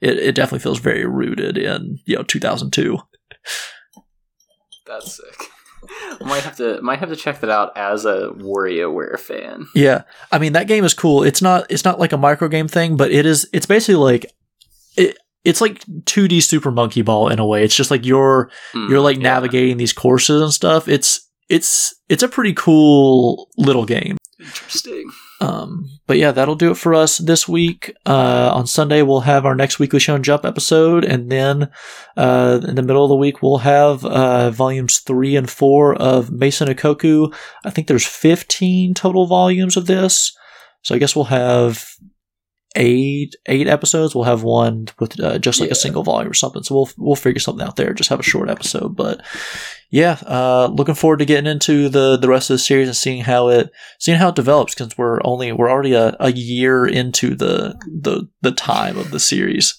it, 0.00 0.18
it 0.18 0.34
definitely 0.34 0.60
feels 0.62 0.78
very 0.78 1.04
rooted 1.06 1.58
in 1.58 1.98
you 2.06 2.16
know 2.16 2.22
2002 2.22 2.98
That's 4.86 5.16
sick. 5.16 5.48
might 6.20 6.42
have 6.42 6.56
to 6.56 6.80
might 6.82 6.98
have 7.00 7.08
to 7.08 7.16
check 7.16 7.40
that 7.40 7.50
out 7.50 7.76
as 7.76 8.04
a 8.04 8.28
WarioWare 8.36 9.18
fan. 9.18 9.66
Yeah, 9.74 10.02
I 10.30 10.38
mean 10.38 10.52
that 10.52 10.68
game 10.68 10.84
is 10.84 10.94
cool. 10.94 11.22
It's 11.22 11.42
not 11.42 11.66
it's 11.70 11.84
not 11.84 11.98
like 11.98 12.12
a 12.12 12.16
micro 12.18 12.48
game 12.48 12.68
thing, 12.68 12.96
but 12.96 13.10
it 13.10 13.26
is. 13.26 13.48
It's 13.52 13.66
basically 13.66 13.96
like 13.96 14.26
it. 14.96 15.18
It's 15.44 15.60
like 15.60 15.80
2D 16.04 16.40
Super 16.42 16.70
Monkey 16.70 17.02
Ball 17.02 17.28
in 17.28 17.40
a 17.40 17.46
way. 17.46 17.64
It's 17.64 17.74
just 17.74 17.90
like 17.90 18.06
you're 18.06 18.48
Mm, 18.74 18.88
you're 18.90 19.00
like 19.00 19.16
yeah. 19.16 19.22
navigating 19.24 19.76
these 19.76 19.92
courses 19.92 20.40
and 20.40 20.52
stuff. 20.52 20.86
It's 20.88 21.28
it's 21.48 21.94
it's 22.08 22.22
a 22.22 22.28
pretty 22.28 22.52
cool 22.54 23.48
little 23.56 23.84
game. 23.84 24.18
Interesting. 24.38 25.10
Um, 25.42 25.90
but 26.06 26.18
yeah, 26.18 26.30
that'll 26.30 26.54
do 26.54 26.70
it 26.70 26.76
for 26.76 26.94
us 26.94 27.18
this 27.18 27.48
week. 27.48 27.92
Uh, 28.06 28.52
on 28.54 28.68
Sunday, 28.68 29.02
we'll 29.02 29.22
have 29.22 29.44
our 29.44 29.56
next 29.56 29.80
weekly 29.80 29.98
Shonen 29.98 30.22
Jump 30.22 30.44
episode, 30.44 31.04
and 31.04 31.32
then 31.32 31.68
uh, 32.16 32.60
in 32.62 32.76
the 32.76 32.82
middle 32.82 33.04
of 33.04 33.08
the 33.08 33.16
week, 33.16 33.42
we'll 33.42 33.58
have 33.58 34.04
uh, 34.04 34.52
volumes 34.52 35.00
three 35.00 35.34
and 35.34 35.50
four 35.50 35.96
of 35.96 36.30
Maison 36.30 36.68
Ikkoku. 36.68 37.34
I 37.64 37.70
think 37.70 37.88
there's 37.88 38.06
15 38.06 38.94
total 38.94 39.26
volumes 39.26 39.76
of 39.76 39.86
this, 39.86 40.32
so 40.82 40.94
I 40.94 40.98
guess 40.98 41.16
we'll 41.16 41.24
have 41.24 41.88
eight 42.76 43.34
eight 43.46 43.66
episodes. 43.68 44.14
We'll 44.14 44.24
have 44.24 44.42
one 44.42 44.86
with 44.98 45.18
uh, 45.20 45.38
just 45.38 45.60
like 45.60 45.70
a 45.70 45.74
single 45.74 46.02
volume 46.02 46.30
or 46.30 46.34
something. 46.34 46.62
So 46.62 46.74
we'll 46.74 46.90
we'll 46.96 47.16
figure 47.16 47.40
something 47.40 47.66
out 47.66 47.76
there. 47.76 47.92
Just 47.92 48.10
have 48.10 48.20
a 48.20 48.24
short 48.24 48.48
episode, 48.50 48.96
but 48.96 49.20
yeah, 49.90 50.18
uh, 50.26 50.68
looking 50.72 50.94
forward 50.94 51.18
to 51.18 51.24
getting 51.26 51.50
into 51.50 51.88
the 51.88 52.16
the 52.16 52.28
rest 52.28 52.48
of 52.50 52.54
the 52.54 52.58
series 52.58 52.88
and 52.88 52.96
seeing 52.96 53.22
how 53.22 53.48
it 53.48 53.70
seeing 53.98 54.18
how 54.18 54.28
it 54.30 54.34
develops 54.36 54.74
because 54.74 54.96
we're 54.96 55.20
only 55.24 55.52
we're 55.52 55.70
already 55.70 55.92
a, 55.92 56.16
a 56.20 56.32
year 56.32 56.86
into 56.86 57.34
the 57.34 57.74
the 57.86 58.28
the 58.40 58.52
time 58.52 58.96
of 58.96 59.10
the 59.10 59.20
series. 59.20 59.78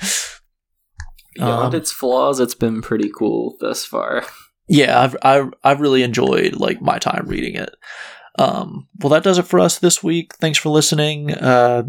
Beyond 1.34 1.74
Um, 1.74 1.80
its 1.80 1.90
flaws, 1.92 2.40
it's 2.40 2.54
been 2.54 2.82
pretty 2.82 3.10
cool 3.16 3.56
thus 3.60 3.84
far. 3.86 4.24
yeah, 4.68 5.00
I've 5.00 5.16
I've, 5.22 5.54
I've 5.64 5.80
really 5.80 6.02
enjoyed 6.02 6.54
like 6.56 6.80
my 6.82 6.98
time 6.98 7.24
reading 7.26 7.54
it. 7.56 7.74
Um, 8.38 8.88
well, 9.00 9.10
that 9.10 9.22
does 9.22 9.38
it 9.38 9.46
for 9.46 9.58
us 9.60 9.78
this 9.78 10.02
week. 10.02 10.34
Thanks 10.36 10.58
for 10.58 10.68
listening. 10.70 11.32
Uh, 11.32 11.84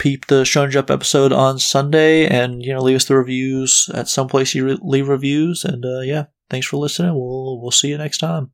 peep 0.00 0.26
the 0.26 0.42
Shonen 0.42 0.70
Jump 0.70 0.90
episode 0.90 1.30
on 1.30 1.60
Sunday, 1.60 2.26
and 2.26 2.64
you 2.64 2.72
know 2.72 2.82
leave 2.82 2.96
us 2.96 3.04
the 3.04 3.14
reviews 3.14 3.88
at 3.94 4.08
some 4.08 4.26
place 4.26 4.54
you 4.54 4.64
re- 4.64 4.78
leave 4.80 5.08
reviews. 5.08 5.64
And 5.64 5.84
uh, 5.84 6.00
yeah, 6.00 6.24
thanks 6.48 6.66
for 6.66 6.78
listening. 6.78 7.14
We'll 7.14 7.60
we'll 7.60 7.70
see 7.70 7.88
you 7.88 7.98
next 7.98 8.18
time. 8.18 8.50